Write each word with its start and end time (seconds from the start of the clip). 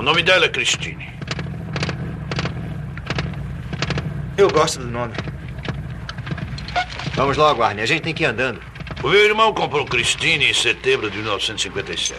O 0.00 0.02
nome 0.02 0.22
dela 0.22 0.46
é 0.46 0.48
Christine. 0.48 1.06
Eu 4.34 4.48
gosto 4.48 4.78
do 4.78 4.86
nome. 4.86 5.12
Vamos 7.14 7.36
logo, 7.36 7.62
Arne. 7.62 7.82
A 7.82 7.86
gente 7.86 8.00
tem 8.00 8.14
que 8.14 8.22
ir 8.22 8.26
andando. 8.26 8.62
O 9.02 9.08
meu 9.08 9.22
irmão 9.22 9.52
comprou 9.52 9.84
Christine 9.84 10.48
em 10.48 10.54
setembro 10.54 11.10
de 11.10 11.18
1957. 11.18 12.18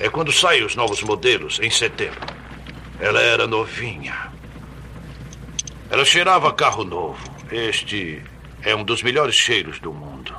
É 0.00 0.08
quando 0.08 0.32
saem 0.32 0.64
os 0.64 0.74
novos 0.74 1.00
modelos, 1.04 1.60
em 1.60 1.70
setembro. 1.70 2.18
Ela 2.98 3.20
era 3.20 3.46
novinha. 3.46 4.16
Ela 5.90 6.04
cheirava 6.04 6.52
carro 6.52 6.82
novo. 6.82 7.22
Este 7.52 8.20
é 8.64 8.74
um 8.74 8.82
dos 8.82 9.00
melhores 9.00 9.36
cheiros 9.36 9.78
do 9.78 9.92
mundo. 9.92 10.34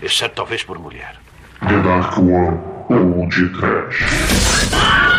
Exceto 0.00 0.36
talvez 0.36 0.64
por 0.64 0.78
mulher. 0.78 1.16
The 1.60 1.82
Dark 1.82 2.16
One 2.16 2.58
ou 2.88 3.28
de 3.28 3.46
Trash. 3.50 5.11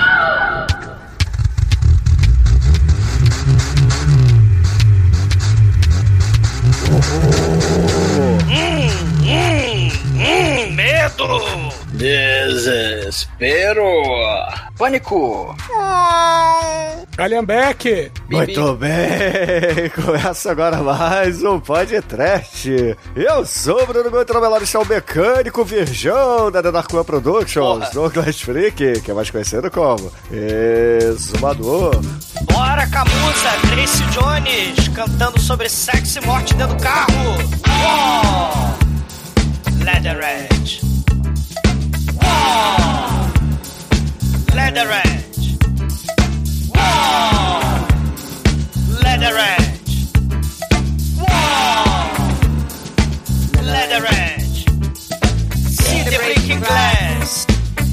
Hum, 10.15 10.75
medo! 10.75 11.71
Desespero! 11.93 13.33
Pânico! 14.77 15.55
Alien 17.17 17.45
Beck! 17.45 18.11
Muito 18.29 18.73
bem, 18.75 19.89
começa 19.93 20.51
agora 20.51 20.77
mais 20.77 21.43
um 21.43 21.59
podcast. 21.59 22.97
Eu 23.15 23.45
sou 23.45 23.83
o 23.83 23.85
Bruno 23.85 24.09
Gomes, 24.09 24.63
está 24.63 24.79
o 24.79 24.85
mecânico 24.85 25.63
virgão 25.63 26.49
da 26.51 26.59
One 26.59 27.05
Productions, 27.05 27.91
Douglas 27.91 28.41
Freak, 28.41 29.01
que 29.01 29.11
é 29.11 29.13
mais 29.13 29.29
conhecido 29.29 29.69
como 29.69 30.11
Exumador. 30.31 32.01
Bora, 32.51 32.87
Camusa! 32.87 33.51
Grace 33.69 34.03
Jones 34.05 34.87
cantando 34.95 35.39
sobre 35.39 35.69
sexo 35.69 36.17
e 36.17 36.25
morte 36.25 36.55
dentro 36.55 36.75
do 36.75 36.83
carro! 36.83 37.37
Uou! 37.69 38.73
Leatherhead! 39.83 40.81
Uou! 44.53 44.59
Leatherhead! 44.59 45.25
Uou! 46.69 47.63
Leatherhead! 49.01 49.79
Uou! 51.17 52.05
Leatherhead! 53.63 54.41
See 55.65 56.03
the 56.03 56.17
breaking 56.17 56.59
glass 56.59 57.45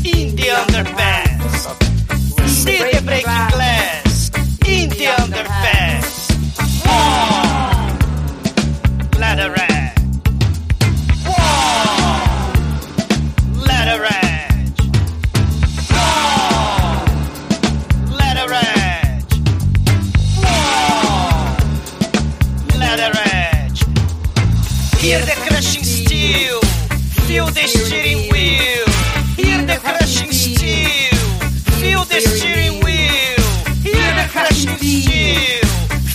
in 0.05 0.37
the 0.37 0.49
underpass! 0.61 1.53
See 2.47 2.77
the 2.77 3.03
breaking 3.07 3.49
glass 3.55 4.31
in 4.67 4.91
the 4.91 5.07
underpass! 5.17 6.29
Uou! 6.85 7.99
Leatherhead! 9.19 9.59
Uou! 9.59 9.70
Hear 25.01 25.21
the 25.25 25.33
crushing 25.49 25.83
steel, 25.83 26.61
feel 27.27 27.47
the 27.47 27.67
steering 27.67 28.31
wheel. 28.31 28.85
Hear 29.35 29.65
the 29.65 29.79
crushing 29.81 30.31
steel, 30.31 31.17
feel 31.81 32.05
the 32.05 32.21
steering 32.21 32.85
wheel. 32.85 33.41
Hear 33.83 34.13
the 34.21 34.29
crushing 34.31 34.77
steel, 34.77 35.65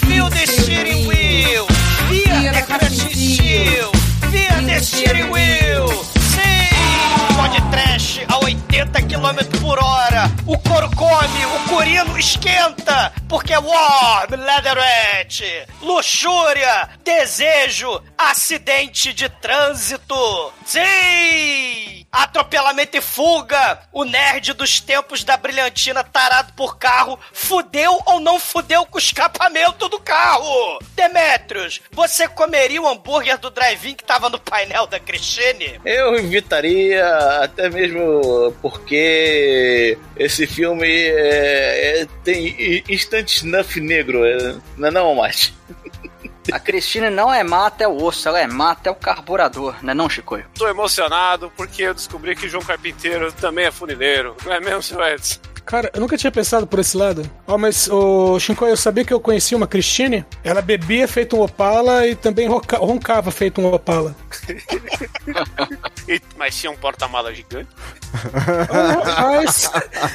feel 0.05 0.29
the 0.29 0.45
steering 0.45 1.07
wheel. 1.07 1.65
Hear 2.13 2.53
the 2.53 2.61
crushing 2.61 3.09
steel, 3.09 3.91
feel 4.29 4.61
the 4.69 4.79
steering 4.79 5.31
wheel. 5.31 5.87
Sim, 6.31 6.69
pode 7.35 7.61
trash 7.71 8.19
a 8.29 8.37
80 8.37 9.07
km 9.09 9.61
por 9.61 9.79
hora. 9.81 10.14
O 10.47 10.55
couro 10.59 10.87
come, 10.95 11.45
o 11.45 11.69
corino 11.69 12.19
esquenta, 12.19 13.11
porque 13.27 13.51
é 13.51 13.57
War, 13.57 14.27
Leatherette, 14.29 15.65
luxúria, 15.81 16.87
desejo, 17.03 17.99
acidente 18.15 19.11
de 19.11 19.27
trânsito. 19.27 20.53
Sim! 20.63 22.04
Atropelamento 22.15 22.95
e 22.97 23.01
fuga! 23.01 23.79
O 23.91 24.05
nerd 24.05 24.53
dos 24.53 24.79
tempos 24.79 25.23
da 25.25 25.35
brilhantina 25.35 26.01
tarado 26.01 26.53
por 26.53 26.77
carro 26.77 27.19
fudeu 27.33 27.99
ou 28.05 28.21
não 28.21 28.39
fudeu 28.39 28.85
com 28.85 28.95
o 28.95 29.01
escapamento 29.01 29.89
do 29.89 29.99
carro? 29.99 30.79
Demetrios, 30.95 31.81
você 31.91 32.25
comeria 32.27 32.81
o 32.81 32.87
hambúrguer 32.87 33.37
do 33.37 33.49
drive-in 33.49 33.95
que 33.95 34.03
tava 34.03 34.29
no 34.29 34.39
painel 34.39 34.87
da 34.87 34.97
Cristine? 34.97 35.79
Eu 35.83 36.15
evitaria, 36.15 37.05
até 37.41 37.69
mesmo 37.69 38.53
porque 38.61 39.97
esse 40.15 40.47
filme 40.47 40.87
é- 40.87 42.01
é- 42.01 42.07
tem 42.23 42.81
instant 42.87 43.27
snuff 43.29 43.77
negro, 43.81 44.25
é- 44.25 44.55
não 44.77 44.87
é 44.87 44.91
não, 44.91 45.15
Mate? 45.15 45.53
A 46.51 46.59
Cristina 46.59 47.09
não 47.09 47.33
é 47.33 47.43
mata, 47.43 47.83
é 47.83 47.87
o 47.87 48.03
osso, 48.03 48.27
ela 48.27 48.39
é 48.39 48.47
mata, 48.47 48.89
é 48.89 48.91
o 48.91 48.95
carburador, 48.95 49.75
né 49.83 49.93
não, 49.93 50.09
Chicoio? 50.09 50.45
Tô 50.55 50.67
emocionado 50.67 51.51
porque 51.57 51.83
eu 51.83 51.93
descobri 51.93 52.35
que 52.35 52.47
João 52.47 52.63
Carpinteiro 52.63 53.31
também 53.31 53.65
é 53.65 53.71
funileiro. 53.71 54.35
Não 54.45 54.53
é 54.53 54.59
mesmo, 54.59 54.83
seu 54.83 55.03
Edson? 55.03 55.39
Cara, 55.65 55.89
eu 55.95 55.99
nunca 55.99 56.15
tinha 56.15 56.31
pensado 56.31 56.67
por 56.67 56.77
esse 56.79 56.95
lado. 56.95 57.27
Ó, 57.47 57.57
mas, 57.57 57.89
ô, 57.89 58.39
Shinkoi, 58.39 58.69
eu 58.69 58.77
sabia 58.77 59.03
que 59.03 59.11
eu 59.13 59.19
conhecia 59.19 59.57
uma 59.57 59.65
Christine? 59.65 60.23
Ela 60.43 60.61
bebia 60.61 61.07
feito 61.07 61.35
um 61.35 61.41
Opala 61.41 62.05
e 62.05 62.13
também 62.15 62.47
ronca- 62.47 62.77
roncava 62.77 63.31
feito 63.31 63.59
um 63.59 63.73
Opala. 63.73 64.15
Mas 66.37 66.55
tinha 66.55 66.71
um 66.71 66.77
porta-mala 66.77 67.33
gigante. 67.33 67.67
Mas, 69.17 69.71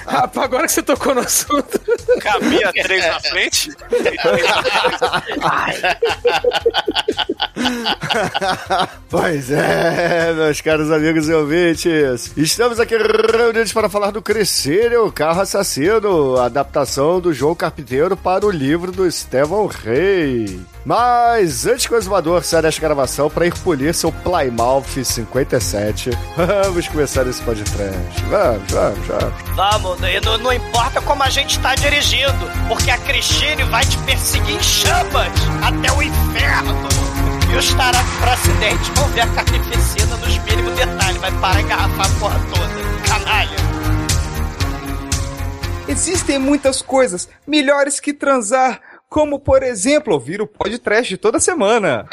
rapaz, 0.07 0.45
agora 0.45 0.67
que 0.67 0.73
você 0.73 0.83
tocou 0.85 1.15
no 1.15 1.21
assunto. 1.23 1.81
Cabia 2.21 2.73
três 2.73 3.05
na 3.07 3.19
frente. 3.21 3.71
Pois 9.11 9.51
é, 9.51 10.33
meus 10.33 10.61
caros 10.61 10.91
amigos 10.91 11.29
e 11.29 11.33
ouvintes. 11.33 12.31
Estamos 12.37 12.79
aqui 12.79 12.95
reunidos 12.97 13.73
para 13.73 13.89
falar 13.89 14.13
do 14.13 14.23
Crescer, 14.23 14.97
o 15.01 15.11
carro 15.11 15.41
assassino, 15.41 16.37
adaptação 16.37 17.21
do 17.21 17.33
João 17.33 17.57
Carpinteiro 17.57 18.17
para 18.17 18.47
o 18.47 18.51
livro 18.51 18.93
do 18.93 19.05
Estevão 19.05 19.67
Rey. 19.67 20.61
Mas 20.85 21.67
antes 21.67 21.87
que 21.87 21.95
o 21.95 21.99
exumador 21.99 22.45
saia 22.45 22.63
desta 22.63 22.81
gravação 22.81 23.29
para 23.29 23.47
ir 23.47 23.55
polir 23.59 23.93
seu 23.95 24.13
Plymouth 24.13 25.05
57, 25.05 26.11
vamos 26.37 26.87
começar 26.89 27.27
esse 27.27 27.43
podcast. 27.43 28.23
Vamos, 28.29 28.71
vamos, 28.71 29.07
vamos. 29.07 29.35
Vamos, 29.57 30.01
não, 30.25 30.39
não 30.39 30.53
importa 30.53 31.01
como 31.03 31.23
a 31.23 31.29
gente 31.29 31.59
tá 31.59 31.75
dirigindo, 31.75 32.49
porque 32.69 32.91
a 32.91 32.99
Cristine 32.99 33.65
vai 33.65 33.85
te 33.85 33.99
perseguir 33.99 34.55
em 34.55 34.63
chamas 34.63 35.33
até 35.63 35.93
o 35.93 36.01
inferno. 36.01 37.40
E 37.53 37.57
os 37.57 37.75
tarados 37.75 38.13
pro 38.19 38.31
acidente 38.31 38.91
vão 38.95 39.09
ver 39.09 39.23
a 39.23 39.27
carnificina 39.27 40.17
nos 40.17 40.39
mínimos 40.39 40.75
detalhes, 40.75 41.21
vai 41.21 41.33
parar 41.41 41.61
e 41.61 41.65
engarrafar 41.65 42.07
a 42.07 42.21
porra 42.21 42.41
toda. 42.49 43.09
Canalha. 43.09 43.57
Existem 45.89 46.39
muitas 46.39 46.81
coisas 46.81 47.29
melhores 47.47 47.99
que 47.99 48.13
transar, 48.13 48.81
como 49.09 49.41
por 49.41 49.63
exemplo 49.65 50.15
ouvir 50.15 50.41
o 50.41 50.47
podcast 50.47 51.17
toda 51.17 51.41
semana. 51.41 52.07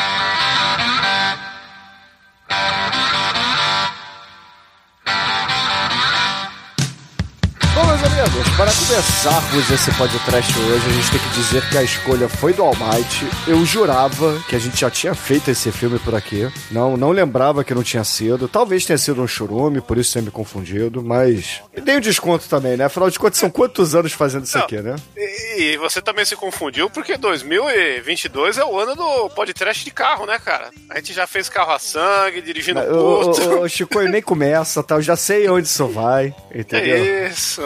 Amigos, 8.28 8.50
para 8.58 8.72
começarmos 8.74 9.72
esse 9.72 9.92
podcast 9.98 10.60
hoje, 10.60 10.86
a 10.86 10.90
gente 10.92 11.12
tem 11.12 11.20
que 11.20 11.30
dizer 11.30 11.70
que 11.70 11.78
a 11.78 11.84
escolha 11.84 12.28
foi 12.28 12.52
do 12.52 12.62
Almighty. 12.62 13.26
Eu 13.48 13.66
jurava 13.66 14.44
que 14.50 14.56
a 14.56 14.60
gente 14.60 14.80
já 14.82 14.90
tinha 14.92 15.16
feito 15.16 15.50
esse 15.50 15.72
filme 15.72 15.98
por 16.00 16.14
aqui. 16.14 16.52
Não, 16.70 16.98
não 16.98 17.12
lembrava 17.12 17.64
que 17.64 17.74
não 17.74 17.84
tinha 17.84 18.04
sido. 18.04 18.48
Talvez 18.50 18.86
tenha 18.86 18.98
sido 18.98 19.22
um 19.22 19.28
churume, 19.28 19.80
por 19.80 19.98
isso 19.98 20.12
tenha 20.14 20.26
me 20.26 20.32
confundido, 20.32 21.02
mas. 21.02 21.62
E 21.76 21.80
dei 21.80 21.96
um 21.98 22.02
desconto 22.02 22.50
também, 22.50 22.76
né? 22.76 22.86
Afinal 22.86 23.10
de 23.10 23.18
contas, 23.18 23.40
são 23.40 23.50
quantos 23.50 23.96
anos 23.96 24.12
fazendo 24.12 24.44
isso 24.44 24.58
Não. 24.58 24.66
aqui, 24.66 24.82
né? 24.82 24.96
E, 25.16 25.62
e 25.74 25.78
você 25.78 26.02
também 26.02 26.26
se 26.26 26.36
confundiu 26.36 26.90
porque 26.90 27.16
2022 27.18 28.58
é 28.58 28.66
o 28.66 28.78
ano 28.78 28.96
do 28.96 29.30
podcast 29.30 29.86
de 29.86 29.92
carro, 29.92 30.26
né, 30.26 30.38
cara? 30.38 30.70
A 30.90 30.96
gente 30.96 31.14
já 31.14 31.26
fez 31.26 31.48
carro 31.48 31.72
a 31.72 31.80
sangue, 31.80 32.42
dirigindo 32.42 32.80
O, 32.82 33.32
o, 33.32 33.62
o 33.62 33.70
Chico 33.70 34.02
nem 34.02 34.22
começa, 34.22 34.84
tá? 34.84 34.96
Eu 34.96 35.02
já 35.02 35.16
sei 35.16 35.48
onde 35.50 35.68
isso 35.68 35.88
vai, 35.88 36.36
entendeu? 36.54 36.98
É 36.98 37.28
isso. 37.30 37.64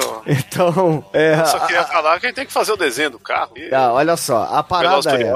Então, 0.54 1.04
é. 1.14 1.40
Eu 1.40 1.46
só 1.46 1.58
a- 1.58 1.66
queria 1.66 1.84
falar 1.86 2.20
que 2.20 2.26
a 2.26 2.30
gente 2.30 2.36
tem 2.36 2.46
que 2.46 2.52
fazer 2.52 2.74
o 2.74 2.78
desenho 2.78 3.10
do 3.12 3.20
carro. 3.20 3.52
E 3.56 3.74
Ah, 3.74 3.94
olha 3.94 4.18
só, 4.18 4.44
a 4.52 4.62
parada 4.62 5.10
é. 5.16 5.34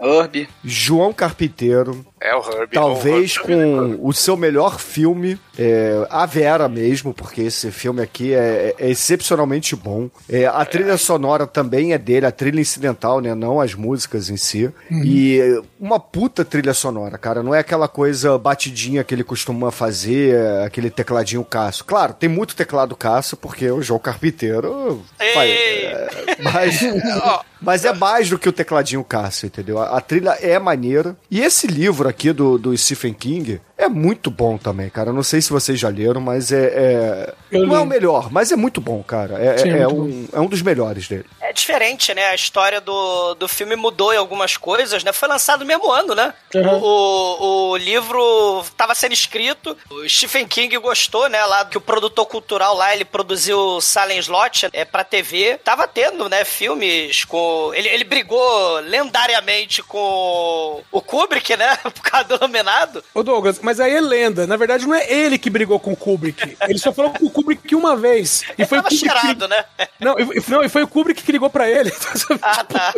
Urb. 0.00 0.48
João 0.64 1.12
Carpinteiro 1.12 2.06
É 2.24 2.34
o 2.36 2.38
Herbie. 2.40 2.74
Talvez 2.74 3.36
o 3.36 3.40
Herbie. 3.50 3.96
com 3.98 4.08
o 4.08 4.12
seu 4.12 4.36
melhor 4.36 4.78
filme, 4.78 5.38
é, 5.58 6.06
A 6.08 6.24
Vera 6.24 6.68
mesmo, 6.68 7.12
porque 7.12 7.42
esse 7.42 7.70
filme 7.70 8.00
aqui 8.02 8.32
é, 8.34 8.74
é 8.78 8.90
excepcionalmente 8.90 9.74
bom. 9.74 10.08
É, 10.28 10.46
a 10.46 10.64
trilha 10.64 10.96
sonora 10.96 11.46
também 11.46 11.92
é 11.92 11.98
dele, 11.98 12.26
a 12.26 12.30
trilha 12.32 12.60
incidental, 12.60 13.20
né? 13.20 13.34
Não 13.34 13.60
as 13.60 13.74
músicas 13.74 14.30
em 14.30 14.36
si. 14.36 14.70
E 14.90 15.40
é, 15.40 15.60
uma 15.80 15.98
puta 15.98 16.44
trilha 16.44 16.72
sonora, 16.74 17.18
cara. 17.18 17.42
Não 17.42 17.54
é 17.54 17.58
aquela 17.58 17.88
coisa 17.88 18.38
batidinha 18.38 19.02
que 19.04 19.14
ele 19.14 19.24
costuma 19.24 19.70
fazer, 19.70 20.34
é, 20.34 20.64
aquele 20.64 20.90
tecladinho 20.90 21.44
caço. 21.44 21.84
Claro, 21.84 22.12
tem 22.14 22.28
muito 22.28 22.54
teclado 22.54 22.94
caço, 22.96 23.36
porque 23.36 23.70
o 23.70 23.82
João 23.82 23.98
Carpinteiro. 24.00 25.02
faz- 25.34 25.50
Ei! 25.50 25.86
é, 25.86 26.36
mas, 26.42 26.80
mas 27.62 27.84
é 27.84 27.92
mais 27.92 28.28
do 28.28 28.38
que 28.38 28.48
o 28.48 28.52
tecladinho 28.52 29.02
Cássio, 29.04 29.46
entendeu? 29.46 29.78
A, 29.80 29.96
a 29.96 30.00
trilha 30.00 30.30
é 30.40 30.58
maneira. 30.58 31.16
E 31.30 31.40
esse 31.40 31.66
livro 31.66 32.08
aqui 32.08 32.32
do, 32.32 32.58
do 32.58 32.76
Stephen 32.76 33.14
King 33.14 33.60
é 33.78 33.88
muito 33.88 34.30
bom 34.30 34.58
também, 34.58 34.88
cara. 34.90 35.10
Eu 35.10 35.14
não 35.14 35.22
sei 35.22 35.40
se 35.40 35.50
vocês 35.50 35.78
já 35.78 35.88
leram, 35.88 36.20
mas 36.20 36.52
é. 36.52 37.34
é- 37.50 37.58
não 37.58 37.76
é 37.76 37.80
o 37.80 37.86
melhor, 37.86 38.30
mas 38.32 38.52
é 38.52 38.56
muito 38.56 38.80
bom, 38.80 39.02
cara. 39.02 39.38
É, 39.38 39.58
Sim, 39.58 39.70
é- 39.70 39.78
é 39.78 39.82
é 39.82 39.88
um, 39.88 40.26
é 40.32 40.40
um 40.40 40.46
dos 40.46 40.62
melhores 40.62 41.08
dele. 41.08 41.24
É 41.52 41.54
diferente, 41.54 42.14
né? 42.14 42.28
A 42.28 42.34
história 42.34 42.80
do, 42.80 43.34
do 43.34 43.46
filme 43.46 43.76
mudou 43.76 44.10
em 44.14 44.16
algumas 44.16 44.56
coisas, 44.56 45.04
né? 45.04 45.12
Foi 45.12 45.28
lançado 45.28 45.60
no 45.60 45.66
mesmo 45.66 45.92
ano, 45.92 46.14
né? 46.14 46.32
Uhum. 46.54 46.78
O, 46.80 46.86
o, 46.86 47.70
o 47.72 47.76
livro 47.76 48.62
estava 48.64 48.94
sendo 48.94 49.12
escrito, 49.12 49.76
o 49.90 50.08
Stephen 50.08 50.48
King 50.48 50.74
gostou, 50.78 51.28
né? 51.28 51.44
Lá 51.44 51.66
que 51.66 51.76
o 51.76 51.80
produtor 51.80 52.24
cultural 52.24 52.74
lá, 52.74 52.94
ele 52.94 53.04
produziu 53.04 53.82
Silent 53.82 54.20
Slot 54.20 54.70
é, 54.72 54.82
pra 54.86 55.04
TV. 55.04 55.58
Tava 55.62 55.86
tendo, 55.86 56.26
né? 56.26 56.42
Filmes 56.42 57.26
com... 57.26 57.70
Ele, 57.74 57.88
ele 57.88 58.04
brigou 58.04 58.78
lendariamente 58.80 59.82
com 59.82 60.82
o 60.90 61.02
Kubrick, 61.02 61.54
né? 61.54 61.76
Por 61.84 62.02
causa 62.02 62.28
do 62.28 62.34
Iluminado. 62.36 63.04
Ô 63.12 63.22
Douglas, 63.22 63.58
mas 63.60 63.78
aí 63.78 63.94
é 63.94 64.00
lenda. 64.00 64.46
Na 64.46 64.56
verdade, 64.56 64.86
não 64.86 64.94
é 64.94 65.06
ele 65.12 65.36
que 65.36 65.50
brigou 65.50 65.78
com 65.78 65.92
o 65.92 65.96
Kubrick. 65.96 66.56
Ele 66.66 66.78
só 66.78 66.94
falou 66.94 67.10
com 67.12 67.26
o 67.26 67.30
Kubrick 67.30 67.74
uma 67.74 67.94
vez. 67.94 68.42
E 68.56 68.64
foi 68.64 68.78
o 68.78 68.82
Tava 68.82 68.94
Kubrick 68.94 69.12
que- 69.12 69.20
cheirado, 69.20 69.48
né? 69.48 69.64
Não, 70.00 70.18
e, 70.18 70.22
e- 70.38 70.44
não, 70.48 70.64
e 70.64 70.68
foi 70.70 70.82
o 70.82 70.88
Kubrick 70.88 71.22
que 71.22 71.41
ligou 71.42 71.50
pra 71.50 71.68
ele. 71.68 71.92
Ah, 72.40 72.64
tá. 72.64 72.94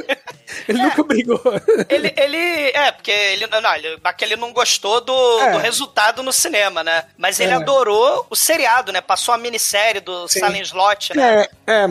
Ele 0.69 0.83
nunca 0.83 1.03
brigou. 1.03 1.41
Ele, 1.89 2.13
ele. 2.17 2.71
É, 2.75 2.93
porque 2.93 3.11
ele. 3.11 3.47
Não, 3.47 3.75
ele, 3.75 3.99
ele 4.21 4.37
não 4.37 4.53
gostou 4.53 5.01
do, 5.01 5.41
É. 5.41 5.53
do 5.53 5.59
resultado 5.59 6.23
no 6.23 6.33
cinema, 6.33 6.83
né? 6.85 7.05
Mas 7.17 7.41
ele 7.41 7.53
É. 7.53 7.55
adorou 7.55 8.27
o 8.31 8.37
seriado, 8.37 8.93
né? 8.93 9.01
Passou 9.01 9.35
a 9.35 9.39
minissérie 9.39 10.01
do 10.01 10.29
Sim. 10.29 10.41
Silent 10.41 10.67
Slot, 10.67 11.17
né? 11.17 11.47
É, 11.67 11.73
é, 11.85 11.87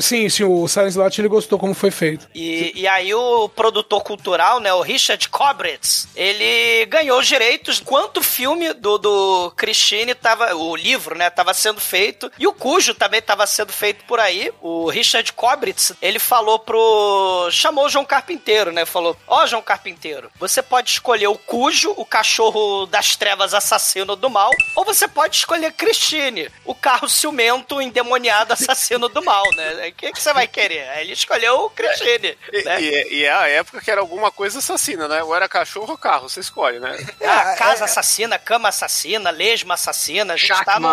sim, 0.00 0.28
sim, 0.28 0.44
o 0.44 0.66
Silent 0.68 0.90
Slot 0.90 1.20
ele 1.20 1.28
gostou 1.28 1.58
como 1.58 1.74
foi 1.74 1.90
feito. 1.90 2.28
E, 2.34 2.72
e 2.74 2.86
aí 2.88 3.14
o 3.14 3.48
produtor 3.48 4.02
cultural, 4.02 4.60
né, 4.60 4.72
o 4.72 4.80
Richard 4.82 5.28
Kobritz, 5.28 6.08
ele 6.16 6.84
ganhou 6.86 7.18
os 7.20 7.26
direitos 7.26 7.80
enquanto 7.80 8.18
o 8.18 8.22
filme 8.22 8.72
do, 8.74 8.98
do 8.98 9.52
Christine 9.56 10.14
tava, 10.14 10.54
o 10.54 10.74
livro, 10.76 11.16
né, 11.16 11.30
tava 11.30 11.54
sendo 11.54 11.80
feito, 11.80 12.30
e 12.38 12.46
o 12.46 12.52
Cujo 12.52 12.94
também 12.94 13.22
tava 13.22 13.46
sendo 13.46 13.72
feito 13.72 14.04
por 14.04 14.18
aí. 14.20 14.50
O 14.60 14.88
Richard 14.88 15.32
Kobritz, 15.32 15.92
ele 16.00 16.18
falou 16.18 16.58
pro... 16.58 17.48
chamou 17.50 17.86
o 17.86 17.88
João 17.88 18.04
Carpinteiro, 18.04 18.70
né, 18.72 18.84
falou, 18.84 19.16
ó 19.26 19.46
João 19.46 19.62
Carpinteiro, 19.62 20.30
você 20.38 20.62
pode 20.62 20.90
escolher 20.90 21.26
o 21.28 21.36
Cujo, 21.38 21.92
o 21.96 22.04
cachorro 22.04 22.86
das 22.86 23.16
trevas 23.16 23.54
assassino 23.54 24.14
do 24.16 24.30
mal, 24.30 24.50
ou 24.76 24.84
você 24.84 25.08
pode 25.08 25.36
escolher 25.36 25.72
Christine, 25.72 26.50
o 26.64 26.74
carro 26.74 27.08
ciumento 27.08 27.80
endemoniado 27.82 28.52
assassino 28.52 29.08
do 29.08 29.22
mal, 29.24 29.44
né? 29.54 29.88
O 29.88 29.92
que, 29.94 30.12
que 30.12 30.22
você 30.22 30.32
vai 30.32 30.46
querer? 30.46 30.88
Aí 30.90 31.04
Ele 31.04 31.12
escolheu 31.12 31.64
o 31.64 31.70
Christine. 31.70 32.36
E, 32.52 32.62
né? 32.64 32.80
e- 32.82 33.14
e 33.20 33.24
é 33.24 33.32
a 33.32 33.48
época 33.48 33.80
que 33.80 33.90
era 33.90 34.00
alguma 34.00 34.30
coisa 34.30 34.58
assassina, 34.58 35.08
né? 35.08 35.22
Ou 35.22 35.34
era 35.34 35.48
cachorro 35.48 35.92
ou 35.92 35.98
carro, 35.98 36.28
você 36.28 36.40
escolhe, 36.40 36.78
né? 36.78 36.96
Ah, 37.28 37.54
casa 37.56 37.84
assassina, 37.84 38.38
cama 38.38 38.68
assassina, 38.70 39.30
lesma 39.30 39.74
assassina, 39.74 40.34
a 40.34 40.36
gente 40.36 40.64
tá 40.64 40.80
no. 40.80 40.88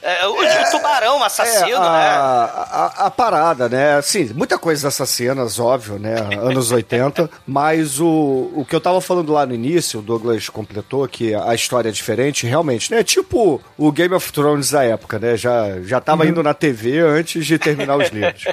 É, 0.00 0.26
o, 0.26 0.32
o 0.34 0.70
tubarão 0.70 1.22
assassino, 1.22 1.76
É, 1.76 1.80
né? 1.80 2.08
a, 2.08 2.68
a, 3.00 3.06
a 3.06 3.10
parada, 3.10 3.68
né? 3.68 3.96
Assim, 3.96 4.32
muita 4.42 4.58
coisa 4.58 4.88
dessas 4.88 5.08
cenas, 5.08 5.60
óbvio, 5.60 6.00
né? 6.00 6.16
Anos 6.40 6.72
80. 6.72 7.30
Mas 7.46 8.00
o, 8.00 8.50
o 8.56 8.66
que 8.68 8.74
eu 8.74 8.80
tava 8.80 9.00
falando 9.00 9.32
lá 9.32 9.46
no 9.46 9.54
início, 9.54 10.00
o 10.00 10.02
Douglas 10.02 10.48
completou 10.48 11.06
que 11.06 11.32
a 11.32 11.54
história 11.54 11.88
é 11.88 11.92
diferente, 11.92 12.44
realmente, 12.44 12.90
né? 12.90 13.04
Tipo 13.04 13.60
o 13.78 13.92
Game 13.92 14.12
of 14.12 14.32
Thrones 14.32 14.72
da 14.72 14.82
época, 14.82 15.20
né? 15.20 15.36
Já, 15.36 15.80
já 15.82 16.00
tava 16.00 16.26
indo 16.26 16.42
na 16.42 16.52
TV 16.52 16.98
antes 16.98 17.46
de 17.46 17.56
terminar 17.56 17.96
os 17.96 18.08
livros. 18.08 18.44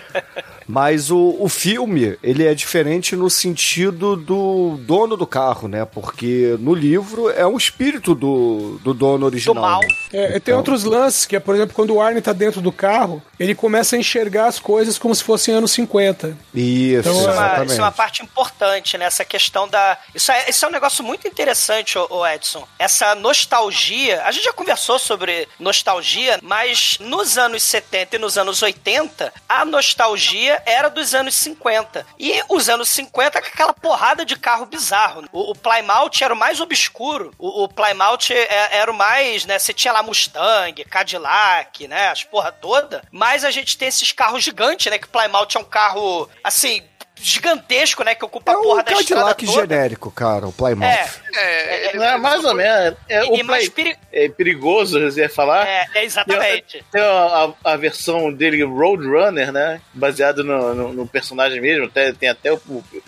Mas 0.71 1.10
o, 1.10 1.36
o 1.39 1.50
filme, 1.50 2.16
ele 2.21 2.45
é 2.45 2.54
diferente 2.54 3.16
no 3.16 3.27
sentido 3.27 4.16
do 4.16 4.77
dono 4.81 5.18
do 5.18 5.25
carro, 5.25 5.68
né? 5.68 5.83
Porque 5.83 6.56
no 6.60 6.75
livro 6.75 7.27
é 7.31 7.44
um 7.44 7.57
espírito 7.57 8.13
do, 8.13 8.80
do 8.83 8.94
dono 8.94 9.25
original. 9.25 9.56
Do 9.56 9.62
mal. 9.62 9.81
né? 9.81 9.88
É, 10.13 10.27
tem 10.33 10.38
Então. 10.38 10.57
outros 10.57 10.83
lances, 10.83 11.25
que 11.25 11.36
é, 11.36 11.39
por 11.39 11.56
exemplo, 11.56 11.74
quando 11.74 11.95
o 11.95 12.00
Arne 12.00 12.21
tá 12.21 12.33
dentro 12.33 12.62
do 12.62 12.71
carro, 12.71 13.19
ele 13.39 13.56
começa 13.56 13.95
a 13.95 14.00
enxergar 14.00 14.45
as 14.45 14.60
coisas 14.60 15.00
como 15.00 15.16
se 15.16 15.24
fossem 15.24 15.56
anos 15.56 15.71
50. 15.71 16.38
Isso, 16.54 17.00
Então, 17.00 17.19
Isso 17.19 17.30
é, 17.30 17.33
uma, 17.33 17.65
isso 17.65 17.80
é 17.80 17.83
uma 17.83 17.92
parte 17.92 18.22
importante, 18.22 18.95
né? 18.95 19.06
Essa 19.06 19.25
questão 19.25 19.68
da. 19.68 19.98
Isso 20.13 20.31
é, 20.31 20.51
isso 20.51 20.63
é 20.63 20.68
um 20.68 20.72
negócio 20.72 21.04
muito 21.04 21.27
interessante, 21.27 21.98
ô, 21.98 22.06
ô 22.12 22.27
Edson. 22.27 22.68
Essa 22.77 23.15
nostalgia. 23.15 24.22
A 24.24 24.31
gente 24.31 24.44
já 24.44 24.54
conversou 24.54 25.00
sobre 25.00 25.48
nostalgia, 25.60 26.38
mas 26.44 26.98
nos 27.00 27.39
anos 27.39 27.63
70 27.63 28.18
e 28.18 28.19
nos 28.19 28.38
anos 28.38 28.62
80, 28.62 29.33
a 29.48 29.65
nostalgia 29.65 30.58
era 30.65 30.89
dos 30.89 31.13
anos 31.13 31.35
50. 31.35 32.06
E 32.17 32.41
os 32.50 32.69
anos 32.69 32.89
50 32.89 33.41
com 33.41 33.47
aquela 33.47 33.73
porrada 33.73 34.25
de 34.25 34.35
carro 34.35 34.65
bizarro. 34.65 35.23
O, 35.31 35.51
o 35.51 35.56
Plymouth 35.56 36.21
era 36.21 36.33
o 36.33 36.38
mais 36.38 36.59
obscuro. 36.59 37.31
O, 37.38 37.63
o 37.63 37.67
Plymouth 37.67 38.31
é- 38.31 38.77
era 38.77 38.91
o 38.91 38.94
mais, 38.94 39.45
né? 39.45 39.57
Você 39.59 39.73
tinha 39.73 39.94
lá 39.94 40.03
Mustang, 40.03 40.83
Cadillac, 40.85 41.88
né? 41.88 42.09
As 42.09 42.23
porra 42.23 42.51
toda. 42.51 43.03
Mas 43.11 43.44
a 43.44 43.51
gente 43.51 43.77
tem 43.77 43.88
esses 43.88 44.11
carros 44.11 44.44
gigantes, 44.44 44.91
né? 44.91 44.97
Que 44.97 45.06
o 45.06 45.09
Plymouth 45.09 45.56
é 45.56 45.59
um 45.59 45.63
carro, 45.63 46.29
assim, 46.44 46.83
gigantesco, 47.21 48.04
né? 48.04 48.16
Que 48.16 48.25
ocupa 48.25 48.51
É 48.51 48.56
a 48.56 48.57
porra 48.57 48.81
um 48.81 48.83
da 48.83 48.92
estrada 48.94 49.36
Cadillac 49.36 49.45
toda. 49.45 49.62
genérico, 49.62 50.12
cara, 50.12 50.48
o 50.48 50.51
Plymouth. 50.51 50.86
É, 50.86 51.06
É, 51.36 51.95
É, 51.98 52.18
mais 52.18 52.44
ou 52.44 52.54
menos. 52.56 52.95
É, 53.07 53.24
e 53.25 53.42
o 53.42 53.45
mais 53.45 53.69
play, 53.69 53.94
peri... 53.94 53.98
é 54.12 54.30
perigoso, 54.30 55.00
você 55.00 55.21
ia 55.21 55.30
falar. 55.30 55.68
É, 55.68 55.86
é 55.95 56.04
exatamente. 56.06 56.83
Tem 56.92 57.01
a, 57.01 57.54
a- 57.63 57.71
a 57.74 57.77
versão 57.77 58.31
dele, 58.33 58.63
Roadrunner, 58.63 59.51
né? 59.51 59.80
Baseado 59.94 60.44
no, 60.44 60.74
no- 60.74 60.94
no 60.94 61.07
personagem 61.07 61.62
mesmo. 61.62 61.86
Até, 61.86 62.12
tem 62.13 62.30
até 62.30 62.51
o, 62.51 62.60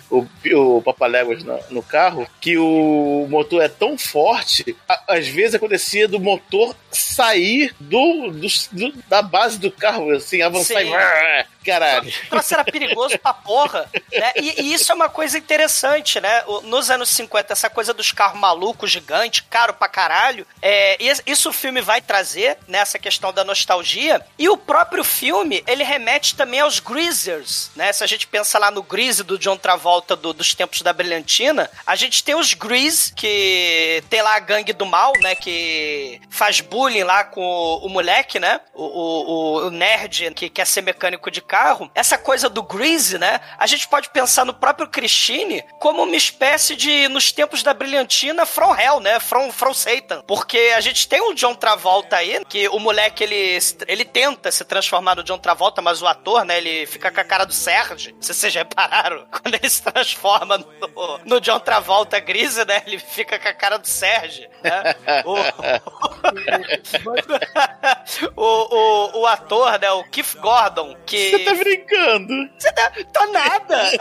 o, 0.10 0.28
o 0.78 0.82
Papaléguas 0.82 1.44
no, 1.44 1.60
no 1.70 1.82
carro. 1.84 2.28
Que 2.40 2.58
o 2.58 3.26
motor 3.30 3.62
é 3.64 3.68
tão 3.70 3.98
forte, 3.98 4.76
a- 4.88 5.02
às 5.16 5.28
vezes 5.28 5.56
acontecia 5.56 6.08
do 6.08 6.20
motor 6.20 6.76
sair 6.92 7.74
do, 7.80 8.32
do- 8.32 8.48
do- 8.72 9.04
da 9.10 9.22
base 9.22 9.60
do 9.60 9.72
carro, 9.72 10.12
assim, 10.12 10.42
avançar 10.42 10.80
Sim. 10.82 10.90
e. 10.94 11.46
Caralho. 11.66 12.10
O 12.26 12.30
troço 12.30 12.54
era 12.54 12.64
perigoso 12.64 13.18
pra 13.20 13.34
porra, 13.34 13.90
né? 14.12 14.32
E, 14.36 14.62
e 14.62 14.74
isso 14.74 14.92
é 14.92 14.96
uma 14.96 15.10
coisa 15.10 15.38
interessante, 15.38 16.20
né? 16.20 16.44
Nos 16.64 16.90
anos 16.90 17.10
50, 17.10 17.54
essa 17.54 17.70
coisa 17.70 17.94
dos 17.94 18.12
carros 18.12 18.40
malucos, 18.40 18.90
gigantes, 18.92 19.44
caro 19.50 19.74
pra 19.74 19.88
caralho, 19.88 20.46
é, 20.62 20.98
isso 21.26 21.50
o 21.50 21.54
filme 21.54 21.82
vai 21.82 22.02
trazer, 22.02 22.58
nessa 22.68 22.98
questão 22.98 23.32
da 23.32 23.44
nostalgia. 23.44 24.26
E 24.40 24.50
o 24.50 24.58
próprio 24.58 25.04
filme, 25.04 25.64
ele 25.68 25.84
remete 25.84 26.36
também 26.36 26.60
aos 26.62 26.80
Greasers, 26.80 27.70
né? 27.76 27.92
Se 27.94 28.04
a 28.04 28.08
gente 28.08 28.26
pensa 28.28 28.58
lá 28.58 28.72
no 28.72 28.82
Grease 28.84 29.24
do 29.24 29.38
John 29.38 29.58
Travolta 29.58 30.16
do- 30.16 30.34
dos 30.34 30.54
tempos 30.56 30.82
da 30.82 30.94
Brilhantina, 30.94 31.70
a 31.86 31.96
gente 31.96 32.24
tem 32.24 32.36
os 32.36 32.54
Grease, 32.54 33.14
que 33.14 34.04
tem 34.10 34.22
lá 34.22 34.36
a 34.36 34.40
gangue 34.40 34.74
do 34.74 34.86
mal, 34.86 35.14
né? 35.22 35.36
Que 35.36 36.20
faz 36.30 36.60
bullying 36.62 37.04
lá 37.04 37.24
com 37.24 37.42
o, 37.42 37.86
o 37.86 37.90
moleque, 37.90 38.40
né? 38.40 38.60
O, 38.74 38.84
o- 38.84 39.68
o 39.68 39.70
nerd 39.70 40.32
que 40.36 40.50
quer 40.50 40.66
ser 40.66 40.82
mecânico 40.82 41.30
de 41.30 41.42
carro. 41.52 41.92
Essa 41.94 42.18
coisa 42.18 42.50
do 42.50 42.64
Grease, 42.64 43.18
né? 43.18 43.42
A 43.58 43.68
gente 43.68 43.86
pode 43.86 44.10
pensar 44.10 44.46
no 44.46 44.54
próprio 44.54 44.88
Christine 44.88 45.62
como 45.82 46.04
uma 46.04 46.16
espécie 46.16 46.78
de, 46.78 47.10
nos 47.10 47.34
tempos 47.34 47.62
da 47.62 47.74
Brilhantina, 47.74 48.46
From 48.46 48.74
Hell, 48.74 49.02
né? 49.02 49.20
From, 49.20 49.52
from 49.52 49.74
Satan. 49.74 50.24
Porque 50.26 50.72
a 50.74 50.80
gente 50.80 51.10
tem 51.10 51.20
o 51.20 51.34
John 51.34 51.54
Travolta 51.54 52.16
aí, 52.16 52.42
que 52.48 52.70
o 52.70 52.80
moleque, 52.80 53.26
ele, 53.26 53.60
ele 53.86 54.06
tenta 54.06 54.50
se 54.50 54.64
transformar 54.64 55.16
no 55.16 55.24
John 55.26 55.38
Travolta, 55.38 55.82
mas 55.82 56.02
o 56.02 56.08
ator, 56.08 56.46
né? 56.46 56.58
Ele 56.58 56.86
fica 56.86 57.12
com 57.12 57.20
a 57.20 57.24
cara 57.26 57.44
do 57.44 57.52
Serge. 57.52 58.16
Se 58.22 58.34
vocês 58.34 58.56
repararam, 58.56 59.28
quando 59.44 59.56
ele 59.56 59.70
se 59.70 59.84
transforma 59.84 60.58
no, 60.58 61.20
no 61.26 61.42
John 61.42 61.60
Travolta 61.60 62.18
Grease, 62.22 62.64
né? 62.64 62.82
Ele 62.88 62.98
fica 62.98 63.38
com 63.38 63.50
a 63.50 63.54
cara 63.54 63.76
do 63.78 63.88
Serge, 63.88 64.50
né? 64.64 64.96
O, 65.26 65.36
o, 68.40 68.42
o, 69.18 69.20
o 69.20 69.28
ator, 69.28 69.78
né? 69.80 69.92
O 69.92 70.06
Keith 70.06 70.38
Gordon, 70.40 70.96
que... 71.06 71.41
Você 71.44 71.56
tá 71.56 71.64
brincando? 71.64 72.50
Você 72.58 72.72
tá... 72.74 72.92
Tô 73.14 73.26
nada! 73.32 73.92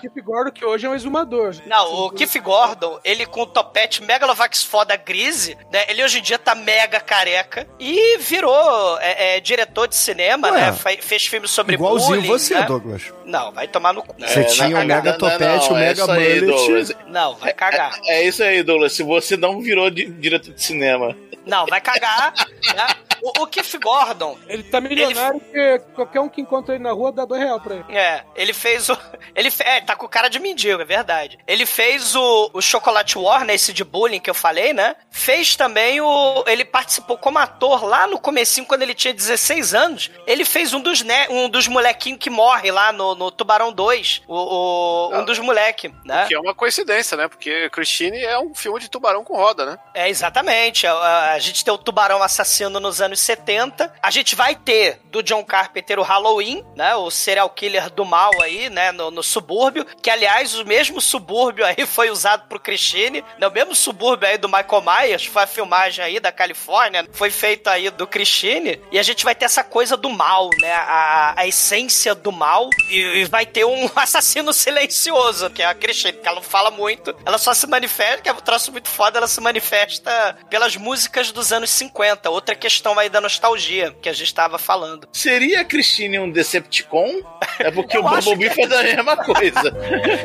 Keith 0.00 0.24
Gordon, 0.24 0.50
que 0.50 0.64
hoje 0.64 0.86
é 0.86 0.88
um 0.90 0.94
exumador. 0.94 1.54
Não, 1.66 2.06
o 2.06 2.10
Keith 2.10 2.36
Gordon, 2.40 2.98
ele 3.04 3.24
com 3.26 3.42
o 3.42 3.46
topete 3.46 4.02
Megalovax 4.02 4.62
foda 4.62 4.96
grise, 4.96 5.56
né? 5.72 5.84
Ele 5.88 6.02
hoje 6.02 6.18
em 6.18 6.22
dia 6.22 6.38
tá 6.38 6.54
mega 6.54 7.00
careca 7.00 7.66
e 7.78 8.18
virou 8.18 8.98
é, 9.00 9.36
é, 9.36 9.40
diretor 9.40 9.86
de 9.88 9.94
cinema, 9.96 10.50
Ué, 10.50 10.60
né? 10.60 10.72
Fe- 10.72 11.00
fez 11.02 11.26
filmes 11.26 11.50
sobre 11.50 11.74
Igualzinho 11.74 12.16
bullying, 12.16 12.26
você, 12.28 12.54
né? 12.54 12.62
Douglas. 12.66 13.02
Não, 13.24 13.52
vai 13.52 13.68
tomar 13.68 13.92
no 13.92 14.02
cu. 14.02 14.14
Você 14.18 14.40
É, 14.40 14.44
tinha 14.44 14.68
o 14.68 14.72
cagar. 14.72 14.86
mega 15.04 15.12
topete, 15.18 15.72
o 15.72 15.76
é 15.76 15.80
mega 15.80 16.12
aí, 16.12 16.40
mullet. 16.40 16.96
Não, 17.08 17.34
vai 17.36 17.52
cagar. 17.52 17.98
É 18.06 18.22
isso 18.22 18.42
aí, 18.42 18.62
Douglas. 18.62 18.92
Se 18.92 19.02
você 19.02 19.36
não 19.36 19.60
virou 19.60 19.90
di- 19.90 20.06
diretor 20.06 20.52
de 20.54 20.62
cinema. 20.62 21.16
Não, 21.46 21.66
vai 21.66 21.80
cagar. 21.80 22.32
né? 22.74 22.86
O, 23.22 23.42
o 23.42 23.46
Keith 23.46 23.78
Gordon, 23.82 24.38
Ele 24.46 24.62
tá 24.62 24.80
milionário 24.80 25.40
porque 25.40 25.78
qualquer 25.94 26.20
um 26.20 26.28
que 26.28 26.40
encontra 26.40 26.74
ele 26.74 26.84
na 26.84 26.92
rua 26.92 27.12
dá 27.12 27.24
dois 27.24 27.40
reais 27.42 27.62
pra 27.62 27.74
ele. 27.76 27.84
É, 27.96 28.22
ele 28.34 28.52
fez 28.52 28.88
o. 28.88 28.96
Ele 29.34 29.50
fe... 29.50 29.62
É, 29.64 29.80
tá 29.80 29.94
com 29.96 30.08
cara 30.08 30.28
de 30.28 30.38
mendigo, 30.38 30.80
é 30.80 30.84
verdade. 30.84 31.38
Ele 31.46 31.64
fez 31.66 32.14
o, 32.14 32.50
o 32.52 32.60
Chocolate 32.60 33.16
War, 33.18 33.44
né? 33.44 33.54
Esse 33.54 33.72
de 33.72 33.84
bullying 33.84 34.20
que 34.20 34.30
eu 34.30 34.34
falei, 34.34 34.72
né? 34.72 34.96
Fez 35.10 35.56
também 35.56 36.00
o. 36.00 36.44
Ele 36.46 36.64
participou 36.64 37.16
como 37.18 37.38
ator 37.38 37.84
lá 37.84 38.06
no 38.06 38.18
comecinho, 38.18 38.66
quando 38.66 38.82
ele 38.82 38.94
tinha 38.94 39.14
16 39.14 39.74
anos. 39.74 40.10
Ele 40.26 40.44
fez 40.44 40.72
um 40.74 40.80
dos, 40.80 41.02
né, 41.02 41.26
um 41.30 41.48
dos 41.48 41.66
molequinhos 41.68 42.18
que 42.20 42.30
morre 42.30 42.70
lá 42.70 42.92
no, 42.92 43.14
no 43.14 43.30
Tubarão 43.30 43.72
2. 43.72 44.22
O, 44.26 44.34
o- 44.34 45.18
um 45.18 45.24
dos 45.24 45.38
moleques, 45.38 45.90
né? 46.04 46.26
Que 46.26 46.34
é 46.34 46.38
uma 46.40 46.54
coincidência, 46.54 47.16
né? 47.16 47.28
Porque 47.28 47.70
Christine 47.70 48.18
é 48.22 48.38
um 48.38 48.54
filme 48.54 48.80
de 48.80 48.88
tubarão 48.90 49.24
com 49.24 49.36
roda, 49.36 49.64
né? 49.64 49.78
É, 49.94 50.08
exatamente. 50.08 50.86
A, 50.86 50.92
a- 50.92 51.32
a 51.32 51.38
gente 51.38 51.64
tem 51.64 51.72
o 51.72 51.78
Tubarão 51.78 52.22
Assassino 52.22 52.78
nos 52.80 53.00
anos 53.00 53.07
70. 53.16 53.92
A 54.02 54.10
gente 54.10 54.34
vai 54.34 54.54
ter 54.54 55.00
do 55.04 55.22
John 55.22 55.44
Carpenter 55.44 55.98
o 55.98 56.02
Halloween, 56.02 56.64
né? 56.76 56.94
O 56.94 57.10
serial 57.10 57.50
killer 57.50 57.90
do 57.90 58.04
mal 58.04 58.30
aí, 58.42 58.68
né? 58.70 58.92
No, 58.92 59.10
no 59.10 59.22
subúrbio. 59.22 59.84
Que, 60.02 60.10
aliás, 60.10 60.54
o 60.54 60.64
mesmo 60.64 61.00
subúrbio 61.00 61.64
aí 61.64 61.84
foi 61.86 62.10
usado 62.10 62.48
pro 62.48 62.60
Christine. 62.60 63.24
Né, 63.38 63.46
o 63.46 63.50
mesmo 63.50 63.74
subúrbio 63.74 64.28
aí 64.28 64.38
do 64.38 64.48
Michael 64.48 64.82
Myers. 64.82 65.26
Foi 65.26 65.42
a 65.42 65.46
filmagem 65.46 66.04
aí 66.04 66.20
da 66.20 66.32
Califórnia. 66.32 67.08
Foi 67.12 67.30
feito 67.30 67.68
aí 67.68 67.90
do 67.90 68.06
Christine. 68.06 68.80
E 68.90 68.98
a 68.98 69.02
gente 69.02 69.24
vai 69.24 69.34
ter 69.34 69.44
essa 69.44 69.64
coisa 69.64 69.96
do 69.96 70.10
mal, 70.10 70.50
né? 70.60 70.72
A, 70.72 71.34
a 71.36 71.46
essência 71.46 72.14
do 72.14 72.30
mal. 72.30 72.68
E, 72.90 72.98
e 72.98 73.24
vai 73.24 73.46
ter 73.46 73.64
um 73.64 73.90
assassino 73.96 74.52
silencioso, 74.52 75.50
que 75.50 75.62
é 75.62 75.66
a 75.66 75.74
Christine. 75.74 76.18
Que 76.18 76.28
ela 76.28 76.36
não 76.36 76.42
fala 76.42 76.70
muito. 76.70 77.14
Ela 77.24 77.38
só 77.38 77.54
se 77.54 77.66
manifesta, 77.66 78.22
que 78.22 78.28
é 78.28 78.32
um 78.32 78.36
troço 78.36 78.72
muito 78.72 78.88
foda. 78.88 79.18
Ela 79.18 79.28
se 79.28 79.40
manifesta 79.40 80.36
pelas 80.50 80.76
músicas 80.76 81.32
dos 81.32 81.52
anos 81.52 81.70
50. 81.70 82.30
Outra 82.30 82.54
questão 82.54 82.97
aí 82.98 83.08
da 83.08 83.20
nostalgia 83.20 83.94
que 84.00 84.08
a 84.08 84.12
gente 84.12 84.32
tava 84.34 84.58
falando. 84.58 85.08
Seria 85.12 85.60
a 85.60 85.64
Christine 85.64 86.18
um 86.18 86.30
Decepticon? 86.30 87.22
É 87.58 87.70
porque 87.70 87.96
Eu 87.98 88.04
o 88.04 88.08
Bumblebee 88.08 88.50
faz 88.50 88.72
a 88.72 88.82
mesma 88.82 89.16
coisa. 89.16 89.58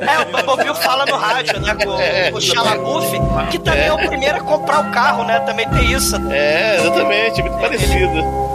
É, 0.04 0.20
o 0.20 0.26
Bumblebee 0.26 0.76
fala 0.82 1.06
no 1.06 1.16
rádio, 1.16 1.60
né? 1.60 1.76
Com, 1.76 1.86
com 2.32 2.38
o 2.38 2.42
Shalabuff, 2.42 3.08
que 3.52 3.60
também 3.60 3.88
é. 3.88 3.94
o 3.94 3.98
primeiro 3.98 4.38
a 4.38 4.42
comprar 4.42 4.88
o 4.88 4.92
carro, 4.92 5.24
né? 5.24 5.40
Também 5.42 5.70
tem 5.70 5.92
isso. 5.92 6.16
É, 6.32 6.78
exatamente, 6.78 7.42
muito 7.42 7.58
parecido. 7.60 8.54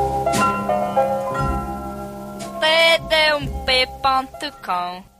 td1p.com 3.68 5.17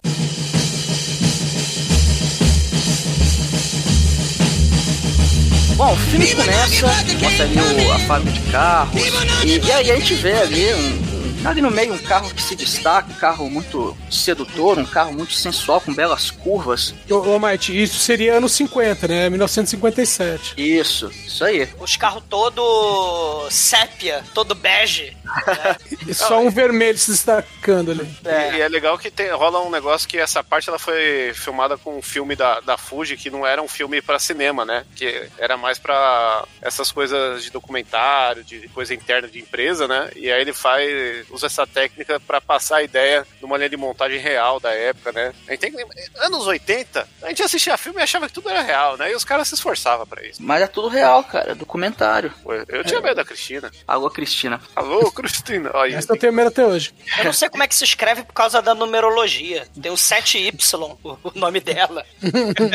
Bom, 5.78 5.92
o 5.92 5.96
filme 5.96 6.34
começa, 6.34 6.86
mostra 7.22 7.44
ali 7.44 7.56
o- 7.86 7.92
a 7.92 7.98
fábrica 8.00 8.32
de 8.32 8.50
carros, 8.50 9.00
e, 9.44 9.58
e 9.64 9.72
aí 9.72 9.90
a 9.92 9.96
gente 9.96 10.12
vê 10.14 10.32
ali 10.32 10.74
um, 10.74 10.78
um- 11.44 11.48
ali 11.48 11.60
no 11.62 11.70
meio 11.70 11.94
um 11.94 11.98
carro 11.98 12.34
que 12.34 12.42
se 12.42 12.56
destaca, 12.56 13.08
um 13.12 13.14
carro 13.14 13.48
muito 13.48 13.96
sedutor, 14.10 14.76
um 14.76 14.84
carro 14.84 15.12
muito 15.12 15.32
sensual, 15.34 15.80
com 15.80 15.94
belas 15.94 16.32
curvas. 16.32 16.92
Ô, 17.08 17.14
ô 17.14 17.38
Mike, 17.38 17.80
isso 17.80 17.96
seria 18.00 18.34
anos 18.38 18.50
50, 18.52 19.06
né? 19.06 19.30
1957. 19.30 20.54
Isso, 20.56 21.12
isso 21.24 21.44
aí. 21.44 21.68
Os 21.78 21.96
carros 21.96 22.24
todo 22.28 23.46
sépia, 23.48 24.24
todo 24.34 24.56
bege. 24.56 25.16
E 26.06 26.12
só 26.14 26.40
um 26.40 26.50
vermelho 26.50 26.98
se 26.98 27.10
destacando 27.10 27.90
ali. 27.90 28.08
E, 28.24 28.56
e 28.56 28.60
é 28.60 28.68
legal 28.68 28.98
que 28.98 29.10
tem, 29.10 29.30
rola 29.30 29.60
um 29.60 29.70
negócio 29.70 30.08
que 30.08 30.18
essa 30.18 30.42
parte 30.42 30.68
ela 30.68 30.78
foi 30.78 31.32
filmada 31.34 31.76
com 31.76 31.98
um 31.98 32.02
filme 32.02 32.34
da, 32.34 32.60
da 32.60 32.76
Fuji 32.76 33.16
que 33.16 33.30
não 33.30 33.46
era 33.46 33.62
um 33.62 33.68
filme 33.68 34.00
pra 34.00 34.18
cinema, 34.18 34.64
né? 34.64 34.84
Que 34.94 35.28
era 35.38 35.56
mais 35.56 35.78
pra 35.78 36.44
essas 36.62 36.90
coisas 36.92 37.42
de 37.42 37.50
documentário, 37.50 38.44
de 38.44 38.68
coisa 38.68 38.94
interna 38.94 39.28
de 39.28 39.38
empresa, 39.40 39.86
né? 39.86 40.10
E 40.16 40.30
aí 40.30 40.40
ele 40.40 40.52
faz, 40.52 41.26
usa 41.30 41.46
essa 41.46 41.66
técnica 41.66 42.20
pra 42.20 42.40
passar 42.40 42.78
a 42.78 42.82
ideia 42.82 43.26
de 43.38 43.44
uma 43.44 43.56
linha 43.56 43.68
de 43.70 43.76
montagem 43.76 44.18
real 44.18 44.60
da 44.60 44.72
época, 44.72 45.12
né? 45.12 45.32
A 45.46 45.52
gente 45.52 45.60
tem 45.60 45.70
que 45.70 45.76
lembrar, 45.76 45.96
anos 46.18 46.46
80, 46.46 47.08
a 47.22 47.28
gente 47.28 47.42
assistia 47.42 47.76
filme 47.76 48.00
e 48.00 48.02
achava 48.02 48.26
que 48.26 48.32
tudo 48.32 48.48
era 48.48 48.62
real, 48.62 48.96
né? 48.96 49.10
E 49.10 49.14
os 49.14 49.24
caras 49.24 49.48
se 49.48 49.54
esforçavam 49.54 50.06
pra 50.06 50.24
isso. 50.26 50.42
Mas 50.42 50.62
é 50.62 50.66
tudo 50.66 50.88
real, 50.88 51.22
cara, 51.24 51.54
documentário. 51.54 52.32
Pô, 52.42 52.52
Eu 52.54 52.84
tinha 52.84 53.00
medo 53.00 53.16
da 53.16 53.24
Cristina. 53.24 53.70
Alô, 53.86 54.10
Cristina. 54.10 54.60
Alô, 54.74 55.10
Cristina. 55.22 55.70
Aí, 55.74 55.94
Essa 55.94 56.12
eu 56.12 56.16
tenho 56.18 56.32
medo 56.32 56.48
até 56.48 56.64
hoje. 56.64 56.94
Eu 57.18 57.24
não 57.24 57.32
sei 57.32 57.48
como 57.48 57.62
é 57.62 57.68
que 57.68 57.74
se 57.74 57.84
escreve 57.84 58.22
por 58.22 58.32
causa 58.32 58.60
da 58.62 58.74
numerologia. 58.74 59.66
Tem 59.80 59.90
o 59.90 59.94
7Y, 59.94 60.96
o 61.02 61.18
o 61.24 61.32
nome 61.38 61.60
dela. 61.60 62.04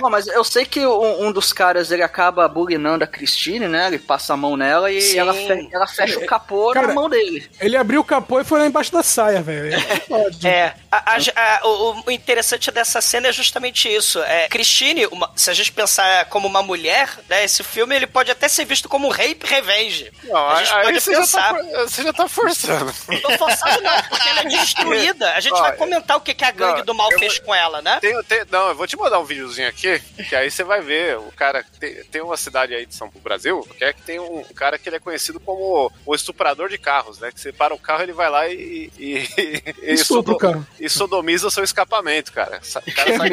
Não, 0.00 0.10
mas 0.10 0.26
eu 0.26 0.44
sei 0.44 0.66
que 0.66 0.86
um, 0.86 1.26
um 1.26 1.32
dos 1.32 1.54
caras 1.54 1.90
ele 1.90 2.02
acaba 2.02 2.46
bulinando 2.46 3.02
a 3.02 3.06
Christine, 3.06 3.66
né? 3.66 3.86
Ele 3.86 3.98
passa 3.98 4.34
a 4.34 4.36
mão 4.36 4.54
nela 4.54 4.92
e 4.92 5.00
Sim. 5.00 5.18
ela, 5.18 5.32
fe- 5.32 5.68
ela 5.72 5.86
fecha 5.86 6.18
o 6.18 6.26
capô 6.26 6.70
Cara, 6.72 6.88
na 6.88 6.92
mão 6.94 7.08
dele. 7.08 7.48
Ele 7.58 7.78
abriu 7.78 8.02
o 8.02 8.04
capô 8.04 8.38
e 8.38 8.44
foi 8.44 8.60
lá 8.60 8.66
embaixo 8.66 8.92
da 8.92 9.02
saia, 9.02 9.40
velho. 9.40 9.74
É, 10.44 10.74
a- 10.92 11.14
a- 11.14 11.16
a- 11.34 11.66
o, 11.66 12.02
o 12.06 12.10
interessante 12.10 12.70
dessa 12.70 13.00
cena 13.00 13.28
é 13.28 13.32
justamente 13.32 13.88
isso. 13.88 14.22
É, 14.22 14.48
Christine, 14.48 15.06
uma- 15.06 15.30
se 15.34 15.48
a 15.50 15.54
gente 15.54 15.72
pensar 15.72 16.26
como 16.26 16.46
uma 16.46 16.62
mulher, 16.62 17.08
né, 17.28 17.44
esse 17.44 17.62
filme 17.64 17.96
ele 17.96 18.06
pode 18.06 18.30
até 18.30 18.48
ser 18.48 18.66
visto 18.66 18.88
como 18.90 19.06
um 19.08 19.10
rape 19.10 19.46
revenge. 19.46 20.12
Não, 20.24 20.46
a 20.50 20.62
gente 20.62 20.74
aí 20.74 20.82
pode 20.84 21.00
você 21.26 21.36
já, 21.38 21.42
tá, 21.42 21.54
for- 21.54 21.88
você 21.88 22.02
já 22.02 22.12
tá 22.12 22.28
forçando. 22.28 22.94
Não 23.08 23.20
tô 23.20 23.30
forçado 23.38 23.82
não, 23.82 24.02
porque 24.04 24.28
ela 24.28 24.40
é 24.40 24.44
destruída. 24.48 25.32
A 25.34 25.40
gente 25.40 25.54
Ó, 25.54 25.60
vai 25.60 25.76
comentar 25.76 26.16
o 26.16 26.20
que, 26.20 26.34
que 26.34 26.44
a 26.44 26.50
gangue 26.50 26.78
não, 26.78 26.84
do 26.86 26.94
mal 26.94 27.10
eu 27.12 27.18
fez 27.18 27.38
com 27.38 27.54
ela, 27.54 27.82
né? 27.82 27.98
Tem- 28.00 28.22
tem- 28.24 28.44
não, 28.50 28.68
eu 28.68 28.74
vou 28.74 28.86
te 28.86 28.96
mandar 28.96 29.18
um 29.18 29.24
videozinho 29.24 29.68
aqui, 29.68 30.00
que 30.28 30.34
aí 30.36 30.50
você 30.50 30.62
vai 30.64 30.80
ver. 30.80 31.18
O 31.18 31.32
cara. 31.32 31.64
Tem, 31.78 31.94
tem 32.04 32.22
uma 32.22 32.36
cidade 32.36 32.74
aí 32.74 32.86
de 32.86 32.94
São 32.94 33.08
Paulo, 33.10 33.22
Brasil, 33.22 33.60
que 33.76 33.84
é 33.84 33.92
que 33.92 34.02
tem 34.02 34.18
um 34.20 34.42
cara 34.54 34.78
que 34.78 34.88
ele 34.88 34.96
é 34.96 35.00
conhecido 35.00 35.38
como 35.40 35.90
o 36.04 36.14
estuprador 36.14 36.68
de 36.68 36.78
carros, 36.78 37.18
né? 37.18 37.30
Que 37.32 37.40
você 37.40 37.52
para 37.52 37.74
o 37.74 37.78
carro, 37.78 38.02
ele 38.02 38.12
vai 38.12 38.30
lá 38.30 38.48
e. 38.48 38.90
e, 38.98 39.28
e, 39.38 39.92
Estupra 39.92 40.32
o 40.34 40.38
carro. 40.38 40.66
e 40.80 40.88
sodomiza 40.88 41.46
o 41.46 41.50
seu 41.50 41.64
escapamento, 41.64 42.32
cara. 42.32 42.60
O 42.86 42.92
cara 42.94 43.16
sai, 43.16 43.30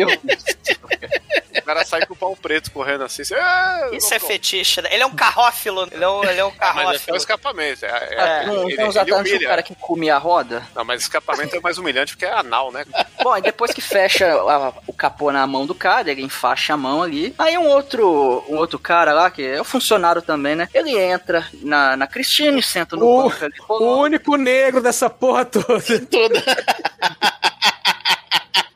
o 1.57 1.62
cara 1.63 1.86
sai 1.86 2.05
com 2.05 2.13
o 2.13 2.17
pau 2.17 2.36
preto 2.36 2.72
correndo 2.72 3.03
assim. 3.03 3.24
Você, 3.24 3.36
"Ah, 3.36 3.89
Isso 3.93 4.13
é 4.13 4.19
não- 4.19 4.27
fetiche, 4.27 4.81
né? 4.81 4.89
Ele 4.93 5.03
é 5.03 5.05
um 5.05 5.13
carrófilo. 5.15 5.88
Ele 5.91 6.03
é 6.03 6.10
um, 6.10 6.24
ele 6.24 6.39
é 6.39 6.45
um 6.45 6.51
Ah, 6.60 6.74
mas 6.74 6.77
é 6.77 6.83
carrófilo. 6.83 7.17
escapamento. 7.17 7.86
É, 7.86 7.89
é- 7.89 8.43
É. 8.43 8.45
Não, 8.45 8.63
ele, 8.69 8.74
então 8.74 9.22
ele 9.25 9.45
o 9.45 9.50
cara 9.50 9.63
que 9.63 9.75
comia 9.75 10.15
a 10.15 10.19
roda. 10.19 10.63
Não, 10.75 10.83
mas 10.83 11.01
escapamento 11.01 11.55
é 11.55 11.60
mais 11.60 11.77
humilhante 11.77 12.13
porque 12.13 12.25
é 12.25 12.33
anal, 12.33 12.72
né? 12.72 12.86
Bom, 13.22 13.31
aí 13.31 13.41
depois 13.41 13.72
que 13.74 13.81
fecha 13.81 14.31
a- 14.33 14.74
o 14.88 14.93
capô 14.93 15.31
na 15.31 15.45
mão 15.48 15.65
do 15.65 15.75
cara, 15.75 16.12
ele 16.12 16.22
enfaixa 16.24 16.74
a 16.74 16.77
mão 16.77 17.01
ali. 17.03 17.33
Aí 17.38 17.57
um 17.57 17.67
outro, 17.67 18.43
um 18.50 18.57
outro 18.57 18.77
cara 18.79 19.13
lá, 19.13 19.29
que 19.31 19.45
é 19.45 19.62
o 19.62 19.65
funcionário 19.65 20.22
também, 20.22 20.55
né? 20.55 20.67
Ele 20.74 20.98
entra 20.98 21.45
na, 21.62 21.95
na 21.95 22.07
Christine, 22.07 22.62
senta 22.63 22.95
no 22.95 23.05
O, 23.07 23.24
banco 23.29 23.45
ali, 23.45 23.53
o 23.69 23.95
único 23.98 24.36
negro 24.38 24.81
dessa 24.81 25.10
porra 25.10 25.45
toda. 25.45 25.81
Toda. 26.10 26.43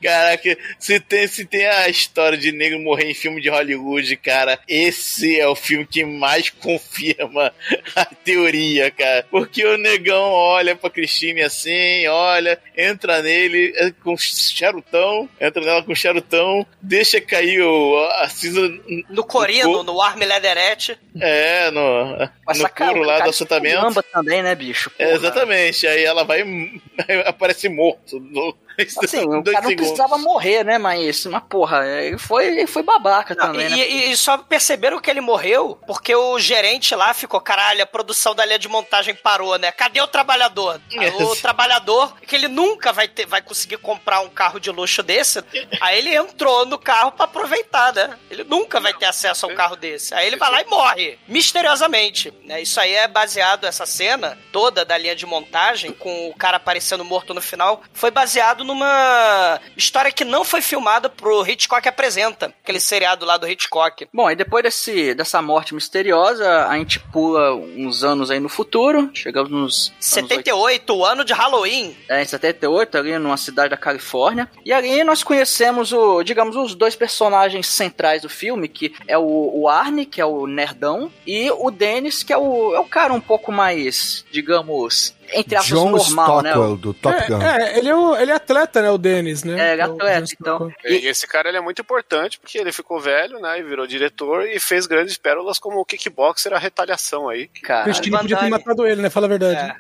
Caraca, 0.02 0.58
se 0.80 1.00
tem, 1.00 1.28
se 1.28 1.46
tem 1.46 1.66
a 1.66 1.90
história 1.90 2.38
de 2.38 2.52
negro 2.52 2.80
morrer 2.80 3.10
em 3.10 3.14
filme 3.14 3.42
de 3.42 3.50
Hollywood, 3.50 4.16
cara, 4.18 4.60
esse 4.68 5.40
é 5.40 5.48
o 5.48 5.56
filme 5.56 5.86
que 5.86 6.04
mais 6.06 6.50
confirma 6.62 7.54
a 7.96 8.06
teoria, 8.06 8.92
cara. 8.92 9.26
Porque 9.30 9.66
o 9.66 9.78
negão 9.78 10.30
olha 10.32 10.76
pra 10.76 10.90
Christine 10.90 11.42
assim, 11.42 12.06
olha, 12.08 12.60
entra 12.76 13.22
nele 13.22 13.74
é, 13.76 13.92
com 14.04 14.16
charutão, 14.18 15.30
entra 15.40 15.64
nela 15.64 15.84
com 15.84 15.96
charutão, 15.96 16.66
deixa 16.82 17.20
cair 17.22 17.62
o, 17.62 17.98
a 18.20 18.30
cinza 18.30 18.62
No 19.10 19.24
corino, 19.24 19.74
co- 19.74 19.84
no 19.84 20.02
arme 20.02 20.26
leatherette. 20.26 20.98
é, 21.20 21.72
no, 21.72 22.30
Mas 22.46 22.60
no 22.60 22.70
couro 22.70 23.04
lá 23.04 23.20
do 23.20 23.30
assentamento. 23.30 23.82
Lamba 23.82 24.04
também, 24.04 24.42
né, 24.44 24.54
bicho? 24.56 24.92
É, 25.00 25.14
exatamente, 25.14 25.86
aí 25.88 26.04
ela 26.04 26.24
vai 26.24 26.44
aparece 27.26 27.70
morto. 27.70 28.20
No, 28.20 28.56
Assim, 29.04 29.24
o 29.24 29.42
cara 29.44 29.62
não 29.62 29.70
segundos. 29.70 29.87
Precisava 29.94 30.18
morrer, 30.18 30.64
né, 30.64 30.78
mas, 30.78 31.26
mas 31.26 31.44
porra, 31.50 31.86
ele 31.86 32.18
foi, 32.18 32.46
ele 32.48 32.68
foi 32.68 32.84
babaca 32.84 33.36
Não, 33.36 33.48
também, 33.48 33.68
e, 33.68 33.70
né? 33.70 33.78
e- 33.78 34.12
e 34.12 34.18
só 34.18 34.38
perceberam 34.38 35.00
que 35.00 35.10
ele 35.10 35.22
morreu 35.22 35.80
porque 35.88 36.16
o 36.16 36.40
gerente 36.40 36.94
lá 36.96 37.14
ficou, 37.14 37.40
caralho, 37.42 37.82
a 37.82 37.86
produção 37.86 38.34
da 38.36 38.46
linha 38.46 38.60
de 38.60 38.68
montagem 38.68 39.16
parou, 39.16 39.58
né? 39.58 39.72
Cadê 39.72 40.02
o 40.02 40.08
trabalhador? 40.08 40.80
Aí 40.98 41.10
O 41.10 41.32
Yes. 41.32 41.42
trabalhador, 41.42 42.16
que 42.22 42.36
ele 42.36 42.48
nunca 42.48 42.92
vai 42.94 43.08
ter, 43.08 43.26
vai 43.26 43.42
conseguir 43.42 43.78
comprar 43.78 44.20
um 44.22 44.30
carro 44.30 44.60
de 44.60 44.70
luxo 44.72 45.02
desse, 45.04 45.44
aí 45.82 45.98
ele 46.00 46.16
entrou 46.16 46.66
no 46.66 46.78
carro 46.78 47.12
pra 47.12 47.26
aproveitar, 47.26 47.94
né? 47.94 48.18
Ele 48.30 48.44
nunca 48.44 48.80
vai 48.80 48.94
ter 48.94 49.06
acesso 49.06 49.46
a 49.46 49.50
um 49.50 49.56
carro 49.56 49.76
desse. 49.76 50.14
Aí 50.14 50.28
ele 50.28 50.36
vai 50.38 50.52
lá 50.52 50.62
e 50.62 50.66
morre, 50.66 51.18
misteriosamente. 51.28 52.34
Né? 52.44 52.62
Isso 52.62 52.80
aí 52.80 52.94
é 52.94 53.08
baseado, 53.08 53.66
essa 53.66 53.86
cena 53.86 54.38
toda 54.52 54.86
da 54.86 54.98
linha 54.98 55.16
de 55.16 55.26
montagem, 55.26 55.92
com 55.92 56.30
o 56.30 56.34
cara 56.36 56.58
aparecendo 56.58 57.04
morto 57.04 57.34
no 57.34 57.42
final, 57.42 57.82
foi 57.94 58.12
baseado 58.12 58.64
numa 58.64 59.60
história 59.78 60.12
que 60.12 60.26
não 60.26 60.44
foi 60.44 60.62
filmada 60.62 61.10
pro 61.10 61.46
Hitchcock 61.48 61.88
Apresenta, 61.88 62.54
aquele 62.64 62.80
seriado 62.80 63.26
lá 63.26 63.38
do 63.38 63.48
Hitchcock. 63.48 64.08
Bom, 64.14 64.28
aí 64.28 64.36
depois 64.36 64.64
desse, 64.64 65.14
dessa 65.14 65.42
morte 65.42 65.74
misteriosa, 65.74 66.68
a 66.68 66.78
gente 66.78 67.00
pula 67.00 67.54
uns 67.54 68.04
anos 68.04 68.32
aí 68.32 68.40
no 68.40 68.50
futuro, 68.50 69.10
chegamos 69.14 69.52
nos... 69.52 69.58
anos 69.58 69.94
78, 70.00 70.94
o 70.94 71.06
ano 71.06 71.24
de 71.24 71.34
Halloween. 71.34 71.96
É, 72.10 72.22
em 72.22 72.26
78, 72.26 72.98
ali 72.98 73.18
numa 73.18 73.38
cidade 73.38 73.70
da 73.70 73.78
Califórnia. 73.78 74.50
E 74.66 74.74
ali 74.74 75.04
nós 75.04 75.24
conhecemos 75.24 75.94
o, 75.94 76.24
digamos, 76.24 76.56
os 76.56 76.76
dois 76.76 76.96
personagens 76.96 77.68
centrais 77.68 78.22
do 78.22 78.30
filme, 78.30 78.68
que 78.68 78.94
é 79.08 79.18
o, 79.18 79.52
o 79.54 79.70
Arne, 79.70 80.06
que 80.06 80.22
é 80.22 80.26
o 80.26 80.48
nerdão, 80.48 81.12
e 81.26 81.50
o 81.52 81.70
Dennis, 81.70 82.24
que 82.24 82.34
é 82.34 82.38
o, 82.38 82.74
é 82.74 82.80
o 82.80 82.86
cara 82.86 83.14
um 83.14 83.22
pouco 83.22 83.52
mais, 83.52 84.26
digamos, 84.32 85.16
entre 85.34 85.56
aspas, 85.56 85.70
John 85.70 85.92
normal, 85.92 86.42
né? 86.42 86.50
Stockwell, 86.52 86.78
do 86.78 86.94
Top 86.94 87.28
Gun. 87.28 87.42
É, 87.42 87.62
é, 87.74 87.78
ele 87.80 87.90
é, 87.90 87.96
o, 87.96 88.16
ele 88.16 88.32
é 88.32 88.36
atleta, 88.36 88.82
né? 88.82 88.90
O 88.92 88.98
Dennis, 88.98 89.44
né? 89.44 89.70
É, 89.70 89.74
ele 89.74 89.82
é 89.82 89.86
atleta, 89.86 90.22
o- 90.26 90.34
então. 90.40 90.72
E 90.86 91.08
esse 91.08 91.28
cara 91.28 91.50
ele 91.50 91.58
é 91.58 91.62
muito 91.62 91.82
importante 91.82 92.40
porque 92.40 92.58
ele 92.58 92.72
ficou 92.72 93.00
velho, 93.00 93.40
né? 93.40 93.60
E 93.60 93.64
virou 93.64 93.86
diretor 93.88 94.48
e 94.48 94.60
fez 94.60 94.86
grandes 94.88 95.18
pérolas 95.18 95.60
como 95.60 95.80
o 95.80 95.86
Kickboxer, 95.86 96.54
a 96.54 96.58
retaliação 96.60 97.30
aí. 97.30 97.48
Cara, 97.64 97.84
Christine 97.86 98.12
Van 98.12 98.20
podia 98.22 98.38
ter 98.38 98.50
matado 98.50 98.86
ele, 98.88 99.02
né? 99.02 99.10
Fala 99.10 99.26
a 99.26 99.30
verdade. 99.30 99.76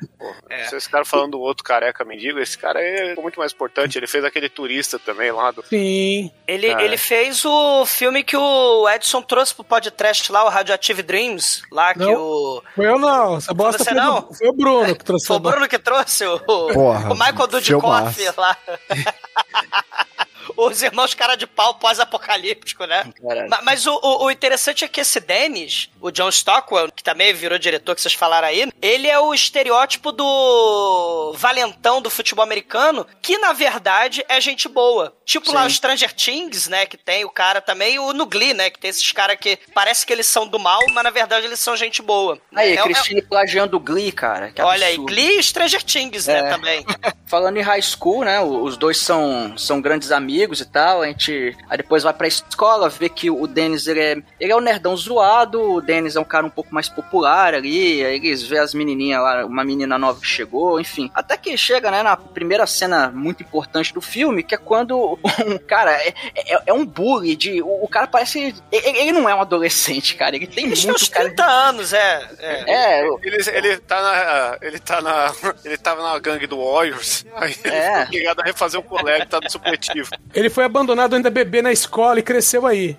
É. 0.49 0.61
É. 0.61 0.63
Se 0.65 0.75
esse 0.75 0.89
cara 0.89 1.05
falando 1.05 1.31
do 1.31 1.39
outro 1.39 1.63
careca 1.63 2.03
mendigo, 2.05 2.39
esse 2.39 2.57
cara 2.57 2.79
é 2.81 3.15
muito 3.15 3.39
mais 3.39 3.51
importante. 3.53 3.97
Ele 3.97 4.07
fez 4.07 4.23
aquele 4.23 4.49
turista 4.49 4.97
também 4.99 5.31
lá 5.31 5.51
do. 5.51 5.63
Sim. 5.65 6.31
Ele, 6.47 6.67
Ah, 6.73 6.81
ele 6.83 6.95
é. 6.95 6.97
fez 6.97 7.43
o 7.45 7.85
filme 7.85 8.23
que 8.23 8.35
o 8.35 8.89
Edson 8.89 9.21
trouxe 9.21 9.53
pro 9.53 9.63
podcast 9.63 10.31
lá, 10.31 10.43
o 10.45 10.49
Radioactive 10.49 11.01
Dreams, 11.03 11.61
lá 11.71 11.93
que 11.93 11.99
Não. 11.99 12.13
o. 12.15 12.63
Foi 12.75 12.85
eu 12.87 12.97
não. 12.99 13.37
Essa 13.37 13.53
bosta 13.53 13.83
Você 13.83 13.89
foi, 13.91 13.93
não? 13.99 14.21
do- 14.21 14.33
foi 14.33 14.47
o 14.49 14.53
Bruno 14.53 14.95
que 14.95 15.03
trouxe 15.03 15.27
Foi 15.27 15.36
o. 15.37 15.39
Bruno 15.39 15.67
que 15.67 15.79
trouxe 15.79 16.25
o, 16.25 16.39
Porra, 16.39 17.11
o 17.11 17.15
Michael 17.15 17.47
Dudikoff 17.47 18.31
lá. 18.37 18.57
Os 20.57 20.81
irmãos 20.81 21.13
cara 21.13 21.35
de 21.35 21.45
pau 21.47 21.75
pós-apocalíptico, 21.75 22.85
né? 22.85 23.05
Caralho. 23.21 23.49
Ma- 23.49 23.61
Mas 23.61 23.85
o, 23.85 23.93
o- 24.01 24.25
o 24.25 24.31
interessante 24.31 24.83
é 24.83 24.87
que 24.87 24.99
esse 25.01 25.19
Dennis, 25.19 25.89
o 26.01 26.09
John 26.11 26.29
Stockwell, 26.31 26.91
que 26.91 27.03
também 27.03 27.33
virou 27.33 27.57
diretor, 27.59 27.95
que 27.95 28.01
vocês 28.01 28.13
falaram 28.13 28.47
aí, 28.47 28.67
ele 28.81 29.07
é 29.07 29.19
o 29.19 29.33
estereótipo 29.33 30.11
do 30.11 31.33
valentão 31.37 32.01
do 32.01 32.09
futebol 32.09 32.43
americano, 32.43 33.05
que 33.21 33.37
na 33.37 33.53
verdade 33.53 34.23
é 34.27 34.39
gente 34.41 34.67
boa. 34.67 35.13
Tipo 35.25 35.51
lá 35.53 35.65
o 35.65 35.69
Stranger 35.69 36.13
Things, 36.13 36.67
né? 36.67 36.85
Que 36.85 36.97
tem 36.97 37.25
o 37.25 37.29
cara 37.29 37.59
também, 37.61 37.99
o 37.99 38.13
no 38.13 38.25
Glee, 38.25 38.53
né? 38.53 38.69
Que 38.69 38.79
tem 38.79 38.89
esses 38.89 39.11
caras 39.11 39.37
que 39.39 39.59
parece 39.73 40.05
que 40.05 40.13
eles 40.13 40.25
são 40.27 40.47
do 40.47 40.57
mal, 40.57 40.79
mas 40.91 41.03
na 41.03 41.09
verdade 41.09 41.45
eles 41.45 41.59
são 41.59 41.75
gente 41.75 42.01
boa. 42.01 42.39
Aí, 42.55 42.71
É- 42.75 42.79
é- 42.79 42.83
Cristine 42.83 43.21
plagiando 43.21 43.75
o 43.77 43.79
Glee, 43.79 44.11
cara. 44.11 44.53
Olha 44.59 44.87
aí, 44.87 44.93
absurdo. 44.93 45.11
Glee 45.13 45.39
e 45.39 45.43
Stranger 45.43 45.83
Things, 45.83 46.27
né? 46.27 46.39
É. 46.39 46.49
Também. 46.49 46.85
Falando 47.27 47.57
em 47.57 47.61
high 47.61 47.81
school, 47.81 48.23
né? 48.23 48.39
Os 48.39 48.77
dois 48.77 48.97
são, 48.97 49.57
são 49.57 49.81
grandes 49.81 50.11
amigos 50.11 50.46
e 50.61 50.65
tal. 50.65 51.01
A 51.01 51.07
gente 51.07 51.55
aí 51.69 51.77
depois 51.77 52.03
vai 52.03 52.13
pra 52.13 52.27
escola, 52.27 52.89
vê 52.89 53.09
que 53.09 53.29
o 53.29 53.45
Dennis 53.47 53.87
ele 53.87 53.99
é, 53.99 54.17
ele 54.39 54.51
é 54.51 54.55
um 54.55 54.61
nerdão 54.61 54.95
zoado. 54.95 55.61
O 55.61 55.81
Dennis 55.81 56.15
é 56.15 56.19
um 56.19 56.23
cara 56.25 56.45
um 56.45 56.49
pouco 56.49 56.73
mais 56.73 56.89
popular 56.89 57.53
ali. 57.53 58.03
Aí 58.03 58.15
eles 58.17 58.43
vê 58.43 58.57
as 58.59 58.73
menininhas 58.73 59.21
lá, 59.21 59.45
uma 59.45 59.63
menina 59.63 59.97
nova 59.97 60.19
que 60.19 60.27
chegou, 60.27 60.79
enfim. 60.79 61.11
Até 61.13 61.37
que 61.37 61.55
chega, 61.57 61.91
né, 61.91 62.03
na 62.03 62.15
primeira 62.17 62.65
cena 62.67 63.09
muito 63.09 63.43
importante 63.43 63.93
do 63.93 64.01
filme, 64.01 64.43
que 64.43 64.55
é 64.55 64.57
quando 64.57 65.17
um 65.45 65.57
cara 65.57 65.91
é, 65.91 66.13
é, 66.35 66.61
é 66.67 66.73
um 66.73 66.85
bully 66.85 67.35
de. 67.35 67.61
O, 67.61 67.83
o 67.83 67.87
cara 67.87 68.07
parece. 68.07 68.55
Ele, 68.71 68.97
ele 68.99 69.11
não 69.11 69.27
é 69.29 69.35
um 69.35 69.41
adolescente, 69.41 70.15
cara. 70.15 70.35
Ele 70.35 70.47
tem 70.47 70.65
Eles 70.65 70.79
uns 70.79 70.85
muito 70.85 71.11
cara. 71.11 71.25
30 71.25 71.43
anos, 71.45 71.93
é. 71.93 72.27
é. 72.39 72.57
É, 72.67 73.07
Ele, 73.23 73.37
ele 73.53 73.77
tá 73.77 74.01
na. 74.01 74.57
Ele 74.61 74.79
tá 74.79 75.01
na. 75.01 75.33
Ele 75.63 75.77
tava 75.77 76.03
na 76.03 76.19
gangue 76.19 76.47
do 76.47 76.57
Warriors. 76.63 77.25
Aí 77.35 77.55
ele 77.63 77.75
É. 77.75 77.93
foi 77.95 78.03
obrigado 78.05 78.39
a 78.41 78.43
refazer 78.43 78.79
o 78.79 78.83
colégio, 78.83 79.27
tá 79.27 79.39
no 79.41 79.49
supletivo. 79.49 80.09
Ele 80.37 80.51
foi 80.51 80.63
abandonado 80.65 81.15
ainda 81.15 81.31
bebê 81.31 81.63
na 81.63 81.71
escola 81.71 82.19
e 82.19 82.21
cresceu 82.21 82.67
aí. 82.67 82.95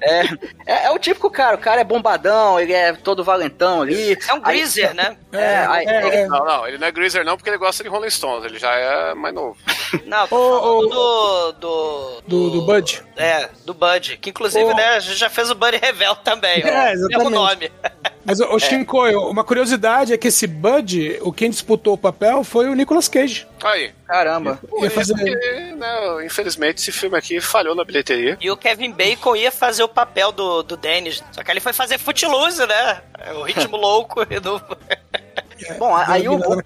É, 0.00 0.22
é, 0.66 0.86
é 0.86 0.90
o 0.90 0.98
típico 0.98 1.30
cara, 1.30 1.54
o 1.54 1.58
cara 1.58 1.82
é 1.82 1.84
bombadão, 1.84 2.58
ele 2.58 2.72
é 2.72 2.94
todo 2.94 3.22
valentão 3.22 3.82
ali. 3.82 4.16
É 4.26 4.32
um 4.32 4.40
Aí- 4.42 4.56
greaser, 4.56 4.94
né? 4.94 5.16
É, 5.32 5.56
aí- 5.68 5.86
é, 5.86 6.06
ele- 6.06 6.16
é. 6.16 6.26
Não, 6.26 6.44
não, 6.46 6.66
ele 6.66 6.78
não 6.78 6.86
é 6.86 6.90
Greaser 6.92 7.24
não, 7.26 7.36
porque 7.36 7.50
ele 7.50 7.58
gosta 7.58 7.82
de 7.82 7.90
Rolling 7.90 8.08
Stones, 8.08 8.44
ele 8.46 8.58
já 8.58 8.72
é 8.72 9.14
mais 9.14 9.34
novo. 9.34 9.56
Não, 10.06 10.26
tô 10.26 10.36
falando 10.36 10.66
ô, 10.66 11.52
do, 11.52 11.52
do, 11.52 12.22
Do, 12.26 12.50
do 12.50 12.62
Bud. 12.62 13.02
É, 13.18 13.50
do 13.66 13.74
Bud. 13.74 14.16
Que 14.16 14.30
inclusive, 14.30 14.64
Ô. 14.64 14.74
né, 14.74 14.88
a 14.96 14.98
gente 15.00 15.16
já 15.18 15.28
fez 15.28 15.50
o 15.50 15.54
Buddy 15.54 15.76
Revel 15.76 16.16
também, 16.16 16.62
ó. 16.64 16.68
É, 16.68 16.90
Mesmo 16.94 17.06
exatamente. 17.08 17.32
nome. 17.34 17.72
Mas, 18.24 18.40
ô 18.40 18.58
Shinkoio, 18.58 19.20
uma 19.28 19.44
curiosidade 19.44 20.12
é 20.12 20.16
que 20.18 20.28
esse 20.28 20.46
Bud, 20.46 21.18
o 21.20 21.32
quem 21.32 21.50
disputou 21.50 21.94
o 21.94 21.98
papel 21.98 22.42
foi 22.42 22.68
o 22.68 22.74
Nicolas 22.74 23.06
Cage. 23.08 23.46
Aí. 23.62 23.92
Caramba. 24.06 24.58
Por 24.68 24.80
Ia 24.82 24.86
isso 24.86 24.94
fazer- 24.94 25.14
que, 25.14 25.74
né, 25.74 26.24
infelizmente, 26.24 26.78
esse 26.80 26.92
filme 26.92 27.16
aqui 27.18 27.40
falhou 27.40 27.74
na 27.74 27.84
bilheteria. 27.84 28.36
E 28.40 28.50
o 28.50 28.56
Kevin 28.56 28.92
Bacon 28.92 29.34
ia 29.34 29.50
fazer 29.50 29.82
o 29.82 29.88
papel 29.88 30.30
do, 30.32 30.62
do 30.62 30.76
Dennis. 30.76 31.22
Só 31.32 31.42
que 31.42 31.50
ele 31.50 31.60
foi 31.60 31.72
fazer 31.72 31.98
Footloose, 31.98 32.64
né? 32.66 33.02
É 33.18 33.32
O 33.32 33.42
ritmo 33.42 33.76
louco 33.76 34.22
e 34.30 34.38
do... 35.56 35.74
Bom, 35.78 35.94
aí 35.94 36.22
Deu 36.22 36.34
o, 36.34 36.62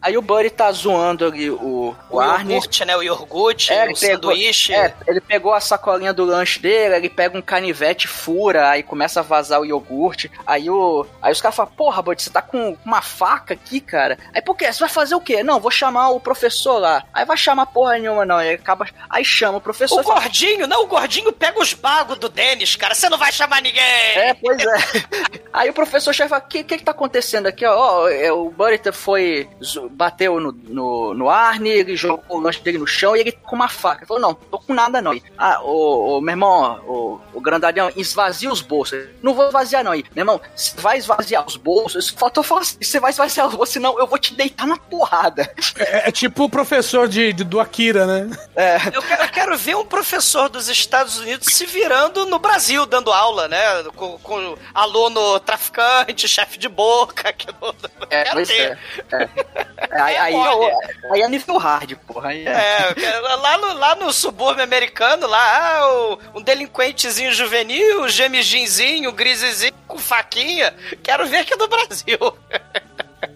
aí 0.00 0.16
o 0.16 0.22
Buddy 0.22 0.50
tá 0.50 0.70
zoando 0.72 1.24
ali 1.26 1.50
o, 1.50 1.94
o, 2.10 2.16
O 2.16 2.20
Arne. 2.20 2.54
iogurte, 2.54 2.84
né? 2.84 2.96
O 2.96 3.02
iogurte, 3.02 3.72
É, 3.72 3.82
o 3.82 3.84
ele 3.86 3.94
pegou, 3.94 4.30
sanduíche. 4.30 4.74
é, 4.74 4.94
ele 5.06 5.20
pegou 5.20 5.52
a 5.54 5.60
sacolinha 5.60 6.12
do 6.12 6.24
lanche 6.24 6.58
dele, 6.60 6.96
ele 6.96 7.08
pega 7.10 7.36
um 7.36 7.42
canivete, 7.42 8.08
fura, 8.08 8.70
aí 8.70 8.82
começa 8.82 9.20
a 9.20 9.22
vazar 9.22 9.60
o 9.60 9.66
iogurte. 9.66 10.30
Aí 10.46 10.70
o, 10.70 11.06
aí 11.20 11.32
os 11.32 11.40
caras 11.40 11.56
falam: 11.56 11.72
Porra, 11.72 12.02
Buddy, 12.02 12.22
você 12.22 12.30
tá 12.30 12.40
com 12.42 12.76
uma 12.84 13.02
faca 13.02 13.54
aqui, 13.54 13.80
cara? 13.80 14.18
Aí 14.34 14.40
por 14.40 14.56
quê? 14.56 14.72
Você 14.72 14.80
vai 14.80 14.88
fazer 14.88 15.14
o 15.14 15.20
quê? 15.20 15.42
Não, 15.42 15.60
vou 15.60 15.70
chamar 15.70 16.10
o 16.10 16.20
professor 16.20 16.78
lá. 16.78 17.04
Aí 17.12 17.24
vai 17.24 17.36
chamar 17.36 17.66
porra 17.66 17.98
nenhuma, 17.98 18.24
não. 18.24 18.40
Ele 18.40 18.54
acaba. 18.54 18.86
Aí 19.08 19.24
chama 19.24 19.58
o 19.58 19.60
professor. 19.60 19.98
O 19.98 20.00
e 20.00 20.04
fala, 20.04 20.20
gordinho, 20.20 20.66
não, 20.66 20.84
o 20.84 20.86
gordinho 20.86 21.32
pega 21.32 21.60
os 21.60 21.74
bagos 21.74 22.18
do 22.18 22.28
Dennis, 22.28 22.76
cara. 22.76 22.94
Você 22.94 23.08
não 23.08 23.18
vai 23.18 23.32
chamar 23.32 23.60
ninguém. 23.60 23.82
É, 23.82 24.34
pois 24.34 24.58
é. 24.58 24.76
Aí 25.52 25.68
o 25.68 25.74
professor 25.74 26.12
chefe 26.14 26.28
fala: 26.30 26.42
o 26.42 26.48
que, 26.48 26.62
que 26.64 26.78
que 26.78 26.84
tá 26.84 26.92
acontecendo 26.92 27.46
aqui? 27.46 27.64
Ó, 27.66 27.90
Ó, 27.90 28.08
é, 28.30 28.32
o 28.32 28.50
Buddy 28.50 28.92
foi. 28.92 29.48
bateu 29.90 30.40
no, 30.40 30.52
no, 30.52 31.14
no 31.14 31.28
Arne, 31.28 31.68
ele 31.68 31.96
jogou 31.96 32.24
o 32.38 32.40
lanche 32.40 32.60
dele 32.60 32.78
no 32.78 32.86
chão 32.86 33.16
e 33.16 33.20
ele 33.20 33.32
com 33.32 33.56
uma 33.56 33.68
faca. 33.68 34.00
Ele 34.00 34.06
falou: 34.06 34.22
não, 34.22 34.34
tô 34.34 34.58
com 34.58 34.72
nada 34.74 35.02
não. 35.02 35.12
Ah, 35.36 35.60
o, 35.62 36.18
o 36.18 36.20
meu 36.20 36.32
irmão, 36.32 36.80
o, 36.86 37.20
o 37.34 37.40
grandalhão, 37.40 37.90
esvazia 37.96 38.50
os 38.50 38.60
bolsos. 38.60 38.98
Ele, 38.98 39.10
Não 39.22 39.34
vou 39.34 39.46
esvaziar, 39.46 39.84
não. 39.84 39.94
Ele, 39.94 40.04
meu 40.14 40.22
irmão, 40.22 40.40
você 40.54 40.74
vai 40.80 40.98
esvaziar 40.98 41.46
os 41.46 41.56
bolsos? 41.56 42.08
Faltou 42.10 42.42
falar 42.42 42.62
assim: 42.62 42.78
você 42.80 43.00
vai 43.00 43.10
esvaziar 43.10 43.46
os 43.46 43.54
bolsos, 43.54 43.72
senão 43.72 43.98
eu 43.98 44.06
vou 44.06 44.18
te 44.18 44.34
deitar 44.34 44.66
na 44.66 44.76
porrada. 44.76 45.52
É, 45.76 46.08
é 46.08 46.12
tipo 46.12 46.44
o 46.44 46.48
professor 46.50 47.08
de, 47.08 47.32
de- 47.32 47.44
do 47.44 47.58
Akira, 47.60 48.06
né? 48.06 48.30
É. 48.56 48.76
Eu 48.94 49.02
quero, 49.02 49.22
eu 49.24 49.28
quero 49.30 49.58
ver 49.58 49.76
um 49.76 49.84
professor 49.84 50.48
dos 50.48 50.68
Estados 50.68 51.18
Unidos 51.18 51.48
se 51.52 51.66
virando 51.66 52.26
no 52.26 52.38
Brasil, 52.38 52.86
dando 52.86 53.12
aula, 53.12 53.48
né? 53.48 53.58
Com, 53.96 54.18
com 54.18 54.56
aluno 54.74 55.38
traficante, 55.40 56.28
chefe 56.28 56.58
de 56.58 56.68
boca. 56.68 57.32
Que 57.32 57.46
não, 57.60 57.74
É, 58.20 58.24
quero 58.24 58.36
pois 58.36 58.48
ter. 58.48 58.78
é. 59.12 59.28
É, 59.92 60.00
Aí, 60.00 60.16
aí, 60.16 60.32
mole. 60.34 60.72
aí 61.10 61.22
é 61.22 61.28
nível 61.28 61.56
hard, 61.56 61.94
porra. 62.06 62.32
É. 62.34 62.44
É, 62.44 63.18
lá 63.36 63.58
no, 63.58 63.72
lá 63.74 63.94
no 63.96 64.12
subúrbio 64.12 64.62
americano, 64.62 65.26
lá, 65.26 65.78
ah, 65.78 65.88
o- 65.88 66.18
um 66.38 66.42
delinquentezinho 66.42 67.32
juvenil, 67.32 68.06
gemiginzinho, 68.08 69.10
um 69.10 69.12
grisezinho 69.12 69.72
com 69.88 69.98
faquinha. 69.98 70.72
Quero 71.02 71.26
ver 71.26 71.38
aqui 71.38 71.56
do 71.56 71.66
Brasil. 71.66 72.18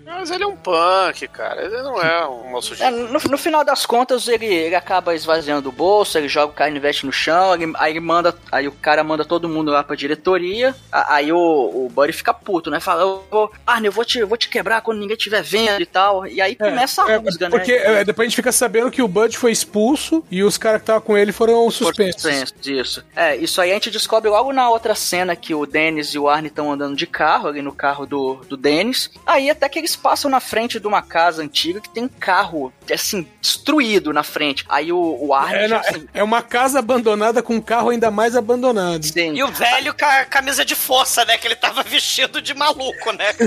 Mas 0.05 0.31
ele 0.31 0.45
é 0.45 0.47
um 0.47 0.57
punk, 0.57 1.29
cara. 1.29 1.63
Ele 1.65 1.83
não 1.83 2.01
é 2.01 2.27
um 2.27 2.51
moço 2.51 2.75
É, 2.83 2.91
no, 2.91 3.19
no 3.19 3.39
final 3.39 3.65
das 3.65 3.85
contas, 3.85 4.27
ele, 4.29 4.47
ele 4.47 4.75
acaba 4.75 5.15
esvaziando 5.15 5.69
o 5.69 5.73
bolso, 5.73 6.17
ele 6.17 6.29
joga 6.29 6.53
o 6.53 6.55
canivete 6.57 7.05
no 7.05 7.13
chão, 7.13 7.55
ele- 7.55 7.73
aí 7.77 7.93
ele 7.93 8.01
manda. 8.01 8.35
Aí 8.51 8.67
o 8.67 8.73
cara 8.73 9.05
manda 9.05 9.25
todo 9.25 9.49
mundo 9.49 9.71
lá 9.71 9.83
pra 9.85 9.97
diretoria. 9.97 10.75
a- 10.91 11.15
Aí 11.17 11.33
o, 11.33 11.37
o 11.39 11.89
Buddy 11.93 12.13
fica 12.13 12.33
puto, 12.33 12.71
né? 12.71 12.81
Fala, 12.81 13.03
eu 13.03 13.25
vou, 13.31 13.53
Arne, 13.67 13.87
eu 13.89 13.93
vou 13.93 14.05
te, 14.05 14.23
vou 14.25 14.37
te 14.39 14.49
quebrar 14.49 14.81
quando 14.81 14.99
ninguém 15.01 15.17
estiver 15.17 15.43
vendo 15.43 15.81
e 15.83 15.87
tal. 15.87 16.27
E 16.27 16.41
aí 16.41 16.55
começa 16.57 17.05
a 17.05 17.11
É, 17.13 17.17
rusga, 17.17 17.49
né? 17.49 17.51
porque 17.57 17.73
é, 17.73 18.05
depois 18.05 18.27
a 18.27 18.29
gente 18.29 18.37
fica 18.37 18.53
sabendo 18.53 18.91
que 18.91 19.03
o 19.03 19.09
Bud 19.09 19.37
foi 19.37 19.53
expulso 19.53 20.25
e 20.31 20.43
os 20.43 20.57
caras 20.57 20.81
que 20.81 20.85
estavam 20.85 21.03
com 21.03 21.17
ele 21.19 21.33
foram 21.33 21.71
suspensos. 21.71 22.23
Suspenso, 22.23 22.55
Isso. 22.65 23.05
É, 23.15 23.37
isso 23.37 23.61
aí 23.61 23.71
a 23.71 23.75
gente 23.75 23.91
descobre 23.91 24.31
logo 24.31 24.53
na 24.53 24.69
outra 24.71 24.95
cena 24.95 25.37
que 25.37 25.55
o 25.55 25.67
Dennis 25.67 26.09
e 26.15 26.19
o 26.19 26.29
Arne 26.29 26.49
estão 26.49 26.73
andando 26.73 26.97
de 26.97 27.07
carro, 27.07 27.49
ali 27.49 27.61
no 27.63 27.73
carro 27.73 28.07
do, 28.07 28.35
do 28.49 28.57
Dennis. 28.57 29.11
Aí 29.27 29.51
até 29.51 29.69
que 29.69 29.74
eles 29.79 29.97
passam 29.97 30.31
na 30.31 30.41
frente 30.41 30.79
de 30.81 30.87
uma 30.87 31.03
casa 31.03 31.43
antiga 31.43 31.81
que 31.81 31.89
tem 31.89 32.05
um 32.05 32.09
carro, 32.09 32.73
assim, 32.93 33.27
destruído 33.41 34.13
na 34.13 34.23
frente. 34.23 34.65
Aí 34.69 34.93
o, 34.93 35.19
o 35.21 35.35
Arne. 35.35 35.73
É, 35.73 35.77
assim, 35.77 36.09
é 36.15 36.23
uma 36.23 36.43
casa 36.43 36.79
abandonada 36.79 37.43
com 37.43 37.55
um 37.57 37.61
carro 37.61 37.91
ainda 37.91 38.11
mais 38.11 38.37
abandonado. 38.37 39.05
sim. 39.05 39.35
E 39.35 39.43
o 39.43 39.49
velho 39.49 39.95
com 39.95 40.05
a 40.05 40.25
camisa 40.25 40.65
de 40.65 40.75
força, 40.75 41.25
né? 41.25 41.37
Que 41.39 41.47
ele 41.47 41.57
tava 41.57 41.83
vestido 41.85 42.41
de 42.43 42.55
maluco, 42.55 43.13
né? 43.13 43.27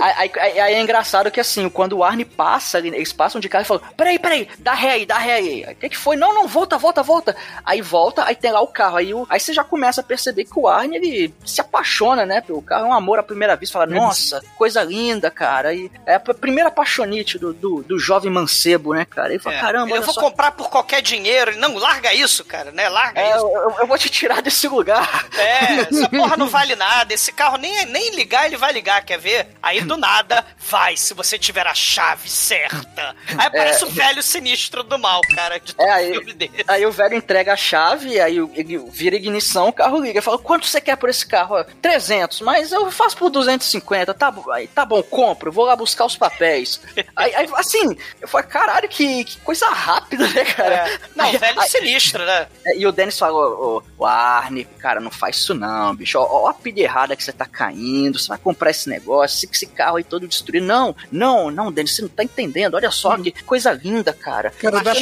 Aí, 0.00 0.30
aí- 0.40 0.60
aí 0.60 0.74
é 0.74 0.80
engraçado 0.82 1.30
que 1.30 1.40
assim, 1.40 1.68
quando 1.68 1.96
o 1.98 2.04
Arne 2.04 2.24
passa, 2.24 2.78
ele- 2.78 2.88
eles 2.96 3.12
passam 3.12 3.40
de 3.40 3.48
carro 3.48 3.62
e 3.64 3.66
falam: 3.68 3.82
Peraí, 3.96 4.18
peraí, 4.18 4.48
dá 4.58 4.74
ré 4.74 4.92
aí, 4.92 5.06
dá 5.06 5.18
ré 5.18 5.34
aí. 5.34 5.64
Aí, 5.64 5.72
O 5.74 5.76
que, 5.76 5.88
que 5.90 5.96
foi? 5.98 6.16
Não, 6.16 6.34
não, 6.34 6.46
volta, 6.48 6.76
volta, 6.78 7.02
volta. 7.02 7.36
Aí 7.64 7.80
volta, 7.80 8.24
aí 8.24 8.34
tem 8.34 8.50
lá 8.52 8.60
o 8.60 8.66
carro. 8.66 8.96
Aí, 8.96 9.14
o- 9.14 9.26
aí 9.28 9.38
você 9.38 9.52
já 9.52 9.62
começa 9.64 10.00
a 10.00 10.04
perceber 10.04 10.44
que 10.44 10.58
o 10.58 10.66
Arne 10.68 10.96
ele 10.96 11.34
se 11.44 11.60
apaixona, 11.60 12.26
né? 12.26 12.40
Pelo 12.40 12.62
carro 12.62 12.86
é 12.86 12.88
um 12.88 12.92
amor 12.94 13.18
à 13.18 13.22
primeira 13.22 13.54
vista. 13.56 13.74
Fala, 13.74 13.86
nossa, 13.86 14.42
coisa 14.56 14.82
linda. 14.82 14.91
Linda, 14.92 15.30
cara. 15.30 15.72
E 15.74 15.90
é 16.06 16.14
a 16.16 16.20
primeira 16.20 16.68
apaixonite 16.68 17.38
do, 17.38 17.52
do, 17.54 17.82
do 17.82 17.98
jovem 17.98 18.30
mancebo, 18.30 18.92
né, 18.94 19.04
cara? 19.04 19.30
Ele 19.30 19.38
fala, 19.38 19.56
É. 19.56 19.60
caramba, 19.60 19.96
eu 19.96 20.02
vou 20.02 20.12
só. 20.14 20.20
comprar 20.20 20.52
por 20.52 20.68
qualquer 20.68 21.00
dinheiro. 21.00 21.56
Não, 21.58 21.74
larga 21.76 22.12
isso, 22.12 22.44
cara, 22.44 22.70
né? 22.70 22.88
Larga 22.88 23.20
É, 23.20 23.30
isso. 23.36 23.46
eu, 23.46 23.76
eu 23.80 23.86
vou 23.86 23.96
te 23.98 24.10
tirar 24.10 24.42
desse 24.42 24.68
lugar. 24.68 25.26
É, 25.36 25.64
essa 25.90 26.08
porra 26.08 26.36
não 26.36 26.48
vale 26.48 26.76
nada. 26.76 27.14
Esse 27.14 27.32
carro 27.32 27.56
nem, 27.56 27.86
nem 27.86 28.14
ligar, 28.14 28.46
ele 28.46 28.56
vai 28.56 28.72
ligar, 28.72 29.04
quer 29.04 29.18
ver? 29.18 29.48
Aí 29.62 29.80
do 29.80 29.96
nada, 29.96 30.44
vai, 30.58 30.96
se 30.96 31.14
você 31.14 31.38
tiver 31.38 31.66
a 31.66 31.74
chave 31.74 32.28
certa. 32.28 33.16
Aí 33.38 33.46
aparece 33.46 33.84
o 33.84 33.88
velho 33.90 34.22
sinistro 34.22 34.82
do 34.82 34.98
mal, 34.98 35.20
cara, 35.34 35.58
de 35.58 35.74
É, 35.78 35.90
aí- 35.90 36.12
filme 36.12 36.32
dele. 36.34 36.64
Aí 36.68 36.84
o 36.84 36.92
velho 36.92 37.14
entrega 37.14 37.52
a 37.52 37.56
chave, 37.56 38.20
aí 38.20 38.36
ele 38.54 38.78
vira 38.90 39.16
ignição, 39.16 39.68
o 39.68 39.72
carro 39.72 40.00
liga. 40.00 40.20
Fala, 40.20 40.38
quanto 40.38 40.66
você 40.66 40.80
quer 40.80 40.96
por 40.96 41.08
esse 41.08 41.24
carro? 41.26 41.56
"Ah, 41.56 41.66
300, 41.80 42.40
mas 42.40 42.72
eu 42.72 42.90
faço 42.90 43.16
por 43.16 43.30
250. 43.30 44.12
Tá, 44.14 44.30
bom, 44.30 44.50
aí, 44.50 44.66
tá 44.68 44.81
bom, 44.84 45.02
compro, 45.02 45.50
vou 45.52 45.64
lá 45.64 45.74
buscar 45.76 46.04
os 46.06 46.16
papéis. 46.16 46.80
aí, 47.16 47.34
aí, 47.34 47.48
assim, 47.54 47.96
eu 48.20 48.28
falei, 48.28 48.46
caralho, 48.46 48.88
que, 48.88 49.24
que 49.24 49.38
coisa 49.40 49.66
rápida, 49.68 50.26
né, 50.28 50.44
cara? 50.44 50.74
É. 50.88 50.98
Não, 51.14 51.26
Aí- 51.26 51.36
velho 51.38 51.60
aí- 51.60 51.68
sinistro, 51.68 52.24
né? 52.24 52.46
É, 52.66 52.76
E 52.76 52.86
o 52.86 52.92
Dennis 52.92 53.18
falou, 53.18 53.82
ô, 53.98 54.02
ô, 54.02 54.06
Arne, 54.06 54.64
cara, 54.64 55.00
não 55.00 55.10
faz 55.10 55.36
isso 55.36 55.54
não, 55.54 55.94
bicho. 55.94 56.18
Ó, 56.18 56.44
ó 56.44 56.48
a 56.48 56.54
pilha 56.54 56.82
errada 56.82 57.14
que 57.16 57.22
você 57.24 57.32
tá 57.32 57.46
caindo, 57.46 58.18
você 58.18 58.28
vai 58.28 58.38
comprar 58.38 58.70
esse 58.70 58.88
negócio, 58.88 59.36
esse, 59.36 59.48
esse 59.52 59.66
carro 59.66 59.96
aí 59.96 60.04
todo 60.04 60.26
destruído. 60.28 60.66
Não, 60.66 60.94
não, 61.10 61.50
não, 61.50 61.70
Dennis, 61.72 61.94
você 61.96 62.02
não 62.02 62.08
tá 62.08 62.22
entendendo. 62.24 62.74
Olha 62.74 62.90
só 62.90 63.16
que 63.16 63.30
coisa 63.44 63.72
linda, 63.72 64.12
cara. 64.12 64.50
Cara, 64.50 64.80
dá- 64.80 64.92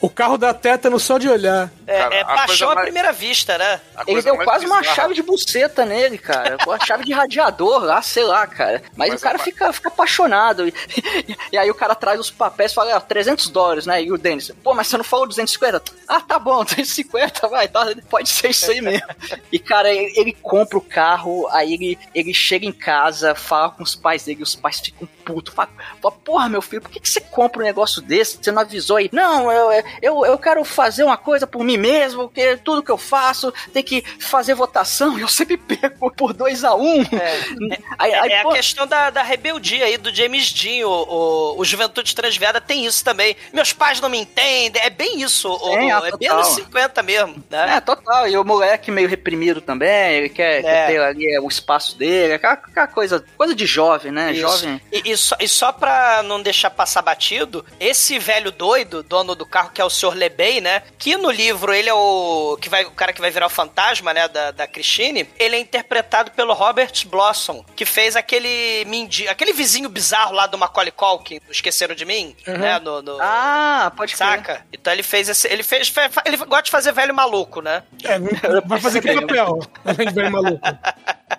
o 0.00 0.08
carro 0.10 0.36
dá 0.38 0.52
tétano 0.54 0.98
só 0.98 1.18
de 1.18 1.28
olhar. 1.28 1.70
É, 1.86 1.98
Cara, 1.98 2.14
é 2.14 2.24
paixão 2.24 2.70
à 2.70 2.74
mais- 2.74 2.84
primeira 2.86 3.12
vista, 3.12 3.56
né? 3.58 3.80
Ele 4.06 4.22
deu 4.22 4.36
quase 4.38 4.66
uma 4.66 4.82
chave 4.82 5.14
de 5.14 5.22
buceta 5.22 5.84
nele, 5.84 6.18
cara. 6.18 6.56
Com 6.58 6.72
a 6.72 6.78
chave 6.78 7.04
de 7.04 7.12
radiador 7.12 7.82
lá, 7.82 8.00
sei 8.02 8.24
lá, 8.24 8.46
cara. 8.46 8.82
Mas, 8.96 9.10
Mas 9.10 9.20
o 9.20 9.22
cara 9.28 9.38
fica, 9.38 9.72
fica 9.72 9.88
apaixonado. 9.88 10.66
E, 10.66 10.74
e 11.52 11.58
aí 11.58 11.70
o 11.70 11.74
cara 11.74 11.94
traz 11.94 12.18
os 12.18 12.30
papéis 12.30 12.72
e 12.72 12.74
fala, 12.74 12.96
ó, 12.96 13.00
300 13.00 13.48
dólares, 13.50 13.86
né? 13.86 14.02
E 14.02 14.10
o 14.10 14.16
Dennis, 14.16 14.50
pô, 14.62 14.74
mas 14.74 14.86
você 14.86 14.96
não 14.96 15.04
falou 15.04 15.26
250? 15.26 15.82
Ah, 16.06 16.20
tá 16.20 16.38
bom, 16.38 16.64
250, 16.64 17.48
vai, 17.48 17.68
tá, 17.68 17.86
pode 18.08 18.28
ser 18.28 18.50
isso 18.50 18.70
aí 18.70 18.80
mesmo. 18.80 19.06
E, 19.50 19.58
cara, 19.58 19.90
ele, 19.92 20.12
ele 20.16 20.32
compra 20.32 20.78
o 20.78 20.80
carro, 20.80 21.46
aí 21.50 21.74
ele, 21.74 21.98
ele 22.14 22.34
chega 22.34 22.66
em 22.66 22.72
casa, 22.72 23.34
fala 23.34 23.70
com 23.70 23.82
os 23.82 23.94
pais 23.94 24.24
dele, 24.24 24.42
os 24.42 24.54
pais 24.54 24.80
ficam 24.80 25.08
putos. 25.28 25.52
Fala, 25.54 25.68
fala, 26.00 26.14
porra, 26.24 26.48
meu 26.48 26.62
filho, 26.62 26.80
por 26.80 26.90
que, 26.90 26.98
que 27.00 27.08
você 27.08 27.20
compra 27.20 27.60
um 27.60 27.64
negócio 27.64 28.00
desse? 28.00 28.38
Você 28.42 28.50
não 28.50 28.62
avisou 28.62 28.96
aí? 28.96 29.10
Não, 29.12 29.52
eu, 29.52 29.84
eu, 30.00 30.24
eu 30.26 30.38
quero 30.38 30.64
fazer 30.64 31.04
uma 31.04 31.16
coisa 31.18 31.46
por 31.46 31.62
mim 31.62 31.76
mesmo, 31.76 32.22
porque 32.28 32.56
tudo 32.56 32.82
que 32.82 32.90
eu 32.90 32.96
faço 32.98 33.52
tem 33.72 33.82
que 33.82 34.02
fazer 34.18 34.54
votação, 34.54 35.18
e 35.18 35.22
eu 35.22 35.28
sempre 35.28 35.56
perco 35.60 36.10
por 36.14 36.32
2 36.32 36.64
a 36.64 36.74
1 36.74 36.80
um. 36.82 37.04
Aí, 37.98 38.14
aí, 38.14 38.32
é 38.32 38.42
pô, 38.42 38.50
a 38.50 38.54
questão 38.54 38.86
da, 38.86 39.10
da 39.10 39.22
rebeldia 39.22 39.84
aí 39.84 39.96
do 39.98 40.14
James 40.14 40.52
Dean, 40.52 40.86
o, 40.86 40.90
o, 41.56 41.60
o 41.60 41.64
Juventude 41.64 42.14
Transviada 42.14 42.60
tem 42.60 42.86
isso 42.86 43.04
também. 43.04 43.36
Meus 43.52 43.72
pais 43.72 44.00
não 44.00 44.08
me 44.08 44.18
entendem, 44.18 44.80
é 44.80 44.88
bem 44.90 45.20
isso, 45.20 45.48
o- 45.50 45.76
É, 45.76 46.08
é 46.08 46.16
bem 46.16 46.28
anos 46.28 46.48
50 46.48 47.02
mesmo, 47.02 47.42
né? 47.50 47.76
É, 47.76 47.80
total. 47.80 48.28
E 48.28 48.36
o 48.38 48.44
moleque 48.44 48.90
meio 48.90 49.08
reprimido 49.08 49.60
também, 49.60 50.12
ele 50.14 50.28
quer, 50.28 50.62
quer 50.62 50.68
É. 50.68 50.86
ter 50.86 51.00
ali 51.00 51.34
é, 51.34 51.40
o 51.40 51.48
espaço 51.48 51.98
dele, 51.98 52.34
aquela, 52.34 52.52
aquela 52.54 52.86
coisa, 52.86 53.24
coisa 53.36 53.54
de 53.54 53.66
jovem, 53.66 54.12
né? 54.12 54.30
Isso. 54.32 54.40
Jovem. 54.42 54.80
E, 54.92 55.10
e 55.12 55.16
só, 55.18 55.36
e 55.40 55.46
só 55.48 55.72
pra 55.72 56.22
não 56.22 56.40
deixar 56.40 56.70
passar 56.70 57.02
batido, 57.02 57.64
esse 57.78 58.18
velho 58.18 58.50
doido, 58.50 59.02
dono 59.02 59.34
do 59.34 59.44
carro, 59.44 59.70
que 59.70 59.80
é 59.80 59.84
o 59.84 59.90
Sr. 59.90 60.14
Lebey, 60.14 60.60
né? 60.60 60.82
Que 60.98 61.16
no 61.16 61.30
livro 61.30 61.74
ele 61.74 61.88
é 61.88 61.94
o 61.94 62.56
que 62.60 62.68
vai, 62.68 62.84
o 62.84 62.90
cara 62.92 63.12
que 63.12 63.20
vai 63.20 63.30
virar 63.30 63.46
o 63.46 63.50
fantasma, 63.50 64.14
né? 64.14 64.28
Da, 64.28 64.50
da 64.52 64.66
Christine. 64.66 65.28
Ele 65.38 65.56
é 65.56 65.58
interpretado 65.60 66.30
pelo 66.30 66.54
Robert 66.54 66.92
Blossom, 67.06 67.64
que 67.76 67.84
fez 67.84 68.16
aquele 68.16 68.84
mendigo, 68.86 69.30
aquele 69.30 69.52
vizinho 69.52 69.88
bizarro 69.88 70.32
lá 70.32 70.46
do 70.46 70.56
Macaulay 70.56 70.92
Culkin, 70.92 71.40
Esqueceram 71.50 71.94
de 71.94 72.04
Mim, 72.04 72.34
né? 72.46 72.78
No, 72.78 73.02
no- 73.02 73.18
Ah, 73.20 73.92
pode 73.96 74.14
crer. 74.14 74.28
Saca? 74.28 74.66
Então 74.72 74.92
ele 74.92 75.02
fez 75.02 75.28
esse. 75.28 75.48
Ele 75.48 75.62
fez. 75.62 75.88
fe- 75.88 76.08
Ele 76.24 76.36
gosta 76.36 76.62
de 76.62 76.70
fazer 76.70 76.92
velho 76.92 77.14
maluco, 77.14 77.60
né? 77.60 77.82
É, 78.04 78.18
vai 78.66 78.80
fazer 78.80 79.00
que 79.00 79.12
papel, 79.20 79.58
velho 80.14 80.30
maluco. 80.32 80.60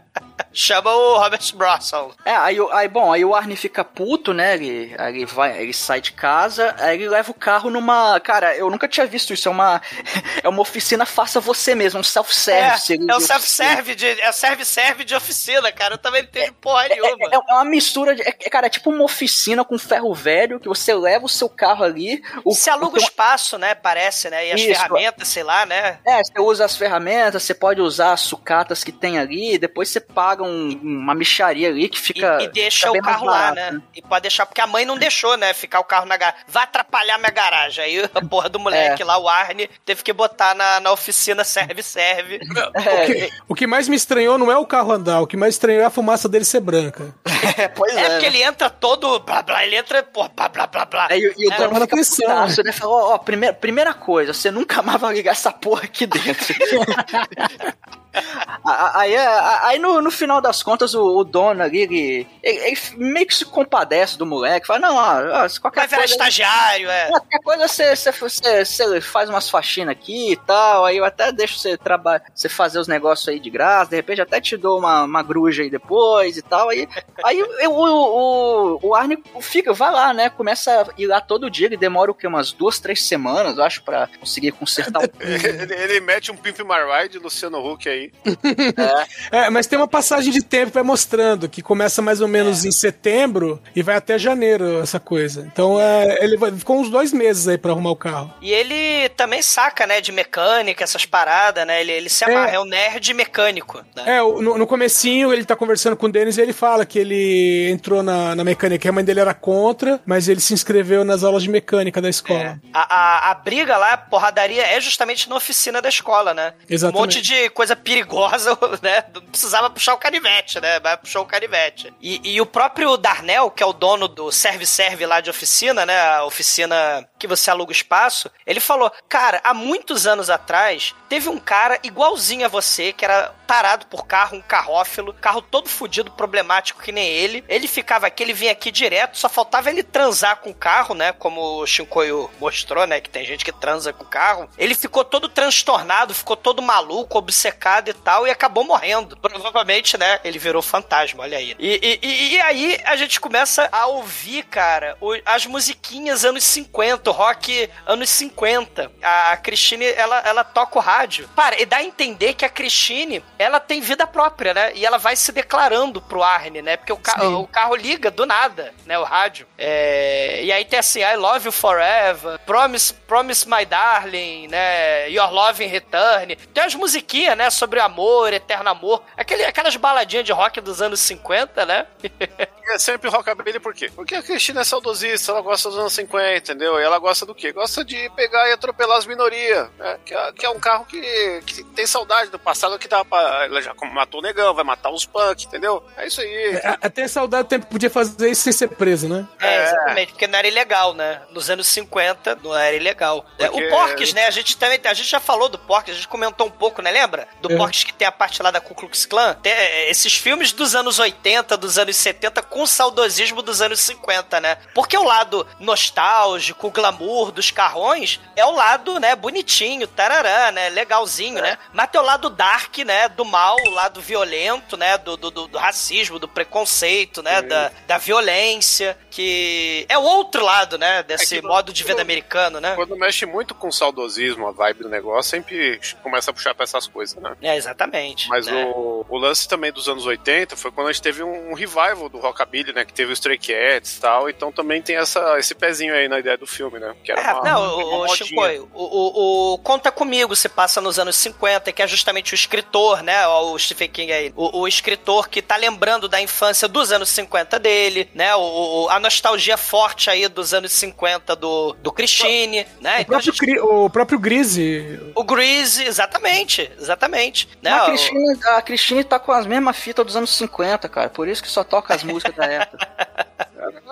Chama 0.51 0.91
o 0.91 1.17
Robert 1.17 1.41
Blossom. 1.55 2.11
É, 2.25 2.35
aí, 2.35 2.59
o- 2.59 2.71
aí, 2.71 2.87
bom, 2.87 3.13
aí 3.13 3.23
o 3.23 3.35
Arne 3.35 3.55
fica 3.55 3.83
puto, 3.83 4.33
né? 4.33 4.55
Ele, 4.55 4.95
ele 4.99 5.25
vai, 5.25 5.61
ele 5.61 5.73
sai 5.73 6.01
de 6.01 6.11
casa, 6.11 6.75
aí 6.79 6.95
ele 6.97 7.07
leva 7.07 7.29
o 7.31 7.35
carro 7.35 7.69
numa. 7.69 8.19
Cara, 8.19 8.55
eu 8.55 8.69
nunca 8.69 8.87
tinha 8.87 9.05
visto 9.05 9.33
isso. 9.33 9.47
É 9.47 9.51
uma, 9.51 9.81
é 10.43 10.49
uma 10.49 10.61
oficina 10.61 11.05
faça 11.05 11.39
você 11.39 11.75
mesmo, 11.75 11.99
um 11.99 12.01
É, 12.01 12.03
self-service. 12.03 12.93
é 12.93 13.15
o 13.15 13.17
de 13.19 13.23
self-serve 13.23 13.95
de, 13.95 14.07
é 14.07 14.31
serve-serve 14.31 15.03
de 15.03 15.15
oficina, 15.15 15.71
cara. 15.71 15.93
Eu 15.93 15.97
também 15.99 16.23
não 16.23 16.29
tenho 16.29 16.53
porra 16.53 16.87
nenhuma. 16.87 17.27
É, 17.31 17.35
é 17.35 17.53
uma 17.53 17.65
mistura 17.65 18.15
de. 18.15 18.21
É, 18.23 18.31
cara, 18.31 18.67
é 18.67 18.69
tipo 18.69 18.89
uma 18.89 19.03
oficina 19.03 19.63
com 19.63 19.77
ferro 19.77 20.13
velho 20.13 20.59
que 20.59 20.67
você 20.67 20.93
leva 20.93 21.25
o 21.25 21.29
seu 21.29 21.47
carro 21.47 21.83
ali. 21.83 22.21
O, 22.43 22.53
Se 22.55 22.69
aluga 22.69 22.97
o 22.97 22.99
o- 22.99 23.03
espaço, 23.03 23.57
né? 23.57 23.75
Parece, 23.75 24.29
né? 24.29 24.47
E 24.47 24.51
as 24.51 24.61
Isso. 24.61 24.69
ferramentas, 24.73 25.27
sei 25.27 25.43
lá, 25.43 25.65
né? 25.65 25.99
É, 26.05 26.23
você 26.23 26.39
usa 26.39 26.65
as 26.65 26.75
ferramentas, 26.75 27.43
você 27.43 27.53
pode 27.53 27.81
usar 27.81 28.13
as 28.13 28.21
sucatas 28.21 28.83
que 28.83 28.91
tem 28.91 29.19
ali, 29.19 29.57
depois 29.57 29.89
você 29.89 29.99
paga 29.99 30.38
um- 30.43 30.79
uma 30.83 31.13
micharia 31.15 31.67
ali 31.69 31.89
que 31.89 31.97
E, 31.97 32.01
fica. 32.01 32.37
e 32.41 32.47
deixa 32.49 32.87
fica 32.87 32.99
o 32.99 33.01
carro 33.03 33.25
lá, 33.25 33.51
barato, 33.53 33.55
né? 33.75 33.81
E 33.95 34.01
pode 34.01 34.21
deixar, 34.23 34.45
porque 34.45 34.61
a 34.61 34.67
mãe 34.67 34.85
não 34.85 34.97
deixou, 34.97 35.35
né? 35.37 35.53
Ficar 35.53 35.79
o 35.79 35.83
carro 35.83 36.05
na 36.05 36.17
garagem. 36.17 36.43
Vai 36.47 36.63
atrapalhar 36.63 37.17
minha 37.17 37.31
garagem. 37.31 37.83
Aí 37.83 38.09
a 38.13 38.21
porra 38.25 38.49
do 38.49 38.59
moleque 38.59 39.01
É. 39.01 39.05
lá, 39.05 39.17
o 39.17 39.27
Arne, 39.27 39.69
teve 39.85 40.03
que 40.03 40.13
botar 40.13 40.53
na, 40.55 40.79
na 40.79 40.91
oficina 40.91 41.43
serve-serve. 41.43 42.39
É, 42.75 43.03
O 43.03 43.05
que, 43.05 43.29
o 43.49 43.55
que 43.55 43.67
mais 43.67 43.87
me 43.87 43.95
estranhou 43.95 44.37
não 44.37 44.51
é 44.51 44.57
o 44.57 44.65
carro 44.65 44.91
andar, 44.91 45.21
o 45.21 45.27
que 45.27 45.37
mais 45.37 45.55
estranhou 45.55 45.81
é 45.81 45.85
a 45.85 45.89
fumaça 45.89 46.27
dele 46.29 46.45
ser 46.45 46.59
branca. 46.59 47.13
é, 47.57 47.67
pois 47.67 47.95
É 47.95 48.01
é. 48.01 48.09
porque 48.11 48.25
ele 48.25 48.41
entra 48.41 48.69
todo 48.69 49.19
blá 49.19 49.41
blá, 49.41 49.65
ele 49.65 49.75
entra, 49.75 50.01
porra, 50.03 50.29
blá 50.35 50.49
blá 50.49 50.67
blá 50.67 50.85
blá. 50.85 51.07
Aí, 51.09 51.19
e 51.37 51.47
o 51.47 51.53
É, 51.53 51.57
dono 51.57 51.73
fica 51.81 51.83
atenção, 51.95 52.27
putaço, 52.27 52.63
né? 52.63 52.71
Fala, 52.71 52.91
ó, 52.91 53.13
ó, 53.13 53.17
primeira, 53.17 53.53
primeira 53.55 53.93
coisa, 53.93 54.33
você 54.33 54.51
nunca 54.51 54.81
mais 54.81 54.99
vai 54.99 55.13
ligar 55.13 55.31
essa 55.31 55.51
porra 55.51 55.83
aqui 55.83 56.05
dentro. 56.05 56.55
A- 58.13 58.71
a- 58.71 58.99
aí, 59.01 59.15
aí 59.15 59.79
no, 59.79 60.01
no 60.01 60.09
final 60.11 60.41
das 60.41 60.63
contas, 60.63 60.93
o, 60.93 61.17
o 61.17 61.23
dono 61.23 61.61
ali, 61.63 61.79
ele, 61.81 62.27
ele- 62.43 62.57
ele 62.67 62.77
meio 62.97 63.25
que 63.27 63.35
se 63.35 63.45
compadece 63.45 64.17
do 64.17 64.25
moleque, 64.25 64.67
fala, 64.67 64.79
não, 64.79 64.95
ó, 64.95 65.43
ó, 65.43 65.47
se 65.47 65.59
qualquer 65.59 65.81
Vai 65.81 65.87
virar 65.87 65.99
coisa... 66.01 66.13
estagiário, 66.13 66.89
é. 66.89 67.07
Qualquer 67.07 67.39
coisa 67.39 67.67
você, 67.67 67.95
você, 67.95 68.11
você, 68.11 68.65
você 68.65 69.01
faz 69.01 69.29
umas 69.29 69.49
faxinas 69.49 69.91
aqui 69.91 70.31
e 70.31 70.35
tal, 70.35 70.85
aí 70.85 70.97
eu 70.97 71.05
até 71.05 71.31
deixo 71.31 71.57
você 71.59 71.77
trabalhar, 71.77 72.23
você 72.33 72.49
fazer 72.49 72.79
os 72.79 72.87
negócios 72.87 73.27
aí 73.29 73.39
de 73.39 73.49
graça, 73.49 73.89
de 73.91 73.95
repente 73.95 74.21
até 74.21 74.39
te 74.41 74.57
dou 74.57 74.79
uma, 74.79 75.03
uma 75.03 75.23
gruja 75.23 75.63
aí 75.63 75.69
depois 75.69 76.37
e 76.37 76.41
tal. 76.41 76.69
Aí, 76.69 76.87
aí 77.23 77.39
eu- 77.39 77.71
o, 77.71 78.77
o, 78.77 78.79
o 78.89 78.95
Arne 78.95 79.17
fica, 79.41 79.73
vai 79.73 79.91
lá, 79.91 80.13
né? 80.13 80.29
Começa 80.29 80.81
a 80.81 80.87
ir 80.97 81.07
lá 81.07 81.21
todo 81.21 81.49
dia, 81.49 81.67
ele 81.67 81.77
demora 81.77 82.11
o 82.11 82.15
quê? 82.15 82.27
Umas 82.27 82.51
duas, 82.51 82.79
três 82.79 83.03
semanas, 83.07 83.57
eu 83.57 83.63
acho, 83.63 83.83
pra 83.83 84.07
conseguir 84.19 84.51
consertar 84.51 85.01
o. 85.03 85.09
Ele, 85.19 85.73
ele 85.73 85.99
mete 86.01 86.31
um 86.31 86.35
Pimp 86.37 86.59
My 86.59 87.01
Ride, 87.03 87.19
Luciano 87.19 87.59
Huck 87.65 87.87
aí. 87.87 87.98
É, 89.31 89.49
mas 89.49 89.67
tem 89.67 89.77
uma 89.77 89.87
passagem 89.87 90.31
de 90.31 90.41
tempo 90.41 90.67
que 90.67 90.73
vai 90.73 90.83
mostrando, 90.83 91.49
que 91.49 91.61
começa 91.61 92.01
mais 92.01 92.21
ou 92.21 92.27
menos 92.27 92.65
em 92.65 92.71
setembro 92.71 93.61
e 93.75 93.83
vai 93.83 93.95
até 93.95 94.17
janeiro 94.17 94.81
essa 94.81 94.99
coisa. 94.99 95.47
Então 95.51 95.79
é, 95.79 96.23
ele 96.23 96.37
ficou 96.57 96.79
uns 96.79 96.89
dois 96.89 97.13
meses 97.13 97.47
aí 97.47 97.57
pra 97.57 97.71
arrumar 97.71 97.91
o 97.91 97.95
carro. 97.95 98.33
E 98.41 98.51
ele 98.51 99.09
também 99.09 99.41
saca, 99.41 99.85
né, 99.85 100.01
de 100.01 100.11
mecânica, 100.11 100.83
essas 100.83 101.05
paradas, 101.05 101.65
né? 101.65 101.81
Ele, 101.81 101.91
ele 101.91 102.09
se 102.09 102.23
amarra, 102.23 102.51
é, 102.51 102.59
um 102.59 102.65
nerd 102.65 103.13
mecânico, 103.13 103.83
né? 103.95 104.03
É, 104.05 104.19
no, 104.19 104.57
no 104.57 104.67
comecinho 104.67 105.31
ele 105.33 105.45
tá 105.45 105.55
conversando 105.55 105.95
com 105.95 106.07
o 106.07 106.11
Denis 106.11 106.37
e 106.37 106.41
ele 106.41 106.53
fala 106.53 106.85
que 106.85 106.99
ele 106.99 107.69
entrou 107.69 108.01
na, 108.01 108.35
na 108.35 108.43
mecânica, 108.43 108.89
a 108.89 108.91
mãe 108.91 109.03
dele 109.03 109.19
era 109.19 109.33
contra, 109.33 109.99
mas 110.05 110.27
ele 110.27 110.39
se 110.39 110.53
inscreveu 110.53 111.03
nas 111.03 111.23
aulas 111.23 111.43
de 111.43 111.49
mecânica 111.49 112.01
da 112.01 112.09
escola. 112.09 112.59
A, 112.73 112.95
a, 112.95 113.31
a 113.31 113.33
briga 113.35 113.77
lá, 113.77 113.93
a 113.93 113.97
porradaria, 113.97 114.65
é 114.65 114.79
justamente 114.79 115.29
na 115.29 115.35
oficina 115.35 115.81
da 115.81 115.89
escola, 115.89 116.33
né? 116.33 116.53
Exatamente. 116.69 116.97
Um 116.97 117.01
monte 117.01 117.21
de 117.21 117.49
coisa 117.49 117.75
perigosa, 117.89 118.57
né? 118.83 119.03
Não 119.13 119.21
precisava 119.23 119.69
puxar 119.69 119.95
o 119.95 119.97
canivete, 119.97 120.61
né? 120.61 120.79
Vai 120.79 120.95
puxar 120.95 121.21
o 121.21 121.25
canivete. 121.25 121.91
E, 121.99 122.35
e 122.35 122.39
o 122.39 122.45
próprio 122.45 122.95
Darnell, 122.97 123.49
que 123.49 123.63
é 123.63 123.65
o 123.65 123.73
dono 123.73 124.07
do 124.07 124.31
serve-serve 124.31 125.05
lá 125.05 125.19
de 125.19 125.29
oficina, 125.29 125.85
né? 125.85 125.99
A 125.99 126.23
oficina 126.23 127.07
que 127.19 127.27
você 127.27 127.51
aluga 127.51 127.69
o 127.69 127.75
espaço, 127.75 128.31
ele 128.47 128.59
falou: 128.59 128.91
Cara, 129.07 129.41
há 129.43 129.53
muitos 129.53 130.07
anos 130.07 130.29
atrás, 130.29 130.95
teve 131.07 131.29
um 131.29 131.37
cara 131.37 131.77
igualzinho 131.83 132.45
a 132.45 132.49
você, 132.49 132.93
que 132.93 133.03
era 133.05 133.33
tarado 133.45 133.85
por 133.87 134.05
carro, 134.07 134.37
um 134.37 134.41
carrófilo, 134.41 135.13
carro 135.13 135.41
todo 135.41 135.67
fudido, 135.69 136.11
problemático 136.11 136.81
que 136.81 136.91
nem 136.91 137.07
ele. 137.07 137.43
Ele 137.47 137.67
ficava 137.67 138.07
aqui, 138.07 138.23
ele 138.23 138.33
vinha 138.33 138.51
aqui 138.51 138.71
direto, 138.71 139.17
só 139.17 139.27
faltava 139.27 139.69
ele 139.69 139.83
transar 139.83 140.37
com 140.37 140.51
o 140.51 140.53
carro, 140.55 140.95
né? 140.95 141.11
Como 141.11 141.41
o 141.61 141.67
Shinkoio 141.67 142.29
mostrou, 142.39 142.85
né? 142.87 143.01
Que 143.01 143.09
tem 143.09 143.25
gente 143.25 143.43
que 143.43 143.51
transa 143.51 143.91
com 143.91 144.03
o 144.03 144.07
carro. 144.07 144.49
Ele 144.57 144.73
ficou 144.75 145.03
todo 145.03 145.27
transtornado, 145.27 146.13
ficou 146.13 146.35
todo 146.37 146.61
maluco, 146.61 147.17
obcecado 147.17 147.89
e 147.89 147.93
tal, 147.93 148.25
e 148.25 148.31
acabou 148.31 148.63
morrendo. 148.63 149.17
Provavelmente, 149.17 149.97
né? 149.97 150.19
Ele 150.23 150.39
virou 150.39 150.61
fantasma, 150.61 151.23
olha 151.23 151.37
aí. 151.37 151.55
E, 151.59 151.99
e- 152.01 152.35
e- 152.35 152.41
aí 152.41 152.79
a 152.85 152.95
gente 152.95 153.19
começa 153.19 153.67
a 153.71 153.87
ouvir, 153.87 154.43
cara, 154.43 154.97
as 155.25 155.45
musiquinhas 155.45 156.23
anos 156.23 156.43
50, 156.43 157.08
muito 157.09 157.11
rock 157.11 157.69
anos 157.85 158.09
50. 158.09 158.91
A 159.01 159.37
Christine, 159.37 159.85
ela, 159.85 160.19
ela 160.19 160.43
toca 160.43 160.77
o 160.77 160.81
rádio. 160.81 161.27
Para, 161.35 161.59
e 161.59 161.65
dá 161.65 161.77
a 161.77 161.83
entender 161.83 162.33
que 162.33 162.45
a 162.45 162.49
Christine, 162.49 163.23
ela 163.37 163.59
tem 163.59 163.81
vida 163.81 164.05
própria, 164.05 164.53
né? 164.53 164.71
E 164.75 164.85
ela 164.85 164.97
vai 164.97 165.15
se 165.15 165.31
declarando 165.31 166.01
pro 166.01 166.23
Arne, 166.23 166.61
né? 166.61 166.77
Porque 166.77 166.93
o, 166.93 166.97
ca 166.97 167.23
o 167.27 167.47
carro 167.47 167.75
liga 167.75 168.11
do 168.11 168.25
nada, 168.25 168.73
né? 168.85 168.97
O 168.99 169.03
rádio. 169.03 169.47
É... 169.57 170.43
E 170.43 170.51
aí 170.51 170.65
tem 170.65 170.79
assim, 170.79 171.01
I 171.01 171.15
love 171.15 171.45
you 171.45 171.51
forever, 171.51 172.39
promise, 172.45 172.93
promise 172.93 173.47
my 173.47 173.65
darling, 173.65 174.47
né? 174.47 175.09
Your 175.09 175.31
love 175.31 175.63
in 175.63 175.67
return. 175.67 176.35
Tem 176.53 176.63
as 176.63 176.75
musiquinhas, 176.75 177.37
né? 177.37 177.49
Sobre 177.49 177.79
amor, 177.79 178.33
eterno 178.33 178.69
amor. 178.69 179.03
Aquele, 179.17 179.45
aquelas 179.45 179.75
baladinhas 179.75 180.25
de 180.25 180.31
rock 180.31 180.61
dos 180.61 180.81
anos 180.81 180.99
50, 180.99 181.65
né? 181.65 181.87
É 182.69 182.77
sempre 182.77 183.09
rockabilly 183.09 183.59
por 183.59 183.73
quê? 183.73 183.89
Porque 183.95 184.13
a 184.13 184.21
Cristina 184.21 184.61
é 184.61 184.63
saudosista, 184.63 185.31
ela 185.31 185.41
gosta 185.41 185.69
dos 185.69 185.79
anos 185.79 185.91
50, 185.91 186.37
entendeu? 186.37 186.79
E 186.79 186.83
ela 186.83 186.98
gosta 186.99 187.25
do 187.25 187.33
quê? 187.35 187.51
Gosta 187.51 187.83
de 187.83 188.09
pegar 188.15 188.49
e 188.49 188.53
atropelar 188.53 188.97
as 188.97 189.05
minorias, 189.05 189.67
né? 189.77 189.97
Que 190.05 190.13
é, 190.13 190.31
que 190.33 190.45
é 190.45 190.49
um 190.49 190.59
carro 190.59 190.85
que, 190.85 191.41
que 191.45 191.63
tem 191.63 191.85
saudade 191.85 192.29
do 192.29 192.39
passado 192.39 192.77
que 192.79 192.87
dava 192.87 193.05
pra... 193.05 193.45
Ela 193.45 193.61
já 193.61 193.73
matou 193.91 194.19
o 194.19 194.23
negão, 194.23 194.53
vai 194.53 194.63
matar 194.63 194.89
os 194.91 195.05
punk, 195.05 195.45
entendeu? 195.45 195.83
É 195.97 196.07
isso 196.07 196.21
aí. 196.21 196.55
É, 196.55 196.77
até 196.81 197.07
saudade 197.07 197.43
do 197.43 197.49
tempo 197.49 197.65
que 197.65 197.71
podia 197.71 197.89
fazer 197.89 198.29
isso 198.29 198.43
sem 198.43 198.53
ser 198.53 198.67
preso, 198.69 199.07
né? 199.07 199.27
É, 199.39 199.63
exatamente, 199.65 200.11
porque 200.13 200.27
não 200.27 200.37
era 200.39 200.47
ilegal, 200.47 200.93
né? 200.93 201.21
Nos 201.31 201.49
anos 201.49 201.67
50 201.67 202.37
não 202.43 202.55
era 202.55 202.75
ilegal. 202.75 203.25
É, 203.37 203.47
Porque- 203.47 203.65
O 203.67 203.69
Porques, 203.69 204.13
né? 204.13 204.25
A 204.27 204.31
gente 204.31 204.57
também. 204.57 204.79
A 204.85 204.93
gente 204.93 205.09
já 205.09 205.19
falou 205.19 205.47
do 205.49 205.57
Porques, 205.59 205.93
a 205.93 205.95
gente 205.97 206.07
comentou 206.07 206.47
um 206.47 206.51
pouco, 206.51 206.81
né? 206.81 206.91
Lembra? 206.91 207.27
Do 207.41 207.51
É. 207.51 207.57
Porques 207.57 207.83
que 207.83 207.93
tem 207.93 208.07
a 208.07 208.11
parte 208.11 208.41
lá 208.41 208.51
da 208.51 208.59
Ku 208.61 208.73
Klux 208.75 209.05
Klan. 209.05 209.35
Tem, 209.41 209.51
é, 209.51 209.89
esses 209.89 210.13
filmes 210.15 210.51
dos 210.51 210.75
anos 210.75 210.99
80, 210.99 211.55
dos 211.57 211.77
anos 211.77 211.95
70, 211.95 212.41
com 212.41 212.65
saudosismo 212.65 213.41
dos 213.41 213.61
anos 213.61 213.79
50, 213.79 214.39
né? 214.39 214.57
Porque 214.73 214.97
o 214.97 215.03
lado 215.03 215.45
nostálgico, 215.59 216.67
o 216.67 216.71
glamour 216.89 217.31
dos 217.31 217.51
carrões 217.51 218.19
é 218.35 218.45
o 218.45 218.51
lado, 218.51 218.99
né, 218.99 219.15
bonitinho, 219.15 219.87
tarará, 219.87 220.51
né? 220.51 220.69
Legalzinho, 220.69 221.41
né? 221.41 221.57
Mas 221.73 221.87
tem 221.89 221.99
o 222.01 222.03
lado 222.03 222.29
dark, 222.29 222.77
né? 222.79 223.07
Do 223.09 223.23
mal, 223.25 223.57
o 223.67 223.69
lado 223.69 224.01
violento, 224.01 224.75
né? 224.77 224.97
Do, 224.97 225.15
do, 225.17 225.29
do- 225.31 225.57
racismo, 225.57 226.17
do 226.19 226.27
preconceito, 226.27 227.21
né? 227.21 227.41
Da, 227.41 227.71
da 227.87 227.97
violência, 227.97 228.97
que 229.11 229.85
é 229.89 229.97
o 229.97 230.01
outro 230.01 230.43
lado, 230.43 230.77
né? 230.77 231.03
Desse 231.03 231.37
É 231.37 231.41
modo 231.41 231.71
de 231.73 231.83
vida 231.83 232.01
americano, 232.01 232.59
né? 232.59 232.73
Quando 232.75 232.95
mexe 232.95 233.25
muito 233.25 233.53
com 233.53 233.71
saudosismo, 233.71 234.47
a 234.47 234.51
vibe 234.51 234.83
do 234.83 234.89
negócio, 234.89 235.31
sempre 235.31 235.79
começa 236.01 236.31
a 236.31 236.33
puxar 236.33 236.53
pra 236.55 236.63
essas 236.63 236.87
coisas, 236.87 237.21
né? 237.21 237.35
É, 237.41 237.55
exatamente. 237.55 238.27
Mas 238.29 238.47
né? 238.47 238.65
o, 238.75 239.05
o 239.07 239.17
lance 239.17 239.47
também 239.47 239.71
dos 239.71 239.87
anos 239.89 240.05
80 240.05 240.55
foi 240.55 240.71
quando 240.71 240.87
a 240.87 240.91
gente 240.91 241.01
teve 241.01 241.23
um 241.23 241.53
revival 241.53 242.09
do 242.09 242.17
Rockabilly, 242.19 242.73
né? 242.73 242.85
Que 242.85 242.93
teve 242.93 243.11
o 243.11 243.13
Stray 243.13 243.37
Cats 243.37 243.97
e 243.97 244.01
tal. 244.01 244.29
Então 244.29 244.51
também 244.51 244.81
tem 244.81 244.95
essa, 244.95 245.37
esse 245.37 245.53
pezinho 245.53 245.93
aí 245.93 246.07
na 246.07 246.19
ideia 246.19 246.37
do 246.37 246.47
filme, 246.47 246.78
né? 246.79 246.95
Que 247.03 247.11
era 247.11 247.21
É, 247.21 247.33
uma, 247.33 247.43
não, 247.43 247.75
uma 247.77 247.83
o, 247.97 248.03
o. 248.05 248.15
Chico, 248.15 248.41
o, 248.73 248.83
o, 248.83 249.53
o 249.53 249.57
Conta 249.59 249.91
Comigo 249.91 250.35
se 250.35 250.47
passa 250.49 250.79
nos 250.81 250.97
anos 250.97 251.15
50, 251.17 251.71
que 251.71 251.81
é 251.81 251.87
justamente 251.87 252.33
o 252.33 252.35
escritor, 252.35 253.03
né? 253.03 253.27
O 253.27 253.57
Stephen 253.59 253.89
King 253.89 254.11
aí. 254.11 254.33
O, 254.35 254.61
o 254.61 254.67
escritor 254.67 255.27
que 255.29 255.41
tá 255.41 255.55
lembrando 255.55 256.07
da 256.07 256.21
infância 256.21 256.67
dos 256.67 256.91
anos 256.91 257.09
50 257.09 257.59
dele, 257.59 258.09
né? 258.15 258.33
O, 258.35 258.85
o- 258.85 258.89
a 258.89 258.99
nostalgia 258.99 259.57
forte 259.57 260.09
aí 260.09 260.27
dos 260.27 260.53
anos 260.53 260.71
50 260.71 261.35
do, 261.35 261.73
do 261.73 261.91
Christine, 261.91 262.65
né? 262.81 262.97
O 262.97 263.01
Então 263.01 263.05
próprio, 263.05 263.21
gente- 263.33 263.37
Cri- 263.39 263.59
o 263.59 263.89
próprio 263.89 264.19
Grise. 264.19 264.99
o 265.15 265.23
Grease, 265.23 265.83
exatamente, 265.83 266.71
exatamente. 266.79 267.47
Né? 267.61 267.71
a, 267.71 267.83
O- 267.83 267.87
Cristine, 267.87 268.39
a 268.45 268.61
Cristine 268.61 269.03
tá 269.03 269.19
com 269.19 269.31
as 269.31 269.45
mesmas 269.45 269.77
fitas 269.77 270.05
dos 270.05 270.15
anos 270.15 270.29
50, 270.35 270.87
cara. 270.89 271.09
Por 271.09 271.27
isso 271.27 271.41
que 271.41 271.49
só 271.49 271.63
toca 271.63 271.93
as 271.93 272.03
músicas 272.03 272.35
da 272.35 272.45
época. 272.45 272.87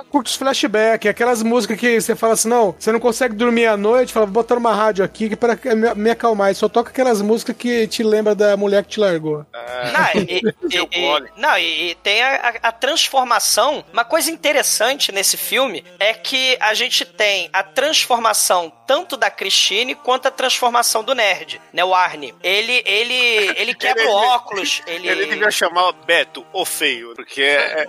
Curta 0.10 0.30
os 0.30 0.36
flashbacks, 0.36 1.10
aquelas 1.10 1.42
músicas 1.44 1.80
que 1.80 2.00
você 2.02 2.16
fala 2.16 2.34
assim, 2.34 2.48
não, 2.50 2.76
você 2.78 2.92
não 2.92 3.00
consegue 3.00 3.36
dormir 3.36 3.66
à 3.68 3.76
noite, 3.78 4.14
fala, 4.14 4.26
vou 4.26 4.34
botar 4.34 4.56
uma 4.56 4.74
rádio 4.74 5.04
aqui 5.04 5.30
que 5.30 5.36
para 5.36 5.58
me, 5.96 6.10
acalmar. 6.10 6.52
E 6.52 6.56
só 6.56 6.68
toca 6.70 6.90
aquelas 6.90 7.22
músicas 7.22 7.56
que 7.58 7.88
te 7.88 8.04
lembra 8.04 8.34
da 8.36 8.56
mulher 8.58 8.84
que 8.84 8.90
te 8.92 9.00
largou. 9.00 9.46
Não, 9.94 10.22
e, 10.22 10.42
e- 10.72 11.00
e- 11.00 11.24
não, 11.42 11.58
e, 11.58 11.96
tem 12.04 12.22
a, 12.22 12.36
a- 12.64 12.68
a 12.70 12.72
transformação. 12.72 13.84
Uma 13.92 14.06
coisa 14.06 14.30
interessante 14.32 15.12
nesse 15.12 15.38
filme 15.38 15.84
é 16.00 16.14
que 16.14 16.58
a 16.60 16.74
gente 16.74 17.06
tem 17.06 17.50
a 17.54 17.64
transformação 17.64 18.72
tanto 18.86 19.18
da 19.18 19.30
Christine 19.30 19.96
quanto 19.96 20.28
a 20.28 20.32
transformação 20.32 21.04
do 21.04 21.14
nerd, 21.14 21.60
né? 21.74 21.84
O 21.84 21.94
Arne. 21.94 22.34
Ele, 22.42 22.82
ele, 22.86 23.14
ele 23.58 23.74
quebra 23.76 24.02
Ele- 24.04 24.12
o 24.12 24.16
óculos, 24.16 24.82
ele. 24.88 25.08
Ele 25.10 25.26
devia 25.26 25.52
chamar 25.52 25.92
Beto 25.92 26.46
o 26.54 26.64
Feio, 26.66 27.14
porque 27.16 27.42
é, 27.42 27.88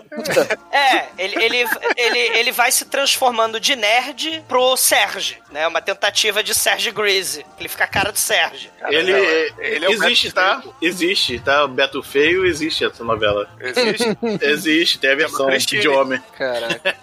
É, 0.73 1.05
ele, 1.19 1.45
ele, 1.45 1.65
ele, 1.97 2.19
ele 2.19 2.53
vai 2.53 2.71
se 2.71 2.85
transformando 2.85 3.61
de 3.61 3.75
nerd 3.77 4.45
pro 4.49 4.77
Serge, 4.77 5.39
né? 5.51 5.67
Uma 5.67 5.81
tentativa 5.81 6.43
de 6.43 6.55
Serge 6.55 6.91
Greasy. 6.91 7.45
Ele 7.59 7.69
fica 7.69 7.85
a 7.85 7.89
cara 7.89 8.13
do 8.13 8.19
Serge. 8.19 8.71
Ele, 8.89 9.13
ele 9.59 9.85
é 9.85 9.89
o 9.89 9.93
existe, 9.93 10.29
Beto 10.29 10.35
tá? 10.35 10.63
Existe, 10.81 11.41
tá? 11.41 11.65
O 11.65 11.69
Beto 11.69 12.03
Feio 12.03 12.45
existe 12.45 12.85
essa 12.85 13.05
novela. 13.05 13.49
Existe? 13.61 14.19
existe, 14.43 14.99
tem 14.99 15.11
a 15.11 15.17
versão 15.17 15.49
de 15.49 15.89
homem. 15.89 16.21
Caraca. 16.37 16.97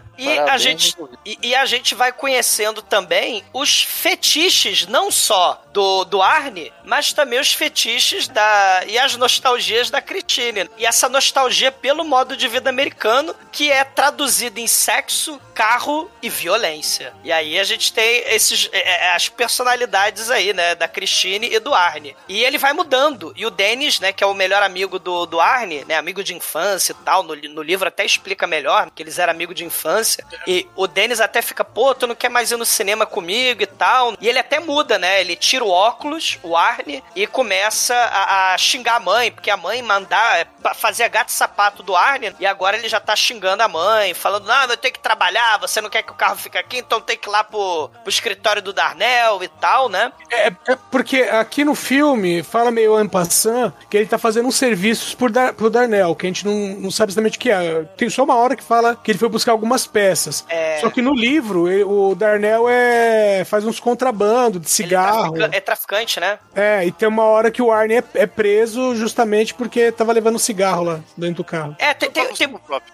E 0.16 0.38
a, 0.38 0.56
gente, 0.58 0.94
e, 1.24 1.38
e 1.42 1.54
a 1.54 1.64
gente 1.66 1.94
vai 1.94 2.12
conhecendo 2.12 2.82
também 2.82 3.44
os 3.52 3.82
fetiches, 3.82 4.86
não 4.86 5.10
só 5.10 5.62
do, 5.72 6.04
do 6.04 6.22
Arne, 6.22 6.72
mas 6.84 7.12
também 7.12 7.40
os 7.40 7.52
fetiches 7.52 8.28
da 8.28 8.84
e 8.86 8.96
as 8.98 9.16
nostalgias 9.16 9.90
da 9.90 10.00
Christine. 10.00 10.70
E 10.78 10.86
essa 10.86 11.08
nostalgia 11.08 11.72
pelo 11.72 12.04
modo 12.04 12.36
de 12.36 12.46
vida 12.46 12.70
americano, 12.70 13.34
que 13.50 13.70
é 13.70 13.82
traduzido 13.82 14.60
em 14.60 14.66
sexo, 14.66 15.40
carro 15.52 16.10
e 16.22 16.28
violência. 16.28 17.12
E 17.24 17.32
aí 17.32 17.58
a 17.58 17.64
gente 17.64 17.92
tem 17.92 18.22
esses 18.28 18.68
é, 18.72 19.08
é, 19.08 19.14
as 19.14 19.28
personalidades 19.28 20.30
aí, 20.30 20.52
né, 20.52 20.74
da 20.74 20.86
Christine 20.86 21.52
e 21.52 21.58
do 21.58 21.74
Arne. 21.74 22.16
E 22.28 22.44
ele 22.44 22.58
vai 22.58 22.72
mudando. 22.72 23.32
E 23.36 23.44
o 23.44 23.50
Dennis, 23.50 23.98
né, 23.98 24.12
que 24.12 24.22
é 24.22 24.26
o 24.26 24.34
melhor 24.34 24.62
amigo 24.62 24.98
do, 24.98 25.26
do 25.26 25.40
Arne, 25.40 25.84
né, 25.86 25.96
amigo 25.96 26.22
de 26.22 26.34
infância 26.34 26.92
e 26.92 27.04
tal, 27.04 27.22
no, 27.22 27.34
no 27.34 27.62
livro 27.62 27.88
até 27.88 28.04
explica 28.04 28.46
melhor 28.46 28.90
que 28.94 29.02
eles 29.02 29.18
eram 29.18 29.32
amigos 29.32 29.56
de 29.56 29.64
infância. 29.64 30.03
E 30.46 30.68
o 30.76 30.86
Dennis 30.86 31.20
até 31.20 31.42
fica, 31.42 31.64
pô, 31.64 31.94
tu 31.94 32.06
não 32.06 32.14
quer 32.14 32.28
mais 32.28 32.50
ir 32.50 32.56
no 32.56 32.66
cinema 32.66 33.06
comigo 33.06 33.62
e 33.62 33.66
tal. 33.66 34.14
E 34.20 34.28
ele 34.28 34.38
até 34.38 34.60
muda, 34.60 34.98
né? 34.98 35.20
Ele 35.20 35.36
tira 35.36 35.64
o 35.64 35.70
óculos, 35.70 36.38
o 36.42 36.56
Arne, 36.56 37.02
e 37.14 37.26
começa 37.26 37.94
a, 37.94 38.54
a 38.54 38.58
xingar 38.58 38.96
a 38.96 39.00
mãe, 39.00 39.30
porque 39.30 39.50
a 39.50 39.56
mãe 39.56 39.82
mandar 39.82 40.40
é, 40.40 40.46
fazer 40.74 41.08
gato 41.08 41.30
sapato 41.30 41.82
do 41.82 41.94
Arne, 41.94 42.34
e 42.38 42.46
agora 42.46 42.76
ele 42.76 42.88
já 42.88 43.00
tá 43.00 43.14
xingando 43.14 43.62
a 43.62 43.68
mãe, 43.68 44.14
falando, 44.14 44.46
não, 44.46 44.64
eu 44.64 44.76
tenho 44.76 44.94
que 44.94 45.00
trabalhar, 45.00 45.58
você 45.58 45.80
não 45.80 45.90
quer 45.90 46.02
que 46.02 46.12
o 46.12 46.16
carro 46.16 46.36
fique 46.36 46.58
aqui, 46.58 46.78
então 46.78 47.00
tem 47.00 47.16
que 47.16 47.28
ir 47.28 47.30
lá 47.30 47.44
pro, 47.44 47.90
pro 48.02 48.10
escritório 48.10 48.62
do 48.62 48.72
Darnell 48.72 49.42
e 49.42 49.48
tal, 49.48 49.88
né? 49.88 50.12
É, 50.30 50.48
é 50.48 50.76
porque 50.90 51.22
aqui 51.22 51.64
no 51.64 51.74
filme 51.74 52.42
fala 52.42 52.70
meio 52.70 52.98
en 53.00 53.08
passant 53.08 53.72
que 53.88 53.96
ele 53.96 54.06
tá 54.06 54.18
fazendo 54.18 54.48
uns 54.48 54.56
serviços 54.56 55.14
por 55.14 55.30
Dar, 55.30 55.52
pro 55.52 55.70
Darnell, 55.70 56.14
que 56.14 56.26
a 56.26 56.28
gente 56.28 56.44
não, 56.44 56.54
não 56.80 56.90
sabe 56.90 57.12
exatamente 57.12 57.36
o 57.36 57.40
que 57.40 57.50
é. 57.50 57.82
Tem 57.96 58.08
só 58.08 58.24
uma 58.24 58.36
hora 58.36 58.56
que 58.56 58.62
fala 58.62 58.96
que 58.96 59.10
ele 59.10 59.18
foi 59.18 59.28
buscar 59.28 59.52
algumas 59.52 59.86
peças. 59.94 60.44
É. 60.48 60.78
Só 60.80 60.90
que 60.90 61.00
no 61.00 61.14
livro, 61.14 61.68
ele- 61.70 61.84
o 61.84 62.14
Darnell 62.16 62.66
é, 62.68 63.44
faz 63.44 63.64
uns 63.64 63.78
contrabando 63.78 64.58
de 64.58 64.68
cigarro. 64.68 65.32
Trafica- 65.32 65.56
é 65.56 65.60
traficante, 65.60 66.20
né? 66.20 66.38
É, 66.54 66.84
e 66.84 66.90
tem 66.92 67.08
uma 67.08 67.22
hora 67.24 67.50
que 67.50 67.62
o 67.62 67.70
Arne 67.70 67.94
é, 67.98 68.04
é 68.14 68.26
preso 68.26 68.96
justamente 68.96 69.54
porque 69.54 69.92
tava 69.92 70.12
levando 70.12 70.38
cigarro 70.38 70.82
lá 70.82 71.00
dentro 71.16 71.36
do 71.36 71.44
carro. 71.44 71.76
É, 71.78 71.94
tem. 71.94 72.10
tem, 72.10 72.26
tem, 72.34 72.48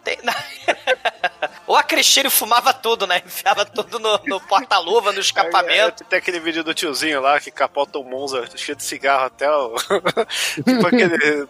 tem- 0.04 0.18
Ou 1.70 1.76
a 1.76 1.84
Cristine 1.84 2.28
fumava 2.28 2.72
tudo, 2.74 3.06
né? 3.06 3.22
Enfiava 3.24 3.64
tudo 3.64 4.00
no, 4.00 4.18
no 4.26 4.40
porta-luva, 4.40 5.12
no 5.12 5.20
escapamento. 5.20 6.02
É, 6.02 6.06
tem 6.06 6.18
aquele 6.18 6.40
vídeo 6.40 6.64
do 6.64 6.74
tiozinho 6.74 7.20
lá 7.20 7.38
que 7.38 7.50
capota 7.50 7.96
o 7.98 8.02
Monza 8.04 8.44
cheio 8.56 8.74
de 8.76 8.82
cigarro 8.82 9.26
até 9.26 9.48
o. 9.48 9.74
tipo 10.64 10.86
aquele. 10.86 11.46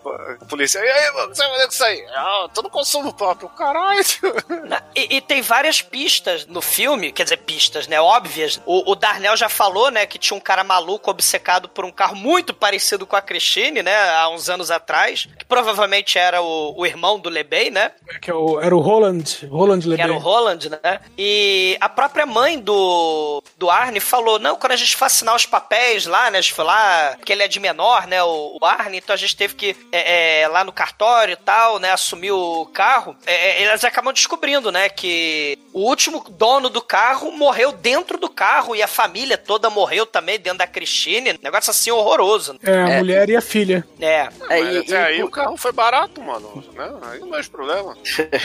polícia. 0.48 0.78
E 0.78 0.88
aí, 0.90 1.10
mano, 1.14 1.34
você 1.34 1.42
vai 1.42 1.52
fazer 1.52 1.64
com 1.66 1.72
isso 1.72 1.84
aí? 1.84 2.06
Ah, 2.14 2.48
todo 2.52 2.68
consumo 2.68 3.12
próprio. 3.14 3.48
Caralho. 3.50 4.00
Na- 4.68 4.82
E, 4.94 5.16
e 5.16 5.20
tem 5.22 5.40
várias 5.40 5.80
pistas 5.80 6.46
no 6.46 6.60
filme, 6.60 7.12
quer 7.12 7.24
dizer, 7.24 7.38
pistas, 7.38 7.86
né? 7.86 8.00
Óbvias. 8.00 8.60
O, 8.66 8.90
o 8.90 8.94
Darnell 8.94 9.36
já 9.36 9.48
falou, 9.48 9.90
né, 9.90 10.04
que 10.06 10.18
tinha 10.18 10.36
um 10.36 10.40
cara 10.40 10.62
maluco 10.62 11.10
obcecado 11.10 11.68
por 11.68 11.84
um 11.84 11.90
carro 11.92 12.14
muito 12.16 12.52
parecido 12.52 13.06
com 13.06 13.16
a 13.16 13.22
Christine, 13.22 13.82
né? 13.82 13.96
Há 14.10 14.28
uns 14.28 14.50
anos 14.50 14.70
atrás. 14.70 15.26
Que 15.38 15.44
provavelmente 15.46 16.18
era 16.18 16.42
o, 16.42 16.74
o 16.78 16.84
irmão 16.86 17.18
do 17.18 17.28
LeBay, 17.30 17.70
né? 17.70 17.92
Que 18.20 18.30
é 18.30 18.34
o- 18.34 18.60
era 18.60 18.76
o 18.76 18.80
Roland, 18.80 19.24
Roland 19.50 19.80
que 19.80 19.88
era 20.10 20.18
o. 20.18 20.22
Roland, 20.22 20.58
né? 20.70 21.00
E 21.18 21.76
a 21.80 21.88
própria 21.88 22.26
mãe 22.26 22.58
do, 22.58 23.42
do 23.56 23.70
Arne 23.70 24.00
falou: 24.00 24.38
não, 24.38 24.56
quando 24.56 24.72
a 24.72 24.76
gente 24.76 24.96
for 24.96 25.04
assinar 25.06 25.34
os 25.34 25.46
papéis 25.46 26.06
lá, 26.06 26.30
né? 26.30 26.38
A 26.38 26.40
gente 26.40 26.54
foi 26.54 26.64
lá, 26.64 27.14
porque 27.16 27.32
ele 27.32 27.42
é 27.42 27.48
de 27.48 27.60
menor, 27.60 28.06
né? 28.06 28.22
O, 28.22 28.58
o 28.60 28.64
Arne, 28.64 28.98
então 28.98 29.14
a 29.14 29.16
gente 29.16 29.36
teve 29.36 29.54
que 29.54 29.76
é, 29.92 30.42
é, 30.42 30.48
lá 30.48 30.64
no 30.64 30.72
cartório 30.72 31.32
e 31.32 31.36
tal, 31.36 31.78
né? 31.78 31.90
Assumir 31.92 32.32
o 32.32 32.66
carro. 32.66 33.16
É, 33.26 33.60
é, 33.60 33.62
elas 33.64 33.84
acabam 33.84 34.12
descobrindo, 34.12 34.70
né? 34.72 34.88
Que 34.88 35.58
o 35.72 35.80
último 35.80 36.24
dono 36.30 36.68
do 36.68 36.82
carro 36.82 37.30
morreu 37.32 37.72
dentro 37.72 38.18
do 38.18 38.28
carro 38.28 38.74
e 38.76 38.82
a 38.82 38.88
família 38.88 39.36
toda 39.38 39.70
morreu 39.70 40.06
também 40.06 40.38
dentro 40.38 40.58
da 40.58 40.66
Christine. 40.66 41.38
Negócio 41.42 41.70
assim 41.70 41.90
horroroso. 41.90 42.58
É, 42.62 42.72
a 42.72 42.88
É. 42.90 42.98
mulher 42.98 43.28
e 43.30 43.36
a 43.36 43.40
filha. 43.40 43.86
É. 44.00 44.28
Mas 44.48 44.74
e- 44.74 44.78
até 44.78 44.92
e- 44.92 44.96
aí 44.96 45.22
o 45.22 45.30
carro 45.30 45.56
foi 45.56 45.72
barato, 45.72 46.20
mano. 46.22 46.64
Né? 46.74 46.90
Aí 47.10 47.20
não 47.20 47.30
vejo 47.30 47.50
problema. 47.50 47.96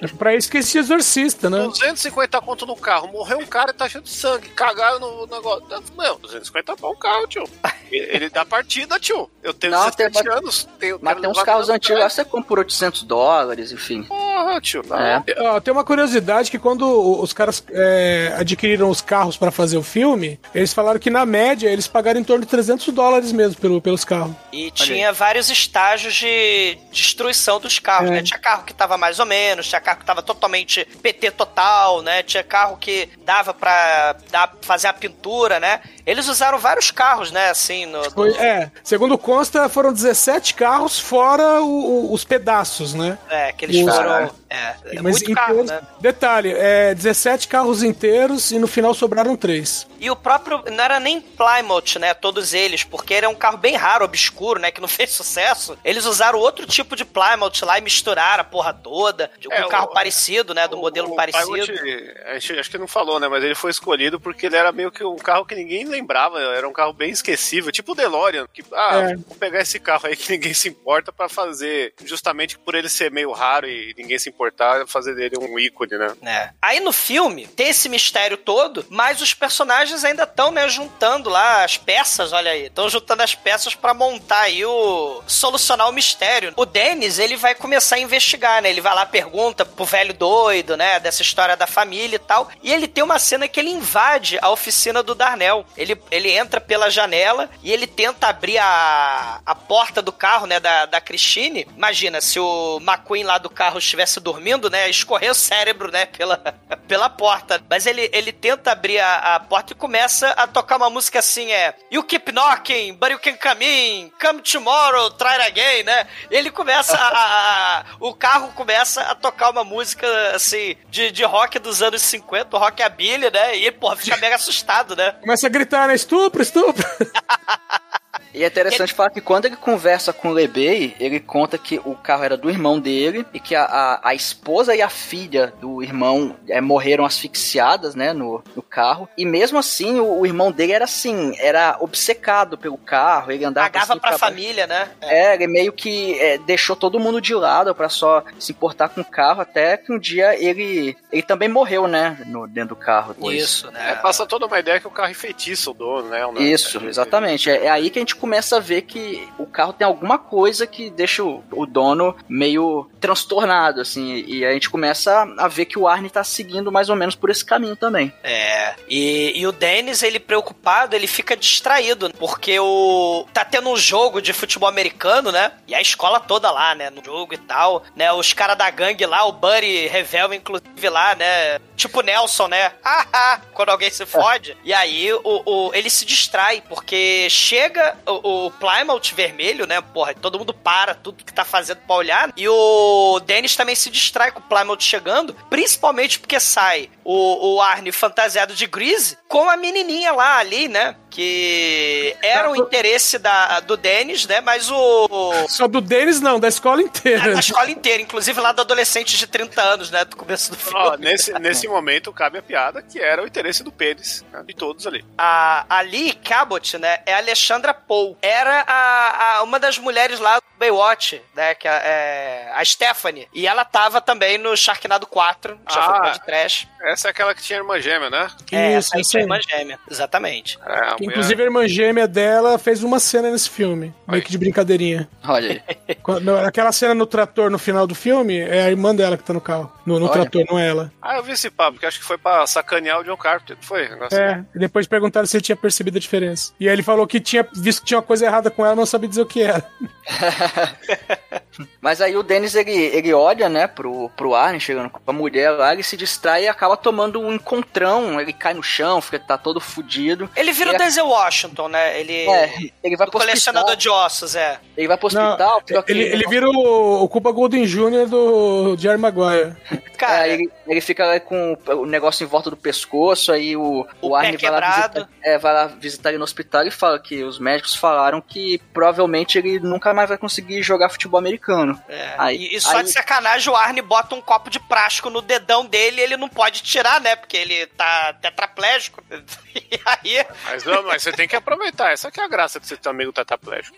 É 0.00 0.06
pra 0.16 0.34
isso 0.34 0.50
que 0.50 0.56
eles 0.58 0.66
se 0.68 0.78
exorcista, 0.98 1.48
né? 1.48 1.58
250 1.66 2.40
conto 2.40 2.66
no 2.66 2.76
carro, 2.76 3.08
morreu 3.08 3.38
um 3.38 3.46
cara 3.46 3.70
e 3.70 3.74
tá 3.74 3.88
cheio 3.88 4.02
de 4.02 4.10
sangue, 4.10 4.48
cagaram 4.50 4.98
no 5.00 5.26
negócio. 5.26 5.64
Meu, 5.96 6.16
250 6.18 6.76
pau 6.76 6.92
um 6.92 6.96
carro, 6.96 7.26
tio. 7.26 7.44
Ele, 7.90 8.28
dá 8.28 8.44
partida, 8.44 8.98
tio. 9.00 9.30
Eu 9.42 9.54
tenho 9.54 9.72
Não, 9.72 9.84
17 9.90 10.22
tem- 10.22 10.32
anos. 10.32 10.68
Tenho, 10.78 10.98
Mas 11.00 11.18
tem 11.20 11.30
uns 11.30 11.42
carros 11.42 11.68
antigos 11.70 12.00
lá, 12.00 12.08
você 12.10 12.24
compra 12.24 12.48
por 12.48 12.58
800 12.58 13.02
dólares, 13.02 13.72
enfim. 13.72 14.02
Porra, 14.04 14.60
tio. 14.60 14.82
Não. 14.86 14.96
É. 14.98 15.24
Ó, 15.38 15.60
tem 15.60 15.72
uma 15.72 15.84
curiosidade 15.84 16.50
que 16.50 16.58
quando 16.58 16.86
os 17.20 17.32
caras 17.32 17.62
é, 17.70 18.34
adquiriram 18.38 18.90
os 18.90 19.00
carros 19.00 19.36
pra 19.36 19.50
fazer 19.50 19.76
o 19.78 19.82
filme, 19.82 20.38
eles 20.54 20.72
falaram 20.74 20.98
que 21.00 21.08
na 21.10 21.24
média 21.24 21.68
eles 21.70 21.86
pagaram 21.86 22.20
em 22.20 22.24
torno 22.24 22.44
de 22.44 22.50
300 22.50 22.88
dólares 22.92 23.32
mesmo 23.32 23.60
pelo, 23.60 23.80
pelos 23.80 24.04
carros. 24.04 24.34
E 24.52 24.70
tinha 24.70 25.12
vários 25.12 25.48
estágios 25.50 26.14
de 26.14 26.76
destruição 26.92 27.58
dos 27.60 27.78
carros, 27.78 28.10
É. 28.10 28.14
né? 28.14 28.22
Tinha 28.22 28.38
carro 28.38 28.64
que 28.64 28.74
tava 28.74 28.98
mais 28.98 29.18
ou 29.18 29.26
menos, 29.26 29.66
tinha 29.68 29.80
carro 29.80 29.98
que 29.98 30.04
tava 30.04 30.22
totalmente 30.22 30.86
PT 31.02 31.30
total, 31.32 32.02
né? 32.02 32.22
Tinha 32.22 32.42
carro 32.42 32.76
que 32.76 33.08
dava 33.24 33.52
pra 33.54 34.16
dar, 34.30 34.52
fazer 34.62 34.88
a 34.88 34.92
pintura, 34.92 35.60
né? 35.60 35.80
Eles 36.06 36.28
usaram 36.28 36.58
vários 36.58 36.90
carros, 36.90 37.30
né? 37.30 37.50
Assim, 37.50 37.86
no, 37.86 38.10
Foi, 38.10 38.30
é, 38.36 38.70
segundo 38.82 39.16
consta, 39.18 39.68
foram 39.68 39.92
17 39.92 40.54
carros 40.54 40.98
fora 40.98 41.60
o- 41.60 41.66
o- 42.10 42.12
os 42.12 42.24
pedaços, 42.24 42.94
né? 42.94 43.18
É, 43.28 43.52
que 43.52 43.64
eles 43.64 43.86
Os- 43.86 43.94
foram. 43.94 44.30
É, 44.50 44.74
é 44.96 45.02
Mas 45.02 45.20
muito 45.20 45.34
carro, 45.34 45.62
né? 45.64 45.80
Detalhe, 46.00 46.54
é 46.56 46.94
17 46.94 47.46
carros 47.48 47.82
inteiros 47.82 48.50
e 48.50 48.58
no 48.58 48.66
final 48.66 48.94
sobraram 48.94 49.36
três. 49.36 49.86
E 50.00 50.10
o 50.10 50.16
próprio. 50.16 50.64
Não 50.72 50.82
era 50.82 50.98
nem 50.98 51.20
Plymouth, 51.20 51.98
né? 52.00 52.14
Todos 52.14 52.54
eles, 52.54 52.82
porque 52.82 53.12
era 53.12 53.28
um 53.28 53.34
carro 53.34 53.58
bem 53.58 53.76
raro, 53.76 54.04
obscuro, 54.06 54.58
né? 54.58 54.70
Que 54.70 54.80
não 54.80 54.88
fez 54.88 55.10
sucesso. 55.10 55.76
Eles 55.84 56.06
usaram 56.06 56.38
outro 56.38 56.66
tipo 56.66 56.96
de 56.96 57.04
Plymouth 57.04 57.60
lá 57.62 57.78
e 57.78 57.82
misturaram 57.82 58.40
a 58.40 58.44
porra 58.44 58.72
toda. 58.72 59.30
Com 59.44 59.52
É, 59.52 59.66
um 59.66 59.68
carro 59.68 59.86
o- 59.86 59.92
parecido, 59.92 60.54
né? 60.54 60.66
Do 60.68 60.76
modelo 60.78 61.12
O 61.12 61.16
parecido. 61.16 61.52
Pilot, 61.52 62.14
a 62.26 62.38
gente, 62.38 62.58
acho 62.58 62.70
que 62.70 62.78
não 62.78 62.86
falou, 62.88 63.18
né? 63.20 63.28
Mas 63.28 63.42
ele 63.44 63.54
foi 63.54 63.70
escolhido 63.70 64.20
porque 64.20 64.46
ele 64.46 64.56
era 64.56 64.72
meio 64.72 64.90
que 64.90 65.04
um 65.04 65.16
carro 65.16 65.44
que 65.44 65.54
ninguém 65.54 65.84
lembrava. 65.84 66.40
Era 66.40 66.68
um 66.68 66.72
carro 66.72 66.92
bem 66.92 67.10
esquecível, 67.10 67.72
tipo 67.72 67.92
o 67.92 67.94
DeLorean. 67.94 68.46
Que, 68.52 68.62
ah, 68.72 69.10
É. 69.10 69.16
vou 69.16 69.36
pegar 69.36 69.60
esse 69.60 69.78
carro 69.78 70.06
aí 70.06 70.16
que 70.16 70.30
ninguém 70.32 70.54
se 70.54 70.68
importa 70.68 71.12
pra 71.12 71.28
fazer, 71.28 71.92
justamente 72.04 72.58
por 72.58 72.74
ele 72.74 72.88
ser 72.88 73.10
meio 73.10 73.32
raro 73.32 73.68
e 73.68 73.94
ninguém 73.96 74.18
se 74.18 74.28
importar, 74.28 74.86
fazer 74.86 75.14
dele 75.14 75.36
um 75.38 75.58
ícone, 75.58 75.96
né? 75.96 76.14
É. 76.22 76.50
Aí 76.60 76.80
no 76.80 76.92
filme 76.92 77.46
tem 77.46 77.68
esse 77.68 77.88
mistério 77.88 78.36
todo, 78.36 78.84
mas 78.88 79.20
os 79.20 79.34
personagens 79.34 80.04
ainda 80.04 80.24
estão, 80.24 80.50
né, 80.50 80.68
juntando 80.68 81.28
lá 81.30 81.64
as 81.64 81.76
peças, 81.76 82.32
olha 82.32 82.50
aí. 82.50 82.66
Estão 82.66 82.88
juntando 82.88 83.22
as 83.22 83.34
peças 83.34 83.74
pra 83.74 83.94
montar 83.94 84.40
aí 84.42 84.64
o. 84.64 85.22
solucionar 85.26 85.88
o 85.88 85.92
mistério. 85.92 86.52
O 86.56 86.66
Dennis, 86.66 87.18
ele 87.18 87.36
vai 87.36 87.54
começar 87.54 87.96
a 87.96 88.00
investigar, 88.00 88.62
né? 88.62 88.70
Ele 88.70 88.80
vai 88.80 88.94
lá, 88.94 89.06
pergunta 89.06 89.64
pro 89.64 89.84
velho 89.84 90.12
doido, 90.14 90.57
né, 90.76 90.98
dessa 91.00 91.22
história 91.22 91.56
da 91.56 91.66
família 91.66 92.16
e 92.16 92.18
tal. 92.18 92.48
E 92.62 92.72
ele 92.72 92.86
tem 92.88 93.02
uma 93.04 93.18
cena 93.18 93.46
que 93.48 93.58
ele 93.60 93.70
invade 93.70 94.38
a 94.42 94.50
oficina 94.50 95.02
do 95.02 95.14
Darnell. 95.14 95.64
Ele, 95.76 96.00
ele 96.10 96.30
entra 96.30 96.60
pela 96.60 96.90
janela 96.90 97.48
e 97.62 97.72
ele 97.72 97.86
tenta 97.86 98.28
abrir 98.28 98.58
a, 98.58 99.40
a 99.44 99.54
porta 99.54 100.00
do 100.02 100.12
carro, 100.12 100.46
né, 100.46 100.60
da, 100.60 100.86
da 100.86 101.00
Christine. 101.00 101.66
Imagina, 101.76 102.20
se 102.20 102.38
o 102.40 102.78
McQueen 102.80 103.24
lá 103.24 103.38
do 103.38 103.50
carro 103.50 103.78
estivesse 103.78 104.20
dormindo, 104.20 104.68
né, 104.70 104.88
escorrer 104.88 105.30
o 105.30 105.34
cérebro, 105.34 105.90
né, 105.90 106.06
pela, 106.06 106.36
pela 106.86 107.08
porta. 107.10 107.60
Mas 107.68 107.86
ele, 107.86 108.08
ele 108.12 108.32
tenta 108.32 108.72
abrir 108.72 108.98
a, 108.98 109.36
a 109.36 109.40
porta 109.40 109.72
e 109.72 109.76
começa 109.76 110.28
a 110.30 110.46
tocar 110.46 110.76
uma 110.76 110.90
música 110.90 111.18
assim, 111.18 111.52
é... 111.52 111.74
You 111.90 112.02
keep 112.04 112.32
knocking, 112.32 112.94
but 112.94 113.10
you 113.10 113.18
can 113.18 113.36
come 113.36 113.64
in. 113.64 114.10
Come 114.20 114.40
tomorrow, 114.42 115.10
try 115.12 115.40
again, 115.46 115.82
né? 115.84 116.06
Ele 116.30 116.50
começa 116.50 116.96
a, 116.96 117.08
a- 117.08 117.78
a- 117.80 117.84
O 118.00 118.14
carro 118.14 118.52
começa 118.52 119.00
a 119.02 119.14
tocar 119.14 119.50
uma 119.50 119.64
música, 119.64 120.06
assim, 120.34 120.47
de, 120.90 121.10
de 121.10 121.24
rock 121.24 121.58
dos 121.58 121.82
anos 121.82 122.02
50, 122.02 122.56
o 122.56 122.58
rock 122.58 122.82
Billy, 122.90 123.30
né? 123.30 123.56
E, 123.56 123.70
pô, 123.70 123.94
fica 123.96 124.16
mega 124.16 124.36
assustado, 124.36 124.96
né? 124.96 125.12
Começa 125.20 125.46
a 125.46 125.50
gritar, 125.50 125.88
né? 125.88 125.94
Estupro, 125.94 126.42
estupro. 126.42 126.84
E 128.34 128.44
é 128.44 128.46
interessante 128.46 128.92
falar 128.92 129.10
que 129.10 129.20
quando 129.20 129.46
ele 129.46 129.56
conversa 129.56 130.12
com 130.12 130.28
o 130.28 130.32
Lebey, 130.32 130.94
ele 131.00 131.18
conta 131.20 131.56
que 131.58 131.80
o 131.84 131.94
carro 131.94 132.24
era 132.24 132.36
do 132.36 132.50
irmão 132.50 132.78
dele 132.78 133.24
e 133.32 133.40
que 133.40 133.54
a, 133.54 133.64
a, 133.64 134.08
a 134.10 134.14
esposa 134.14 134.74
e 134.74 134.82
a 134.82 134.88
filha 134.88 135.52
do 135.60 135.82
irmão 135.82 136.36
é, 136.48 136.60
morreram 136.60 137.04
asfixiadas, 137.04 137.94
né, 137.94 138.12
no, 138.12 138.42
no 138.54 138.62
carro. 138.62 139.08
E 139.16 139.24
mesmo 139.24 139.58
assim, 139.58 139.98
o, 140.00 140.20
o 140.20 140.26
irmão 140.26 140.50
dele 140.52 140.72
era 140.72 140.84
assim, 140.84 141.34
era 141.38 141.76
obcecado 141.80 142.56
pelo 142.58 142.76
carro, 142.78 143.32
ele 143.32 143.44
andava 143.44 143.68
Pagava 143.68 143.92
assim, 143.92 144.00
pra 144.00 144.10
pra- 144.10 144.18
família, 144.18 144.66
né? 144.66 144.88
É, 145.00 145.34
ele 145.34 145.46
meio 145.46 145.72
que 145.72 146.18
é, 146.20 146.38
deixou 146.38 146.76
todo 146.76 147.00
mundo 147.00 147.20
de 147.20 147.34
lado 147.34 147.74
pra 147.74 147.88
só 147.88 148.22
se 148.38 148.52
importar 148.52 148.88
com 148.88 149.00
o 149.00 149.04
carro, 149.04 149.40
até 149.40 149.76
que 149.76 149.92
um 149.92 149.98
dia 149.98 150.34
ele 150.40 150.96
ele 151.10 151.22
também 151.22 151.48
morreu, 151.48 151.86
né, 151.88 152.18
no, 152.26 152.46
dentro 152.46 152.70
do 152.70 152.76
carro. 152.76 153.14
depois. 153.14 153.42
Isso, 153.42 153.68
É, 153.68 153.72
né? 153.72 153.94
passa 154.02 154.26
toda 154.26 154.46
uma 154.46 154.58
ideia 154.58 154.78
que 154.80 154.86
o 154.86 154.90
carro 154.90 155.10
enfeitiça 155.10 155.70
o 155.70 155.74
dono, 155.74 156.08
né? 156.08 156.20
Isso, 156.38 156.84
exatamente. 156.86 157.50
É, 157.50 157.64
é 157.64 157.70
aí 157.70 157.88
que 157.90 157.98
a 157.98 158.02
gente 158.02 158.14
começa 158.18 158.56
a 158.56 158.60
ver 158.60 158.82
que 158.82 159.26
o 159.38 159.46
carro 159.46 159.72
tem 159.72 159.86
alguma 159.86 160.18
coisa 160.18 160.66
que 160.66 160.90
deixa 160.90 161.22
o, 161.24 161.42
o 161.52 161.64
dono 161.66 162.14
meio 162.28 162.88
transtornado, 163.00 163.80
assim. 163.80 164.24
E 164.26 164.44
a 164.44 164.52
gente 164.52 164.68
começa 164.70 165.26
a 165.38 165.48
ver 165.48 165.64
que 165.66 165.78
o 165.78 165.86
Arne 165.88 166.10
tá 166.10 166.22
seguindo 166.24 166.70
mais 166.70 166.88
ou 166.90 166.96
menos 166.96 167.14
por 167.14 167.30
esse 167.30 167.44
caminho 167.44 167.76
também. 167.76 168.12
É, 168.22 168.74
e, 168.88 169.32
e 169.36 169.46
o 169.46 169.52
Dennis, 169.52 170.02
ele 170.02 170.18
preocupado, 170.20 170.94
ele 170.94 171.06
fica 171.06 171.36
distraído, 171.36 172.10
porque 172.18 172.58
o 172.60 173.26
tá 173.32 173.44
tendo 173.44 173.70
um 173.70 173.76
jogo 173.76 174.20
de 174.20 174.32
futebol 174.32 174.68
americano, 174.68 175.30
né? 175.32 175.52
E 175.66 175.74
a 175.74 175.80
escola 175.80 176.20
toda 176.20 176.50
lá, 176.50 176.74
né, 176.74 176.90
no 176.90 177.02
jogo 177.04 177.34
e 177.34 177.38
tal, 177.38 177.82
né? 177.96 178.12
Os 178.12 178.32
caras 178.32 178.56
da 178.58 178.68
gangue 178.70 179.06
lá, 179.06 179.24
o 179.24 179.32
Buddy 179.32 179.86
Revel, 179.86 180.34
inclusive 180.34 180.88
lá, 180.88 181.14
né? 181.14 181.58
Tipo 181.76 182.00
Nelson, 182.02 182.48
né? 182.48 182.72
Quando 183.54 183.70
alguém 183.70 183.90
se 183.90 184.04
fode. 184.06 184.56
E 184.64 184.72
aí 184.72 185.12
o, 185.12 185.20
o- 185.24 185.70
ele 185.74 185.88
se 185.90 186.04
distrai, 186.04 186.62
porque 186.68 187.28
chega 187.30 187.96
o, 188.08 188.46
o 188.46 188.50
Plymouth 188.52 189.14
vermelho, 189.14 189.66
né? 189.66 189.80
Porra, 189.80 190.14
todo 190.14 190.38
mundo 190.38 190.54
para 190.54 190.94
tudo 190.94 191.24
que 191.24 191.32
tá 191.32 191.44
fazendo 191.44 191.78
pra 191.78 191.96
olhar. 191.96 192.32
E 192.36 192.48
o 192.48 193.20
Dennis 193.20 193.56
também 193.56 193.74
se 193.74 193.90
distrai 193.90 194.30
com 194.30 194.40
o 194.40 194.42
Plymouth 194.42 194.80
chegando, 194.80 195.34
principalmente 195.48 196.18
porque 196.18 196.40
sai 196.40 196.90
o, 197.04 197.54
o 197.54 197.60
Arne 197.60 197.92
fantasiado 197.92 198.54
de 198.54 198.66
Grease 198.66 199.16
com 199.28 199.48
a 199.48 199.56
menininha 199.56 200.12
lá 200.12 200.38
ali, 200.38 200.68
né? 200.68 200.96
Que 201.10 202.16
era 202.22 202.50
o 202.50 202.56
interesse 202.56 203.18
da, 203.18 203.60
do 203.60 203.76
Dennis, 203.76 204.26
né? 204.26 204.40
Mas 204.40 204.70
o. 204.70 205.08
Só 205.48 205.66
do 205.66 205.80
Denis, 205.80 206.20
não, 206.20 206.38
da 206.38 206.48
escola 206.48 206.80
inteira. 206.82 207.32
Da 207.34 207.40
escola 207.40 207.70
inteira, 207.70 208.02
inclusive 208.02 208.40
lá 208.40 208.52
do 208.52 208.60
adolescente 208.62 209.16
de 209.16 209.26
30 209.26 209.60
anos, 209.62 209.90
né? 209.90 210.04
Do 210.04 210.16
começo 210.16 210.50
do 210.50 210.56
filme. 210.56 210.78
Ó, 210.78 210.96
nesse, 210.96 211.32
nesse 211.34 211.66
momento 211.68 212.12
cabe 212.12 212.38
a 212.38 212.42
piada 212.42 212.82
que 212.82 212.98
era 213.00 213.22
o 213.22 213.26
interesse 213.26 213.62
do 213.62 213.72
pênis, 213.72 214.24
né, 214.32 214.42
de 214.46 214.54
todos 214.54 214.86
ali. 214.86 215.04
A, 215.16 215.64
a 215.68 215.80
Lee 215.82 216.12
Cabot, 216.14 216.78
né, 216.78 217.00
é 217.06 217.14
a 217.14 217.18
Alexandra 217.18 217.72
Poe. 217.74 218.16
Era 218.22 218.64
a, 218.66 219.36
a- 219.38 219.42
uma 219.42 219.58
das 219.58 219.78
mulheres 219.78 220.18
lá 220.20 220.36
do 220.38 220.44
Baywatch, 220.58 221.20
né, 221.34 221.54
que 221.54 221.66
é, 221.68 221.70
é 221.84 222.52
a 222.54 222.64
Stephanie. 222.64 223.28
E 223.32 223.46
ela 223.46 223.64
tava 223.64 224.00
também 224.00 224.38
no 224.38 224.56
Sharknado 224.56 225.06
4, 225.06 225.58
que 225.66 225.74
já 225.74 225.80
Ah. 225.80 226.00
foi 226.02 226.10
de 226.12 226.24
trash. 226.24 226.66
Essa 226.82 227.08
é 227.08 227.10
aquela 227.10 227.34
que 227.34 227.42
tinha 227.42 227.58
irmã 227.58 227.80
gêmea, 227.80 228.08
né? 228.10 228.28
É, 228.52 228.78
Isso, 228.78 228.88
essa 228.88 228.96
aí 228.96 229.02
tinha 229.02 229.22
irmã 229.22 229.38
gêmea, 229.40 229.78
exatamente. 229.90 230.58
É, 230.66 230.94
mulher- 231.04 231.16
Inclusive 231.16 231.42
a 231.42 231.44
irmã 231.46 231.68
gêmea 231.68 232.06
dela 232.08 232.58
fez 232.58 232.82
uma 232.82 232.98
cena 233.00 233.30
nesse 233.30 233.50
filme, 233.50 233.94
meio 234.06 234.22
que 234.22 234.30
de 234.30 234.38
brincadeirinha. 234.38 235.08
Olha 235.26 235.62
aí. 235.78 235.94
Quando- 236.02 236.36
aquela 236.36 236.72
cena 236.72 236.94
no 236.94 237.06
trator 237.06 237.50
no 237.50 237.58
final 237.58 237.86
do 237.86 237.94
filme 237.94 238.38
é 238.38 238.62
a 238.62 238.70
irmã 238.70 238.94
dela 238.94 239.16
que 239.16 239.22
tá 239.24 239.32
no 239.32 239.40
carro. 239.40 239.72
No, 239.86 239.98
no 239.98 240.08
trator, 240.08 240.44
não 240.50 240.58
é 240.58 240.68
ela. 240.68 240.92
Ah, 241.00 241.16
eu 241.16 241.22
vi 241.22 241.32
esse 241.32 241.50
papo, 241.50 241.78
que 241.78 241.86
acho 241.86 241.98
que 241.98 242.04
foi 242.04 242.18
pra 242.18 242.46
sacanear 242.46 243.00
o 243.00 243.04
John 243.04 243.16
Carpenter, 243.16 243.56
não 243.56 243.62
foi? 243.62 243.88
Negócio 243.88 244.18
É, 244.18 244.44
e 244.54 244.58
depois 244.58 244.86
perguntaram 244.86 245.26
se 245.26 245.36
ele 245.36 245.44
tinha 245.44 245.56
percebido 245.56 245.96
a 245.96 246.00
diferença. 246.00 246.52
E 246.60 246.68
aí 246.68 246.74
ele 246.74 246.82
falou 246.82 247.06
que 247.06 247.18
tinha 247.20 247.46
visto 247.56 247.80
que 247.80 247.86
tinha 247.86 247.98
uma 247.98 248.02
coisa 248.04 248.26
errada 248.26 248.50
com 248.50 248.64
ela, 248.66 248.74
não 248.76 248.84
sabia 248.86 249.08
dizer 249.08 249.22
o 249.22 249.26
que 249.26 249.42
era. 249.42 249.64
Mas 251.80 252.00
aí 252.00 252.16
o 252.16 252.22
Dennis, 252.22 252.54
ele, 252.54 252.72
ele 252.72 253.12
olha, 253.12 253.48
né, 253.48 253.66
pro, 253.66 254.08
pro 254.16 254.34
Arne 254.34 254.60
chegando 254.60 254.90
com 254.90 255.00
a 255.06 255.12
mulher 255.12 255.50
lá, 255.50 255.72
ele 255.72 255.82
se 255.82 255.96
distrai 255.96 256.44
e 256.44 256.48
acaba 256.48 256.76
tomando 256.76 257.20
um 257.20 257.32
encontrão, 257.32 258.20
ele 258.20 258.32
cai 258.32 258.54
no 258.54 258.62
chão, 258.62 259.00
fica, 259.00 259.18
tá 259.18 259.36
todo 259.38 259.60
fudido. 259.60 260.28
Ele 260.36 260.52
vira 260.52 260.70
o 260.70 260.72
Ele- 260.72 260.78
Denzel 260.78 261.06
Washington, 261.08 261.68
né? 261.68 261.98
Ele. 262.00 262.12
É, 262.28 262.54
ele 262.82 262.96
vai 262.96 263.06
pro 263.08 263.18
colecionador 263.18 263.70
hospital, 263.70 263.98
de 263.98 264.06
ossos, 264.06 264.34
é. 264.36 264.58
ele 264.76 264.88
vai 264.88 264.96
pro 264.96 265.12
Não, 265.12 265.26
hospital, 265.30 265.62
que- 265.62 265.92
ele, 265.92 266.02
ele 266.02 266.26
vira 266.28 266.48
o, 266.48 267.02
o 267.02 267.08
Cuba 267.08 267.30
Golden 267.32 267.64
Jr. 267.64 268.06
do 268.08 268.76
Jerry 268.78 268.98
Maguire. 268.98 269.54
Cara, 269.96 270.28
É, 270.28 270.32
ele, 270.34 270.50
ele 270.66 270.80
fica 270.80 271.04
lá 271.06 271.18
com 271.20 271.56
o 271.68 271.86
negócio 271.86 272.22
em 272.24 272.26
volta 272.26 272.50
do 272.50 272.56
pescoço, 272.56 273.32
aí 273.32 273.56
o, 273.56 273.86
O 274.00 274.08
o 274.10 274.14
Arne 274.14 274.36
vai 274.36 274.50
lá, 274.50 274.60
visitar, 274.76 275.08
é, 275.22 275.38
vai 275.38 275.52
lá 275.54 275.66
visitar 275.66 276.08
ele 276.10 276.18
no 276.18 276.24
hospital 276.24 276.66
e 276.66 276.70
fala 276.70 276.98
que 276.98 277.22
os 277.24 277.38
médicos 277.38 277.74
falaram 277.74 278.20
que 278.20 278.60
provavelmente 278.72 279.38
ele 279.38 279.58
nunca 279.60 279.92
mais 279.92 280.08
vai 280.08 280.18
conseguir 280.18 280.62
jogar 280.62 280.88
futebol 280.88 281.18
americano. 281.18 281.47
É, 281.88 282.14
Aí- 282.18 282.48
e, 282.54 282.60
só 282.60 282.76
aí- 282.78 282.84
de 282.84 282.92
sacanagem, 282.92 283.52
o 283.52 283.56
Arne 283.56 283.82
bota 283.82 284.14
um 284.14 284.20
copo 284.20 284.50
de 284.50 284.60
plástico 284.60 285.10
no 285.10 285.22
dedão 285.22 285.64
dele 285.64 286.00
e 286.00 286.04
ele 286.04 286.16
não 286.16 286.28
pode 286.28 286.62
tirar, 286.62 287.00
né? 287.00 287.16
Porque 287.16 287.36
ele 287.36 287.66
tá 287.68 288.12
tetraplégico. 288.20 289.02
E 289.70 289.80
aí, 289.84 290.26
Mas, 290.44 290.64
não, 290.64 290.82
mas 290.82 291.02
você 291.02 291.12
tem 291.12 291.28
que 291.28 291.36
aproveitar. 291.36 291.92
Essa 291.92 292.10
que 292.10 292.20
é 292.20 292.24
a 292.24 292.28
graça 292.28 292.60
de 292.60 292.66
ser 292.66 292.78
teu 292.78 292.90
amigo 292.90 293.12
tetraplégico. 293.12 293.76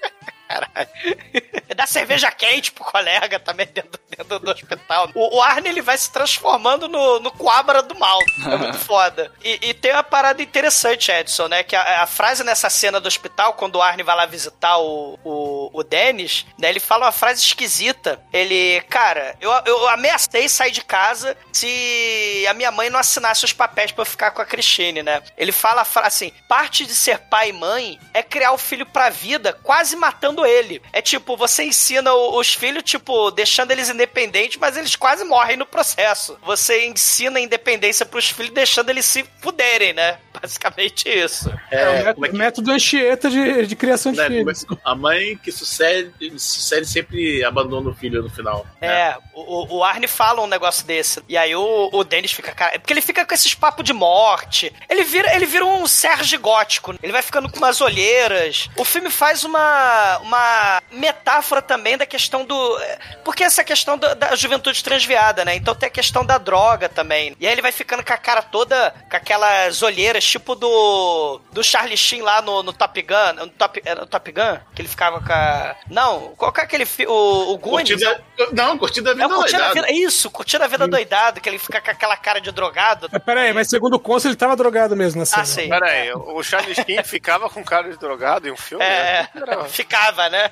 dá 1.77 1.87
cerveja 1.87 2.31
quente 2.31 2.73
pro 2.73 2.85
colega 2.85 3.39
também 3.39 3.67
dentro, 3.67 4.01
dentro 4.09 4.39
do, 4.39 4.51
hospital. 4.51 5.09
O, 5.15 5.37
o 5.37 5.43
Arne 5.43 5.69
ele 5.69 5.81
vai 5.81 5.97
se 5.97 6.13
transformando 6.13 6.89
no, 6.89 7.21
no 7.21 7.31
Quabra 7.31 7.83
do 7.83 7.99
mal. 7.99 8.19
É 8.47 8.57
muito 8.57 8.79
foda. 8.85 9.33
E, 9.43 9.71
e 9.71 9.75
tem 9.75 9.93
uma 9.93 10.03
parada 10.03 10.43
interessante, 10.43 11.11
Edson, 11.11 11.49
né? 11.49 11.63
Que 11.63 11.77
a, 11.77 12.03
a 12.03 12.07
frase 12.07 12.43
nessa 12.45 12.69
cena 12.69 13.01
do 13.01 13.07
hospital, 13.07 13.55
quando 13.55 13.77
o 13.77 13.83
Arne 13.83 14.03
vai 14.03 14.17
lá 14.17 14.27
visitar 14.27 14.79
o, 14.79 15.19
o, 15.25 15.71
o 15.73 15.83
Dennis, 15.83 16.47
né? 16.59 16.69
Ele 16.69 16.81
fala 16.81 17.07
uma 17.07 17.13
frase 17.13 17.41
esquisita. 17.41 18.21
Ele, 18.33 18.81
cara, 18.89 19.37
eu, 19.41 19.51
eu 19.67 19.89
ameacei 19.89 20.49
sair 20.49 20.73
de 20.73 20.83
casa 20.83 21.37
se 21.53 22.45
a 22.49 22.55
minha 22.55 22.71
mãe 22.71 22.91
não 22.91 22.99
assinasse 22.99 23.45
os 23.45 23.53
papéis 23.53 23.93
pra 23.93 24.03
eu 24.03 24.07
ficar 24.07 24.33
com 24.33 24.43
a 24.43 24.47
Christine, 24.47 25.03
né? 25.03 25.23
Ele 25.37 25.53
fala 25.53 25.70
a 25.79 25.85
frase 25.85 26.09
assim: 26.09 26.33
parte 26.49 26.85
de 26.87 26.95
ser 26.95 27.19
pai 27.19 27.51
e 27.51 27.53
mãe 27.53 27.99
é 28.13 28.23
criar 28.23 28.53
o 28.53 28.59
filho 28.59 28.85
pra 28.87 29.09
vida, 29.11 29.53
quase 29.63 29.97
matando 29.97 30.45
ele. 30.45 30.83
É 30.93 31.01
tipo, 31.01 31.37
você 31.37 31.65
ensina 31.65 32.13
o- 32.13 32.39
os 32.39 32.55
filhos, 32.55 32.83
tipo, 32.83 33.31
deixando 33.31 33.71
eles 33.71 33.89
independentes, 33.89 34.57
mas 34.61 34.77
eles 34.77 34.97
quase 34.97 35.25
morrem 35.25 35.57
no 35.57 35.67
processo. 35.67 36.37
Você 36.43 36.87
ensina 36.87 37.39
a 37.39 37.43
independência 37.43 38.05
pros 38.07 38.29
filhos, 38.31 38.53
deixando 38.53 38.91
eles 38.91 39.05
se 39.07 39.25
fuderem, 39.41 39.93
né? 39.93 40.19
Basicamente 40.41 41.09
isso. 41.09 41.51
É, 41.71 42.13
como 42.15 42.27
é 42.27 42.29
que 42.29 42.37
Método 42.37 42.71
Anchieta 42.73 43.29
de, 43.29 43.67
de 43.67 43.77
criação 43.77 44.13
de 44.13 44.19
né, 44.19 44.27
filhos. 44.29 44.65
é- 44.65 44.77
a 44.85 44.95
mãe 44.95 45.37
que 45.37 45.53
sucede, 45.53 46.13
sucede 46.39 46.87
sempre 46.87 47.45
abandona 47.45 47.91
o 47.91 47.95
filho 47.95 48.23
no 48.23 48.31
final. 48.31 48.67
É, 48.81 49.17
o, 49.47 49.77
o 49.79 49.85
Arne 49.85 50.07
fala 50.07 50.43
um 50.43 50.47
negócio 50.47 50.85
desse. 50.87 51.23
E 51.29 51.37
aí 51.37 51.55
o, 51.55 51.91
o 51.93 52.05
Dennis 52.05 52.33
fica, 52.33 52.53
cara. 52.53 52.79
Porque 52.79 52.93
ele 52.93 53.01
fica 53.01 53.25
com 53.25 53.35
esses 53.35 53.55
papos 53.55 53.85
de 53.85 53.93
morte. 53.93 54.73
Ele 54.89 55.05
vira, 55.05 55.35
ele 55.35 55.47
vira 55.47 55.65
um 55.65 55.87
Serge 55.87 56.37
gótico. 56.37 56.95
Ele 57.03 57.13
vai 57.13 57.23
ficando 57.23 57.51
com 57.51 57.59
umas 57.59 57.81
olheiras. 57.81 58.69
O 58.77 58.85
filme 58.85 59.11
faz 59.11 59.45
uma, 59.45 60.19
uma 60.19 60.83
metáfora 60.91 61.63
também 61.63 61.97
da 61.97 62.07
questão 62.07 62.45
do. 62.45 62.79
Porque 63.25 63.45
essa 63.45 63.63
questão 63.63 63.99
da, 63.99 64.15
da 64.15 64.35
juventude 64.35 64.83
transviada, 64.83 65.45
né? 65.45 65.55
Então 65.55 65.75
tem 65.75 65.87
a 65.89 65.91
questão 65.91 66.25
da 66.25 66.39
droga 66.39 66.89
também. 66.89 67.37
E 67.39 67.47
aí 67.47 67.53
ele 67.53 67.63
vai 67.63 67.73
ficando 67.73 68.05
com 68.05 68.13
a 68.13 68.19
cara 68.19 68.43
toda. 68.43 68.95
com 69.11 69.17
aquelas 69.17 69.83
olheiras, 69.83 70.25
tipo 70.25 70.55
do. 70.55 71.41
do 71.53 71.63
Charlie 71.63 71.97
Sheen 71.97 72.23
lá 72.23 72.43
no, 72.43 72.63
no 72.63 72.73
Top 72.73 73.01
Gun. 73.01 73.33
No 73.37 73.49
Top, 73.49 73.81
é 73.85 73.95
no 73.95 74.07
Top 74.07 74.33
Gun? 74.33 74.59
Que 74.75 74.83
ele 74.83 74.89
ficava 74.89 75.21
com 75.21 75.33
a. 75.33 75.77
Não, 75.89 76.35
qual 76.37 76.53
que 76.53 76.61
é 76.61 76.65
aquele. 76.65 76.87
O, 77.07 77.53
o 77.53 77.59
Goonies? 77.59 78.03
Curtida, 78.03 78.25
não, 78.53 78.79
curtida 78.79 79.15
vida 79.15 79.29
É, 79.33 79.37
curtindo 79.39 79.63
a 79.63 79.73
vida, 79.73 79.93
isso, 79.93 80.31
curtindo 80.31 80.65
a 80.65 80.67
vida 80.67 80.87
doidado, 80.89 81.41
que 81.41 81.49
ele 81.49 81.59
fica 81.59 81.81
com 81.81 81.91
aquela 81.91 82.17
cara 82.17 82.41
de 82.41 82.51
drogado. 82.53 83.09
Mas 83.11 83.23
peraí, 83.23 83.53
mas 83.53 83.69
segundo 83.69 83.95
o 83.95 84.01
Consul, 84.01 84.31
ele 84.31 84.37
tava 84.37 84.57
drogado 84.57 84.97
mesmo 84.97 85.21
na 85.21 85.27
cena. 85.27 85.43
Ah, 85.43 85.47
sim. 85.47 85.69
Pera 85.69 85.87
aí, 85.87 86.13
o 86.13 86.43
Charlie 86.43 86.75
Sheen 86.75 87.03
ficava 87.05 87.49
com 87.49 87.63
cara 87.65 87.91
de 87.91 87.99
drogado 87.99 88.49
em 88.49 88.51
um 88.53 88.57
filme? 88.57 88.85
É, 88.85 89.29
Era- 89.35 89.65
ficava, 89.65 90.29
né? 90.29 90.51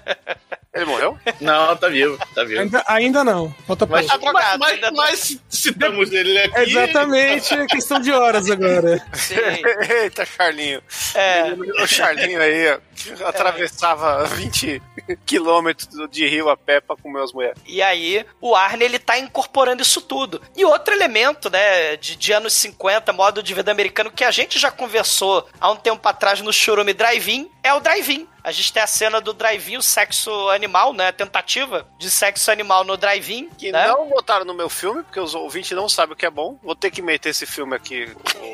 Ele 0.74 0.84
morreu? 0.84 1.18
Não, 1.40 1.74
tá 1.76 1.88
vivo, 1.88 2.18
tá 2.34 2.44
vivo. 2.44 2.60
Ainda, 2.60 2.84
ainda 2.86 3.24
não. 3.24 3.50
Falta 3.66 3.86
pouco. 3.86 3.92
Mas, 4.02 4.06
Tá 4.06 4.16
drogado, 4.18 4.58
mas, 4.58 4.72
ainda 4.74 4.90
mas, 4.92 5.28
tá- 5.30 5.36
mas 5.36 5.40
citamos 5.48 6.12
ele 6.12 6.38
aqui. 6.38 6.60
Exatamente, 6.60 7.54
é 7.54 7.66
questão 7.66 7.98
de 8.00 8.12
horas 8.12 8.50
agora. 8.50 9.02
Sim. 9.14 9.34
Eita, 10.02 10.26
Charlinho. 10.26 10.82
É. 11.14 11.52
O 11.82 11.86
Charlinho 11.86 12.40
aí, 12.40 12.78
atravessava 13.24 14.24
20 14.26 14.82
quilômetros 15.24 15.88
de 16.10 16.26
rio 16.28 16.48
a 16.50 16.56
pé 16.56 16.80
pra 16.80 16.96
comer 16.96 17.22
as 17.22 17.32
mulheres. 17.32 17.56
E 17.66 17.80
aí, 17.82 18.24
o 18.40 18.54
Arne, 18.54 18.84
ele 18.84 18.98
tá 18.98 19.18
incorporando 19.18 19.82
isso 19.82 20.00
tudo. 20.02 20.40
E 20.56 20.64
outro 20.64 20.92
elemento, 20.94 21.48
né, 21.50 21.96
de, 21.96 22.14
de 22.16 22.32
anos 22.32 22.52
50, 22.52 23.12
modo 23.12 23.42
de 23.42 23.54
vida 23.54 23.70
americano, 23.70 24.10
que 24.10 24.24
a 24.24 24.30
gente 24.30 24.58
já 24.58 24.70
conversou 24.70 25.48
há 25.60 25.70
um 25.70 25.76
tempo 25.76 26.06
atrás 26.06 26.40
no 26.40 26.52
Churume 26.52 26.92
Drive-In, 26.92 27.50
é 27.62 27.72
o 27.72 27.80
Drive-In. 27.80 28.28
A 28.48 28.50
gente 28.50 28.72
tem 28.72 28.82
a 28.82 28.86
cena 28.86 29.20
do 29.20 29.34
Drive-In, 29.34 29.76
o 29.76 29.82
sexo 29.82 30.48
animal, 30.48 30.94
né, 30.94 31.12
tentativa 31.12 31.86
de 31.98 32.08
sexo 32.08 32.50
animal 32.50 32.82
no 32.82 32.96
Drive-In. 32.96 33.50
Que 33.50 33.70
né? 33.70 33.86
não 33.88 34.08
botaram 34.08 34.46
no 34.46 34.54
meu 34.54 34.70
filme, 34.70 35.02
porque 35.02 35.20
os 35.20 35.34
ouvintes 35.34 35.72
não 35.72 35.86
sabem 35.86 36.14
o 36.14 36.16
que 36.16 36.24
é 36.24 36.30
bom. 36.30 36.58
Vou 36.62 36.74
ter 36.74 36.90
que 36.90 37.02
meter 37.02 37.28
esse 37.28 37.44
filme 37.44 37.76
aqui, 37.76 38.10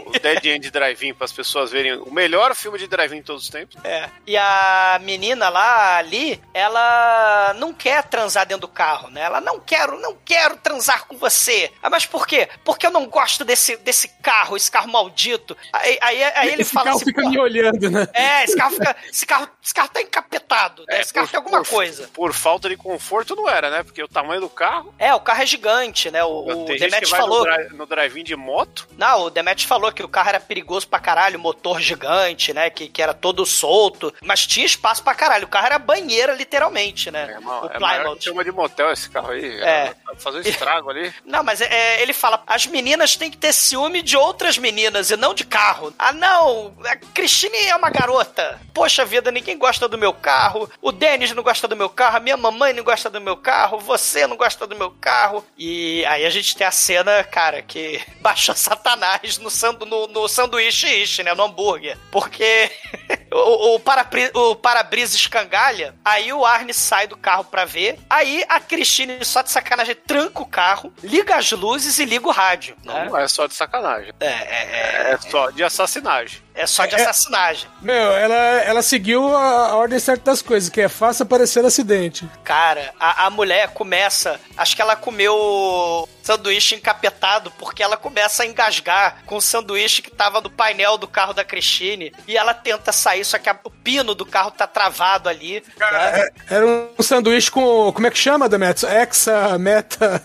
o 0.07 0.11
Dead 0.19 0.45
End 0.47 0.69
Drive-In, 0.69 1.15
para 1.15 1.27
as 1.27 1.33
pessoas 1.33 1.71
verem 1.71 1.95
o 1.95 2.13
melhor 2.13 2.57
filme 2.57 2.77
de 2.77 2.89
Drive-In 2.89 3.19
de 3.19 3.23
todos 3.23 3.45
os 3.45 3.49
tempos. 3.49 3.77
É. 3.85 4.11
E 4.27 4.37
a 4.37 4.99
menina 5.01 5.49
lá, 5.49 5.97
ali, 5.99 6.43
ela 6.53 7.55
não 7.57 7.73
quer 7.73 8.03
transar 8.03 8.47
dentro 8.47 8.63
do 8.63 8.69
carro, 8.69 9.11
né? 9.11 9.21
Ela 9.21 9.41
não 9.41 9.61
quero, 9.61 10.01
não 10.01 10.17
quero 10.25 10.57
transar 10.57 11.07
com 11.07 11.17
você. 11.17 11.71
Ah, 11.81 11.89
mas 11.89 12.05
por 12.05 12.27
quê? 12.27 12.49
Porque 12.65 12.85
eu 12.85 12.91
não 12.91 13.07
gosto 13.07 13.45
desse, 13.45 13.77
desse 13.77 14.09
carro, 14.21 14.57
esse 14.57 14.73
carro 14.73 14.91
maldito. 14.91 15.57
Aí, 15.73 15.97
aí, 16.01 16.25
aí 16.25 16.49
ele 16.53 16.63
Esse 16.63 16.73
fala 16.73 16.87
carro 16.87 16.97
assim, 16.97 17.05
fica 17.05 17.23
"Pô, 17.23 17.31
me 17.31 17.39
olhando, 17.39 17.89
né? 17.89 18.09
É, 18.13 18.43
esse 18.43 18.57
carro 18.57 18.73
fica. 18.73 18.97
Esse 19.09 19.25
carro, 19.25 19.49
esse 19.63 19.73
carro 19.73 19.84
tá 19.89 20.01
encapetado, 20.03 20.85
né? 20.89 21.01
Esse 21.01 21.13
carro 21.13 21.29
tem 21.29 21.37
alguma 21.39 21.59
É, 21.59 21.63
por, 21.63 21.69
coisa. 21.71 22.09
Por 22.13 22.33
falta 22.33 22.69
de 22.69 22.77
conforto 22.77 23.35
não 23.37 23.49
era, 23.49 23.71
né? 23.71 23.83
Porque 23.83 24.03
o 24.03 24.09
tamanho 24.09 24.41
do 24.41 24.49
carro. 24.49 24.95
É, 24.99 25.15
o 25.15 25.21
carro 25.21 25.43
é 25.43 25.47
gigante, 25.47 26.11
né? 26.11 26.23
O, 26.25 26.63
o 26.63 26.65
Demet 26.67 27.07
falou. 27.07 27.45
no, 27.45 27.53
dri- 27.57 27.77
no 27.77 27.87
drive-in 27.87 28.25
de 28.25 28.37
moto. 28.37 28.87
Não, 28.97 29.23
o 29.25 29.31
Demet 29.31 29.67
falou 29.67 29.93
que 29.93 30.03
o 30.03 30.09
carro 30.09 30.29
era 30.31 30.41
perigoso 30.41 30.87
pra 30.89 30.99
caralho, 31.01 31.39
motor 31.39 31.81
gigante, 31.81 32.53
né? 32.53 32.71
Que, 32.71 32.89
que 32.89 33.03
era 33.03 33.15
todo 33.15 33.45
solto. 33.47 34.13
Mas 34.23 34.47
tinha 34.47 34.67
espaço 34.67 35.03
pra 35.03 35.15
caralho. 35.15 35.45
O 35.45 35.49
carro 35.49 35.67
era 35.67 35.79
banheira, 35.79 36.33
literalmente, 36.35 37.11
né? 37.11 37.35
É, 37.37 37.41
ma- 37.41 37.61
o 37.63 37.67
é 37.71 37.79
maior 37.79 38.17
que 38.17 38.25
chama 38.25 38.45
de 38.45 38.53
motel 38.53 38.91
esse 38.93 39.09
carro 39.11 39.31
aí. 39.31 39.61
É. 39.61 39.95
Vai 40.05 40.17
Fazer 40.17 40.39
um 40.39 40.43
estrago 40.43 40.91
ali. 40.91 41.13
Não, 41.25 41.43
mas 41.43 41.61
é- 41.61 41.69
é, 41.71 42.03
ele 42.03 42.13
fala, 42.13 42.43
as 42.47 42.67
meninas 42.67 43.17
têm 43.17 43.31
que 43.31 43.37
ter 43.37 43.53
ciúme 43.53 44.03
de 44.03 44.17
outras 44.17 44.57
meninas 44.59 45.11
e 45.11 45.17
não 45.17 45.35
de 45.35 45.45
carro. 45.45 45.93
Ah, 45.99 46.13
não, 46.13 46.75
a 46.85 46.97
Cristine 46.97 47.57
é 47.67 47.75
uma 47.75 47.91
garota. 47.91 48.61
Poxa 48.73 49.05
vida, 49.05 49.31
ninguém 49.33 49.57
gosta 49.59 49.74
do 49.81 49.99
meu 49.99 50.13
carro. 50.13 50.71
O 50.81 50.91
Denis 50.93 51.33
não 51.33 51.43
gosta 51.43 51.67
do 51.69 51.77
meu 51.77 51.89
carro, 51.89 52.17
a 52.17 52.21
minha 52.21 52.37
mamãe 52.37 52.73
não 52.73 52.83
gosta 52.85 53.09
do 53.11 53.21
meu 53.21 53.37
carro, 53.37 53.79
você 53.79 54.27
não 54.27 54.37
gosta 54.37 54.67
do 54.67 54.77
meu 54.77 54.91
carro. 54.91 55.45
E 55.59 56.05
aí 56.07 56.25
a 56.25 56.31
gente 56.31 56.57
tem 56.57 56.67
a 56.67 56.71
cena, 56.71 57.23
cara, 57.25 57.63
que 57.63 58.03
baixou 58.21 58.55
Satanás 58.55 59.39
no, 59.39 59.51
sandu, 59.51 59.85
no, 59.87 60.07
no 60.07 60.29
sanduíche 60.29 60.87
ishi, 61.03 61.23
né, 61.23 61.35
no 61.35 61.43
hambúrguer. 61.45 61.99
Porque 62.11 62.71
o, 63.33 63.75
o 63.75 63.81
para-bri- 63.81 64.31
o 64.35 64.55
para-brisa 64.57 65.17
escangalha, 65.17 65.95
aí 66.05 66.33
o 66.33 66.45
Arne 66.45 66.73
sai 66.73 67.07
do 67.07 67.17
carro 67.17 67.45
pra 67.45 67.65
ver, 67.65 67.99
aí 68.09 68.45
a 68.49 68.61
Cristine, 68.61 69.25
só 69.25 69.43
de 69.43 69.51
sacanagem, 69.51 69.95
tranca 69.95 70.41
o 70.43 70.47
carro, 70.47 70.93
liga 71.03 71.37
as 71.37 71.51
luzes 71.53 71.99
e 71.99 72.05
liga 72.05 72.27
o 72.27 72.31
rádio. 72.31 72.77
né? 72.85 73.07
Não 73.09 73.19
é 73.19 73.27
só 73.29 73.47
de 73.47 73.55
sacanagem. 73.55 74.13
É, 74.21 74.27
é, 74.27 75.11
É 75.13 75.19
só 75.31 75.51
de 75.51 75.63
assassinagem. 75.65 76.43
É, 76.55 76.63
é 76.63 76.67
só 76.67 76.87
de 76.87 76.95
assassinagem. 76.95 77.69
Meu, 77.83 78.13
ela, 78.13 78.35
ela 78.35 78.83
seguiu 78.83 79.37
a, 79.37 79.69
a 79.69 79.77
ordem 79.77 79.99
certa 79.99 80.31
das 80.31 80.41
coisas, 80.41 80.69
que 80.69 80.81
é 80.81 80.89
faça 80.89 81.25
parecer 81.25 81.65
acidente. 81.65 82.29
Cara, 82.45 82.93
a, 82.99 83.27
a 83.27 83.31
mulher 83.31 83.69
começa. 83.69 84.41
Acho 84.57 84.77
que 84.77 84.83
ela 84.83 84.97
comeu 84.97 86.09
sanduíche 86.25 86.75
encapetado, 86.75 87.51
porque 87.59 87.83
ela 87.83 87.99
começa 87.99 88.43
a 88.43 88.47
engasgar 88.47 89.19
com 89.27 89.37
o 89.37 89.43
sanduíche 89.43 90.01
que 90.01 90.11
tava 90.11 90.41
no 90.41 90.49
painel 90.49 90.97
do 90.97 91.07
carro 91.07 91.35
da 91.35 91.45
Cristine. 91.45 92.15
E 92.27 92.35
ela 92.35 92.55
tenta 92.55 92.93
sair, 92.93 93.25
só 93.27 93.39
que 93.39 93.49
a- 93.51 93.59
o 93.63 93.71
pino 93.71 94.15
do 94.15 94.25
carro 94.25 94.51
tá 94.51 94.67
travado 94.67 95.29
ali. 95.29 95.63
né? 95.79 96.29
Era 96.49 96.67
um 96.67 96.91
sanduíche 97.03 97.51
com. 97.51 97.93
Como 97.93 98.07
é 98.07 98.11
que 98.11 98.17
chama, 98.19 98.49
Demetrius? 98.49 98.91
Hexa, 98.91 99.59
meta. 99.59 100.23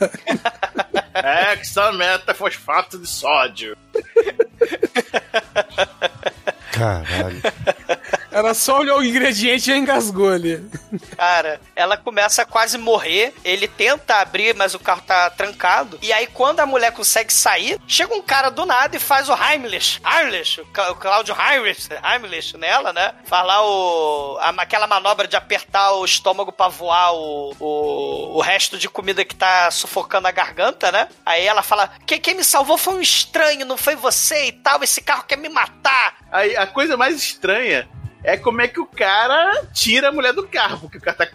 Hexameta 1.51 2.33
fosfato 2.35 2.97
de 2.97 3.07
sódio. 3.07 3.75
Caralho. 6.71 7.41
Ela 8.39 8.53
só 8.53 8.79
olhou 8.79 8.99
o 8.99 9.03
ingrediente 9.03 9.69
e 9.69 9.75
engasgou 9.77 10.29
ali. 10.31 10.63
Cara, 11.17 11.59
ela 11.75 11.97
começa 11.97 12.41
a 12.43 12.45
quase 12.45 12.77
morrer. 12.77 13.33
Ele 13.43 13.67
tenta 13.67 14.15
abrir, 14.15 14.55
mas 14.55 14.73
o 14.73 14.79
carro 14.79 15.01
tá 15.05 15.29
trancado. 15.29 15.99
E 16.01 16.13
aí, 16.13 16.25
quando 16.27 16.61
a 16.61 16.65
mulher 16.65 16.93
consegue 16.93 17.33
sair, 17.33 17.77
chega 17.85 18.13
um 18.15 18.21
cara 18.21 18.49
do 18.49 18.65
nada 18.65 18.95
e 18.95 18.99
faz 18.99 19.27
o 19.27 19.33
Heimlich. 19.33 19.99
Heimlich, 20.05 20.61
o 20.61 20.95
Cláudio 20.95 21.35
Heimlich, 21.37 21.89
Heimlich 22.01 22.55
nela, 22.55 22.93
né? 22.93 23.13
Faz 23.25 23.45
lá 23.45 23.61
o, 23.61 24.37
aquela 24.57 24.87
manobra 24.87 25.27
de 25.27 25.35
apertar 25.35 25.91
o 25.95 26.05
estômago 26.05 26.53
pra 26.53 26.69
voar 26.69 27.13
o, 27.13 27.53
o, 27.59 28.37
o 28.37 28.41
resto 28.41 28.77
de 28.77 28.87
comida 28.87 29.25
que 29.25 29.35
tá 29.35 29.69
sufocando 29.69 30.29
a 30.29 30.31
garganta, 30.31 30.91
né? 30.93 31.09
Aí 31.25 31.45
ela 31.45 31.61
fala: 31.61 31.91
"Que- 32.05 32.19
quem 32.19 32.35
me 32.35 32.43
salvou 32.45 32.77
foi 32.77 32.93
um 32.93 33.01
estranho, 33.01 33.65
não 33.65 33.75
foi 33.77 33.97
você 33.97 34.45
e 34.45 34.51
tal. 34.53 34.81
Esse 34.81 35.01
carro 35.01 35.23
quer 35.23 35.37
me 35.37 35.49
matar. 35.49 36.15
Aí 36.31 36.55
a 36.55 36.65
coisa 36.65 36.95
mais 36.95 37.17
estranha 37.17 37.89
é 38.23 38.37
como 38.37 38.61
é 38.61 38.67
que 38.67 38.79
o 38.79 38.85
cara 38.85 39.65
tira 39.73 40.09
a 40.09 40.11
mulher 40.11 40.33
do 40.33 40.47
carro, 40.47 40.79
porque 40.81 40.97
o 40.97 41.01
cara 41.01 41.17
tá, 41.17 41.27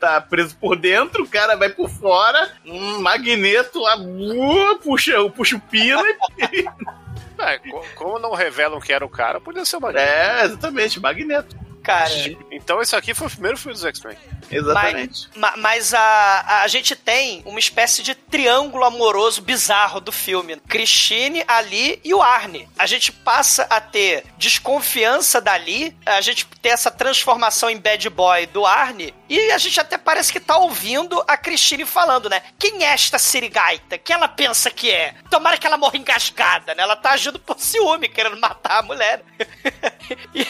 tá 0.00 0.20
preso 0.20 0.56
por 0.56 0.76
dentro, 0.76 1.24
o 1.24 1.28
cara 1.28 1.56
vai 1.56 1.68
por 1.68 1.88
fora, 1.88 2.50
um 2.64 3.00
magneto 3.00 3.80
lá, 3.80 3.96
uh, 3.98 4.78
puxa, 4.78 5.12
puxa 5.30 5.56
o 5.56 5.60
pino 5.60 6.02
e. 6.06 6.64
É, 7.38 7.58
co- 7.58 7.84
como 7.96 8.18
não 8.20 8.34
revelam 8.34 8.78
que 8.80 8.92
era 8.92 9.04
o 9.04 9.08
cara, 9.08 9.40
podia 9.40 9.64
ser 9.64 9.76
uma. 9.76 9.90
É, 9.98 10.44
exatamente, 10.44 11.00
magneto. 11.00 11.56
Cara, 11.82 12.10
Então 12.50 12.80
esse 12.80 12.94
aqui 12.94 13.12
foi 13.14 13.26
o 13.26 13.30
primeiro 13.30 13.58
filme 13.58 13.74
dos 13.74 13.84
X-Men. 13.84 14.16
Exatamente. 14.50 15.28
mas, 15.34 15.58
mas 15.58 15.94
a, 15.94 16.62
a 16.62 16.68
gente 16.68 16.94
tem 16.94 17.42
uma 17.44 17.58
espécie 17.58 18.02
de 18.02 18.14
triângulo 18.14 18.84
amoroso 18.84 19.40
bizarro 19.42 20.00
do 20.00 20.12
filme. 20.12 20.56
Christine, 20.68 21.42
Ali 21.48 22.00
e 22.04 22.14
o 22.14 22.22
Arne. 22.22 22.68
A 22.78 22.86
gente 22.86 23.10
passa 23.10 23.66
a 23.70 23.80
ter 23.80 24.24
desconfiança 24.36 25.40
da 25.40 25.52
Ali, 25.52 25.96
a 26.04 26.20
gente 26.20 26.46
tem 26.60 26.72
essa 26.72 26.90
transformação 26.90 27.70
em 27.70 27.78
bad 27.78 28.08
boy 28.10 28.46
do 28.46 28.64
Arne, 28.66 29.14
e 29.34 29.50
a 29.52 29.58
gente 29.58 29.80
até 29.80 29.96
parece 29.96 30.32
que 30.32 30.40
tá 30.40 30.56
ouvindo 30.56 31.22
a 31.26 31.36
Christine 31.36 31.86
falando, 31.86 32.28
né? 32.28 32.42
Quem 32.58 32.84
é 32.84 32.92
esta 32.92 33.18
sirigaita? 33.18 33.96
Quem 33.96 34.14
ela 34.14 34.28
pensa 34.28 34.70
que 34.70 34.90
é? 34.90 35.14
Tomara 35.30 35.56
que 35.56 35.66
ela 35.66 35.78
morra 35.78 35.96
engasgada, 35.96 36.74
né? 36.74 36.82
Ela 36.82 36.96
tá 36.96 37.12
agindo 37.12 37.38
por 37.38 37.58
ciúme, 37.58 38.08
querendo 38.08 38.38
matar 38.38 38.80
a 38.80 38.82
mulher. 38.82 39.22
E- 40.34 40.46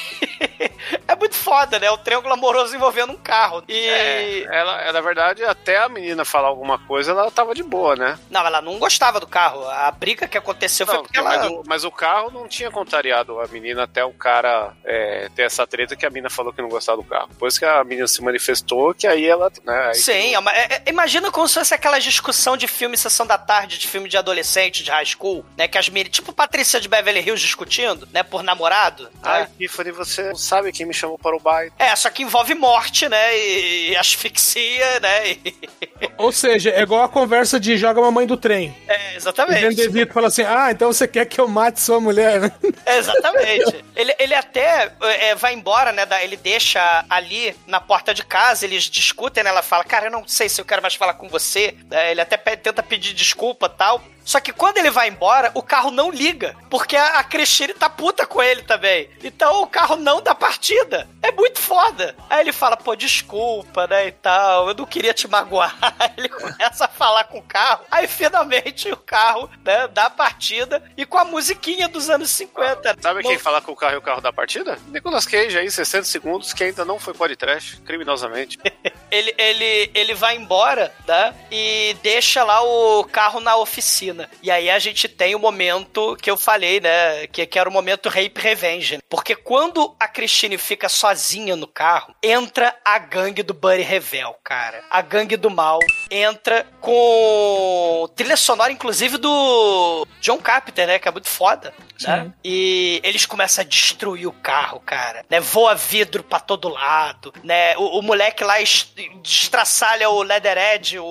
é 1.07 1.15
muito 1.17 1.35
foda, 1.35 1.79
né? 1.79 1.91
O 1.91 1.99
triângulo 1.99 2.35
amoroso 2.35 2.75
envolvendo 2.75 3.13
um 3.13 3.17
carro. 3.17 3.63
E. 3.69 3.75
É, 3.89 4.45
ela, 4.51 4.93
na 4.93 5.01
verdade, 5.01 5.45
até 5.45 5.79
a 5.79 5.89
menina 5.89 6.25
falar 6.25 6.49
alguma 6.49 6.79
coisa, 6.79 7.13
ela 7.13 7.31
tava 7.31 7.55
de 7.55 7.63
boa, 7.63 7.95
né? 7.97 8.19
Não, 8.31 8.45
ela 8.45 8.61
não 8.61 8.79
gostava 8.79 9.21
do 9.21 9.27
carro. 9.27 9.65
A 9.69 9.91
briga 9.91 10.27
que 10.27 10.39
aconteceu 10.39 10.87
foi 10.87 10.97
Não, 10.97 11.03
porque 11.05 11.21
mas, 11.21 11.35
ela. 11.35 11.51
o, 11.51 11.63
mas 11.67 11.85
o 11.85 11.91
carro 11.91 12.31
não 12.31 12.49
tinha 12.49 12.71
contrariado 12.71 13.41
a 13.41 13.47
menina 13.49 13.85
até 13.85 14.05
o 14.05 14.13
cara 14.13 14.73
é, 14.85 15.29
ter 15.35 15.43
essa 15.43 15.67
treta 15.67 15.95
que 15.97 16.07
a 16.07 16.11
menina 16.11 16.31
falou 16.31 16.53
que 16.53 16.63
não 16.63 16.69
gostava 16.69 17.01
do 17.01 17.05
carro. 17.09 17.29
Depois 17.29 17.59
que 17.59 17.65
a 17.65 17.83
menina 17.85 18.07
se 18.07 18.23
manifestou, 18.23 18.72
que 18.97 19.07
aí 19.07 19.27
ela. 19.27 19.51
Né, 19.65 19.87
aí 19.89 19.95
Sim, 19.95 20.35
é 20.35 20.39
uma- 20.39 20.53
é- 20.53 20.83
é- 20.87 20.91
imagina 20.91 21.31
como 21.31 21.47
se 21.49 21.55
fosse 21.55 21.75
aquela 21.75 21.99
discussão 21.99 22.57
de 22.57 22.67
filme 22.67 22.97
Sessão 22.97 23.27
da 23.27 23.39
Tarde, 23.39 23.79
de 23.79 23.87
filme 23.89 24.09
de 24.09 24.17
adolescente, 24.17 24.83
de 24.83 24.91
high 24.91 25.05
school, 25.07 25.45
né? 25.57 25.67
Que 25.69 25.79
as 25.79 25.89
meninas, 25.89 26.13
tipo 26.13 26.33
Patrícia 26.33 26.81
de 26.81 26.89
Beverly 26.89 27.21
Hills 27.21 27.41
discutindo, 27.43 28.09
né? 28.13 28.23
Por 28.23 28.43
namorado. 28.43 29.09
Ai, 29.23 29.43
né? 29.43 29.49
Tiffany, 29.59 29.91
você 29.93 30.23
não 30.25 30.37
sabe 30.37 30.73
quem 30.73 30.87
me 30.87 30.95
chamou 30.95 31.19
para 31.19 31.37
o 31.37 31.41
baile. 31.41 31.73
É, 31.79 31.95
só 31.97 32.09
que 32.11 32.23
envolve 32.23 32.55
morte, 32.55 33.09
né? 33.09 33.37
E, 33.39 33.91
e 33.91 33.97
asfixia, 33.97 35.01
né? 35.01 35.31
E- 35.31 35.55
Ou 36.19 36.33
seja, 36.33 36.71
é 36.71 36.81
igual 36.83 37.03
a 37.05 37.09
conversa 37.09 37.59
de 37.61 37.77
joga 37.77 38.01
mamãe 38.01 38.27
do 38.27 38.37
trem. 38.37 38.77
é, 38.89 39.13
O 39.15 39.17
exatamente. 39.17 39.75
DeVito 39.77 40.13
fala 40.13 40.29
assim: 40.29 40.43
Ah, 40.43 40.69
então 40.71 40.93
você 40.93 41.07
quer 41.07 41.27
que 41.27 41.41
eu 41.41 41.49
mate 41.49 41.81
sua 41.81 42.01
mulher, 42.01 42.41
né? 42.41 42.53
Exatamente. 42.87 43.85
ele, 43.95 44.15
ele 44.19 44.35
até 44.35 44.93
é, 45.01 45.35
vai 45.35 45.55
embora, 45.55 45.93
né? 45.93 46.05
da- 46.07 46.23
Ele 46.23 46.37
deixa 46.37 47.05
ali 47.09 47.55
na 47.67 47.81
porta 47.81 48.13
de 48.15 48.25
casa, 48.25 48.62
eles 48.63 48.85
discutem, 48.85 49.43
né? 49.45 49.51
Ela 49.51 49.63
fala, 49.63 49.85
cara, 49.85 50.07
eu 50.07 50.11
não 50.11 50.27
sei 50.27 50.49
se 50.49 50.61
eu 50.61 50.65
quero 50.65 50.83
mais 50.83 50.95
falar 50.95 51.15
com 51.15 51.29
você. 51.29 51.77
É, 51.91 52.11
Ele 52.11 52.21
até 52.21 52.37
pede- 52.37 52.63
tenta 52.63 52.83
pedir 52.83 53.13
desculpa 53.15 53.69
tal. 53.69 54.03
Só 54.25 54.41
que 54.41 54.53
quando 54.53 54.79
ele 54.79 54.91
vai 54.91 55.09
embora, 55.09 55.51
o 55.55 55.63
carro 55.63 55.91
não 55.91 56.11
liga. 56.11 56.57
Porque 56.71 56.97
a, 56.97 57.19
a 57.19 57.25
Cristine 57.25 57.75
tá 57.75 57.89
puta 57.89 58.27
com 58.27 58.43
ele 58.43 58.63
também. 58.63 59.11
Então 59.23 59.63
o 59.63 59.67
carro 59.67 59.97
não 59.97 60.21
dá 60.21 60.35
partida. 60.35 61.09
É 61.23 61.31
muito 61.33 61.61
foda. 61.61 62.17
Aí 62.29 62.41
ele 62.41 62.53
fala, 62.53 62.77
pô, 62.77 62.95
desculpa, 62.95 63.87
né? 63.87 64.09
E 64.09 64.13
tal. 64.13 64.69
Eu 64.69 64.75
não 64.75 64.87
queria 64.87 65.15
te 65.15 65.29
magoar. 65.29 65.77
Ele 66.17 66.29
começa 66.29 66.85
a 66.85 66.89
falar 66.89 67.25
com 67.25 67.39
o 67.39 67.43
carro. 67.43 67.85
Aí 67.91 68.07
finalmente 68.07 68.91
o 68.91 68.97
carro, 68.97 69.49
né, 69.65 69.89
dá 69.89 70.11
partida. 70.11 70.83
E 70.97 71.07
com 71.07 71.19
a 71.19 71.25
musiquinha 71.25 71.89
dos 71.89 72.11
anos 72.11 72.31
50. 72.31 72.97
Sabe 73.01 73.23
quem 73.23 73.39
fala 73.39 73.61
com 73.61 73.73
o 73.73 73.77
carro 73.77 73.95
e 73.95 73.99
o 73.99 74.03
carro 74.03 74.21
da 74.21 74.33
partida? 74.33 74.79
Nicolas 74.89 75.27
Cage 75.27 75.59
aí, 75.59 75.71
60 75.71 76.05
segundos, 76.05 76.53
que 76.53 76.65
ainda 76.65 76.85
não 76.85 76.99
foi 76.99 77.15
podcast, 77.15 77.81
criminosamente. 77.83 78.59
ele, 79.11 79.35
ele, 79.39 79.91
ele 79.95 80.15
vai 80.15 80.37
embora, 80.37 80.93
né? 81.07 81.35
E 81.51 81.97
deixa 82.03 82.45
lá 82.45 82.63
o 82.63 83.05
carro 83.05 83.41
na 83.41 83.57
oficina. 83.57 84.12
E 84.43 84.51
aí 84.51 84.71
a 84.71 84.79
gente 84.79 85.09
tem 85.09 85.35
o 85.35 85.39
momento 85.39 86.17
que 86.21 86.31
eu 86.31 86.37
falei, 86.37 86.81
né? 86.81 87.27
Que, 87.29 87.47
que 87.47 87.59
era 87.59 87.69
o 87.69 87.73
momento 87.73 88.09
Rape 88.09 88.41
Revenge. 88.41 88.99
Porque 89.09 89.35
quando 89.35 89.95
a 89.99 90.09
Christine 90.09 90.59
fica 90.59 90.89
sozinha 90.89 91.57
no 91.57 91.67
carro, 91.67 92.15
entra 92.23 92.75
a 92.85 92.99
gangue 92.99 93.43
do 93.43 93.55
Buddy 93.55 93.83
Revel, 93.83 94.35
cara. 94.45 94.83
A 94.91 95.01
gangue 95.01 95.37
do 95.37 95.51
mal 95.51 95.79
entra 96.11 96.67
com 96.81 98.09
trilha 98.15 98.37
sonora, 98.37 98.73
inclusive, 98.73 99.17
do 99.19 100.07
John 100.21 100.39
Carpenter, 100.39 100.87
né? 100.87 100.99
Que 100.99 101.09
é 101.09 101.11
muito 101.13 101.29
foda. 101.29 101.73
Né? 102.03 102.33
E 102.45 103.01
eles 103.05 103.25
começam 103.27 103.63
a 103.63 103.67
destruir 103.67 104.27
o 104.27 104.33
carro, 104.33 104.81
cara. 104.81 105.25
Né? 105.31 105.39
Voa 105.41 105.75
vidro 105.75 106.23
pra 106.25 106.41
todo 106.41 106.69
lado. 106.69 107.33
Né? 107.45 107.77
O, 107.77 107.99
o 107.99 108.03
moleque 108.03 108.43
lá 108.43 108.61
es- 108.61 108.93
destraçalha 109.23 110.11
o 110.11 110.23
Leatherhead, 110.23 110.99
o, 110.99 111.05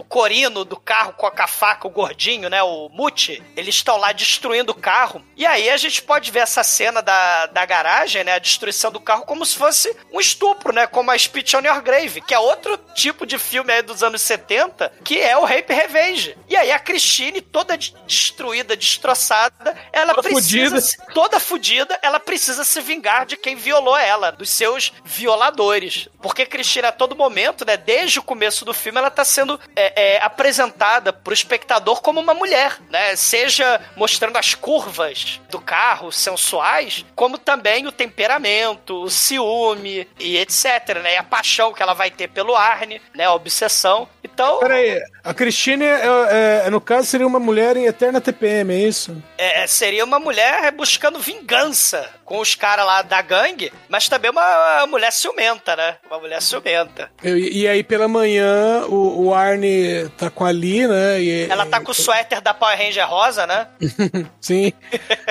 o 0.00 0.04
corino 0.04 0.64
do 0.64 0.76
carro 0.76 1.12
com 1.12 1.26
a, 1.26 1.30
com 1.30 1.42
a 1.42 1.46
faca, 1.46 1.86
o 1.86 1.90
gordinho, 1.90 2.47
né? 2.48 2.62
O 2.62 2.88
Muti. 2.90 3.42
Eles 3.56 3.74
estão 3.76 3.96
lá 3.96 4.12
destruindo 4.12 4.72
o 4.72 4.74
carro. 4.74 5.22
E 5.36 5.44
aí 5.46 5.68
a 5.70 5.76
gente 5.76 6.02
pode 6.02 6.30
ver 6.30 6.40
essa 6.40 6.62
cena 6.62 7.00
da, 7.02 7.46
da 7.46 7.64
garagem, 7.66 8.24
né? 8.24 8.34
A 8.34 8.38
destruição 8.38 8.90
do 8.90 9.00
carro 9.00 9.22
como 9.24 9.44
se 9.46 9.56
fosse 9.56 9.94
um 10.12 10.20
estupro, 10.20 10.72
né? 10.72 10.86
Como 10.86 11.10
a 11.10 11.18
Speech 11.18 11.56
on 11.56 11.60
Your 11.60 11.80
Grave, 11.82 12.20
que 12.20 12.34
é 12.34 12.38
outro 12.38 12.76
tipo 12.94 13.26
de 13.26 13.38
filme 13.38 13.72
aí 13.72 13.82
dos 13.82 14.02
anos 14.02 14.22
70, 14.22 14.92
que 15.04 15.20
é 15.20 15.36
o 15.36 15.44
Rape 15.44 15.72
Revenge. 15.72 16.36
E 16.48 16.56
aí 16.56 16.70
a 16.72 16.78
Christine, 16.78 17.40
toda 17.40 17.76
de- 17.76 17.94
destruída, 18.06 18.76
destroçada, 18.76 19.76
ela 19.92 20.14
Toda 20.14 20.28
precisa... 20.28 20.58
fudida. 20.76 20.80
se- 20.80 20.98
Toda 21.14 21.40
fudida, 21.40 21.98
ela 22.02 22.20
precisa 22.20 22.64
se 22.64 22.80
vingar 22.80 23.26
de 23.26 23.36
quem 23.36 23.56
violou 23.56 23.96
ela, 23.96 24.30
dos 24.30 24.50
seus 24.50 24.92
violadores. 25.04 26.08
Porque 26.20 26.46
Christine, 26.46 26.86
a 26.86 26.92
todo 26.92 27.16
momento, 27.16 27.64
né? 27.64 27.76
Desde 27.76 28.18
o 28.18 28.22
começo 28.22 28.64
do 28.64 28.74
filme, 28.74 28.98
ela 28.98 29.10
tá 29.10 29.24
sendo 29.24 29.58
é, 29.76 30.16
é, 30.16 30.22
apresentada 30.22 31.12
pro 31.12 31.32
espectador 31.34 32.00
como 32.00 32.20
uma 32.20 32.34
mulher, 32.38 32.78
né? 32.90 33.14
Seja 33.16 33.80
mostrando 33.96 34.36
as 34.36 34.54
curvas 34.54 35.40
do 35.50 35.60
carro 35.60 36.10
sensuais, 36.10 37.04
como 37.14 37.36
também 37.36 37.86
o 37.86 37.92
temperamento, 37.92 39.02
o 39.02 39.10
ciúme 39.10 40.08
e 40.18 40.38
etc, 40.38 41.00
né? 41.02 41.14
E 41.14 41.16
a 41.16 41.22
paixão 41.22 41.72
que 41.72 41.82
ela 41.82 41.94
vai 41.94 42.10
ter 42.10 42.28
pelo 42.28 42.54
Arne, 42.54 43.00
né? 43.14 43.24
A 43.24 43.34
obsessão. 43.34 44.08
Então, 44.22 44.58
Peraí, 44.60 45.00
a 45.30 45.34
Christine, 45.34 45.84
é, 45.84 46.62
é, 46.66 46.70
no 46.70 46.80
caso, 46.80 47.06
seria 47.06 47.26
uma 47.26 47.38
mulher 47.40 47.76
em 47.76 47.86
eterna 47.86 48.20
TPM, 48.20 48.72
é 48.72 48.78
isso? 48.88 49.16
é, 49.36 49.66
seria 49.66 50.04
uma 50.04 50.18
mulher 50.18 50.70
buscando 50.72 51.18
vingança 51.18 52.08
com 52.24 52.38
os 52.40 52.54
caras 52.54 52.84
lá 52.84 53.00
da 53.02 53.22
gangue, 53.22 53.72
mas 53.88 54.08
também 54.08 54.30
uma 54.30 54.86
mulher 54.86 55.10
ciumenta, 55.12 55.74
né? 55.74 55.96
Uma 56.10 56.18
mulher 56.20 56.42
ciumenta. 56.42 57.10
Eu- 57.22 57.38
e 57.38 57.66
aí, 57.66 57.82
pela 57.82 58.06
manhã, 58.06 58.84
o, 58.86 59.26
o 59.28 59.34
Arne 59.34 60.08
tá 60.18 60.28
com 60.28 60.44
a 60.44 60.50
Lee, 60.50 60.86
né? 60.86 61.20
E, 61.22 61.50
Ela 61.50 61.64
tá 61.64 61.80
com 61.80 61.90
o 61.90 61.94
suéter 61.94 62.40
da 62.42 62.52
Power 62.52 62.76
Ranger 62.76 63.08
rosa, 63.08 63.46
né? 63.46 63.66
Sim. 64.40 64.72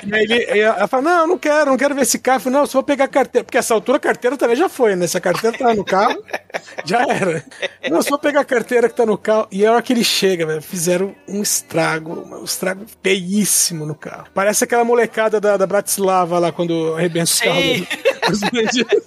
E 0.06 0.16
aí 0.16 0.24
ele, 0.24 0.56
e 0.56 0.60
ela 0.60 0.88
fala: 0.88 1.04
Não, 1.04 1.28
não 1.28 1.38
quero, 1.38 1.70
não 1.70 1.78
quero 1.78 1.94
ver 1.94 2.02
esse 2.02 2.18
carro. 2.18 2.38
Eu 2.38 2.42
falei, 2.42 2.60
Não, 2.60 2.66
só 2.66 2.74
vou 2.80 2.84
pegar 2.84 3.06
a 3.06 3.08
carteira. 3.08 3.46
Porque 3.46 3.58
essa 3.60 3.74
altura 3.76 3.98
a 3.98 4.02
carteira 4.02 4.36
também 4.36 4.56
já 4.56 4.68
foi, 4.68 4.96
né? 4.96 5.06
Se 5.06 5.18
a 5.18 5.22
carteira 5.22 5.56
tá 5.56 5.76
no 5.76 5.86
carro, 5.86 6.24
já 6.84 7.02
era. 7.04 7.46
Não, 7.92 8.02
só 8.02 8.10
vou 8.12 8.20
pegar 8.20 8.40
a 8.42 8.46
carteira 8.46 8.90
que 8.90 8.96
tá 8.96 9.06
no 9.06 9.18
carro. 9.20 9.48
E 9.52 9.64
a 9.66 9.72
hora 9.72 9.82
que 9.88 9.94
ele 9.94 10.04
chega, 10.04 10.46
velho, 10.46 10.62
fizeram 10.62 11.16
um 11.26 11.42
estrago, 11.42 12.12
um 12.36 12.44
estrago 12.44 12.86
feíssimo 13.02 13.86
no 13.86 13.96
carro. 13.96 14.28
Parece 14.34 14.66
aquela 14.66 14.84
molecada 14.84 15.40
da, 15.40 15.56
da 15.56 15.66
Bratislava 15.66 16.38
lá 16.40 16.52
quando 16.52 16.94
arrebenta 16.94 17.32
os 17.32 17.40
carros. 17.40 17.88
bandidos. 18.52 19.04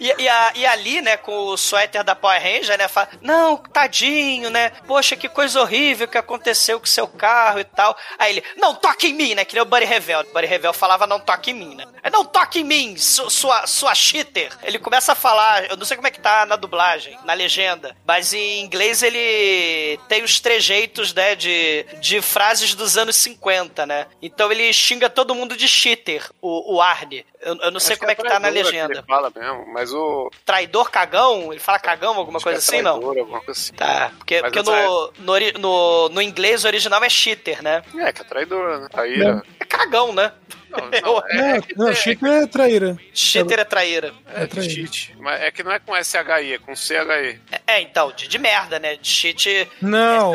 E, 0.00 0.12
e, 0.22 0.28
a, 0.28 0.52
e 0.54 0.66
ali, 0.66 1.00
né, 1.00 1.16
com 1.16 1.32
o 1.46 1.56
suéter 1.56 2.02
da 2.04 2.14
Power 2.14 2.40
Ranger, 2.42 2.76
né, 2.78 2.88
fala, 2.88 3.08
não, 3.22 3.56
tadinho, 3.56 4.50
né, 4.50 4.70
poxa, 4.86 5.16
que 5.16 5.28
coisa 5.28 5.60
horrível 5.60 6.08
que 6.08 6.18
aconteceu 6.18 6.80
com 6.80 6.86
seu 6.86 7.06
carro 7.06 7.60
e 7.60 7.64
tal. 7.64 7.96
Aí 8.18 8.32
ele, 8.32 8.44
não, 8.56 8.74
toque 8.74 9.08
em 9.08 9.12
mim, 9.14 9.34
né, 9.34 9.44
que 9.44 9.54
nem 9.54 9.62
o 9.62 9.66
Buddy 9.66 9.84
Revel. 9.84 10.20
O 10.20 10.32
Buddy 10.32 10.46
Revel 10.46 10.72
falava, 10.72 11.06
não 11.06 11.20
toque 11.20 11.50
em 11.50 11.54
mim, 11.54 11.74
né. 11.74 11.84
É, 12.02 12.10
não 12.10 12.24
toque 12.24 12.60
em 12.60 12.64
mim, 12.64 12.96
su- 12.96 13.30
sua, 13.30 13.66
sua 13.66 13.94
cheater. 13.94 14.50
Ele 14.62 14.78
começa 14.78 15.12
a 15.12 15.16
falar, 15.16 15.70
eu 15.70 15.76
não 15.76 15.84
sei 15.84 15.96
como 15.96 16.06
é 16.08 16.10
que 16.10 16.20
tá 16.20 16.44
na 16.46 16.56
dublagem, 16.56 17.16
na 17.24 17.32
legenda, 17.32 17.96
mas 18.06 18.32
em 18.34 18.60
inglês 18.60 19.02
ele 19.02 19.98
tem 20.08 20.22
os 20.22 20.40
trejeitos, 20.40 21.12
né, 21.14 21.34
de, 21.34 21.84
de 22.00 22.20
frases 22.20 22.74
dos 22.74 22.96
anos 22.96 23.16
50, 23.16 23.86
né. 23.86 24.06
Então 24.20 24.50
ele 24.50 24.72
xinga 24.72 25.08
todo 25.08 25.34
mundo 25.34 25.56
de 25.56 25.68
cheater, 25.68 26.28
o, 26.40 26.74
o 26.76 26.80
Arne. 26.82 27.24
Eu, 27.44 27.56
eu 27.56 27.70
não 27.70 27.78
sei 27.78 27.96
como 27.96 28.10
é 28.10 28.14
que 28.14 28.22
tá 28.22 28.40
na 28.40 28.48
traidora 28.48 28.64
que 28.64 28.72
legenda 28.72 28.94
Ele 28.94 29.02
fala 29.02 29.30
mesmo, 29.34 29.66
mas 29.72 29.92
o. 29.92 30.30
traidor 30.46 30.90
cagão? 30.90 31.52
Ele 31.52 31.60
fala 31.60 31.78
cagão, 31.78 32.16
alguma 32.16 32.38
acho 32.38 32.44
coisa 32.44 32.58
que 32.58 32.74
é 32.74 32.78
assim, 32.78 32.82
não? 32.82 32.98
traidor, 32.98 33.18
Alguma 33.18 33.40
coisa 33.42 33.60
assim. 33.60 33.74
Tá, 33.74 34.10
porque, 34.16 34.40
Mas 34.40 34.50
porque 34.50 34.70
não 34.70 35.12
no, 35.18 35.38
no, 35.38 35.58
no, 35.58 36.08
no 36.08 36.22
inglês 36.22 36.64
o 36.64 36.66
original 36.66 37.04
é 37.04 37.10
cheater, 37.10 37.62
né? 37.62 37.82
É, 37.98 38.12
que 38.12 38.22
é 38.22 38.24
traidor, 38.24 38.80
né? 38.80 38.88
Traíra. 38.90 39.42
É 39.60 39.64
cagão, 39.66 40.12
né? 40.12 40.32
Não, 40.76 40.90
não, 41.02 41.18
é, 41.28 41.60
Não, 41.76 41.86
não, 41.86 41.94
Chita 41.94 42.26
é 42.28 42.46
traíra. 42.46 42.96
Cheater 43.12 43.58
é 43.60 43.64
traíra. 43.64 44.12
é, 44.34 44.46
de 44.46 44.70
cheat. 44.70 45.14
Mas 45.18 45.40
é 45.42 45.50
que 45.50 45.62
não 45.62 45.72
é 45.72 45.78
com 45.78 45.94
SHI, 45.94 46.54
é 46.54 46.58
com 46.58 46.74
CHI. 46.74 47.40
É, 47.50 47.60
é, 47.66 47.80
então, 47.80 48.12
de, 48.12 48.26
de 48.28 48.38
merda, 48.38 48.78
né? 48.78 48.96
De 48.96 49.08
cheat. 49.08 49.68
Não, 49.80 50.34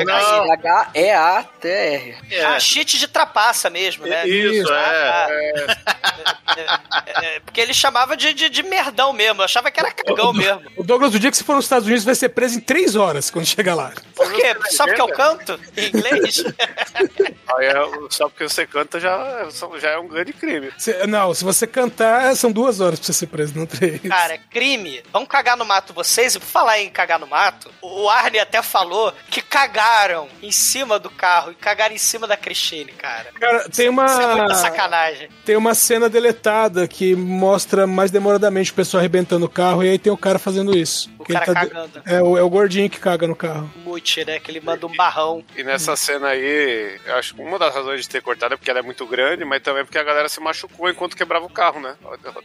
H-E-A-T-R. 1.09 2.15
Ah, 2.45 2.59
cheat 2.59 2.97
de 2.97 3.07
trapaça 3.07 3.69
mesmo, 3.69 4.05
né? 4.05 4.27
Isso, 4.27 4.71
Ah, 4.71 5.27
é. 5.29 5.53
tá. 5.75 5.79
É, 6.57 7.25
é, 7.35 7.39
porque 7.41 7.61
ele 7.61 7.73
chamava 7.73 8.17
de, 8.17 8.33
de, 8.33 8.49
de 8.49 8.63
merdão 8.63 9.13
mesmo. 9.13 9.41
Eu 9.41 9.45
achava 9.45 9.69
que 9.71 9.79
era 9.79 9.91
cagão 9.91 10.33
mesmo. 10.33 10.61
o 10.75 10.83
Douglas, 10.83 11.13
o 11.13 11.19
dia 11.19 11.29
que 11.31 11.37
você 11.37 11.43
for 11.43 11.55
nos 11.55 11.65
Estados 11.65 11.85
Unidos, 11.87 12.03
vai 12.03 12.15
ser 12.15 12.29
preso 12.29 12.57
em 12.57 12.61
três 12.61 12.95
horas 12.95 13.29
quando 13.29 13.45
chegar 13.45 13.75
lá. 13.75 13.91
Por 14.15 14.31
quê? 14.33 14.55
Só 14.71 14.85
porque 14.85 15.01
eu 15.01 15.07
canto 15.09 15.59
em 15.77 15.87
inglês? 15.87 16.43
aí 17.55 17.65
é- 17.65 17.73
só 18.09 18.27
porque 18.29 18.43
você 18.47 18.65
canta 18.65 18.99
já, 18.99 19.47
já 19.79 19.89
é 19.91 19.97
um 19.99 20.07
grande 20.07 20.28
crime. 20.33 20.71
Se- 20.77 21.05
não, 21.07 21.33
se 21.33 21.43
você 21.43 21.65
cantar, 21.67 22.35
são 22.35 22.51
duas 22.51 22.79
horas 22.79 22.99
pra 22.99 23.05
você 23.07 23.13
ser 23.13 23.27
preso, 23.27 23.57
não 23.57 23.65
três. 23.65 24.01
Cara, 24.01 24.37
crime. 24.49 25.01
Vamos 25.11 25.27
cagar 25.29 25.55
no 25.57 25.65
mato 25.65 25.93
vocês? 25.93 26.35
E 26.35 26.39
por 26.39 26.45
falar 26.45 26.79
em 26.79 26.89
cagar 26.89 27.19
no 27.19 27.27
mato, 27.27 27.69
o 27.81 28.09
Arne 28.09 28.39
até 28.39 28.61
falou 28.61 29.13
que 29.29 29.41
cagaram 29.41 30.27
em 30.41 30.51
cima 30.51 30.97
do 30.99 31.09
carro 31.09 31.51
e 31.51 31.55
cagaram 31.55 31.93
em 31.93 31.97
cima 31.97 32.27
da 32.27 32.35
Cristine, 32.37 32.91
cara. 32.93 33.27
Cara, 33.39 33.69
tem 33.69 33.89
uma. 33.89 34.05
Isso 34.05 34.21
é 34.21 34.35
muita 34.35 34.55
sacanagem. 34.55 35.29
Tem 35.45 35.55
uma 35.55 35.73
cena 35.73 36.09
deletada 36.09 36.87
que 36.87 37.15
mostra 37.15 37.85
mais 37.87 38.11
demoradamente 38.11 38.71
o 38.71 38.75
pessoal 38.75 38.99
arrebentando 38.99 39.45
o 39.45 39.49
carro 39.49 39.83
e 39.83 39.89
aí 39.89 39.97
tem 39.99 40.11
o 40.11 40.17
cara 40.17 40.37
fazendo 40.39 40.75
isso. 40.77 41.09
O 41.19 41.23
cara 41.23 41.45
tá- 41.45 41.53
cagando. 41.53 42.01
É 42.05 42.21
o, 42.21 42.37
é 42.37 42.41
o 42.41 42.49
gordinho 42.49 42.89
que 42.89 42.99
caga 42.99 43.27
no 43.27 43.35
carro. 43.35 43.71
Mute, 43.83 44.25
né? 44.25 44.39
Que 44.39 44.51
ele 44.51 44.59
manda 44.59 44.85
um 44.87 44.95
barrão. 44.95 45.43
E 45.55 45.63
nessa 45.63 45.95
cena 45.95 46.29
aí, 46.29 46.99
eu 47.05 47.15
acho 47.15 47.35
que 47.35 47.41
uma 47.41 47.59
das 47.59 47.73
razões 47.73 48.01
de 48.01 48.09
ter 48.09 48.21
cortado 48.21 48.53
é 48.53 48.57
porque 48.57 48.69
ela 48.69 48.79
é 48.79 48.83
muito 48.83 49.05
grande, 49.05 49.45
mas 49.45 49.61
também 49.61 49.85
porque 49.85 49.97
a 49.97 50.03
galera 50.03 50.18
se 50.27 50.39
machucou 50.41 50.89
enquanto 50.89 51.15
quebrava 51.15 51.45
o 51.45 51.49
carro, 51.49 51.79
né? 51.79 51.95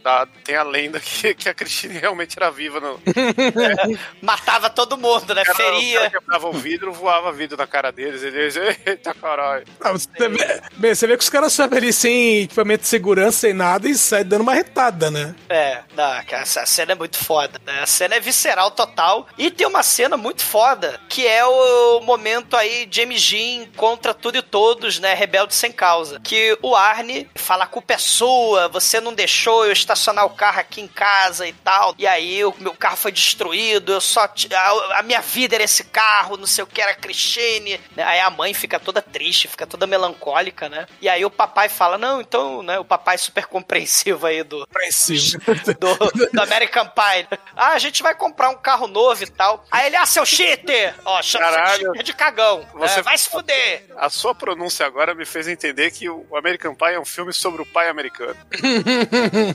Da- 0.01 0.27
tem 0.43 0.55
a 0.55 0.63
lenda 0.63 0.99
que, 0.99 1.33
que 1.33 1.49
a 1.49 1.53
Cristine 1.53 1.97
realmente 1.97 2.37
era 2.37 2.49
viva. 2.51 2.79
No, 2.79 2.99
Matava 4.21 4.69
todo 4.69 4.97
mundo, 4.97 5.33
né? 5.33 5.43
Cara, 5.43 5.53
o 5.53 5.57
Feria. 5.57 5.99
cara 5.99 6.09
quebrava 6.11 6.47
o 6.49 6.53
vidro, 6.53 6.93
voava 6.93 7.31
vidro 7.31 7.57
na 7.57 7.67
cara 7.67 7.91
deles. 7.91 8.23
Eles, 8.23 8.55
eita 8.85 9.13
caralho. 9.13 9.65
Ah, 9.81 9.91
você, 9.91 10.07
vê, 10.29 10.61
bem, 10.77 10.93
você 10.95 11.07
vê 11.07 11.17
que 11.17 11.23
os 11.23 11.29
caras 11.29 11.53
sobem 11.53 11.77
ali 11.79 11.93
sem 11.93 12.43
equipamento 12.43 12.83
de 12.83 12.87
segurança, 12.87 13.39
sem 13.39 13.53
nada 13.53 13.87
e 13.89 13.95
saem 13.95 14.25
dando 14.25 14.41
uma 14.41 14.53
retada, 14.53 15.09
né? 15.09 15.35
É, 15.49 15.81
não, 15.95 16.23
cara, 16.25 16.43
essa 16.43 16.65
cena 16.65 16.91
é 16.91 16.95
muito 16.95 17.17
foda, 17.17 17.59
né? 17.65 17.81
A 17.81 17.85
cena 17.85 18.15
é 18.15 18.19
visceral 18.19 18.71
total. 18.71 19.27
E 19.37 19.49
tem 19.49 19.65
uma 19.67 19.83
cena 19.83 20.17
muito 20.17 20.43
foda, 20.43 20.99
que 21.09 21.25
é 21.25 21.43
o 21.45 22.01
momento 22.01 22.55
aí 22.55 22.87
James 22.91 23.21
Jean 23.21 23.65
contra 23.75 24.13
tudo 24.13 24.37
e 24.37 24.41
todos, 24.41 24.99
né? 24.99 25.13
Rebelde 25.13 25.53
sem 25.55 25.71
causa. 25.71 26.19
Que 26.19 26.57
o 26.61 26.75
Arne 26.75 27.29
fala, 27.35 27.54
a 27.63 27.67
culpa 27.67 27.93
é 27.93 27.97
sua, 27.97 28.67
você 28.67 28.99
não 28.99 29.13
deixou 29.13 29.65
eu 29.65 29.71
estacionar 29.71 30.25
o 30.25 30.31
carro 30.31 30.59
aqui 30.59 30.81
em 30.81 30.87
casa 30.87 31.47
e 31.47 31.53
tal. 31.53 31.95
E 31.97 32.05
aí 32.05 32.43
o 32.43 32.53
meu 32.59 32.73
carro 32.73 32.97
foi 32.97 33.11
destruído, 33.11 33.93
eu 33.93 34.01
só. 34.01 34.23
A, 34.53 34.99
a 34.99 35.03
minha 35.03 35.21
vida 35.21 35.55
era 35.55 35.63
esse 35.63 35.83
carro, 35.85 36.37
não 36.37 36.47
sei 36.47 36.63
o 36.63 36.67
que, 36.67 36.81
era 36.81 36.91
a 36.91 36.95
Cristine. 36.95 37.79
Aí 37.97 38.19
a 38.19 38.29
mãe 38.29 38.53
fica 38.53 38.79
toda 38.79 39.01
triste, 39.01 39.47
fica 39.47 39.65
toda 39.65 39.87
melancólica, 39.87 40.67
né? 40.69 40.85
E 41.01 41.07
aí 41.09 41.23
o 41.25 41.29
papai 41.31 41.69
fala, 41.69 41.97
não, 41.97 42.21
então, 42.21 42.61
né? 42.63 42.77
O 42.79 42.85
papai 42.85 43.17
super 43.17 43.45
compreensivo 43.45 44.25
aí 44.27 44.43
do, 44.43 44.59
Compreensivo. 44.67 45.39
do, 45.79 46.29
do 46.31 46.41
American 46.41 46.85
Pie. 46.87 47.27
Ah, 47.55 47.71
a 47.71 47.79
gente 47.79 48.01
vai 48.03 48.13
comprar 48.15 48.49
um 48.49 48.57
carro 48.57 48.87
novo 48.87 49.23
e 49.23 49.27
tal. 49.27 49.65
Aí 49.71 49.87
ele, 49.87 49.95
ah, 49.95 50.05
seu 50.05 50.25
cheater! 50.25 50.95
Ó, 51.05 51.21
chama 51.21 51.45
Caralho. 51.45 51.77
cheater 51.85 52.03
de 52.03 52.13
cagão. 52.13 52.65
Você- 52.73 52.99
É, 52.99 53.03
vai 53.03 53.17
se 53.17 53.29
fuder! 53.29 53.85
A 53.97 54.09
sua 54.09 54.33
pronúncia 54.35 54.85
agora 54.85 55.13
me 55.15 55.25
fez 55.25 55.47
entender 55.47 55.91
que 55.91 56.09
o 56.09 56.25
American 56.35 56.73
Pie 56.75 56.93
é 56.93 56.99
um 56.99 57.05
filme 57.05 57.33
sobre 57.45 57.61
o 57.61 57.65
pai 57.67 57.89
americano. 57.89 58.35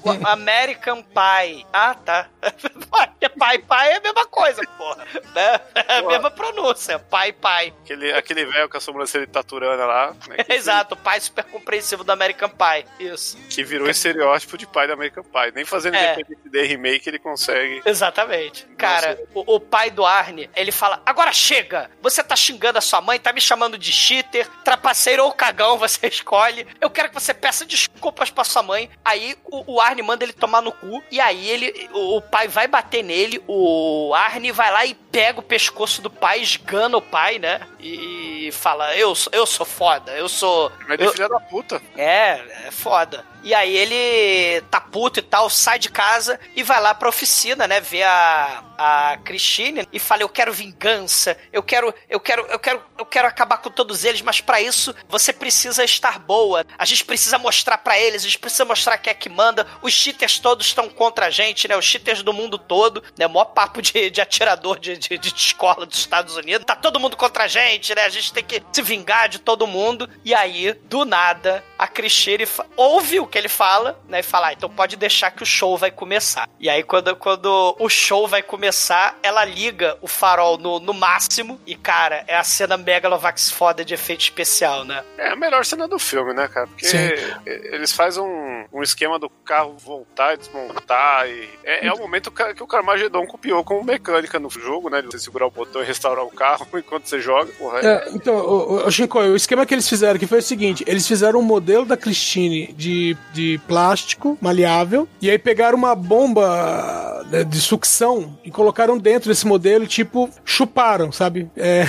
O 0.05 0.11
American 0.29 1.03
Pie. 1.03 1.67
Ah, 1.73 1.93
tá. 1.93 2.29
Pai, 3.39 3.59
pai 3.59 3.93
é 3.93 3.97
a 3.97 4.01
mesma 4.01 4.27
coisa, 4.27 4.63
porra. 4.77 5.07
Né? 5.35 5.61
É 5.75 5.99
a 5.99 6.03
mesma 6.03 6.31
pronúncia. 6.31 6.99
Pai, 6.99 7.33
pai. 7.33 7.73
Aquele, 7.85 8.13
aquele 8.13 8.45
velho 8.45 8.69
com 8.69 8.77
a 8.77 8.81
sobrancelha 8.81 9.27
de 9.27 9.33
taturana 9.33 9.85
lá, 9.87 10.15
né, 10.29 10.37
Exato, 10.49 10.95
o 10.95 10.99
pai 10.99 11.21
super 11.21 11.45
compreensivo 11.45 12.05
do 12.05 12.11
American 12.13 12.51
Pie. 12.51 12.87
Isso. 12.99 13.39
que 13.49 13.65
virou 13.65 13.89
estereótipo 13.89 14.59
de 14.59 14.67
pai 14.67 14.87
da 14.87 14.95
American 14.95 15.25
Pie. 15.25 15.53
Nem 15.55 15.65
fazendo 15.65 15.95
É. 15.95 16.13
Independence 16.15 16.49
Day 16.51 16.67
remake 16.67 17.09
ele 17.09 17.19
consegue. 17.19 17.83
Exatamente. 17.85 18.67
Cara, 18.77 19.19
o, 19.35 19.57
o 19.57 19.61
pai 19.61 19.91
do 19.91 20.05
Arne, 20.05 20.51
ele 20.55 20.73
fala: 20.73 21.01
agora 21.07 21.33
chega! 21.33 21.91
Você 22.03 22.23
tá 22.23 22.37
xingando 22.37 22.79
a 22.79 22.83
sua 22.83 23.01
mãe, 23.01 23.19
tá 23.19 23.33
me 23.33 23.41
chamando 23.41 23.79
de 23.79 23.93
cheater, 23.93 24.47
trapaceiro 24.65 25.25
ou 25.25 25.33
cagão, 25.33 25.79
você 25.79 26.07
escolhe. 26.09 26.67
Eu 26.81 26.91
quero 26.91 27.09
que 27.09 27.15
você 27.15 27.33
peça 27.33 27.65
desculpas 27.89 28.31
pra 28.31 28.45
sua 28.45 28.63
mãe. 28.63 28.91
Aí 29.05 29.37
o, 29.45 29.75
o 29.75 29.81
Arne 29.81 30.03
manda 30.03 30.25
ele 30.25 30.33
tomar 30.33 30.61
no 30.63 30.73
cu. 30.73 31.03
E 31.11 31.21
aí 31.21 31.49
ele. 31.49 31.89
O, 31.93 32.17
o 32.17 32.23
pai 32.23 32.49
vai 32.49 32.67
bater 32.67 33.03
nele. 33.03 33.43
O 33.47 34.13
Arne 34.15 34.53
vai 34.53 34.71
lá 34.71 34.85
e 34.85 34.95
pega 35.11 35.41
o 35.41 35.43
pescoço 35.43 36.01
do 36.03 36.11
pai, 36.11 36.41
esgana 36.41 36.97
o 36.97 37.03
pai, 37.03 37.39
né? 37.39 37.61
E 37.79 38.51
fala: 38.53 38.95
Eu, 38.97 39.15
sou- 39.15 39.33
eu 39.33 39.47
sou 39.47 39.67
foda, 39.67 40.13
eu 40.13 40.29
sou. 40.29 40.71
Mas 40.89 40.99
de 40.99 41.05
eu- 41.05 41.13
filha 41.13 41.29
da 41.29 41.41
puta. 41.41 41.81
é, 41.97 42.41
é 42.67 42.71
foda. 42.71 43.25
E 43.43 43.55
aí 43.55 43.75
ele 43.75 44.61
tá 44.71 44.79
puto 44.83 45.19
e 45.19 45.23
tal, 45.23 45.49
sai 45.49 45.79
de 45.79 45.89
casa 45.89 46.39
e 46.55 46.63
vai 46.63 46.79
lá 46.79 46.95
pra 46.95 47.09
oficina, 47.09 47.67
né? 47.67 47.81
Ver 47.81 48.03
a, 48.03 48.63
a 48.77 49.17
Christine 49.25 49.89
e 49.91 49.99
fala: 49.99 50.21
Eu 50.23 50.29
quero 50.29 50.53
vingança, 50.53 51.37
eu 51.51 51.63
quero, 51.63 51.95
eu 52.09 52.21
quero, 52.21 52.43
eu 52.49 52.59
quero, 52.59 52.83
eu 52.99 53.07
quero 53.07 53.27
acabar 53.27 53.57
com 53.59 53.71
todos 53.71 54.05
eles, 54.05 54.21
mas 54.21 54.43
pra 54.43 54.61
isso 54.61 54.95
você 55.09 55.33
precisa 55.33 55.83
estar 55.83 56.19
boa. 56.19 56.67
A 56.79 56.85
gente 56.85 57.03
precisa 57.03 57.39
mostrar 57.39 57.79
pra 57.79 57.99
eles, 57.99 58.23
a 58.23 58.27
gente 58.27 58.39
precisa 58.39 58.67
mostrar 58.67 58.99
quem 58.99 59.11
é 59.11 59.15
que 59.15 59.31
manda. 59.31 59.67
Os 59.81 59.95
cheaters 59.95 60.39
todos 60.39 60.67
estão 60.67 60.91
contra 60.91 61.27
a 61.27 61.31
gente, 61.31 61.67
né? 61.67 61.75
Os 61.79 61.85
cheaters 61.87 62.23
do 62.23 62.35
mundo 62.35 62.59
todo, 62.59 63.03
né? 63.19 63.27
Mó 63.27 63.43
papo 63.47 63.81
de, 63.81 64.11
de 64.11 64.21
atirador 64.21 64.79
de, 64.79 64.99
de, 65.01 65.19
de 65.19 65.29
escola 65.35 65.85
dos 65.87 65.99
Estados 65.99 66.37
Unidos. 66.37 66.65
Tá 66.65 66.77
todo 66.77 67.01
mundo 67.01 67.17
contra 67.17 67.45
a 67.45 67.49
gente, 67.49 67.95
né? 67.95 68.05
A 68.05 68.09
gente 68.09 68.33
tem 68.33 68.45
que 68.45 68.63
se 68.73 68.83
vingar 68.83 69.29
de 69.29 69.39
todo 69.39 69.67
mundo. 69.67 70.09
E 70.25 70.35
aí, 70.35 70.73
do 70.85 71.05
nada, 71.05 71.65
a 71.79 71.89
Christine 71.89 72.47
fa- 72.47 72.67
ouve 72.77 73.19
o 73.19 73.27
que 73.27 73.39
ele 73.39 73.49
fala, 73.49 73.99
né? 74.09 74.21
E 74.21 74.23
fala, 74.23 74.49
ah, 74.49 74.53
então 74.53 74.69
pode 74.69 74.97
deixar 74.97 75.31
que 75.31 75.43
o 75.43 75.47
show 75.47 75.77
vai 75.77 75.91
começar. 75.91 76.49
E 76.61 76.69
aí, 76.69 76.83
quando, 76.83 77.17
quando 77.17 77.75
o 77.79 77.89
show 77.89 78.29
vai 78.29 78.43
começar, 78.43 79.19
ela 79.23 79.45
liga 79.45 79.97
o 80.01 80.07
farol 80.07 80.59
no, 80.59 80.79
no 80.79 80.93
máximo. 80.93 81.61
E, 81.67 81.75
cara, 81.75 82.25
é 82.29 82.37
a 82.37 82.45
cena 82.45 82.77
Megalovax 82.77 83.51
foda 83.51 83.85
de 83.85 83.95
efeito 83.95 84.21
especial, 84.21 84.85
né? 84.85 85.03
É 85.17 85.29
a 85.31 85.37
melhor 85.37 85.65
cena 85.65 85.89
do 85.89 85.99
filme, 85.99 86.35
né, 86.35 86.47
cara? 86.49 86.67
Porque 86.67 86.87
Sim. 86.87 86.99
eles 87.47 87.93
fazem 87.93 88.23
um, 88.23 88.50
um 88.81 88.83
esquema 88.83 89.19
do 89.19 89.29
carro 89.45 89.77
voltar 89.79 90.35
e 90.35 90.39
desmontar. 90.39 91.29
E 91.29 91.49
é, 91.65 91.87
é 91.87 91.93
o 91.93 91.99
momento 91.99 92.31
que 92.31 92.63
o 92.63 92.67
Carmageddon 92.67 93.27
copiou 93.27 93.63
como 93.63 93.85
mecânica 93.85 94.39
no 94.39 94.49
jogo, 94.51 94.89
né? 94.91 95.03
De 95.03 95.09
você 95.09 95.19
segurar 95.19 95.47
o 95.47 95.51
botão 95.51 95.83
e 95.83 95.85
restaurar 95.85 96.25
o 96.25 96.31
carro 96.31 96.67
enquanto 96.75 97.07
você 97.07 97.21
joga. 97.21 97.53
Porra, 97.53 97.79
é- 97.81 97.87
É, 97.87 98.09
então, 98.13 98.35
o, 98.37 98.87
o, 98.87 98.91
Shinko, 98.91 99.19
o 99.19 99.37
esquema 99.37 99.67
que 99.67 99.75
eles 99.75 99.89
fizeram 99.89 100.19
que 100.19 100.27
foi 100.27 100.39
o 100.39 100.43
seguinte: 100.43 100.83
eles 100.87 101.07
fizeram 101.07 101.39
um 101.41 101.43
modelo 101.43 101.85
da 101.85 101.97
Christine 101.97 102.73
de, 102.73 103.17
de 103.33 103.61
plástico 103.69 104.39
maleável, 104.41 105.09
e 105.21 105.31
aí 105.31 105.39
pegaram 105.39 105.77
uma 105.77 105.95
bomba 105.95 107.25
né, 107.31 107.45
de 107.45 107.61
sucção 107.61 108.39
e 108.45 108.51
colocaram 108.51 108.97
dentro 108.99 109.29
desse 109.29 109.47
modelo, 109.47 109.85
e, 109.85 109.87
tipo, 109.87 110.31
chuparam, 110.45 111.13
sabe? 111.13 111.51
É, 111.57 111.87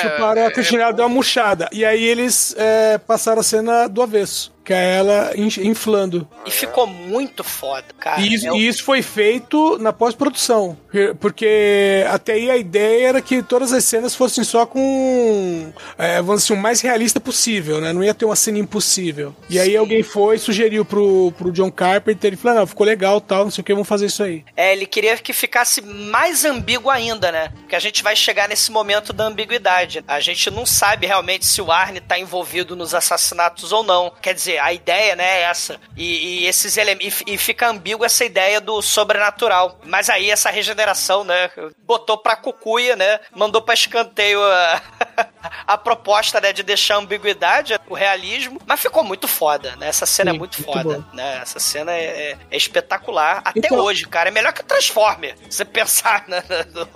chuparam 0.00 0.46
a 0.46 0.50
Christine, 0.50 0.80
ela 0.82 0.92
deu 0.92 1.04
uma 1.04 1.14
murchada. 1.14 1.68
E 1.72 1.84
aí 1.84 2.02
eles 2.04 2.54
é, 2.56 2.98
passaram 2.98 3.40
a 3.40 3.44
cena 3.44 3.88
do 3.88 4.02
avesso. 4.02 4.52
Que 4.70 4.74
é 4.74 4.98
ela 4.98 5.32
in- 5.34 5.48
inflando. 5.68 6.28
E 6.46 6.50
ficou 6.52 6.86
muito 6.86 7.42
foda, 7.42 7.86
cara. 7.98 8.20
E 8.20 8.34
isso, 8.34 8.46
É 8.46 8.52
o- 8.52 8.54
e 8.54 8.68
isso 8.68 8.84
foi 8.84 9.02
feito 9.02 9.76
na 9.78 9.92
pós-produção. 9.92 10.78
Porque- 11.18 12.04
até 12.08 12.34
aí 12.34 12.48
a 12.48 12.56
ideia 12.56 13.08
era 13.08 13.20
que 13.20 13.42
todas 13.42 13.72
as 13.72 13.84
cenas 13.84 14.14
fossem 14.14 14.44
só 14.44 14.64
com. 14.66 15.72
é, 15.98 16.22
vamos 16.22 16.42
dizer 16.42 16.52
assim, 16.54 16.60
o 16.60 16.62
mais 16.62 16.80
realista 16.80 17.18
possível, 17.18 17.80
né? 17.80 17.92
Não 17.92 18.04
ia 18.04 18.14
ter 18.14 18.24
uma 18.24 18.36
cena 18.36 18.58
impossível. 18.58 19.34
E 19.48 19.58
aí 19.58 19.76
alguém 19.76 20.04
foi 20.04 20.36
e 20.36 20.38
sugeriu 20.38 20.84
pro, 20.84 21.32
pro 21.36 21.50
John 21.50 21.70
Carpenter. 21.72 22.28
Ele 22.28 22.36
falou: 22.36 22.60
não, 22.60 22.66
ficou 22.68 22.86
legal 22.86 23.20
tal, 23.20 23.42
não 23.44 23.50
sei 23.50 23.62
o 23.62 23.64
que, 23.64 23.72
vamos 23.72 23.88
fazer 23.88 24.06
isso 24.06 24.22
aí. 24.22 24.44
É, 24.56 24.72
ele 24.72 24.86
queria 24.86 25.16
que 25.16 25.32
ficasse 25.32 25.80
mais 25.82 26.44
ambíguo 26.44 26.90
ainda, 26.90 27.32
né? 27.32 27.52
Porque 27.58 27.74
a 27.74 27.80
gente 27.80 28.04
vai 28.04 28.14
chegar 28.14 28.48
nesse 28.48 28.70
momento 28.70 29.12
da 29.12 29.24
ambiguidade. 29.24 30.04
A 30.06 30.20
gente 30.20 30.48
não 30.48 30.64
sabe 30.64 31.06
realmente 31.08 31.44
se 31.44 31.60
o 31.60 31.72
Arne 31.72 31.98
tá 32.00 32.16
envolvido 32.16 32.76
nos 32.76 32.94
assassinatos 32.94 33.72
ou 33.72 33.82
não. 33.82 34.12
Quer 34.22 34.32
dizer, 34.34 34.59
a 34.60 34.72
ideia, 34.72 35.16
né, 35.16 35.24
é 35.24 35.42
essa. 35.42 35.80
E, 35.96 36.40
e 36.42 36.46
esses 36.46 36.76
elementos. 36.76 37.22
E, 37.26 37.36
fica 37.38 37.68
ambíguo 37.68 38.04
essa 38.04 38.24
ideia 38.24 38.60
do 38.60 38.80
sobrenatural. 38.82 39.78
Mas 39.84 40.08
aí 40.10 40.30
essa 40.30 40.50
regeneração, 40.50 41.24
né? 41.24 41.50
Botou 41.84 42.18
pra 42.18 42.36
cucuia, 42.36 42.94
né? 42.96 43.20
Mandou 43.34 43.60
pra 43.62 43.74
escanteio 43.74 44.42
a, 44.42 44.82
a 45.66 45.78
proposta, 45.78 46.40
né, 46.40 46.52
de 46.52 46.62
deixar 46.62 46.96
a 46.96 46.98
ambiguidade, 46.98 47.78
o 47.88 47.94
realismo. 47.94 48.60
Mas 48.66 48.80
ficou 48.80 49.02
muito 49.02 49.26
foda, 49.26 49.74
né? 49.76 49.88
Essa 49.88 50.06
cena 50.06 50.30
Sim, 50.30 50.36
é 50.36 50.38
muito 50.38 50.60
muito 50.62 50.72
foda, 50.72 50.98
bom. 50.98 51.16
né? 51.16 51.38
Essa 51.42 51.58
cena 51.58 51.92
é, 51.92 52.04
é- 52.32 52.38
é 52.50 52.56
espetacular. 52.56 53.40
Até 53.44 53.60
Então- 53.60 53.78
hoje, 53.78 54.06
cara. 54.06 54.28
É 54.28 54.32
melhor 54.32 54.52
que 54.52 54.60
o 54.60 54.64
Transformer. 54.64 55.34
Se 55.48 55.56
você 55.58 55.64
pensar 55.64 56.24
né, 56.28 56.42
no, 56.72 56.86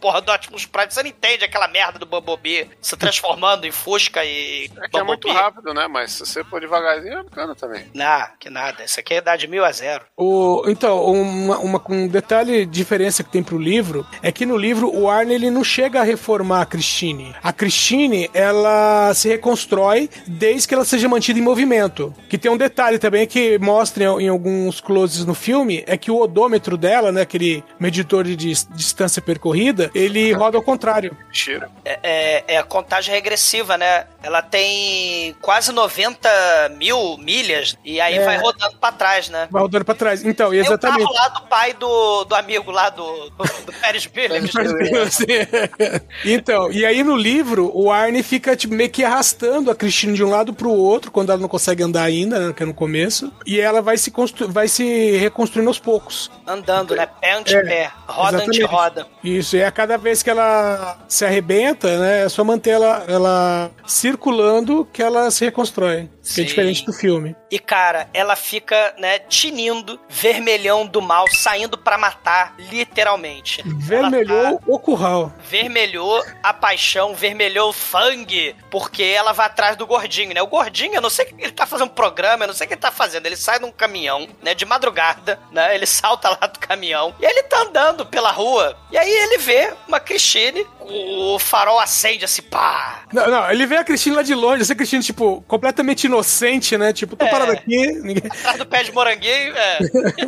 porra 0.00 0.20
do 0.20 0.32
Optimus 0.32 0.66
Prime, 0.66 0.90
você 0.90 1.02
não 1.02 1.10
entende 1.10 1.44
aquela 1.44 1.66
merda 1.68 1.98
do 1.98 2.06
Bumblebee 2.06 2.70
se 2.80 2.96
transformando 2.96 3.66
em 3.66 3.70
Fusca 3.72 4.24
e 4.24 4.70
É 4.82 4.88
que 4.88 4.98
é 4.98 5.02
muito 5.02 5.30
rápido, 5.32 5.72
né? 5.74 5.86
Mas 5.88 6.12
se 6.12 6.20
você 6.26 6.44
for 6.44 6.60
devagar 6.60 6.79
devagarzinho 6.80 7.18
é 7.18 7.22
bacana 7.22 7.54
também. 7.54 7.84
Não, 7.94 8.22
que 8.38 8.50
nada. 8.50 8.84
Isso 8.84 8.98
aqui 9.00 9.14
é 9.14 9.20
dar 9.20 9.36
de 9.36 9.46
mil 9.48 9.64
a 9.64 9.72
zero. 9.72 10.04
O, 10.16 10.64
então, 10.66 11.02
uma, 11.04 11.58
uma- 11.58 11.82
um 11.88 12.06
detalhe, 12.08 12.64
diferença 12.66 13.22
que 13.22 13.30
tem 13.30 13.42
pro 13.42 13.58
livro, 13.58 14.06
é 14.22 14.30
que 14.32 14.44
no 14.46 14.56
livro 14.56 14.90
o 14.94 15.08
Arne 15.08 15.34
ele 15.34 15.50
não 15.50 15.64
chega 15.64 16.00
a 16.00 16.04
reformar 16.04 16.62
a 16.62 16.66
Christine. 16.66 17.34
A 17.42 17.52
Christine, 17.52 18.30
ela 18.34 19.12
se 19.14 19.28
reconstrói 19.28 20.08
desde 20.26 20.68
que 20.68 20.74
ela 20.74 20.84
seja 20.84 21.08
mantida 21.08 21.38
em 21.38 21.42
movimento. 21.42 22.14
Que 22.28 22.38
tem 22.38 22.50
um 22.50 22.56
detalhe 22.56 22.98
também 22.98 23.26
que 23.26 23.58
mostra 23.58 24.04
em, 24.04 24.24
em 24.24 24.28
alguns 24.28 24.80
closes 24.80 25.24
no 25.24 25.34
filme, 25.34 25.84
é 25.86 25.96
que 25.96 26.10
o 26.10 26.18
odômetro 26.20 26.76
dela, 26.76 27.10
né, 27.12 27.22
aquele 27.22 27.62
medidor 27.78 28.24
de 28.24 28.36
dis- 28.36 28.68
distância 28.70 29.20
percorrida, 29.22 29.90
ele 29.94 30.32
roda 30.32 30.56
ao 30.56 30.62
contrário. 30.62 31.16
Cheiro. 31.32 31.66
É, 31.84 31.98
é- 32.02 32.44
é 32.54 32.58
a 32.58 32.62
contagem 32.62 33.14
regressiva, 33.14 33.76
né? 33.76 34.06
Ela 34.22 34.42
tem 34.42 35.34
quase 35.40 35.72
90 35.72 36.28
mil 36.70 37.16
milhas 37.18 37.76
e 37.84 38.00
aí 38.00 38.16
É. 38.18 38.24
vai 38.24 38.38
rodando 38.38 38.76
pra 38.78 38.92
trás, 38.92 39.28
né? 39.28 39.48
Vai 39.50 39.62
rodando 39.62 39.84
pra 39.84 39.94
trás. 39.94 40.24
Então, 40.24 40.50
Tem 40.50 40.60
o 40.60 40.62
exatamente. 40.64 41.02
carro 41.02 41.14
lá 41.14 41.28
do 41.28 41.42
pai 41.42 41.72
do, 41.74 42.24
do 42.24 42.34
amigo 42.34 42.70
lá 42.70 42.88
do, 42.90 43.30
do 43.30 43.72
Pérez 43.80 44.08
Williams. 44.16 44.50
então, 46.24 46.70
e 46.70 46.84
aí 46.84 47.02
no 47.02 47.16
livro, 47.16 47.70
o 47.74 47.90
Arne 47.90 48.22
fica 48.22 48.56
tipo, 48.56 48.74
meio 48.74 48.90
que 48.90 49.04
arrastando 49.04 49.70
a 49.70 49.74
Cristina 49.74 50.12
de 50.14 50.24
um 50.24 50.30
lado 50.30 50.52
pro 50.52 50.70
outro, 50.70 51.10
quando 51.10 51.30
ela 51.30 51.40
não 51.40 51.48
consegue 51.48 51.82
andar 51.82 52.02
ainda, 52.02 52.38
né, 52.48 52.52
que 52.52 52.62
é 52.62 52.66
no 52.66 52.74
começo, 52.74 53.32
e 53.46 53.60
ela 53.60 53.80
vai 53.82 53.96
se, 53.96 54.10
constru- 54.10 54.48
vai 54.48 54.68
se 54.68 55.16
reconstruindo 55.16 55.68
aos 55.68 55.78
poucos. 55.78 56.30
Andando, 56.46 56.94
né? 56.94 57.06
Pé 57.20 57.32
ante 57.32 57.54
É, 57.56 57.62
pé, 57.62 57.90
roda 58.06 58.38
ante 58.44 58.62
roda. 58.62 59.06
Isso, 59.22 59.56
e 59.56 59.62
a 59.62 59.70
cada 59.70 59.96
vez 59.96 60.22
que 60.22 60.30
ela 60.30 60.98
se 61.08 61.24
arrebenta, 61.24 61.98
né, 61.98 62.24
é 62.24 62.28
só 62.28 62.44
manter 62.44 62.70
ela, 62.70 63.04
ela 63.08 63.70
circulando 63.86 64.86
que 64.92 65.02
ela 65.02 65.30
se 65.30 65.44
reconstrói. 65.44 66.08
Que 66.30 66.34
Sim. 66.36 66.42
é 66.42 66.44
diferente 66.44 66.86
do 66.86 66.92
filme. 66.92 67.34
E, 67.50 67.58
cara, 67.58 68.08
ela 68.14 68.36
fica, 68.36 68.94
né, 68.96 69.18
tinindo, 69.18 69.98
vermelhão 70.08 70.86
do 70.86 71.02
mal, 71.02 71.26
saindo 71.28 71.76
pra 71.76 71.98
matar, 71.98 72.54
literalmente. 72.58 73.62
Vermelhou 73.66 74.60
o 74.66 74.78
curral. 74.78 75.32
Vermelhou 75.48 76.24
a 76.42 76.54
paixão, 76.54 77.12
vermelhou 77.14 77.70
o 77.70 77.72
sangue, 77.72 78.54
porque 78.70 79.02
ela 79.02 79.32
vai 79.32 79.46
atrás 79.46 79.76
do 79.76 79.86
gordinho, 79.86 80.32
né? 80.32 80.40
O 80.40 80.46
gordinho, 80.46 80.94
eu 80.94 81.00
não 81.00 81.10
sei 81.10 81.24
o 81.24 81.28
que 81.28 81.42
ele 81.42 81.52
tá 81.52 81.66
fazendo 81.66 81.88
um 81.88 81.94
programa, 81.94 82.44
eu 82.44 82.48
não 82.48 82.54
sei 82.54 82.66
o 82.66 82.68
que 82.68 82.74
ele 82.74 82.80
tá 82.80 82.92
fazendo. 82.92 83.26
Ele 83.26 83.36
sai 83.36 83.58
de 83.58 83.64
um 83.64 83.72
caminhão, 83.72 84.28
né, 84.40 84.54
de 84.54 84.64
madrugada, 84.64 85.40
né? 85.50 85.74
Ele 85.74 85.86
salta 85.90 86.28
lá 86.28 86.46
do 86.46 86.58
caminhão 86.60 87.14
e 87.20 87.24
ele 87.24 87.42
tá 87.44 87.62
andando 87.62 88.06
pela 88.06 88.30
rua. 88.30 88.76
E 88.92 88.98
aí 88.98 89.10
ele 89.10 89.38
vê 89.38 89.72
uma 89.88 89.98
Christine, 89.98 90.64
o 90.80 91.36
farol 91.40 91.80
acende 91.80 92.24
assim, 92.24 92.42
pá! 92.42 93.02
Não, 93.12 93.28
não, 93.28 93.50
ele 93.50 93.66
vê 93.66 93.76
a 93.76 93.84
Cristina 93.84 94.16
lá 94.16 94.22
de 94.22 94.34
longe, 94.34 94.62
essa 94.62 94.74
Cristina, 94.74 95.02
tipo, 95.02 95.42
completamente 95.48 96.04
inocente, 96.04 96.76
né? 96.78 96.92
Tipo, 96.92 97.16
tô 97.16 97.24
É. 97.24 97.39
parado 97.40 97.58
aqui. 97.58 97.86
Ninguém... 97.86 98.22
atrás 98.30 98.58
do 98.58 98.66
pé 98.66 98.82
de 98.82 98.92
moranguinho, 98.92 99.56
é. 99.56 99.78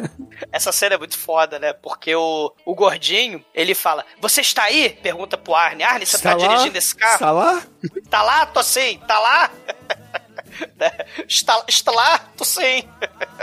Essa 0.51 0.73
cena 0.73 0.97
é 0.97 0.99
muito 0.99 1.17
foda, 1.17 1.59
né? 1.59 1.73
Porque 1.73 2.15
o, 2.15 2.53
o 2.65 2.75
gordinho, 2.75 3.45
ele 3.55 3.75
fala: 3.75 4.05
Você 4.21 4.41
está 4.41 4.65
aí? 4.65 4.91
Pergunta 5.03 5.39
pro 5.39 5.55
Arne. 5.55 5.83
Arne, 5.83 6.05
você 6.05 6.19
tá 6.19 6.33
Está 6.33 6.47
lá? 6.47 6.55
dirigindo 6.55 6.79
esse 6.79 6.95
carro? 6.95 7.15
Está 7.15 7.31
lá? 7.31 7.63
Tá 8.11 8.23
lá? 8.23 8.47
Tô 8.47 8.63
sim. 8.63 9.01
Tá 9.07 9.19
lá? 9.19 9.51
Está, 11.27 11.65
está 11.67 11.91
lá? 11.91 12.19
Tô 12.37 12.45
sim. 12.45 12.87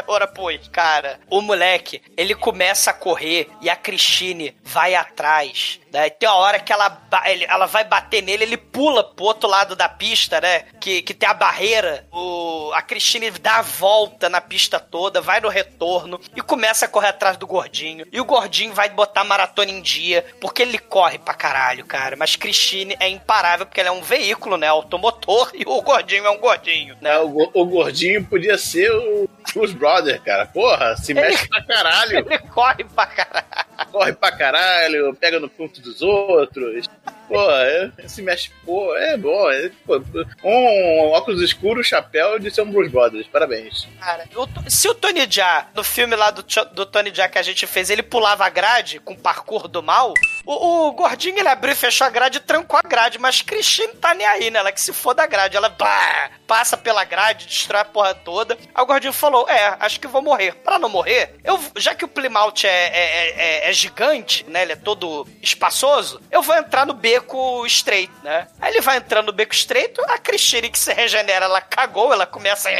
Ora, 0.07 0.27
pois. 0.27 0.67
Cara, 0.67 1.19
o 1.29 1.41
moleque, 1.41 2.01
ele 2.15 2.35
começa 2.35 2.91
a 2.91 2.93
correr 2.93 3.49
e 3.61 3.69
a 3.69 3.75
Christine 3.75 4.55
vai 4.63 4.95
atrás. 4.95 5.79
Né? 5.91 6.09
Tem 6.09 6.27
uma 6.29 6.37
hora 6.37 6.59
que 6.59 6.71
ela, 6.71 7.01
ele- 7.25 7.45
ela 7.45 7.65
vai 7.65 7.83
bater 7.83 8.21
nele, 8.21 8.43
ele 8.43 8.57
pula 8.57 9.03
pro 9.03 9.25
outro 9.25 9.49
lado 9.49 9.75
da 9.75 9.89
pista, 9.89 10.39
né? 10.41 10.63
Que, 10.79 11.01
que 11.01 11.13
tem 11.13 11.27
a 11.27 11.33
barreira. 11.33 12.05
O, 12.11 12.71
a 12.73 12.81
Christine 12.81 13.31
dá 13.31 13.57
a 13.57 13.61
volta 13.61 14.29
na 14.29 14.39
pista 14.41 14.79
toda, 14.79 15.21
vai 15.21 15.39
no 15.39 15.49
retorno 15.49 16.19
e 16.35 16.41
começa 16.41 16.85
a 16.85 16.87
correr 16.89 17.07
atrás 17.09 17.37
do 17.37 17.47
gordinho. 17.47 18.05
E 18.11 18.19
o 18.21 18.25
gordinho 18.25 18.73
vai 18.73 18.89
botar 18.89 19.21
a 19.21 19.25
maratona 19.25 19.71
em 19.71 19.81
dia, 19.81 20.25
porque 20.39 20.61
ele 20.61 20.77
corre 20.77 21.17
pra 21.17 21.33
caralho, 21.33 21.85
cara. 21.85 22.15
Mas 22.15 22.35
Christine 22.35 22.95
é 22.99 23.09
imparável, 23.09 23.65
porque 23.65 23.79
ela 23.79 23.89
é 23.89 23.91
um 23.91 24.01
veículo, 24.01 24.57
né? 24.57 24.67
Automotor, 24.67 25.51
e 25.55 25.63
o 25.65 25.81
gordinho 25.81 26.25
é 26.25 26.29
um 26.29 26.39
gordinho, 26.39 26.95
né? 27.01 27.17
O, 27.19 27.29
go- 27.29 27.51
o 27.53 27.65
gordinho 27.65 28.23
podia 28.25 28.57
ser 28.57 28.91
o 28.91 29.29
Bruce 29.53 29.73
Brother, 29.73 30.21
cara. 30.21 30.45
Porra, 30.45 30.95
se 30.97 31.13
mexe 31.13 31.47
pra 31.47 31.63
caralho. 31.63 32.17
Ele 32.29 32.37
corre 32.39 32.83
pra 32.83 33.05
caralho. 33.05 33.68
Corre 33.91 34.13
pra 34.13 34.31
caralho, 34.31 35.15
pega 35.15 35.39
no 35.39 35.49
ponto 35.49 35.81
dos 35.81 36.01
outros. 36.01 36.87
Pô, 37.29 37.51
é, 37.51 37.91
se 38.07 38.21
mexe, 38.21 38.51
pô, 38.65 38.93
é 38.97 39.15
bom. 39.15 39.49
É, 39.51 39.71
pô, 39.85 40.01
um 40.43 41.11
óculos 41.11 41.41
escuros, 41.41 41.87
chapéu 41.87 42.39
de 42.39 42.49
um 42.61 42.71
Bruce 42.71 42.89
Brothers. 42.89 43.27
Parabéns. 43.27 43.87
Cara, 43.99 44.25
To- 44.27 44.49
se 44.67 44.89
o 44.89 44.95
Tony 44.95 45.27
Jaa, 45.29 45.67
no 45.75 45.83
filme 45.83 46.15
lá 46.15 46.31
do, 46.31 46.43
do 46.73 46.85
Tony 46.87 47.13
Jaa 47.13 47.29
que 47.29 47.37
a 47.37 47.43
gente 47.43 47.67
fez, 47.67 47.89
ele 47.91 48.01
pulava 48.03 48.45
a 48.45 48.49
grade 48.49 48.99
com 48.99 49.13
o 49.13 49.17
parkour 49.17 49.67
do 49.67 49.83
mal, 49.83 50.13
o, 50.45 50.87
o 50.87 50.91
gordinho 50.93 51.37
ele 51.37 51.47
abriu 51.47 51.73
e 51.73 51.75
fechou 51.75 52.07
a 52.07 52.09
grade 52.09 52.37
e 52.37 52.41
trancou 52.41 52.79
a 52.83 52.87
grade, 52.87 53.19
mas 53.19 53.41
Christine 53.43 53.93
tá 53.95 54.13
nem 54.15 54.25
aí, 54.25 54.49
né? 54.49 54.59
Ela 54.59 54.71
que 54.71 54.81
se 54.81 54.91
for 54.91 55.13
da 55.13 55.27
grade, 55.27 55.55
ela 55.55 55.69
pá, 55.69 56.31
passa 56.47 56.75
pela 56.75 57.03
grade, 57.03 57.45
destrói 57.45 57.81
a 57.81 57.85
porra 57.85 58.15
toda. 58.15 58.57
Aí 58.73 58.83
o 58.83 58.87
gordinho 58.87 59.13
falou: 59.13 59.47
É, 59.47 59.75
acho 59.79 59.99
que 59.99 60.07
vou 60.07 60.21
morrer. 60.21 60.55
Pra 60.55 60.79
não 60.79 60.89
morrer, 60.89 61.35
eu, 61.43 61.59
já 61.77 61.93
que 61.93 62.03
o 62.03 62.07
Plymouth 62.07 62.63
é, 62.63 62.67
é, 62.67 63.29
é- 63.65 63.69
é 63.69 63.73
gigante, 63.73 64.43
né? 64.49 64.63
Ele 64.63 64.73
é 64.73 64.75
todo 64.75 65.27
espaçoso, 65.41 66.19
eu 66.31 66.41
vou 66.41 66.55
entrar 66.55 66.85
no 66.85 66.93
beco 66.93 67.18
estreito, 67.65 68.13
né? 68.23 68.47
Aí 68.59 68.71
ele 68.73 68.81
vai 68.81 68.97
entrando 68.97 69.27
no 69.27 69.33
beco 69.33 69.53
estreito, 69.53 70.01
a 70.07 70.17
Christine 70.17 70.69
que 70.69 70.79
se 70.79 70.93
regenera, 70.93 71.45
ela 71.45 71.61
cagou, 71.61 72.11
ela 72.13 72.25
começa. 72.25 72.69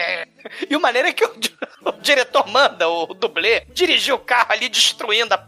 E 0.69 0.75
o 0.75 0.79
maneiro 0.79 1.09
é 1.09 1.11
que 1.11 1.23
o, 1.25 1.31
o 1.85 1.91
diretor 2.01 2.47
manda 2.47 2.87
o, 2.87 3.13
dublê 3.13 3.61
dirigir 3.73 4.13
o 4.13 4.17
carro 4.19 4.53
ali, 4.53 4.69
destruindo 4.69 5.33
a- 5.33 5.45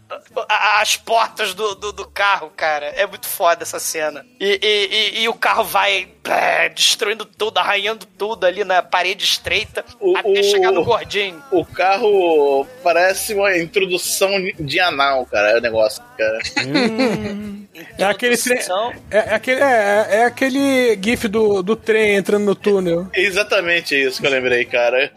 a- 0.50 0.80
as 0.82 0.96
portas 0.96 1.54
do, 1.54 1.74
do, 1.74 1.92
do 1.92 2.06
carro, 2.06 2.50
cara. 2.54 2.86
É 2.88 3.06
muito 3.06 3.26
foda 3.26 3.62
essa 3.62 3.78
cena. 3.80 4.24
E, 4.38 4.60
e, 4.62 4.86
e- 5.20 5.22
e 5.22 5.28
o 5.30 5.34
carro 5.34 5.64
vai 5.64 6.06
pé, 6.22 6.68
destruindo 6.68 7.24
tudo, 7.24 7.56
arranhando 7.58 8.04
tudo 8.04 8.44
ali 8.44 8.64
na 8.64 8.82
parede 8.82 9.24
estreita, 9.24 9.82
O- 9.98 10.14
até 10.14 10.28
o- 10.40 10.44
chegar 10.44 10.72
no 10.72 10.84
gordinho. 10.84 11.42
O 11.50 11.64
carro 11.64 12.66
parece 12.82 13.32
uma 13.34 13.56
introdução 13.56 14.30
de 14.60 14.78
anal, 14.78 15.24
cara. 15.24 15.52
É 15.52 15.56
o 15.56 15.60
negócio, 15.60 16.02
cara. 16.18 16.38
É 17.98 18.04
aquele, 18.04 18.36
tre- 18.36 18.54
Introdução. 18.54 18.92
é, 19.10 19.16
é 19.18 19.34
aquele, 19.34 19.60
é, 19.62 20.06
é 20.10 20.24
aquele 20.24 20.98
gif 21.02 21.26
do, 21.28 21.62
do 21.62 21.74
trem 21.74 22.16
entrando 22.16 22.44
no 22.44 22.54
túnel. 22.54 23.08
É 23.14 23.20
exatamente 23.22 23.94
isso 23.94 24.20
que 24.20 24.26
eu 24.26 24.30
lembrei, 24.30 24.64
cara. 24.66 25.10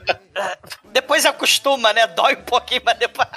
Depois 0.92 1.24
acostuma, 1.24 1.92
né? 1.92 2.06
Dói 2.08 2.34
um 2.34 2.42
pouquinho, 2.42 2.82
mas 2.84 2.98
depois. 2.98 3.28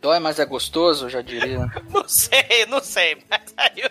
Dói, 0.00 0.18
mas 0.20 0.38
é 0.38 0.44
gostoso, 0.44 1.06
eu 1.06 1.10
já 1.10 1.20
diria. 1.20 1.66
Não 1.92 2.08
sei, 2.08 2.64
não 2.68 2.80
sei, 2.80 3.18
mas 3.28 3.40
aí. 3.56 3.82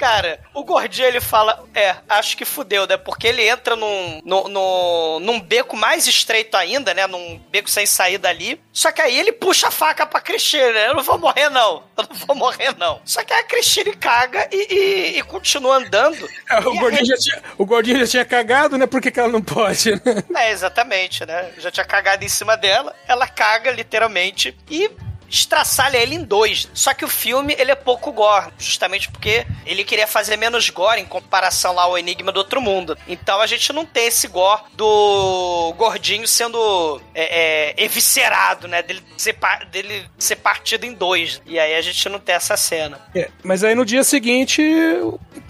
Cara, 0.00 0.40
o 0.54 0.64
gordinho 0.64 1.06
ele 1.08 1.20
fala: 1.20 1.62
É, 1.74 1.94
acho 2.08 2.34
que 2.34 2.46
fudeu, 2.46 2.86
né? 2.86 2.96
Porque 2.96 3.26
ele 3.26 3.46
entra 3.46 3.76
num, 3.76 4.22
no, 4.24 4.48
no- 4.48 5.20
num 5.20 5.38
beco 5.38 5.76
mais 5.76 6.06
estreito 6.06 6.56
ainda, 6.56 6.94
né? 6.94 7.06
Num 7.06 7.38
beco 7.50 7.68
sem 7.68 7.84
saída 7.84 8.26
ali. 8.30 8.58
Só 8.72 8.90
que 8.90 9.02
aí 9.02 9.18
ele 9.18 9.30
puxa 9.30 9.68
a 9.68 9.70
faca 9.70 10.06
pra 10.06 10.22
Cristina. 10.22 10.72
né? 10.72 10.88
Eu 10.88 10.94
não 10.94 11.02
vou 11.02 11.18
morrer, 11.18 11.50
não. 11.50 11.82
Eu 11.98 12.04
não 12.08 12.16
vou 12.26 12.34
morrer, 12.34 12.74
não. 12.78 12.98
Só 13.04 13.22
que 13.22 13.32
a 13.34 13.42
Cristina 13.42 13.92
caga 13.94 14.48
e, 14.50 14.74
e- 14.74 15.18
e 15.18 15.22
continua 15.24 15.76
andando. 15.76 16.26
É, 16.48 16.58
O 16.66 16.74
gordinho, 16.78 17.04
já 17.04 17.16
tinha, 17.18 17.42
o 17.58 17.66
gordinho 17.66 17.98
já 18.00 18.06
tinha 18.06 18.24
cagado, 18.24 18.78
né? 18.78 18.86
Por 18.86 19.02
que, 19.02 19.10
que 19.10 19.20
ela 19.20 19.28
não 19.28 19.42
pode? 19.42 19.90
né? 19.92 20.00
É, 20.34 20.50
exatamente, 20.50 21.26
né? 21.26 21.50
Já 21.58 21.70
tinha 21.70 21.84
cagado 21.84 22.24
em 22.24 22.28
cima 22.28 22.56
dela, 22.56 22.96
ela 23.06 23.28
caga 23.28 23.70
literalmente 23.70 24.56
e 24.70 24.90
estraçalha 25.30 25.96
ele 25.96 26.14
em 26.14 26.24
dois. 26.24 26.68
Só 26.74 26.92
que 26.92 27.04
o 27.04 27.08
filme, 27.08 27.54
ele 27.58 27.70
é 27.70 27.74
pouco 27.74 28.12
gore, 28.12 28.52
justamente 28.58 29.10
porque 29.10 29.46
ele 29.64 29.84
queria 29.84 30.06
fazer 30.06 30.36
menos 30.36 30.68
gore 30.68 31.00
em 31.00 31.06
comparação 31.06 31.74
lá 31.74 31.82
ao 31.82 31.96
Enigma 31.96 32.32
do 32.32 32.38
Outro 32.38 32.60
Mundo. 32.60 32.98
Então 33.06 33.40
a 33.40 33.46
gente 33.46 33.72
não 33.72 33.86
tem 33.86 34.06
esse 34.06 34.26
gore 34.28 34.62
do 34.74 35.74
gordinho 35.76 36.26
sendo 36.26 37.00
é, 37.14 37.74
é, 37.78 37.84
eviscerado, 37.84 38.66
né? 38.66 38.82
Dele 38.82 39.02
ser, 39.16 39.36
dele 39.70 40.04
ser 40.18 40.36
partido 40.36 40.84
em 40.84 40.92
dois. 40.92 41.40
E 41.46 41.58
aí 41.58 41.74
a 41.74 41.80
gente 41.80 42.08
não 42.08 42.18
tem 42.18 42.34
essa 42.34 42.56
cena. 42.56 43.00
É, 43.14 43.30
mas 43.42 43.62
aí 43.62 43.74
no 43.74 43.84
dia 43.84 44.02
seguinte, 44.02 44.62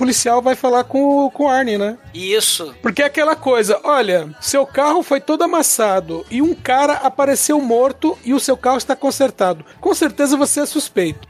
policial 0.01 0.41
vai 0.41 0.55
falar 0.57 0.85
com, 0.85 1.27
o- 1.27 1.31
com 1.31 1.45
o 1.45 1.49
Arnie, 1.51 1.77
né? 1.77 1.99
Isso. 2.15 2.75
Porque 2.81 3.03
é 3.03 3.05
aquela 3.05 3.37
coisa, 3.37 3.79
olha, 3.85 4.35
seu 4.41 4.67
carro 4.67 5.03
foi 5.03 5.21
todo 5.21 5.43
amassado 5.45 6.25
e 6.31 6.41
um 6.41 6.55
cara 6.55 6.95
apareceu 6.95 7.61
morto 7.61 8.19
e 8.25 8.33
o 8.33 8.41
seu 8.41 8.57
carro 8.57 8.79
está 8.79 8.97
consertado. 8.97 9.63
Com 9.79 9.93
certeza 9.95 10.39
você 10.39 10.61
é 10.61 10.67
suspeito. 10.67 11.29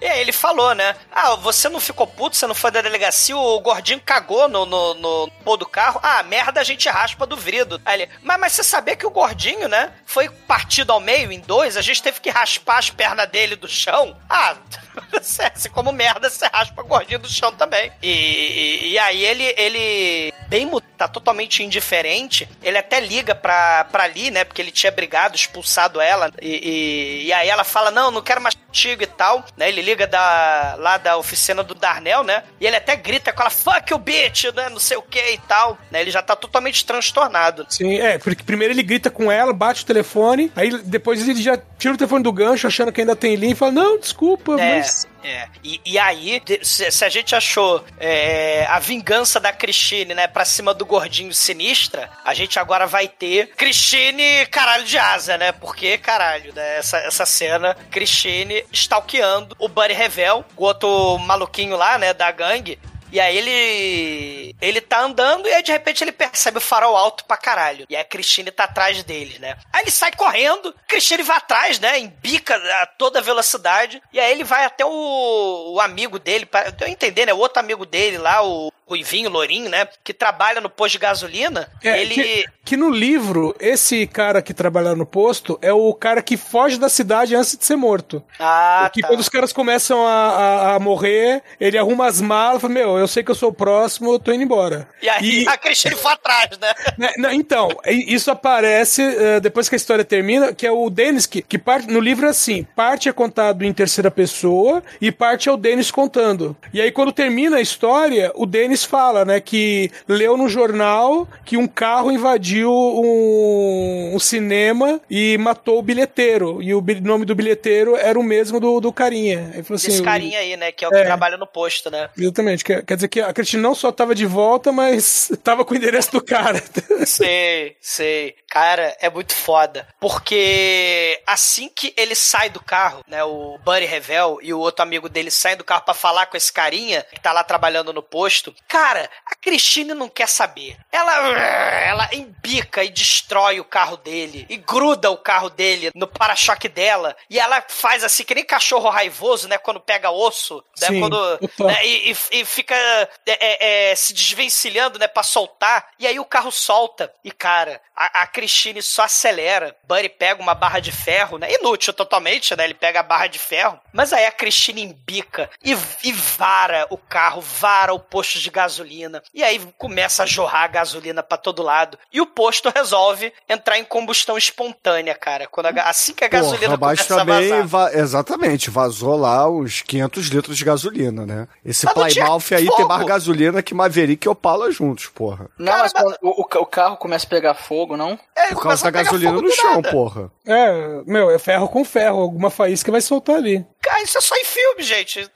E 0.00 0.06
aí 0.10 0.20
ele 0.20 0.32
falou, 0.32 0.74
né? 0.74 0.96
Ah, 1.12 1.36
você 1.36 1.68
não 1.68 1.78
ficou 1.78 2.04
puto, 2.06 2.36
você 2.36 2.48
não 2.48 2.54
foi 2.54 2.72
da 2.72 2.82
delegacia, 2.82 3.36
o 3.36 3.60
gordinho 3.60 4.00
cagou 4.04 4.48
no, 4.48 4.66
no, 4.66 4.94
no 4.94 5.30
pô 5.44 5.56
do 5.56 5.64
carro. 5.66 6.00
Ah, 6.02 6.22
merda, 6.24 6.60
a 6.60 6.64
gente 6.64 6.88
raspa 6.88 7.24
do 7.26 7.36
vidro. 7.36 7.80
Aí 7.84 8.02
ele, 8.02 8.10
mas, 8.24 8.40
mas 8.40 8.52
você 8.54 8.64
sabia 8.64 8.96
que 8.96 9.06
o 9.06 9.10
gordinho, 9.10 9.68
né? 9.68 9.92
Foi 10.04 10.28
partido 10.28 10.90
ao 10.92 10.98
meio 11.00 11.30
em 11.30 11.38
dois, 11.40 11.76
a 11.76 11.80
gente 11.80 12.02
teve 12.02 12.20
que 12.20 12.28
raspar 12.28 12.78
as 12.78 12.90
pernas 12.90 13.28
dele 13.28 13.54
do 13.54 13.68
chão? 13.68 14.16
Ah. 14.28 14.56
Você 15.20 15.68
come 15.68 15.92
merda, 15.92 16.28
você 16.28 16.46
raspa 16.46 16.82
gordinho 16.82 17.18
do 17.18 17.28
chão 17.28 17.52
também. 17.52 17.90
E, 18.02 18.10
e, 18.10 18.88
e 18.92 18.98
aí 18.98 19.24
ele, 19.24 19.54
ele 19.56 20.32
bem 20.48 20.66
tá 20.96 21.08
totalmente 21.08 21.62
indiferente. 21.62 22.48
Ele 22.62 22.78
até 22.78 23.00
liga 23.00 23.34
pra, 23.34 23.84
pra 23.84 24.06
Lee, 24.06 24.30
né? 24.30 24.44
Porque 24.44 24.62
ele 24.62 24.70
tinha 24.70 24.92
brigado, 24.92 25.36
expulsado 25.36 26.00
ela. 26.00 26.30
E, 26.40 26.48
e, 26.48 27.26
e 27.26 27.32
aí 27.32 27.48
ela 27.48 27.64
fala: 27.64 27.90
Não, 27.90 28.10
não 28.10 28.22
quero 28.22 28.40
mais 28.40 28.54
contigo 28.54 29.02
e 29.02 29.06
tal. 29.06 29.44
Né? 29.56 29.68
Ele 29.68 29.82
liga 29.82 30.06
da, 30.06 30.76
lá 30.78 30.96
da 30.96 31.16
oficina 31.16 31.62
do 31.62 31.74
Darnell, 31.74 32.22
né? 32.22 32.42
E 32.60 32.66
ele 32.66 32.76
até 32.76 32.96
grita 32.96 33.32
com 33.32 33.42
ela: 33.42 33.50
Fuck 33.50 33.92
you, 33.92 33.98
bitch, 33.98 34.44
né? 34.54 34.68
Não 34.68 34.78
sei 34.78 34.96
o 34.96 35.02
que 35.02 35.32
e 35.32 35.38
tal. 35.38 35.78
Né? 35.90 36.00
Ele 36.00 36.10
já 36.10 36.22
tá 36.22 36.36
totalmente 36.36 36.84
transtornado. 36.84 37.66
Sim, 37.68 37.98
é, 37.98 38.18
porque 38.18 38.42
primeiro 38.42 38.72
ele 38.72 38.82
grita 38.82 39.10
com 39.10 39.30
ela, 39.30 39.52
bate 39.52 39.82
o 39.82 39.86
telefone, 39.86 40.52
aí 40.56 40.70
depois 40.82 41.26
ele 41.26 41.42
já 41.42 41.58
tira 41.78 41.94
o 41.94 41.96
telefone 41.96 42.22
do 42.22 42.32
gancho, 42.32 42.66
achando 42.66 42.92
que 42.92 43.00
ainda 43.00 43.16
tem 43.16 43.34
linha, 43.36 43.52
e 43.52 43.56
fala, 43.56 43.72
não, 43.72 43.98
desculpa, 43.98 44.52
É, 44.58 44.76
mas... 44.76 44.83
é. 45.22 45.48
E, 45.62 45.80
e 45.84 45.98
aí, 45.98 46.42
se, 46.62 46.90
se 46.90 47.04
a 47.04 47.08
gente 47.08 47.34
achou 47.34 47.84
é, 47.98 48.66
a 48.68 48.78
vingança 48.78 49.40
da 49.40 49.52
Christine, 49.52 50.14
né, 50.14 50.26
pra 50.26 50.44
cima 50.44 50.74
do 50.74 50.84
gordinho 50.84 51.32
sinistra, 51.32 52.10
a 52.24 52.34
gente 52.34 52.58
agora 52.58 52.86
vai 52.86 53.08
ter 53.08 53.54
Christine 53.56 54.46
caralho 54.46 54.84
de 54.84 54.98
asa, 54.98 55.38
né? 55.38 55.52
Porque, 55.52 55.96
caralho, 55.98 56.52
né, 56.54 56.78
essa, 56.78 56.98
essa 56.98 57.26
cena, 57.26 57.76
Christine 57.90 58.64
stalkeando 58.72 59.56
o 59.58 59.68
Buddy 59.68 59.94
Revel, 59.94 60.44
o 60.56 60.64
outro 60.64 61.18
maluquinho 61.18 61.76
lá, 61.76 61.98
né, 61.98 62.12
da 62.12 62.30
gangue, 62.30 62.78
e 63.14 63.20
aí 63.20 63.38
ele. 63.38 64.56
Ele 64.60 64.80
tá 64.80 65.00
andando 65.00 65.46
e 65.46 65.54
aí 65.54 65.62
de 65.62 65.70
repente 65.70 66.02
ele 66.02 66.10
percebe 66.10 66.58
o 66.58 66.60
farol 66.60 66.96
alto 66.96 67.24
pra 67.24 67.36
caralho. 67.36 67.86
E 67.88 67.94
a 67.94 68.04
Christine 68.04 68.50
tá 68.50 68.64
atrás 68.64 69.04
dele, 69.04 69.38
né? 69.38 69.56
Aí 69.72 69.82
ele 69.82 69.90
sai 69.92 70.10
correndo, 70.10 70.74
Christine 70.88 71.22
vai 71.22 71.36
atrás, 71.36 71.78
né? 71.78 71.96
Embica 72.00 72.56
a 72.82 72.86
toda 72.86 73.20
velocidade. 73.20 74.02
E 74.12 74.18
aí 74.18 74.32
ele 74.32 74.42
vai 74.42 74.64
até 74.64 74.84
o, 74.84 75.74
o 75.74 75.80
amigo 75.80 76.18
dele, 76.18 76.44
pra 76.44 76.74
eu 76.80 76.88
entender, 76.88 77.24
né? 77.24 77.32
O 77.32 77.38
outro 77.38 77.60
amigo 77.60 77.86
dele 77.86 78.18
lá, 78.18 78.44
o 78.44 78.72
Ruivinho, 78.86 79.30
Lourinho, 79.30 79.70
né? 79.70 79.88
Que 80.02 80.12
trabalha 80.12 80.60
no 80.60 80.68
posto 80.68 80.92
de 80.92 80.98
gasolina. 80.98 81.68
É, 81.82 82.02
ele. 82.02 82.14
que, 82.14 82.44
que 82.64 82.76
no 82.76 82.90
livro, 82.90 83.54
esse 83.58 84.06
cara 84.06 84.42
que 84.42 84.52
trabalha 84.52 84.94
no 84.94 85.06
posto 85.06 85.58
é 85.62 85.72
o 85.72 85.92
cara 85.94 86.20
que 86.20 86.36
foge 86.36 86.78
da 86.78 86.88
cidade 86.88 87.34
antes 87.34 87.56
de 87.56 87.64
ser 87.64 87.76
morto. 87.76 88.22
Ah, 88.38 88.90
que 88.92 89.00
tá. 89.00 89.08
quando 89.08 89.20
os 89.20 89.28
caras 89.28 89.52
começam 89.52 90.06
a, 90.06 90.12
a, 90.12 90.74
a 90.74 90.78
morrer, 90.78 91.42
ele 91.58 91.78
arruma 91.78 92.06
as 92.06 92.20
malas 92.20 92.58
e 92.58 92.60
fala, 92.60 92.74
meu, 92.74 92.98
eu 92.98 93.08
sei 93.08 93.22
que 93.22 93.30
eu 93.30 93.34
sou 93.34 93.50
o 93.50 93.54
próximo, 93.54 94.12
eu 94.12 94.18
tô 94.18 94.32
indo 94.32 94.44
embora. 94.44 94.86
E 95.00 95.08
aí 95.08 95.44
a 95.48 95.56
Christine 95.56 95.96
foi 95.96 96.12
atrás, 96.12 96.58
né? 96.58 96.74
Né, 96.96 97.10
não, 97.18 97.32
então, 97.32 97.68
isso 97.86 98.30
aparece 98.30 99.02
eh, 99.02 99.40
depois 99.40 99.68
que 99.68 99.74
a 99.74 99.76
história 99.76 100.04
termina, 100.04 100.54
que 100.54 100.64
é 100.64 100.70
o 100.70 100.88
Dennis, 100.88 101.26
que, 101.26 101.42
que 101.42 101.58
parte, 101.58 101.88
no 101.88 101.98
livro 101.98 102.26
é 102.26 102.28
assim, 102.28 102.62
parte 102.76 103.08
é 103.08 103.12
contado 103.12 103.64
em 103.64 103.72
terceira 103.72 104.12
pessoa 104.12 104.82
e 105.00 105.10
parte 105.10 105.48
é 105.48 105.52
o 105.52 105.56
Dennis 105.56 105.90
contando. 105.90 106.56
E 106.72 106.80
aí 106.80 106.92
quando 106.92 107.10
termina 107.10 107.56
a 107.56 107.60
história, 107.60 108.30
o 108.36 108.46
Dennis 108.46 108.73
fala, 108.82 109.24
né, 109.24 109.38
que 109.40 109.90
leu 110.08 110.36
no 110.36 110.48
jornal 110.48 111.28
que 111.44 111.56
um 111.56 111.66
carro 111.68 112.10
invadiu 112.10 112.72
um, 112.72 114.12
um 114.14 114.18
cinema 114.18 115.00
e 115.08 115.36
matou 115.38 115.78
o 115.78 115.82
bilheteiro. 115.82 116.62
E 116.62 116.74
o 116.74 116.82
nome 117.02 117.24
do 117.24 117.34
bilheteiro 117.34 117.94
era 117.96 118.18
o 118.18 118.22
mesmo 118.22 118.58
do, 118.58 118.80
do 118.80 118.92
carinha. 118.92 119.52
Assim, 119.72 119.88
Esse 119.88 120.02
carinha 120.02 120.38
aí, 120.38 120.56
né? 120.56 120.72
Que 120.72 120.84
é 120.84 120.88
o 120.88 120.90
que 120.90 120.96
É. 120.96 121.04
trabalha 121.04 121.36
no 121.36 121.46
posto, 121.46 121.90
né? 121.90 122.08
Exatamente. 122.16 122.64
Quer, 122.64 122.82
quer 122.84 122.94
dizer 122.94 123.08
que 123.08 123.20
a 123.20 123.32
Cristina 123.32 123.62
não 123.62 123.74
só 123.74 123.92
tava 123.92 124.14
de 124.14 124.24
volta, 124.26 124.72
mas 124.72 125.30
tava 125.44 125.64
com 125.64 125.74
o 125.74 125.76
endereço 125.76 126.10
do 126.12 126.24
cara. 126.24 126.62
Sei, 127.06 127.76
sei. 127.80 128.34
Cara, 128.48 128.96
é 129.00 129.10
muito 129.10 129.34
foda. 129.34 129.86
Porque 130.00 131.20
assim 131.26 131.68
que 131.74 131.92
ele 131.96 132.14
sai 132.14 132.48
do 132.50 132.60
carro, 132.62 133.02
né? 133.08 133.22
O 133.24 133.58
Buddy 133.64 133.84
Revel 133.86 134.38
e 134.42 134.54
o 134.54 134.58
outro 134.60 134.82
amigo 134.82 135.08
dele 135.08 135.30
saem 135.30 135.56
do 135.56 135.64
carro 135.64 135.82
pra 135.84 135.94
falar 135.94 136.26
com 136.26 136.36
esse 136.36 136.52
carinha 136.52 137.04
que 137.12 137.20
tá 137.20 137.32
lá 137.32 137.42
trabalhando 137.42 137.92
no 137.92 138.02
posto. 138.02 138.54
Cara, 138.68 139.08
a 139.26 139.34
Christine 139.36 139.94
não 139.94 140.08
quer 140.08 140.28
saber. 140.28 140.76
Ela, 140.90 141.28
ela 141.28 142.08
embica 142.12 142.82
e 142.82 142.88
destrói 142.88 143.60
o 143.60 143.64
carro 143.64 143.96
dele. 143.96 144.46
E 144.48 144.56
gruda 144.56 145.10
o 145.10 145.16
carro 145.16 145.48
dele 145.48 145.90
no 145.94 146.06
para-choque 146.06 146.68
dela. 146.68 147.16
E 147.30 147.38
ela 147.38 147.62
faz 147.68 148.02
assim, 148.02 148.24
que 148.24 148.34
nem 148.34 148.44
cachorro 148.44 148.88
raivoso, 148.90 149.48
né? 149.48 149.58
Quando 149.58 149.80
pega 149.80 150.10
osso. 150.10 150.64
Né, 150.80 150.88
Sim, 150.88 151.00
quando, 151.00 151.38
né, 151.60 151.86
e, 151.86 152.16
e- 152.32 152.44
fica 152.44 152.74
é, 152.74 153.08
é, 153.26 153.90
é, 153.90 153.94
se 153.94 154.12
desvencilhando, 154.12 154.98
né, 154.98 155.06
pra 155.06 155.22
soltar. 155.22 155.90
E 155.98 156.06
aí 156.06 156.18
o 156.18 156.24
carro 156.24 156.50
solta. 156.50 157.12
E, 157.22 157.30
cara, 157.30 157.80
a, 157.94 158.22
a 158.22 158.26
Christine 158.26 158.82
só 158.82 159.02
acelera. 159.04 159.76
Buddy 159.84 160.08
pega 160.08 160.42
uma 160.42 160.54
barra 160.54 160.80
de 160.80 160.90
ferro, 160.90 161.38
né? 161.38 161.52
Inútil 161.52 161.92
totalmente, 161.92 162.54
né? 162.56 162.64
Ele 162.64 162.74
pega 162.74 163.00
a 163.00 163.04
barra 163.04 163.26
de 163.26 163.38
ferro. 163.38 163.78
Mas 163.92 164.12
aí 164.12 164.26
a 164.26 164.32
Christine 164.32 164.82
embica 164.82 165.50
e, 165.62 165.76
e 166.02 166.12
vara 166.12 166.86
o 166.90 166.98
carro, 166.98 167.40
vara 167.40 167.92
o 167.94 168.00
posto 168.00 168.38
de 168.38 168.50
gasolina. 168.54 169.22
E 169.34 169.42
aí 169.42 169.60
começa 169.76 170.22
a 170.22 170.26
jorrar 170.26 170.68
gasolina 170.70 171.22
pra 171.22 171.36
todo 171.36 171.62
lado. 171.62 171.98
E 172.12 172.20
o 172.20 172.26
posto 172.26 172.72
resolve 172.74 173.32
entrar 173.48 173.78
em 173.78 173.84
combustão 173.84 174.38
espontânea, 174.38 175.14
cara. 175.14 175.46
Quando 175.48 175.66
a 175.66 175.70
assim 175.88 176.14
que 176.14 176.24
a 176.24 176.28
gasolina 176.28 176.78
Porra, 176.78 176.90
mas 176.92 177.02
começa 177.02 177.14
a 177.14 177.18
também, 177.18 177.48
vazar. 177.50 177.66
va- 177.66 177.92
exatamente, 177.92 178.70
vazou 178.70 179.16
lá 179.16 179.48
os 179.48 179.82
500 179.82 180.26
litros 180.28 180.56
de 180.56 180.64
gasolina, 180.64 181.26
né? 181.26 181.48
Esse 181.64 181.84
Mas 181.86 182.14
Plymouth 182.14 182.52
aí 182.52 182.64
fogo. 182.66 182.76
tem 182.76 182.86
mais 182.86 183.04
gasolina 183.06 183.62
que 183.62 183.74
Maverick 183.74 184.26
e 184.26 184.30
Opala 184.30 184.70
juntos, 184.70 185.06
porra. 185.06 185.50
Não, 185.58 185.78
mas 185.78 185.92
quando 185.92 186.16
o, 186.22 186.40
o 186.42 186.44
ca- 186.44 186.60
o 186.60 186.66
carro 186.66 186.96
começa 186.96 187.26
a 187.26 187.30
pegar 187.30 187.54
fogo, 187.54 187.96
não? 187.96 188.18
É, 188.36 188.48
Por 188.54 188.62
causa 188.62 188.84
da 188.84 188.90
gasolina 188.90 189.32
no 189.32 189.50
chão, 189.50 189.82
porra. 189.82 190.30
É, 190.46 191.02
meu, 191.06 191.30
é 191.30 191.38
ferro 191.38 191.68
com 191.68 191.84
ferro. 191.84 192.20
Alguma 192.20 192.50
faísca 192.50 192.92
vai 192.92 193.00
soltar 193.00 193.36
ali. 193.36 193.64
Cara, 193.84 194.02
isso 194.02 194.16
é 194.18 194.20
só 194.20 194.34
em 194.36 194.44
filme, 194.44 194.82
gente. 194.82 195.30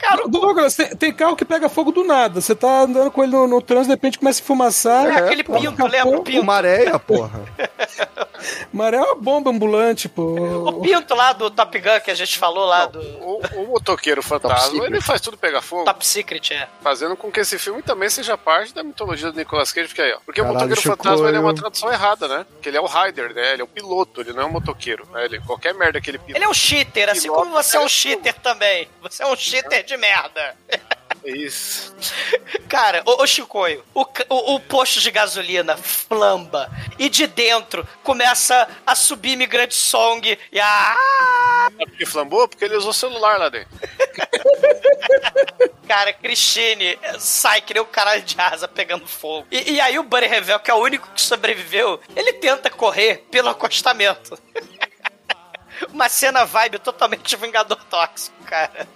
Cara, 0.00 0.26
Douglas, 0.26 0.74
tem, 0.74 0.88
tem 0.96 1.12
carro 1.12 1.36
que 1.36 1.44
pega 1.44 1.68
fogo 1.68 1.92
do 1.92 2.02
nada. 2.04 2.40
Você 2.40 2.54
tá 2.54 2.80
andando 2.80 3.10
com 3.10 3.22
ele 3.22 3.32
no, 3.32 3.46
no 3.46 3.60
trânsito, 3.60 3.88
de 3.88 3.92
repente 3.94 4.18
começa 4.18 4.42
a 4.42 4.44
fumaçar. 4.44 5.06
É, 5.06 5.18
aquele 5.18 5.44
porra, 5.44 5.60
pinto, 5.60 5.86
lembra 5.86 6.18
o 6.18 6.22
pinto? 6.22 6.44
Maréia, 6.44 6.98
porra. 6.98 7.42
Maré 8.72 8.96
é 8.96 9.00
uma 9.00 9.14
bomba 9.14 9.50
ambulante, 9.50 10.08
pô. 10.08 10.22
O 10.68 10.80
pinto 10.80 11.14
lá 11.14 11.32
do 11.32 11.50
Top 11.50 11.78
Gun 11.78 12.00
que 12.02 12.10
a 12.10 12.14
gente 12.14 12.38
falou 12.38 12.64
lá 12.64 12.86
do 12.86 12.98
O, 13.00 13.40
o 13.56 13.66
motoqueiro 13.68 14.22
fantasma, 14.22 14.86
ele 14.86 15.00
faz 15.00 15.20
tudo 15.20 15.36
pegar 15.36 15.60
fogo. 15.60 15.84
Top 15.84 16.04
Secret, 16.06 16.52
é. 16.52 16.68
Fazendo 16.82 17.16
com 17.16 17.30
que 17.30 17.40
esse 17.40 17.58
filme 17.58 17.82
também 17.82 18.08
seja 18.08 18.36
parte 18.38 18.74
da 18.74 18.82
mitologia 18.82 19.30
do 19.30 19.36
Nicolas 19.36 19.72
Cage, 19.72 19.88
porque 19.88 20.02
aí, 20.02 20.12
ó. 20.12 20.18
Porque 20.24 20.40
Caralho, 20.40 20.56
o 20.56 20.60
motoqueiro 20.62 20.82
fantasma 20.96 21.28
ele 21.28 21.36
é 21.36 21.40
uma 21.40 21.50
eu- 21.50 21.54
tradução 21.54 21.92
errada, 21.92 22.26
né? 22.26 22.46
Porque 22.54 22.68
ele 22.68 22.76
é 22.78 22.80
o 22.80 22.86
rider, 22.86 23.34
né? 23.34 23.52
Ele 23.52 23.62
é 23.62 23.64
o 23.64 23.68
piloto, 23.68 24.20
ele 24.20 24.32
não 24.32 24.42
é 24.42 24.46
um 24.46 24.50
motoqueiro. 24.52 25.06
Né? 25.12 25.26
Ele, 25.26 25.40
qualquer 25.40 25.74
merda 25.74 26.00
que 26.00 26.10
ele 26.10 26.18
pilota. 26.18 26.38
Ele 26.38 26.44
é 26.44 26.48
um 26.48 26.54
cheater, 26.54 27.10
assim 27.10 27.28
como 27.28 27.50
você 27.52 27.73
é 27.76 27.80
um 27.80 27.88
cheater 27.88 28.34
também. 28.34 28.88
Você 29.02 29.22
é 29.22 29.26
um 29.26 29.36
cheater 29.36 29.84
de 29.84 29.96
merda. 29.96 30.56
Isso. 31.24 31.94
Cara, 32.68 33.02
ô, 33.06 33.22
ô 33.22 33.26
Chicoio, 33.26 33.82
o, 33.94 34.02
o, 34.02 34.54
o 34.54 34.60
posto 34.60 35.00
de 35.00 35.10
gasolina 35.10 35.76
flamba 35.76 36.70
e 36.98 37.08
de 37.08 37.26
dentro 37.26 37.86
começa 38.02 38.68
a 38.86 38.94
subir 38.94 39.32
imigrante 39.32 39.74
song 39.74 40.38
e 40.52 40.60
a. 40.60 40.96
Sabe 41.62 41.86
por 41.86 41.96
que 41.96 42.06
flambou? 42.06 42.46
Porque 42.46 42.64
ele 42.64 42.76
usou 42.76 42.92
celular 42.92 43.38
lá 43.38 43.48
dentro. 43.48 43.70
Cara, 45.88 46.12
Christine 46.12 46.98
sai 47.18 47.62
que 47.62 47.72
nem 47.72 47.82
o 47.82 47.86
caralho 47.86 48.22
de 48.22 48.38
asa 48.38 48.68
pegando 48.68 49.06
fogo. 49.06 49.46
E, 49.50 49.72
e 49.72 49.80
aí 49.80 49.98
o 49.98 50.02
Buddy 50.02 50.26
Revel, 50.26 50.60
que 50.60 50.70
é 50.70 50.74
o 50.74 50.78
único 50.78 51.08
que 51.10 51.22
sobreviveu, 51.22 52.00
ele 52.14 52.34
tenta 52.34 52.68
correr 52.68 53.24
pelo 53.30 53.48
acostamento. 53.48 54.38
Uma 55.92 56.08
cena 56.08 56.44
vibe 56.44 56.78
totalmente 56.78 57.36
Vingador 57.36 57.82
Tóxico, 57.84 58.36
cara. 58.44 58.86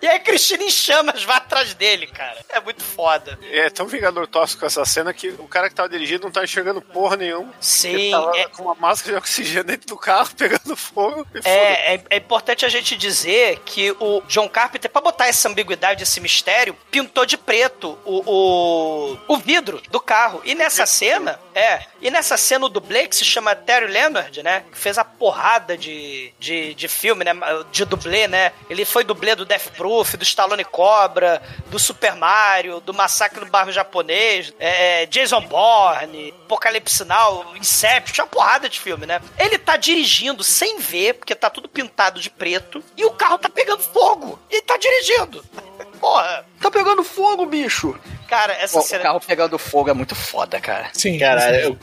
E 0.00 0.06
aí 0.06 0.16
a 0.16 0.20
Cristina 0.20 0.62
em 0.62 0.70
chamas 0.70 1.24
vai 1.24 1.36
atrás 1.36 1.74
dele, 1.74 2.06
cara. 2.06 2.36
É 2.48 2.60
muito 2.60 2.82
foda. 2.82 3.38
É 3.50 3.70
tão 3.70 3.86
Vingador 3.86 4.26
tóxico 4.26 4.64
essa 4.66 4.84
cena 4.84 5.12
que 5.14 5.28
o 5.28 5.48
cara 5.48 5.68
que 5.68 5.74
tava 5.74 5.88
dirigindo 5.88 6.24
não 6.24 6.30
tá 6.30 6.44
enxergando 6.44 6.82
porra 6.82 7.16
nenhuma. 7.16 7.52
Sim, 7.60 8.10
tava 8.10 8.36
é- 8.36 8.48
com 8.48 8.64
uma 8.64 8.74
máscara 8.74 9.12
de 9.12 9.18
oxigênio 9.18 9.64
dentro 9.64 9.86
do 9.86 9.96
carro, 9.96 10.28
pegando 10.36 10.76
fogo. 10.76 11.26
É, 11.44 11.94
é, 11.94 12.04
é 12.10 12.16
importante 12.16 12.64
a 12.64 12.68
gente 12.68 12.96
dizer 12.96 13.60
que 13.64 13.90
o 13.92 14.20
John 14.28 14.48
Carpenter, 14.48 14.90
pra 14.90 15.00
botar 15.00 15.28
essa 15.28 15.48
ambiguidade, 15.48 16.02
esse 16.02 16.20
mistério, 16.20 16.76
pintou 16.90 17.24
de 17.24 17.38
preto 17.38 17.98
o, 18.04 18.22
o, 18.26 19.18
o 19.28 19.38
vidro 19.38 19.80
do 19.90 20.00
carro. 20.00 20.42
E 20.44 20.54
nessa 20.54 20.84
cena, 20.84 21.40
é, 21.54 21.80
e 22.00 22.10
nessa 22.10 22.36
cena 22.36 22.66
o 22.66 22.68
dublê, 22.68 23.06
que 23.08 23.16
se 23.16 23.24
chama 23.24 23.54
Terry 23.54 23.86
Leonard, 23.86 24.42
né, 24.42 24.64
que 24.70 24.78
fez 24.78 24.98
a 24.98 25.04
porrada 25.04 25.76
de, 25.76 26.32
de, 26.38 26.74
de 26.74 26.88
filme, 26.88 27.24
né, 27.24 27.32
de 27.72 27.84
dublê, 27.84 28.28
né, 28.28 28.52
ele 28.68 28.84
foi 28.84 29.04
dublê 29.04 29.34
do 29.34 29.44
Death 29.44 29.70
Do 29.86 30.22
Stallone 30.22 30.64
Cobra, 30.64 31.42
do 31.66 31.78
Super 31.78 32.14
Mario, 32.16 32.80
do 32.80 32.92
Massacre 32.92 33.40
no 33.40 33.50
Bairro 33.50 33.72
Japonês, 33.72 34.52
é, 34.58 35.06
Jason 35.06 35.40
Bourne, 35.42 36.34
Apocalipse 36.44 37.04
Now, 37.04 37.56
Inception, 37.56 38.24
uma 38.24 38.30
porrada 38.30 38.68
de 38.68 38.80
filme, 38.80 39.06
né? 39.06 39.20
Ele 39.38 39.58
tá 39.58 39.76
dirigindo 39.76 40.42
sem 40.42 40.78
ver, 40.78 41.14
porque 41.14 41.34
tá 41.34 41.48
tudo 41.50 41.68
pintado 41.68 42.20
de 42.20 42.30
preto, 42.30 42.82
e 42.96 43.04
o 43.04 43.12
carro 43.12 43.38
tá 43.38 43.48
pegando 43.48 43.82
fogo. 43.82 44.38
E 44.50 44.60
tá 44.62 44.76
dirigindo. 44.76 45.44
porra! 46.00 46.44
Tá 46.60 46.70
pegando 46.70 47.04
fogo, 47.04 47.46
bicho! 47.46 47.98
Cara, 48.28 48.52
essa 48.54 48.78
O 48.78 48.82
cena. 48.82 49.02
carro 49.04 49.20
pegando 49.20 49.58
fogo 49.58 49.88
é 49.90 49.92
muito 49.92 50.14
foda, 50.14 50.60
cara. 50.60 50.88
Sim. 50.92 51.18
Cara, 51.18 51.60
eu- 51.60 51.78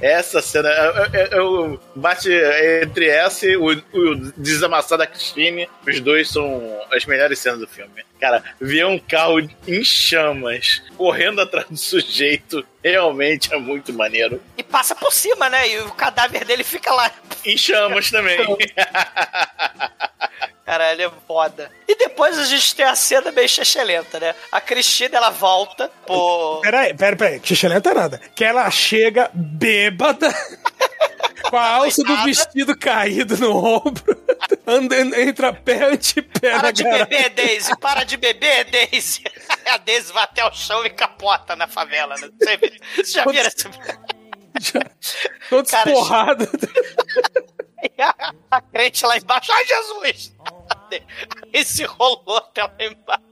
essa 0.00 0.40
cena, 0.40 0.68
eu, 0.68 1.20
eu- 1.20 1.26
eu- 1.70 1.80
bate 1.94 2.30
entre 2.82 3.08
essa 3.08 3.46
e 3.46 3.56
o, 3.56 3.66
o 3.92 4.14
desamassar 4.36 4.96
da 4.98 5.06
Christine, 5.06 5.68
os 5.86 6.00
dois 6.00 6.28
são 6.30 6.80
as 6.92 7.04
melhores 7.04 7.38
cenas 7.38 7.58
do 7.60 7.66
filme. 7.68 8.04
Cara, 8.18 8.42
ver 8.60 8.86
um 8.86 8.98
carro 8.98 9.40
em 9.66 9.82
chamas, 9.84 10.80
correndo 10.96 11.40
atrás 11.40 11.66
do 11.68 11.76
sujeito, 11.76 12.64
realmente 12.82 13.52
é 13.52 13.56
muito 13.58 13.92
maneiro. 13.92 14.40
E 14.56 14.62
passa 14.62 14.94
por 14.94 15.12
cima, 15.12 15.48
né? 15.50 15.68
E 15.68 15.80
o 15.80 15.90
cadáver 15.92 16.44
dele 16.44 16.62
fica 16.64 16.92
lá. 16.92 17.10
Em 17.44 17.56
chamas 17.56 18.10
também. 18.10 18.38
Caralho, 20.72 21.02
é 21.02 21.10
foda. 21.26 21.70
E 21.86 21.94
depois 21.94 22.38
a 22.38 22.46
gente 22.46 22.74
tem 22.74 22.86
a 22.86 22.96
cena 22.96 23.30
bem 23.30 23.46
chechelenta, 23.46 24.18
né? 24.18 24.34
A 24.50 24.58
Cristina, 24.58 25.18
ela 25.18 25.28
volta 25.28 25.90
por... 26.06 26.62
Peraí, 26.62 26.94
peraí, 26.94 27.16
peraí. 27.16 27.40
Xixelenta 27.44 27.90
é 27.90 27.94
nada. 27.94 28.18
Que 28.34 28.42
ela 28.42 28.70
chega 28.70 29.30
bêbada. 29.34 30.32
Com 31.50 31.58
a 31.58 31.68
alça 31.74 32.02
do 32.02 32.16
vestido 32.24 32.74
caído 32.74 33.36
no 33.36 33.54
ombro, 33.54 34.16
anda, 34.66 34.96
entra 35.20 35.52
pé 35.52 35.84
ante 35.92 36.22
pé 36.22 36.52
Para 36.52 36.70
de 36.70 36.84
garagem. 36.84 37.06
beber, 37.06 37.28
Daisy! 37.30 37.76
Para 37.78 38.04
de 38.04 38.16
beber, 38.16 38.64
Daisy! 38.64 39.24
A 39.66 39.76
Daisy 39.76 40.10
vai 40.12 40.24
até 40.24 40.42
o 40.46 40.52
chão 40.54 40.86
e 40.86 40.90
capota 40.90 41.54
na 41.54 41.66
favela, 41.68 42.14
né? 42.16 42.30
Você 42.96 43.12
já 43.12 43.24
viu 43.24 43.42
esse... 43.42 43.68
Todo 45.50 45.68
Cara, 45.68 45.90
esporrado. 45.90 46.48
E 47.82 47.90
a, 48.02 48.32
a 48.50 48.60
crente 48.62 49.04
lá 49.04 49.18
embaixo, 49.18 49.52
ai 49.52 49.66
Jesus! 49.66 50.32
Esse 51.52 51.84
rolou 51.84 52.36
até 52.38 52.62
lá 52.62 52.72
embaixo. 52.80 53.22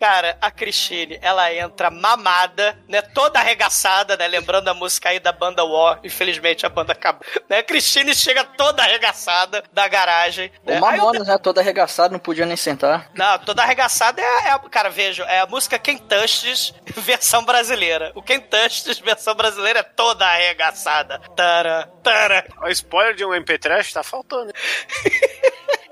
Cara, 0.00 0.38
a 0.40 0.50
Cristine, 0.50 1.18
ela 1.20 1.52
entra 1.52 1.90
mamada, 1.90 2.74
né? 2.88 3.02
Toda 3.02 3.38
arregaçada, 3.38 4.16
né? 4.16 4.26
Lembrando 4.26 4.68
a 4.68 4.72
música 4.74 5.10
aí 5.10 5.20
da 5.20 5.30
banda 5.30 5.62
War. 5.62 6.00
Infelizmente 6.02 6.64
a 6.64 6.70
banda 6.70 6.92
acabou. 6.94 7.20
Né? 7.48 7.58
A 7.58 7.62
Cristine 7.62 8.14
chega 8.14 8.44
toda 8.44 8.82
arregaçada 8.82 9.62
da 9.74 9.86
garagem. 9.88 10.50
Né? 10.64 10.80
O 10.80 10.84
Aí 10.86 10.96
eu- 10.98 11.04
Mamonas, 11.04 11.28
né? 11.28 11.36
Todo 11.36 11.58
arregaçado, 11.58 12.12
não 12.12 12.18
podia 12.18 12.46
nem 12.46 12.56
sentar. 12.56 13.10
Não, 13.14 13.38
toda 13.40 13.62
arregaçada 13.62 14.22
é, 14.22 14.24
é 14.46 14.50
a- 14.52 14.58
Cara, 14.58 14.88
vejo, 14.88 15.22
é 15.24 15.40
a 15.40 15.46
música 15.46 15.78
Quentustes, 15.78 16.72
versão 16.96 17.44
brasileira. 17.44 18.10
O 18.14 18.22
Quentustes, 18.22 18.98
versão 19.00 19.34
brasileira, 19.34 19.80
é 19.80 19.82
toda 19.82 20.26
arregaçada. 20.26 21.18
Tara, 21.36 21.90
tara. 22.02 22.46
O 22.62 22.68
spoiler 22.68 23.14
de 23.14 23.24
um 23.24 23.34
MP3 23.34 23.92
tá 23.92 24.02
faltando. 24.02 24.50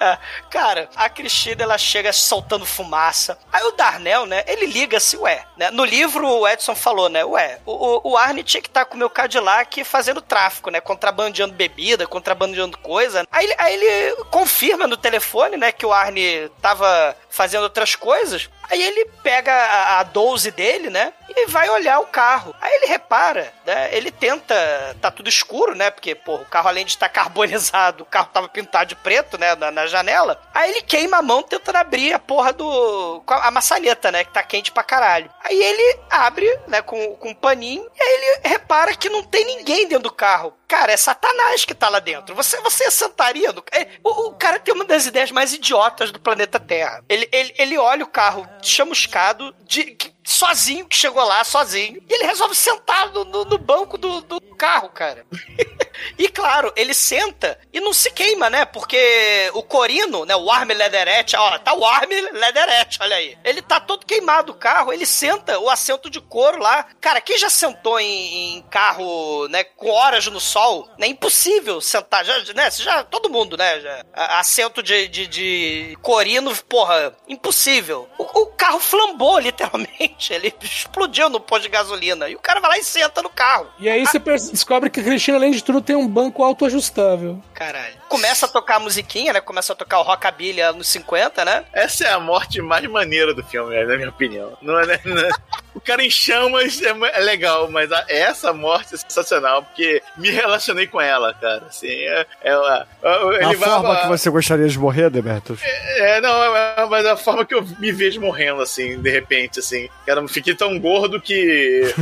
É, 0.00 0.16
cara, 0.48 0.88
a 0.94 1.08
Cristina 1.08 1.64
ela 1.64 1.76
chega 1.76 2.12
soltando 2.12 2.64
fumaça. 2.64 3.36
Aí 3.52 3.62
o 3.64 3.72
Darnell, 3.72 4.26
né? 4.26 4.44
Ele 4.46 4.66
liga-se, 4.66 5.16
ué. 5.16 5.44
Né? 5.56 5.70
No 5.72 5.84
livro 5.84 6.26
o 6.26 6.46
Edson 6.48 6.74
falou, 6.76 7.08
né? 7.08 7.24
Ué, 7.24 7.58
o, 7.66 8.10
o- 8.10 8.16
Arne 8.16 8.44
tinha 8.44 8.62
que 8.62 8.68
estar 8.68 8.84
com 8.84 8.94
o 8.94 8.98
meu 8.98 9.10
Cadillac 9.10 9.82
fazendo 9.84 10.20
tráfico, 10.22 10.70
né? 10.70 10.80
Contrabandeando 10.80 11.54
bebida, 11.54 12.06
contrabandeando 12.06 12.78
coisa. 12.78 13.26
Aí, 13.30 13.52
aí 13.58 13.74
ele 13.74 14.16
confirma 14.30 14.86
no 14.86 14.96
telefone, 14.96 15.56
né? 15.56 15.72
Que 15.72 15.84
o 15.86 15.92
Arne 15.92 16.48
tava 16.62 17.16
fazendo 17.28 17.64
outras 17.64 17.96
coisas. 17.96 18.48
Aí 18.70 18.80
ele 18.80 19.04
pega 19.22 19.52
a, 19.52 20.00
a 20.00 20.02
12 20.04 20.50
dele, 20.52 20.90
né? 20.90 21.12
E 21.28 21.46
vai 21.46 21.68
olhar 21.70 21.98
o 22.00 22.06
carro. 22.06 22.54
Aí 22.60 22.72
ele 22.74 22.86
repara, 22.86 23.52
né? 23.66 23.94
Ele 23.94 24.10
tenta. 24.10 24.54
Tá 25.00 25.10
tudo 25.10 25.28
escuro, 25.28 25.74
né? 25.74 25.90
Porque, 25.90 26.14
pô, 26.14 26.36
o 26.36 26.44
carro, 26.44 26.68
além 26.68 26.84
de 26.84 26.92
estar 26.92 27.08
carbonizado, 27.10 28.02
o 28.02 28.06
carro 28.06 28.30
tava 28.32 28.48
pintado 28.48 28.88
de 28.88 28.96
preto, 28.96 29.38
né? 29.38 29.54
Na, 29.54 29.70
na 29.70 29.86
janela. 29.86 30.40
Aí 30.54 30.70
ele 30.70 30.82
queima 30.82 31.18
a 31.18 31.22
mão 31.22 31.42
tentando 31.42 31.76
abrir 31.76 32.12
a 32.12 32.18
porra 32.18 32.52
do. 32.52 33.22
a, 33.26 33.50
maçaneta, 33.50 34.10
né? 34.10 34.24
Que 34.24 34.32
tá 34.32 34.42
quente 34.42 34.72
pra 34.72 34.82
caralho. 34.82 35.30
Aí 35.42 35.60
ele 35.60 36.00
abre, 36.10 36.58
né? 36.66 36.82
Com, 36.82 37.16
com 37.16 37.30
um 37.30 37.34
paninho. 37.34 37.86
E 37.94 38.02
aí 38.02 38.14
ele 38.14 38.48
repara 38.48 38.94
que 38.94 39.08
não 39.08 39.22
tem 39.22 39.44
ninguém 39.44 39.86
dentro 39.86 40.04
do 40.04 40.12
carro. 40.12 40.54
Cara, 40.66 40.92
é 40.92 40.96
Satanás 40.96 41.64
que 41.64 41.74
tá 41.74 41.88
lá 41.88 41.98
dentro. 41.98 42.34
Você, 42.34 42.60
você 42.60 42.90
sentaria 42.90 43.52
no. 43.52 43.64
é, 43.72 43.88
o, 44.04 44.28
o 44.28 44.34
cara 44.34 44.58
tem 44.58 44.74
uma 44.74 44.84
das 44.84 45.06
ideias 45.06 45.30
mais 45.30 45.54
idiotas 45.54 46.12
do 46.12 46.20
planeta 46.20 46.60
Terra. 46.60 47.02
Ele, 47.08 47.26
ele, 47.32 47.54
ele 47.56 47.78
olha 47.78 48.04
o 48.04 48.08
carro 48.08 48.46
chamuscado, 48.62 49.54
de, 49.62 49.96
sozinho, 50.28 50.86
que 50.86 50.96
chegou 50.96 51.24
lá, 51.24 51.42
sozinho, 51.44 52.02
e 52.08 52.12
ele 52.14 52.24
resolve 52.24 52.54
sentar 52.54 53.10
no, 53.12 53.24
no- 53.24 53.44
no 53.44 53.58
banco 53.58 53.96
do, 53.96 54.20
do 54.20 54.40
carro, 54.56 54.88
cara. 54.90 55.24
E 56.16 56.28
claro, 56.28 56.72
ele 56.76 56.94
senta 56.94 57.58
e 57.72 57.80
não 57.80 57.92
se 57.92 58.08
queima, 58.12 58.48
né? 58.48 58.64
Porque 58.64 59.50
o 59.52 59.64
Corino, 59.64 60.24
né? 60.24 60.36
O 60.36 60.48
Arme 60.48 60.72
Leatherette, 60.72 61.34
ó, 61.36 61.58
tá 61.58 61.74
o 61.74 61.84
Arme 61.84 62.20
Leatherette, 62.20 62.98
olha 63.02 63.16
aí. 63.16 63.36
Ele 63.42 63.60
tá 63.60 63.80
todo 63.80 64.06
queimado 64.06 64.52
o 64.52 64.54
carro, 64.54 64.92
ele 64.92 65.04
senta 65.04 65.58
o 65.58 65.68
assento 65.68 66.08
de 66.08 66.20
couro 66.20 66.58
lá. 66.62 66.86
Cara, 67.00 67.20
quem 67.20 67.36
já 67.36 67.50
sentou 67.50 67.98
em, 67.98 68.58
em 68.58 68.62
carro, 68.70 69.48
né, 69.48 69.64
com 69.64 69.90
horas 69.90 70.24
no 70.28 70.38
sol? 70.38 70.88
É 71.00 71.06
impossível 71.08 71.80
sentar, 71.80 72.24
já, 72.24 72.38
né? 72.54 72.70
Já, 72.70 73.02
todo 73.02 73.28
mundo, 73.28 73.56
né? 73.56 73.80
Já, 73.80 74.04
assento 74.14 74.84
de, 74.84 75.08
de, 75.08 75.26
de 75.26 75.98
Corino, 76.00 76.54
porra, 76.68 77.12
impossível. 77.26 78.08
O, 78.16 78.22
o 78.42 78.46
carro 78.52 78.78
flambou, 78.78 79.36
literalmente. 79.42 80.17
Ele 80.30 80.52
explodiu 80.62 81.28
no 81.28 81.40
posto 81.40 81.62
de 81.62 81.68
gasolina. 81.68 82.28
E 82.28 82.34
o 82.34 82.38
cara 82.38 82.60
vai 82.60 82.70
lá 82.70 82.78
e 82.78 82.84
senta 82.84 83.22
no 83.22 83.30
carro. 83.30 83.66
E 83.78 83.88
aí 83.88 84.04
você 84.06 84.18
descobre 84.18 84.90
que 84.90 85.00
a 85.00 85.04
Cristina, 85.04 85.36
além 85.38 85.52
de 85.52 85.62
tudo, 85.62 85.80
tem 85.80 85.96
um 85.96 86.08
banco 86.08 86.42
autoajustável. 86.42 87.42
Caralho. 87.54 87.94
Começa 88.08 88.46
a 88.46 88.48
tocar 88.48 88.76
a 88.76 88.80
musiquinha, 88.80 89.32
né? 89.32 89.40
Começa 89.40 89.72
a 89.72 89.76
tocar 89.76 89.98
o 89.98 90.02
rockabilly 90.02 90.60
anos 90.60 90.88
50, 90.88 91.44
né? 91.44 91.64
Essa 91.72 92.04
é 92.06 92.12
a 92.12 92.20
morte 92.20 92.60
mais 92.62 92.84
maneira 92.88 93.34
do 93.34 93.42
filme, 93.44 93.84
na 93.84 93.96
minha 93.96 94.08
opinião. 94.08 94.56
Não 94.62 94.78
é, 94.78 94.86
né, 94.86 95.00
não 95.04 95.18
é- 95.18 95.30
O 95.74 95.80
cara 95.80 96.02
em 96.04 96.10
chamas 96.10 96.80
é, 96.82 96.88
é 96.88 97.20
legal, 97.20 97.70
mas 97.70 97.92
a- 97.92 98.04
essa 98.08 98.52
morte 98.52 98.94
é 98.94 98.96
sensacional, 98.96 99.62
porque 99.62 100.02
me 100.16 100.30
relacionei 100.30 100.86
com 100.86 101.00
ela, 101.00 101.32
cara. 101.34 101.66
Assim, 101.68 101.88
é, 101.88 102.26
ela, 102.42 102.88
ele 103.34 103.44
a 103.44 103.48
vai- 103.48 103.56
forma 103.68 103.96
que 104.00 104.08
você 104.08 104.30
gostaria 104.30 104.66
de 104.68 104.78
morrer, 104.78 105.10
Demetrius? 105.10 105.60
É, 105.62 106.20
não, 106.20 106.56
é- 106.56 106.86
mas 106.86 107.06
a 107.06 107.16
forma 107.16 107.44
que 107.44 107.54
eu 107.54 107.64
me 107.78 107.92
vejo 107.92 108.20
morrendo, 108.20 108.60
assim, 108.62 109.00
de 109.00 109.10
repente, 109.10 109.60
assim. 109.60 109.88
Cara, 110.08 110.22
eu 110.22 110.28
fiquei 110.28 110.54
tão 110.54 110.80
gordo 110.80 111.20
que. 111.20 111.82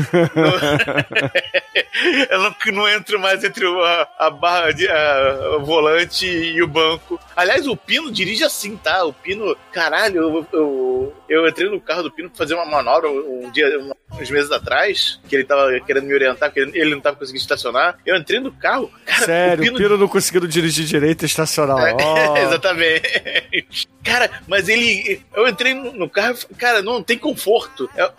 eu 2.31 2.39
não, 2.41 2.55
não 2.73 2.89
entro 2.89 3.19
mais 3.19 3.43
entre 3.43 3.67
a, 3.67 4.09
a 4.17 4.31
barra 4.31 4.71
de 4.71 4.87
a- 4.89 5.57
o 5.59 5.65
volante 5.65 6.25
e 6.25 6.63
o 6.63 6.69
banco. 6.69 7.19
Aliás, 7.35 7.67
o 7.67 7.77
Pino 7.77 8.13
dirige 8.13 8.45
assim, 8.45 8.77
tá? 8.77 9.05
O 9.05 9.13
Pino, 9.13 9.57
caralho, 9.73 10.21
eu, 10.21 10.47
eu, 10.53 11.15
eu 11.29 11.49
entrei 11.49 11.69
no 11.69 11.81
carro 11.81 12.05
do 12.05 12.13
Pino 12.13 12.29
pra 12.31 12.39
fazer 12.39 12.55
uma 12.55 12.65
manobra 12.65 13.11
um 13.11 13.51
dia, 13.51 13.67
um- 13.81 13.91
uns 14.23 14.31
meses 14.31 14.53
atrás, 14.53 15.19
que 15.29 15.35
ele 15.35 15.43
tava 15.45 15.69
querendo 15.81 16.07
me 16.07 16.15
orientar, 16.15 16.49
porque 16.53 16.61
ele 16.79 16.95
não 16.95 17.01
tava 17.01 17.17
conseguindo 17.17 17.43
estacionar. 17.43 17.99
Eu 18.07 18.15
entrei 18.17 18.39
no 18.39 18.53
carro, 18.53 18.89
cara, 19.05 19.25
Sério, 19.25 19.65
o 19.65 19.67
Pino 19.67 19.75
o 19.75 19.79
Pino 19.83 19.99
não 19.99 20.07
conseguindo 20.07 20.47
dirigir 20.47 20.85
direito 20.85 21.23
e 21.23 21.27
estacionar. 21.27 21.93
Ó. 22.01 22.37
Exatamente. 22.37 23.89
Cara, 24.07 24.31
mas 24.47 24.69
ele. 24.69 25.21
Eu 25.35 25.49
entrei 25.49 25.75
no, 25.75 26.09
carro 26.09 26.39
e 26.49 26.55
cara, 26.55 26.81
não 26.81 27.03
tem 27.03 27.19
conforto. 27.19 27.91
É, 27.97 28.11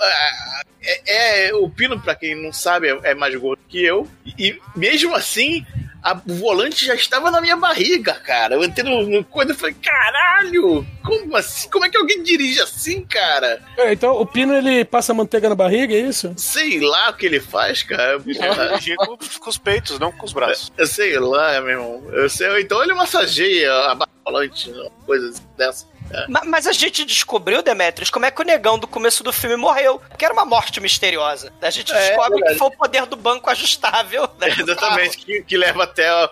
é- 0.81 1.47
é- 1.47 1.55
o 1.55 1.69
Pino, 1.69 1.99
pra 1.99 2.13
quem 2.13 2.35
não 2.35 2.51
sabe, 2.51 2.89
é, 2.89 2.99
é 3.11 3.15
mais 3.15 3.33
gordo 3.35 3.61
que 3.69 3.83
eu. 3.83 4.05
E 4.37 4.59
mesmo 4.75 5.15
assim. 5.15 5.65
A- 6.03 6.21
o 6.27 6.33
volante 6.35 6.85
já 6.85 6.95
estava 6.95 7.29
na 7.31 7.41
minha 7.41 7.55
barriga, 7.57 8.13
cara. 8.13 8.55
Eu 8.55 8.63
entrei 8.63 8.83
no, 8.89 9.05
no 9.07 9.23
coisa 9.23 9.51
e 9.51 9.55
falei, 9.55 9.75
caralho! 9.81 10.85
Como 11.03 11.35
assim? 11.35 11.69
Como 11.69 11.85
é 11.85 11.89
que 11.89 11.97
alguém 11.97 12.21
dirige 12.23 12.61
assim, 12.61 13.01
cara? 13.03 13.61
É, 13.77 13.93
então 13.93 14.13
o 14.19 14.25
Pino 14.25 14.53
ele 14.55 14.83
passa 14.85 15.13
manteiga 15.13 15.49
na 15.49 15.55
barriga, 15.55 15.93
é 15.93 15.99
isso? 15.99 16.33
Sei 16.37 16.79
lá 16.79 17.09
o 17.09 17.13
que 17.13 17.25
ele 17.25 17.39
faz, 17.39 17.83
cara. 17.83 18.19
Dirigir 18.19 18.95
com, 18.97 19.17
com 19.17 19.49
os 19.49 19.57
peitos, 19.57 19.99
não 19.99 20.11
com 20.11 20.25
os 20.25 20.33
braços. 20.33 20.71
Eu 20.77 20.87
sei 20.87 21.17
lá, 21.19 21.59
meu 21.61 21.69
irmão. 21.71 22.03
Eu 22.11 22.29
sei, 22.29 22.61
então 22.61 22.81
ele 22.83 22.93
massageia 22.93 23.71
a 23.91 23.95
barra 23.95 24.09
volante, 24.25 24.71
coisas 25.05 25.39
dessa. 25.57 25.85
É. 26.11 26.27
Ma- 26.27 26.43
Mas 26.45 26.67
a 26.67 26.71
gente 26.71 27.03
descobriu, 27.05 27.61
Demetrius, 27.61 28.09
como 28.09 28.25
é 28.25 28.31
que 28.31 28.41
o 28.41 28.45
negão 28.45 28.77
do 28.79 28.87
começo 28.87 29.23
do 29.23 29.33
filme 29.33 29.55
morreu. 29.55 30.01
Porque 30.09 30.23
era 30.25 30.33
uma 30.33 30.45
morte 30.45 30.79
misteriosa. 30.79 31.51
A 31.61 31.69
gente 31.69 31.91
É, 31.93 32.07
descobre 32.09 32.35
verdade. 32.35 32.53
que 32.53 32.59
foi 32.59 32.67
o 32.67 32.71
poder 32.71 33.05
do 33.05 33.15
banco 33.15 33.49
ajustável. 33.49 34.29
Né, 34.39 34.49
do 34.51 34.61
Exatamente, 34.71 35.17
que, 35.17 35.41
que 35.43 35.57
leva 35.57 35.83
até 35.83 36.07
a, 36.09 36.29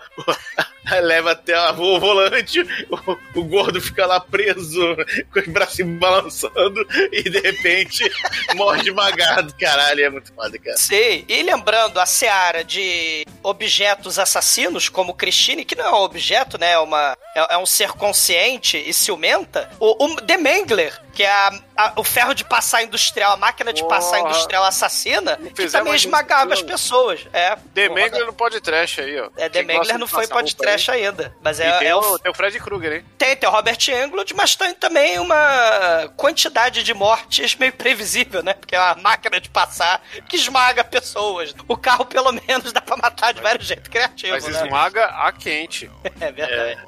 leva 1.01 1.31
até 1.31 1.53
a- 1.53 1.71
o 1.71 1.99
volante, 1.99 2.61
o, 2.89 3.39
o 3.39 3.43
gordo 3.43 3.81
fica 3.81 4.05
lá 4.05 4.19
preso, 4.19 4.95
com 5.33 5.39
os 5.39 5.47
braços 5.47 5.86
balançando 5.86 6.86
e 7.11 7.23
de 7.23 7.39
repente 7.39 8.03
morre 8.55 8.81
esmagado. 8.81 9.53
Caralho, 9.59 10.03
é 10.05 10.09
muito 10.09 10.33
foda, 10.33 10.57
cara. 10.59 10.77
Sei. 10.77 11.25
E 11.27 11.41
lembrando 11.43 11.99
a 11.99 12.05
seara 12.05 12.63
de 12.63 13.25
objetos 13.43 14.17
assassinos, 14.19 14.89
como 14.89 15.13
Christine, 15.13 15.65
que 15.65 15.75
não 15.75 15.86
é 15.86 15.91
um 15.91 16.03
objeto, 16.03 16.57
né? 16.57 16.71
É, 16.71 16.79
uma, 16.79 17.17
é, 17.36 17.53
é 17.55 17.57
um 17.57 17.65
ser 17.65 17.89
consciente 17.93 18.77
e 18.77 18.93
ciumenta. 18.93 19.69
O, 19.79 20.05
o 20.05 20.15
The 20.21 20.38
Mangler 20.38 21.05
Que 21.16 21.24
é 21.24 21.32
a- 21.32 21.59
a- 21.78 21.93
o 21.95 22.03
ferro 22.03 22.34
de 22.36 22.43
passar 22.43 22.84
industrial, 22.84 23.32
a 23.34 23.38
máquina 23.38 23.72
de 23.74 23.84
passar 23.88 24.18
Porra. 24.20 24.30
industrial 24.32 24.63
assassina, 24.66 25.38
que 25.55 25.68
também 25.70 25.95
esmagava 25.95 26.53
as 26.53 26.61
pessoas. 26.61 27.26
É. 27.34 27.55
The 27.74 27.89
Mangler 27.89 28.26
não 28.26 28.34
pode 28.34 28.59
trash 28.61 28.99
aí, 28.99 29.20
ó. 29.20 29.30
É, 29.38 29.49
The 29.49 29.63
Mangler 29.63 29.97
não 29.97 30.07
foi 30.07 30.28
passar 30.28 30.91
aí. 30.91 31.05
ainda. 31.07 31.34
Mas 31.41 31.59
é, 31.59 31.72
tem, 31.80 31.88
é 31.88 31.95
o, 31.95 31.99
o, 31.99 32.20
tem 32.20 32.32
o 32.32 32.36
Fred 32.36 32.59
Krueger, 32.59 32.93
hein? 32.93 33.05
tem, 33.18 33.36
tem 33.36 33.47
o 33.49 33.51
Robert 33.51 33.78
Englund, 33.89 34.34
mas 34.36 34.55
tem 34.55 34.74
também 34.76 35.18
uma 35.18 36.11
quantidade 36.18 36.84
de 36.84 36.93
mortes 36.93 37.55
meio 37.55 37.72
previsível, 37.74 38.43
né? 38.43 38.53
Porque 38.53 38.76
é 38.76 38.80
uma 38.80 38.95
máquina 38.95 39.39
de 39.39 39.49
passar 39.49 40.01
que 40.28 40.36
esmaga 40.36 40.84
pessoas. 40.84 41.55
O 41.68 41.78
carro, 41.78 42.05
pelo 42.05 42.32
menos, 42.34 42.74
dá 42.74 42.82
pra 42.82 42.97
matar 42.97 43.34
de 43.34 43.41
vários 43.41 43.66
jeitos 43.66 43.88
criativos, 43.88 44.43
Mas 44.43 44.53
né? 44.53 44.63
esmaga 44.66 45.05
a 45.05 45.32
quente. 45.32 45.89
É 46.20 46.32
verdade. 46.32 46.82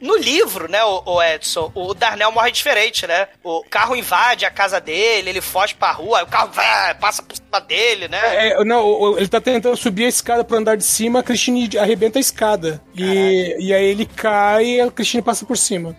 No 0.00 0.16
livro, 0.16 0.70
né, 0.70 0.82
o, 0.84 1.02
o 1.06 1.22
Edson, 1.22 1.70
o 1.74 1.94
Darnell 1.94 2.30
morre 2.32 2.50
diferente, 2.50 3.06
né? 3.06 3.28
O 3.42 3.62
carro 3.68 3.96
invade 3.96 4.44
a 4.44 4.50
casa 4.50 4.80
dele, 4.80 5.30
ele 5.30 5.40
foge 5.40 5.74
pra 5.74 5.90
rua, 5.92 6.22
o 6.22 6.26
carro 6.26 6.50
vai, 6.52 6.94
passa 6.94 7.22
por 7.22 7.36
cima 7.36 7.60
dele, 7.60 8.08
né? 8.08 8.18
É, 8.48 8.64
não, 8.64 8.84
o- 8.84 9.10
o- 9.12 9.18
ele 9.18 9.28
tá 9.28 9.40
tentando 9.40 9.76
subir 9.76 10.04
a 10.04 10.08
escada 10.08 10.44
pro 10.44 10.56
andar 10.56 10.76
de 10.76 10.84
cima, 10.84 11.20
a 11.20 11.22
Christine 11.22 11.68
arrebenta 11.78 12.18
a 12.18 12.20
escada. 12.20 12.80
E, 12.96 13.56
e 13.58 13.74
aí 13.74 13.84
ele 13.86 14.06
cai 14.06 14.64
e 14.64 14.80
a 14.80 14.90
Christine 14.90 15.22
passa 15.22 15.44
por 15.44 15.56
cima. 15.56 15.96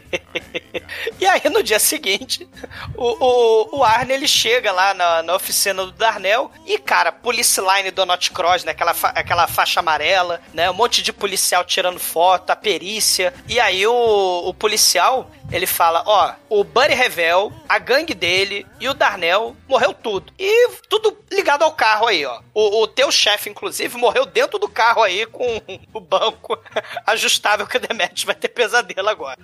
E 1.18 1.26
aí, 1.26 1.42
no 1.50 1.62
dia 1.62 1.78
seguinte, 1.78 2.48
o, 2.96 3.04
o, 3.74 3.78
o 3.78 3.84
Arne, 3.84 4.12
ele 4.12 4.28
chega 4.28 4.70
lá 4.72 4.94
na, 4.94 5.22
na 5.22 5.34
oficina 5.34 5.84
do 5.84 5.92
Darnell 5.92 6.50
e, 6.66 6.78
cara, 6.78 7.10
Police 7.10 7.60
Line 7.60 7.90
do 7.90 8.04
Not 8.06 8.30
Cross, 8.30 8.64
né? 8.64 8.72
Aquela, 8.72 8.94
fa- 8.94 9.08
aquela 9.14 9.46
faixa 9.46 9.80
amarela, 9.80 10.40
né? 10.54 10.70
Um 10.70 10.74
monte 10.74 11.02
de 11.02 11.12
policial 11.12 11.64
tirando 11.64 11.98
foto, 11.98 12.50
a 12.50 12.56
perícia. 12.56 13.32
E 13.48 13.58
aí, 13.58 13.86
o, 13.86 13.92
o 14.48 14.54
policial, 14.54 15.30
ele 15.50 15.66
fala, 15.66 16.02
ó, 16.06 16.34
o 16.48 16.62
Buddy 16.64 16.94
Revel, 16.94 17.52
a 17.68 17.78
gangue 17.78 18.14
dele 18.14 18.66
e 18.80 18.88
o 18.88 18.94
Darnell 18.94 19.56
morreu 19.68 19.92
tudo. 19.94 20.32
E 20.38 20.68
tudo 20.88 21.16
ligado 21.32 21.62
ao 21.62 21.72
carro 21.72 22.06
aí, 22.06 22.24
ó. 22.24 22.40
O, 22.54 22.82
o 22.82 22.86
teu 22.86 23.10
chefe, 23.10 23.48
inclusive, 23.50 23.96
morreu 23.96 24.24
dentro 24.26 24.58
do 24.58 24.68
carro 24.68 25.02
aí 25.02 25.26
com 25.26 25.60
o 25.92 26.00
banco 26.00 26.58
ajustável 27.06 27.66
que 27.66 27.76
o 27.76 27.80
Demetrius 27.80 28.24
vai 28.24 28.34
ter 28.34 28.48
pesadelo 28.48 29.08
agora. 29.08 29.38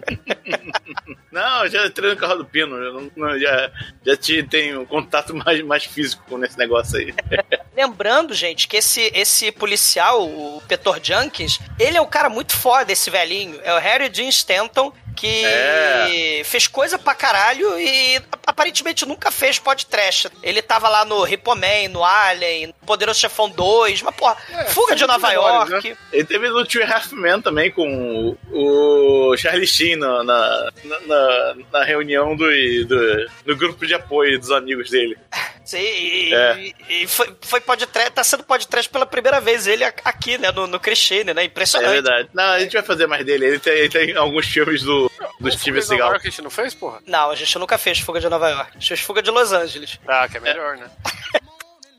Não, 1.30 1.64
eu 1.64 1.70
já 1.70 1.86
entrei 1.86 2.10
no 2.10 2.16
carro 2.16 2.36
do 2.36 2.44
Pino. 2.44 2.74
eu 2.76 3.10
não- 3.16 3.38
já 3.38 3.70
já 4.04 4.16
te, 4.16 4.42
tenho 4.42 4.86
contato 4.86 5.34
mais, 5.34 5.62
mais 5.62 5.84
físico 5.84 6.22
com 6.28 6.42
esse 6.44 6.56
negócio 6.58 6.98
aí. 6.98 7.14
Lembrando, 7.76 8.34
gente, 8.34 8.66
que 8.66 8.76
esse, 8.78 9.10
esse 9.14 9.52
policial, 9.52 10.26
o 10.26 10.60
Petor 10.66 10.98
Jenkins, 11.02 11.58
ele 11.78 11.96
é 11.96 12.00
um 12.00 12.06
cara 12.08 12.28
muito 12.28 12.56
foda, 12.56 12.90
esse 12.90 13.08
velhinho. 13.10 13.60
É 13.62 13.72
o 13.74 13.78
Harry 13.78 14.08
Dean 14.08 14.28
Stanton, 14.28 14.92
que 15.18 15.44
É. 15.44 16.42
fez 16.44 16.66
coisa 16.66 16.98
pra 16.98 17.14
caralho 17.14 17.78
e 17.78 18.20
aparentemente 18.46 19.04
nunca 19.06 19.30
fez 19.30 19.58
podcast. 19.58 20.28
Ele 20.42 20.62
tava 20.62 20.88
lá 20.88 21.04
no 21.04 21.22
Ripoman, 21.24 21.88
no 21.90 22.04
Alien, 22.04 22.74
Poderoso 22.86 23.20
Chefão 23.20 23.48
2, 23.50 24.02
mas 24.02 24.14
porra, 24.14 24.36
Fuga 24.68 24.94
de 24.94 25.06
Nova 25.06 25.30
York. 25.32 25.70
né? 25.90 25.96
Ele 26.12 26.24
teve 26.24 26.48
no 26.48 26.64
Two 26.64 26.82
Half 26.84 27.12
Men 27.12 27.40
também 27.42 27.70
com 27.70 28.36
o, 28.52 29.30
o 29.32 29.36
Charlie 29.36 29.66
Sheen 29.66 29.96
na, 29.96 30.22
na, 30.24 30.70
na- 31.06 31.54
na 31.72 31.84
reunião 31.84 32.36
do, 32.36 32.46
do, 32.86 33.30
do 33.44 33.56
grupo 33.56 33.86
de 33.86 33.94
apoio 33.94 34.38
dos 34.38 34.50
amigos 34.50 34.90
dele. 34.90 35.16
Sim, 35.68 35.76
e, 35.76 36.32
É. 36.34 36.58
e- 36.58 36.74
e 37.02 37.06
foi, 37.06 37.36
foi 37.42 37.60
podcast, 37.60 38.10
tá 38.12 38.24
sendo 38.24 38.42
podcast 38.42 38.88
pela 38.90 39.04
primeira 39.04 39.38
vez 39.38 39.66
ele 39.66 39.84
aqui, 39.84 40.38
né, 40.38 40.50
no, 40.50 40.66
no 40.66 40.80
Christine, 40.80 41.34
né? 41.34 41.42
É 41.42 41.44
Impressionante. 41.44 41.92
verdade. 41.92 42.30
Não, 42.32 42.44
a 42.44 42.58
gente 42.58 42.72
vai 42.72 42.82
fazer 42.82 43.06
mais 43.06 43.22
dele. 43.26 43.44
Ele 43.44 43.58
tem, 43.58 43.72
ele 43.74 43.88
tem 43.90 44.16
alguns 44.16 44.46
filmes 44.46 44.80
do, 44.82 45.10
do 45.38 45.46
O 45.48 45.52
Steven 45.52 45.58
Fuga 45.58 45.60
de 45.60 45.72
Nova 45.74 45.82
Seagal. 45.82 46.08
York 46.12 46.26
a 46.26 46.30
gente 46.30 46.42
não 46.42 46.50
fez, 46.50 46.74
porra? 46.74 47.02
Não, 47.06 47.30
a 47.30 47.34
gente 47.36 47.58
nunca 47.58 47.76
fez 47.76 47.98
Fuga 47.98 48.18
de 48.18 48.28
Nova 48.30 48.48
York. 48.48 48.70
A 48.70 48.78
gente 48.78 48.88
fez 48.88 49.00
Fuga 49.00 49.20
de 49.20 49.30
Los 49.30 49.52
Angeles. 49.52 50.00
Ah, 50.08 50.26
que 50.26 50.38
é 50.38 50.40
melhor, 50.40 50.78
né? 50.78 50.90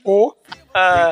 Ou 0.03 0.36
Ah, 0.68 0.68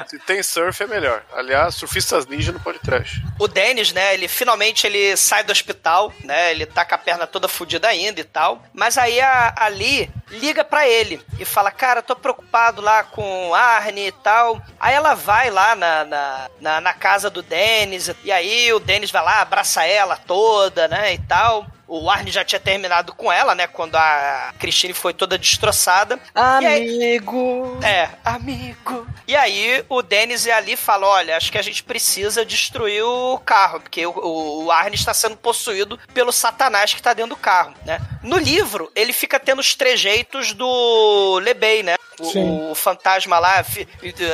Se 0.08 0.20
tem 0.20 0.42
surf, 0.44 0.84
é 0.84 0.88
melhor. 0.88 1.24
Aliás, 1.34 1.76
surfistas 1.76 2.26
ninja 2.26 2.52
não 2.52 2.60
pode 2.60 2.80
trash. 2.80 3.22
o 3.40 3.48
Dennis, 3.48 3.92
né, 3.92 4.14
ele 4.14 4.28
finalmente 4.28 4.86
ele 4.88 5.16
sai 5.18 5.44
do 5.44 5.52
hospital, 5.52 6.12
né, 6.24 6.52
ele 6.52 6.66
tá 6.66 6.84
com 6.86 6.96
a 6.96 6.98
perna 6.98 7.28
toda 7.28 7.48
fodida 7.48 7.88
ainda 7.88 8.20
e 8.20 8.24
tal, 8.24 8.62
mas 8.74 8.98
aí 8.98 9.20
a, 9.20 9.54
a 9.58 9.68
Lee 9.68 10.10
liga 10.30 10.64
pra 10.64 10.88
ele 10.88 11.22
e 11.40 11.46
fala, 11.46 11.72
cara, 11.72 12.02
tô 12.02 12.16
preocupado 12.16 12.82
lá 12.82 13.04
com 13.04 13.54
Arne 13.54 14.08
e 14.08 14.12
tal. 14.12 14.62
Aí 14.80 14.94
ela 14.94 15.14
vai 15.14 15.50
lá 15.50 15.76
na, 15.76 16.04
na, 16.04 16.50
na, 16.60 16.82
na 16.82 16.94
casa 16.94 17.30
do 17.30 17.42
Dennis, 17.42 18.12
e 18.24 18.32
aí 18.32 18.72
o 18.74 18.80
Dennis 18.80 19.10
vai 19.12 19.24
lá, 19.24 19.42
abraça 19.42 19.86
ela 19.86 20.18
toda, 20.18 20.88
né, 20.88 21.14
e 21.14 21.18
tal. 21.20 21.66
O 21.90 22.10
Arne 22.10 22.30
já 22.30 22.44
tinha 22.44 22.60
terminado 22.60 23.14
com 23.14 23.32
ela, 23.32 23.56
né? 23.56 23.66
Quando 23.66 23.96
a 23.96 24.54
Christine 24.60 24.94
foi 24.94 25.14
toda 25.14 25.38
destroçada. 25.38 26.20
E 26.36 26.66
aí- 26.66 26.96
Amigo. 26.98 27.80
é, 27.82 28.10
amigo. 28.26 29.08
E 29.26 29.34
aí 29.34 29.57
o 29.90 30.02
Dennis 30.02 30.46
e 30.46 30.52
ali 30.52 30.76
falam: 30.76 31.10
olha, 31.10 31.38
acho 31.38 31.52
que 31.52 31.58
a 31.58 31.62
gente 31.62 31.84
precisa 31.84 32.46
destruir 32.46 33.04
o 33.04 33.38
carro, 33.40 33.80
porque 33.80 34.06
o, 34.06 34.12
o, 34.12 34.66
o 34.66 34.72
Arne 34.72 34.96
está 34.96 35.14
sendo 35.14 35.38
possuído 35.38 36.00
pelo 36.14 36.32
satanás 36.32 36.94
que 36.94 37.00
está 37.00 37.14
dentro 37.14 37.36
do 37.36 37.42
carro, 37.42 37.74
né? 37.86 38.00
No 38.24 38.38
livro, 38.38 38.92
ele 38.96 39.14
fica 39.14 39.40
tendo 39.40 39.60
os 39.60 39.76
trejeitos 39.76 40.54
do 40.54 41.40
Lebey, 41.40 41.84
né? 41.84 41.96
O, 42.20 42.72
o 42.72 42.76
fantasma 42.76 43.38
lá, 43.38 43.64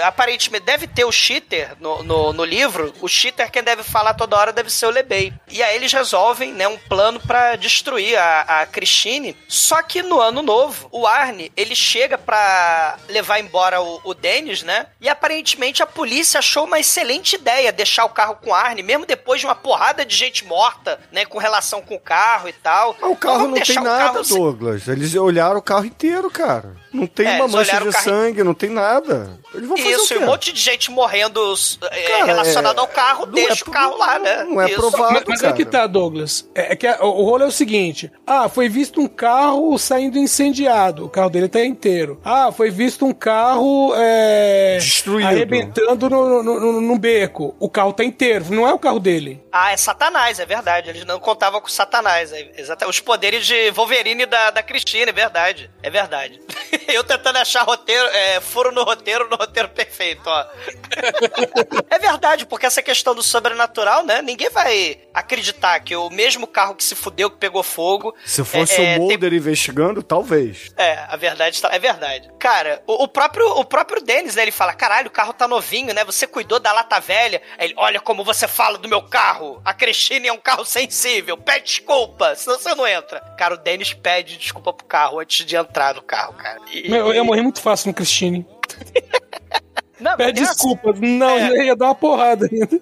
aparentemente, 0.04 0.66
deve 0.66 0.88
ter 0.88 1.04
o 1.04 1.12
cheater 1.12 1.76
no, 1.80 2.02
no, 2.02 2.34
no 2.34 2.46
livro. 2.46 2.94
O 3.02 3.10
cheater 3.10 3.52
quem 3.52 3.62
deve 3.62 3.84
falar 3.84 4.14
toda 4.14 4.38
hora 4.38 4.54
deve 4.54 4.70
ser 4.70 4.86
o 4.86 4.90
Lebey. 4.90 5.34
E 5.50 5.62
aí 5.62 5.76
eles 5.76 5.92
resolvem, 5.92 6.54
né, 6.54 6.68
um 6.68 6.78
plano 6.78 7.20
pra 7.20 7.56
destruir 7.56 8.18
a, 8.18 8.62
a 8.62 8.66
Christine. 8.66 9.36
Só 9.50 9.82
que 9.82 10.02
no 10.02 10.22
ano 10.22 10.42
novo, 10.42 10.88
o 10.92 11.06
Arne, 11.06 11.52
ele 11.58 11.76
chega 11.76 12.18
pra 12.18 12.98
levar 13.10 13.40
embora 13.40 13.82
o, 13.82 14.00
o 14.06 14.14
Dennis, 14.14 14.64
né? 14.64 14.88
E 15.04 15.10
aparentemente 15.10 15.84
a 15.84 15.86
polícia 15.86 16.40
achou 16.40 16.64
uma 16.64 16.80
excelente 16.80 17.36
ideia 17.36 17.74
deixar 17.74 18.06
o 18.06 18.10
carro 18.10 18.38
com 18.42 18.56
Arne, 18.56 18.82
mesmo 18.82 19.06
depois 19.06 19.42
de 19.42 19.46
uma 19.46 19.54
porrada 19.54 20.06
de 20.06 20.16
gente 20.16 20.46
morta, 20.46 20.98
né, 21.12 21.26
com 21.26 21.38
relação 21.38 21.82
com 21.82 21.96
o 21.96 22.00
carro 22.00 22.48
e 22.48 22.54
tal. 22.54 22.96
Mas 23.02 23.12
o 23.12 23.16
carro 23.18 23.48
não 23.50 23.60
tem 23.60 23.76
nada, 23.76 24.14
carro 24.14 24.24
Douglas. 24.24 24.88
Eles 24.88 25.14
olharam 25.16 25.58
o 25.58 25.62
carro 25.62 25.84
inteiro, 25.86 26.32
cara. 26.32 26.82
Não 26.94 27.06
tem 27.08 27.28
É, 27.28 27.36
uma 27.36 27.48
mancha 27.48 27.82
de 27.82 27.92
sangue, 28.02 28.44
não 28.44 28.54
tem 28.54 28.70
nada. 28.70 29.38
Eles 29.54 29.68
vão 29.68 29.76
fazer 29.76 29.90
Isso, 29.90 30.14
o 30.14 30.16
e 30.16 30.20
quê? 30.20 30.24
um 30.24 30.28
monte 30.28 30.54
de 30.54 30.62
gente 30.62 30.92
morrendo 30.92 31.54
é, 31.90 32.02
Cara, 32.04 32.26
relacionado 32.26 32.78
é- 32.78 32.80
ao 32.82 32.88
carro, 32.88 33.26
não 33.26 33.34
deixa 33.34 33.66
é 33.66 33.68
o 33.68 33.72
carro 33.72 33.98
lá, 33.98 34.20
né? 34.20 34.44
não 34.44 34.62
é 34.62 34.68
Isso. 34.68 34.76
provado. 34.80 35.14
Mas, 35.14 35.24
mas 35.28 35.42
cara. 35.42 35.54
é 35.54 35.58
que 35.58 35.66
tá, 35.66 35.88
Douglas. 35.88 36.48
É, 36.56 36.74
é 36.74 36.76
que 36.76 36.88
o 36.88 37.24
rolo 37.24 37.44
é 37.44 37.48
o 37.48 37.52
seguinte: 37.52 38.12
ah, 38.28 38.48
foi 38.48 38.70
visto 38.70 39.02
um 39.02 39.08
carro 39.08 39.78
saindo 39.78 40.18
incendiado. 40.20 41.06
O 41.06 41.10
carro 41.10 41.30
dele 41.32 41.50
tá 41.50 41.66
inteiro. 41.66 42.22
Ah, 42.24 42.52
foi 42.52 42.70
visto 42.70 43.06
um 43.06 43.14
carro 43.14 43.92
é, 43.98 44.78
Destruído. 44.94 45.28
arrebentando 45.28 46.10
no, 46.10 46.44
no, 46.44 46.60
no- 46.60 46.82
no 46.82 46.98
beco. 46.98 47.56
O 47.60 47.70
carro 47.70 47.94
tá 47.94 48.04
inteiro. 48.04 48.46
Não 48.50 48.68
é 48.68 48.74
o 48.74 48.80
carro 48.80 49.00
dele. 49.00 49.44
Ah, 49.52 49.72
é 49.72 49.78
Satanás, 49.78 50.40
é 50.40 50.46
verdade. 50.46 50.90
Eles 50.90 51.06
não 51.06 51.20
contavam 51.20 51.60
com 51.62 51.68
Satanás. 51.68 52.32
É, 52.32 52.52
exata- 52.58 52.88
Os 52.88 53.00
poderes 53.00 53.46
de 53.46 53.72
Wolverine 53.72 54.26
da, 54.26 54.52
da 54.52 54.62
Cristina, 54.64 55.10
é 55.10 55.14
verdade. 55.14 55.70
É 55.82 55.90
verdade. 55.90 56.40
Eu 56.88 57.04
tentando 57.04 57.38
achar 57.38 57.64
roteiro, 57.64 58.06
é, 58.10 58.40
furo 58.42 58.72
no 58.72 58.84
roteiro, 58.84 59.28
no 59.30 59.36
roteiro 59.36 59.70
perfeito, 59.70 60.22
ó. 60.28 60.46
é 61.90 62.00
verdade, 62.00 62.46
porque 62.46 62.66
essa 62.66 62.82
questão 62.82 63.16
do 63.16 63.24
sobrenatural, 63.24 64.06
né? 64.06 64.22
Ninguém 64.22 64.50
vai 64.50 65.00
acreditar 65.14 65.80
que 65.80 65.96
o 65.96 66.10
mesmo 66.10 66.46
carro 66.48 66.76
que 66.76 66.84
se 66.84 66.96
fudeu, 66.96 67.30
que 67.30 67.38
pegou 67.38 67.64
fogo. 67.64 68.14
Se 68.26 68.44
fosse 68.44 68.74
é, 68.74 68.76
é, 68.76 68.96
o 68.96 69.00
tem- 69.00 69.08
Mulder 69.10 69.34
investigando, 69.34 70.04
talvez. 70.04 70.72
É, 70.78 71.00
a 71.08 71.16
verdade 71.16 71.62
tá, 71.62 71.70
é 71.74 71.80
verdade. 71.80 72.30
Cara, 72.40 72.82
o, 72.88 73.04
o 73.04 73.08
próprio 73.08 73.48
o 73.58 73.66
próprio 73.66 74.02
Dennis, 74.04 74.36
né, 74.36 74.42
ele 74.44 74.52
fala: 74.52 74.74
"Caralho, 74.84 75.08
o 75.08 75.12
carro 75.12 75.32
tá 75.32 75.48
novinho, 75.48 75.94
né? 75.94 76.04
Você 76.04 76.28
cuidou 76.28 76.60
da 76.60 76.74
lata 76.74 77.00
velha". 77.00 77.42
Aí 77.58 77.68
ele: 77.68 77.74
"Olha 77.78 78.02
como 78.02 78.24
você 78.24 78.48
fala 78.48 78.78
do 78.78 78.90
meu 78.90 79.02
carro. 79.02 79.62
A 79.64 79.74
Cristine 79.74 80.28
é 80.28 80.34
um 80.34 80.38
carro 80.38 80.66
sensível. 80.66 81.38
Pede 81.38 81.66
desculpa, 81.66 82.36
senão 82.36 82.60
você 82.60 82.76
não 82.76 82.86
entra". 82.86 83.20
Cara, 83.38 83.54
o 83.54 83.58
Dennis 83.58 83.94
pede 83.94 84.38
desculpa 84.38 84.74
pro 84.74 84.86
carro 84.86 85.20
antes 85.20 85.46
de 85.46 85.56
entrar 85.56 85.96
no 85.96 86.02
carro, 86.02 86.34
cara. 86.34 86.60
E- 86.72 86.90
Meu, 86.90 87.08
eu 87.08 87.14
ia 87.14 87.24
morrer 87.24 87.42
muito 87.42 87.62
fácil 87.62 87.88
no 87.88 87.94
Christine. 87.94 88.46
Não, 90.00 90.18
Pede 90.18 90.42
mas 90.42 90.50
desculpas. 90.50 91.00
Não, 91.00 91.30
É. 91.38 91.66
ia 91.68 91.76
dar 91.78 91.86
uma 91.86 91.96
porrada 91.96 92.50
ainda. 92.52 92.78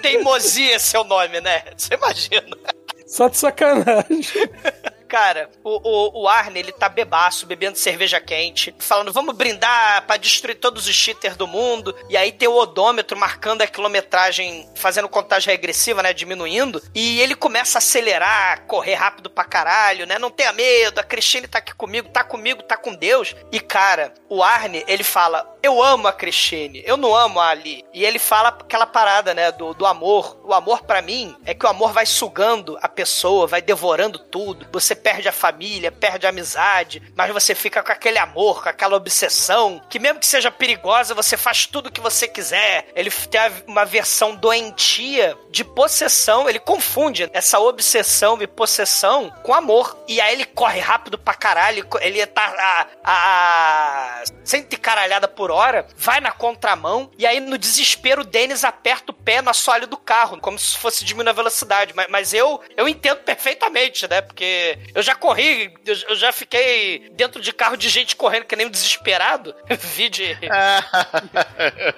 Teimosia 0.00 0.76
é 0.76 0.78
seu 0.78 1.02
nome, 1.02 1.40
né? 1.40 1.64
Você 1.76 1.94
imagina. 1.94 2.56
Só 3.04 3.26
de 3.28 3.36
sacanagem. 3.36 4.48
Cara, 5.12 5.50
o, 5.62 5.78
o, 5.86 6.22
o 6.22 6.26
Arne, 6.26 6.58
ele 6.58 6.72
tá 6.72 6.88
bebaço, 6.88 7.44
bebendo 7.44 7.76
cerveja 7.76 8.18
quente, 8.18 8.74
falando, 8.78 9.12
vamos 9.12 9.36
brindar 9.36 10.06
pra 10.06 10.16
destruir 10.16 10.54
todos 10.54 10.88
os 10.88 10.94
cheaters 10.94 11.36
do 11.36 11.46
mundo. 11.46 11.94
E 12.08 12.16
aí 12.16 12.32
tem 12.32 12.48
o 12.48 12.56
odômetro 12.56 13.14
marcando 13.14 13.60
a 13.60 13.66
quilometragem, 13.66 14.66
fazendo 14.74 15.10
contagem 15.10 15.52
regressiva, 15.52 16.02
né, 16.02 16.14
diminuindo. 16.14 16.82
E 16.94 17.20
ele 17.20 17.34
começa 17.34 17.76
a 17.76 17.80
acelerar, 17.80 18.62
correr 18.62 18.94
rápido 18.94 19.28
pra 19.28 19.44
caralho, 19.44 20.06
né, 20.06 20.18
não 20.18 20.30
tenha 20.30 20.50
medo, 20.50 20.98
a 20.98 21.04
Cristine 21.04 21.46
tá 21.46 21.58
aqui 21.58 21.74
comigo, 21.74 22.08
tá 22.08 22.24
comigo, 22.24 22.62
tá 22.62 22.78
com 22.78 22.94
Deus. 22.94 23.36
E 23.52 23.60
cara, 23.60 24.14
o 24.30 24.42
Arne, 24.42 24.82
ele 24.88 25.04
fala, 25.04 25.58
eu 25.62 25.80
amo 25.80 26.08
a 26.08 26.12
Cristine, 26.12 26.82
eu 26.86 26.96
não 26.96 27.14
amo 27.14 27.38
a 27.38 27.48
Ali. 27.48 27.84
E 27.92 28.04
ele 28.04 28.18
fala 28.18 28.48
aquela 28.48 28.86
parada, 28.86 29.32
né, 29.34 29.52
do, 29.52 29.74
do 29.74 29.86
amor. 29.86 30.40
O 30.42 30.52
amor 30.52 30.82
pra 30.82 31.00
mim 31.00 31.36
é 31.44 31.54
que 31.54 31.64
o 31.64 31.68
amor 31.68 31.92
vai 31.92 32.06
sugando 32.06 32.78
a 32.82 32.88
pessoa, 32.88 33.46
vai 33.46 33.62
devorando 33.62 34.18
tudo. 34.18 34.66
Você 34.72 35.01
perde 35.02 35.28
a 35.28 35.32
família, 35.32 35.90
perde 35.90 36.26
a 36.26 36.30
amizade, 36.30 37.02
mas 37.16 37.32
você 37.32 37.54
fica 37.54 37.82
com 37.82 37.92
aquele 37.92 38.18
amor, 38.18 38.62
com 38.62 38.68
aquela 38.68 38.96
obsessão, 38.96 39.82
que 39.88 39.98
mesmo 39.98 40.20
que 40.20 40.26
seja 40.26 40.50
perigosa, 40.50 41.14
você 41.14 41.36
faz 41.36 41.66
tudo 41.66 41.88
o 41.88 41.92
que 41.92 42.00
você 42.00 42.28
quiser. 42.28 42.86
Ele 42.94 43.10
tem 43.10 43.40
uma 43.66 43.84
versão 43.84 44.34
doentia 44.34 45.36
de 45.50 45.64
possessão, 45.64 46.48
ele 46.48 46.58
confunde 46.58 47.28
essa 47.32 47.58
obsessão 47.58 48.40
e 48.40 48.46
possessão 48.46 49.30
com 49.42 49.54
amor. 49.54 49.96
E 50.08 50.20
aí 50.20 50.32
ele 50.34 50.44
corre 50.44 50.80
rápido 50.80 51.18
pra 51.18 51.34
caralho, 51.34 51.86
ele 52.00 52.24
tá 52.26 52.86
a, 53.04 54.20
a 54.20 54.24
100 54.44 54.68
e 54.70 54.76
caralhada 54.76 55.28
por 55.28 55.50
hora, 55.50 55.86
vai 55.96 56.20
na 56.20 56.32
contramão, 56.32 57.10
e 57.18 57.26
aí 57.26 57.40
no 57.40 57.58
desespero 57.58 58.22
o 58.22 58.24
Denis 58.24 58.64
aperta 58.64 59.12
o 59.12 59.14
pé 59.14 59.42
no 59.42 59.50
assoalho 59.50 59.86
do 59.86 59.96
carro, 59.96 60.40
como 60.40 60.58
se 60.58 60.76
fosse 60.76 61.04
diminuir 61.04 61.30
a 61.30 61.34
velocidade. 61.34 61.92
Mas, 61.94 62.06
mas 62.08 62.34
eu, 62.34 62.60
eu 62.76 62.88
entendo 62.88 63.18
perfeitamente, 63.18 64.08
né? 64.08 64.20
Porque 64.20 64.78
eu 64.94 65.02
já 65.02 65.14
corri, 65.14 65.72
eu, 65.86 65.96
eu 66.08 66.16
já 66.16 66.32
fiquei 66.32 67.10
dentro 67.14 67.40
de 67.40 67.52
carro 67.52 67.76
de 67.76 67.88
gente 67.88 68.14
correndo 68.16 68.44
que 68.44 68.56
nem 68.56 68.66
um 68.66 68.70
desesperado. 68.70 69.54
Vi 69.94 70.08
de, 70.08 70.36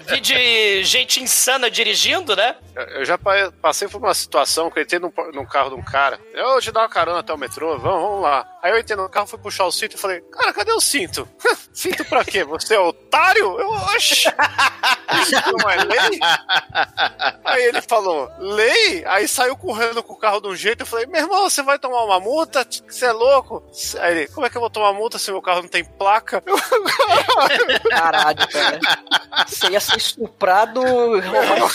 vi 0.06 0.20
de 0.20 0.84
gente 0.84 1.22
insana 1.22 1.70
dirigindo, 1.70 2.34
né? 2.34 2.56
Eu- 2.74 3.04
já 3.04 3.16
pa- 3.16 3.52
passei 3.62 3.86
por 3.88 3.98
uma 3.98 4.14
situação 4.14 4.70
que 4.70 4.78
eu 4.78 4.82
entrei 4.82 4.98
num, 5.00 5.12
num 5.32 5.46
carro 5.46 5.70
de 5.70 5.76
um 5.76 5.82
cara. 5.82 6.18
Eu 6.32 6.44
vou 6.50 6.60
te 6.60 6.72
dar 6.72 6.80
uma 6.80 6.88
carona 6.88 7.20
até 7.20 7.32
o 7.32 7.38
metrô, 7.38 7.78
vamos, 7.78 8.02
vamos 8.02 8.22
lá. 8.22 8.46
Aí 8.62 8.72
eu 8.72 8.78
entrei 8.78 8.96
no 8.96 9.08
carro, 9.08 9.26
fui 9.26 9.38
puxar 9.38 9.64
o 9.66 9.72
cinto 9.72 9.94
e 9.96 9.98
falei, 10.00 10.20
cara, 10.32 10.52
cadê 10.52 10.72
o 10.72 10.80
cinto? 10.80 11.28
cinto 11.72 12.04
pra 12.06 12.24
quê? 12.24 12.42
Você 12.44 12.74
é 12.74 12.80
otário? 12.80 13.60
Eu, 13.60 13.70
oxi. 13.70 14.24
Isso 15.22 15.52
não 15.58 15.70
é 15.70 15.76
lei? 15.84 16.18
Aí 17.44 17.62
ele 17.64 17.80
falou, 17.82 18.30
lei? 18.38 19.04
Aí 19.06 19.28
saiu 19.28 19.56
correndo 19.56 20.02
com 20.02 20.14
o 20.14 20.18
carro 20.18 20.40
de 20.40 20.48
um 20.48 20.56
jeito. 20.56 20.80
Eu 20.82 20.86
falei, 20.86 21.06
meu 21.06 21.20
irmão, 21.22 21.48
você 21.48 21.62
vai 21.62 21.78
tomar 21.78 22.02
uma 22.04 22.18
multa? 22.18 22.66
Você 22.88 23.04
é 23.06 23.12
louco? 23.12 23.62
Aí 24.00 24.12
ele, 24.18 24.28
como 24.28 24.46
é 24.46 24.50
que 24.50 24.56
eu 24.56 24.60
vou 24.60 24.70
tomar 24.70 24.92
multa 24.92 25.18
se 25.18 25.30
meu 25.30 25.42
carro 25.42 25.62
não 25.62 25.68
tem 25.68 25.84
placa? 25.84 26.42
Eu, 26.46 26.56
Caralho, 27.90 28.48
cara. 28.48 28.80
Você 29.46 29.68
ia 29.68 29.80
ser 29.80 29.96
estuprado, 29.96 30.80
roubado 30.82 31.68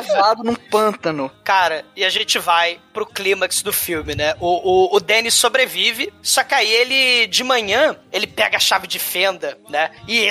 desovado 0.00 0.44
num 0.44 0.54
pântano. 0.54 1.30
Cara, 1.44 1.84
e 1.96 2.04
a 2.04 2.10
gente 2.10 2.38
vai 2.38 2.80
pro 2.92 3.06
clímax 3.06 3.62
do 3.62 3.72
filme, 3.72 4.14
né? 4.14 4.34
O, 4.40 4.92
o, 4.92 4.96
o 4.96 5.00
Danny 5.00 5.30
sobrevive, 5.30 6.12
só 6.22 6.42
que 6.44 6.54
aí 6.54 6.70
ele, 6.70 7.26
de 7.26 7.44
manhã, 7.44 7.96
ele 8.10 8.26
pega 8.26 8.56
a 8.56 8.60
chave 8.60 8.86
de 8.86 8.98
fenda, 8.98 9.58
né? 9.68 9.90
E, 10.08 10.28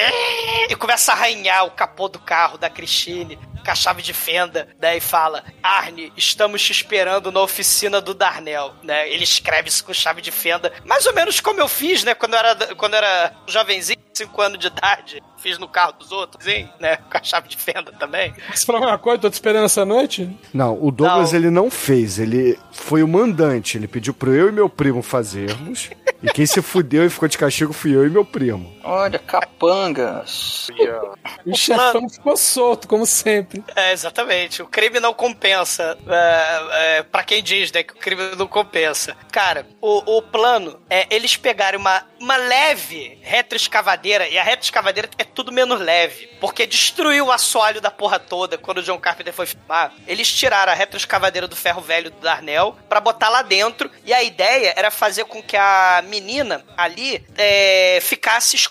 e 0.70 0.76
começa 0.76 1.12
a 1.12 1.16
arranhar 1.16 1.66
o 1.66 1.72
capô 1.72 2.08
do 2.08 2.20
carro 2.20 2.58
da 2.58 2.70
Christine 2.70 3.38
com 3.62 3.72
a 3.72 3.76
chave 3.76 4.02
de 4.02 4.14
fenda, 4.14 4.68
daí 4.80 5.00
fala: 5.00 5.44
Arne, 5.62 6.12
estamos 6.18 6.62
te 6.62 6.72
esperando 6.72 7.32
na 7.32 7.42
oficina 7.42 8.02
do 8.02 8.14
Darnell, 8.14 8.74
né? 8.84 9.10
Ele 9.10 9.24
escreve 9.24 9.70
isso 9.70 9.84
com 9.84 9.94
chave 9.94 10.22
de 10.22 10.32
fenda, 10.32 10.72
mais 10.86 11.06
ou 11.06 11.14
menos 11.14 11.40
como 11.40 11.60
eu 11.60 11.68
fiz, 11.68 12.04
né? 12.04 12.14
Quando 12.14 12.34
eu 12.34 12.40
era, 12.40 12.76
quando 12.76 12.94
eu 12.94 12.98
era 12.98 13.34
jovenzinho, 13.48 14.00
5 14.14 14.42
anos 14.42 14.60
de 14.60 14.68
idade, 14.68 15.22
fiz 15.38 15.58
no 15.58 15.68
carro 15.68 15.94
dos 15.94 16.12
outros, 16.12 16.46
hein? 16.48 16.70
né? 16.80 16.98
Com 16.98 17.18
a 17.18 17.24
chave 17.24 17.48
de 17.48 17.58
fenda 17.58 17.92
também. 17.94 18.34
Você 18.54 18.66
falou 18.66 18.82
uma 18.82 18.98
coisa, 18.98 19.20
tô 19.22 19.30
te 19.30 19.34
esperando 19.34 19.66
essa 19.66 19.86
noite? 19.86 20.30
Não, 20.54 20.78
o 20.82 20.92
Douglas 20.92 21.32
Não. 21.32 21.40
ele 21.40 21.50
não 21.50 21.72
fez, 21.72 22.20
ele 22.20 22.58
foi 22.72 23.02
o 23.04 23.08
mandante. 23.08 23.78
Ele 23.78 23.88
pediu 23.88 24.14
pro 24.14 24.34
eu 24.34 24.50
e 24.50 24.52
meu 24.52 24.70
primo 24.70 25.02
fazermos. 25.02 25.90
e 26.22 26.28
quem 26.32 26.46
se 26.46 26.62
fudeu 26.62 27.06
e 27.06 27.10
ficou 27.10 27.28
de 27.28 27.38
castigo 27.38 27.74
fui 27.74 27.96
eu 27.96 28.06
e 28.06 28.10
meu 28.10 28.26
primo. 28.26 28.76
Olha, 28.84 29.20
capangas. 29.20 30.68
O 31.46 31.56
chefão 31.56 32.10
ficou 32.10 32.36
solto, 32.36 32.88
como 32.88 33.06
sempre. 33.06 33.64
É, 33.76 33.92
exatamente. 33.92 34.62
O 34.62 34.68
crime 34.68 35.00
não 35.00 35.14
compensa. 35.14 35.98
É, 36.08 36.98
é, 36.98 37.04
para 37.04 37.24
quem 37.24 37.44
diz, 37.44 37.72
né, 37.72 37.84
que 37.84 37.94
o 37.94 37.98
crime 37.98 38.36
não 38.36 38.48
compensa. 38.48 39.16
Cara, 39.32 39.68
o, 39.80 40.18
o 40.18 40.22
plano 40.22 40.82
é 40.90 41.08
eles 41.10 41.38
pegarem 41.38 41.80
uma, 41.80 42.06
uma 42.20 42.38
leve 42.38 43.20
retroescavadeira, 43.22 44.28
e 44.28 44.38
a 44.38 44.44
retroescavadeira 44.44 45.10
é 45.18 45.24
tudo 45.24 45.52
menos 45.52 45.80
leve, 45.80 46.28
porque 46.40 46.66
destruiu 46.66 47.28
o 47.28 47.32
assoalho 47.32 47.82
da 47.82 47.92
porra 47.92 48.20
toda 48.20 48.58
quando 48.58 48.80
o 48.80 48.84
John 48.84 49.00
Carpenter 49.00 49.34
foi 49.34 49.46
filmar. 49.46 49.94
Eles 50.08 50.32
tiraram 50.32 50.72
a 50.72 50.76
retroescavadeira 50.76 51.48
do 51.48 51.56
ferro 51.56 51.82
velho 51.82 52.10
do 52.10 52.20
Darnell 52.20 52.76
pra 52.90 53.00
botar 53.00 53.30
lá 53.30 53.42
dentro, 53.42 53.92
e 54.04 54.14
a 54.14 54.24
ideia 54.24 54.74
era 54.76 54.90
fazer 54.90 55.26
com 55.26 55.42
que 55.42 55.56
a 55.56 56.04
menina 56.08 56.64
ali 56.76 57.24
é, 57.38 58.00
ficasse 58.02 58.56
escondida 58.56 58.71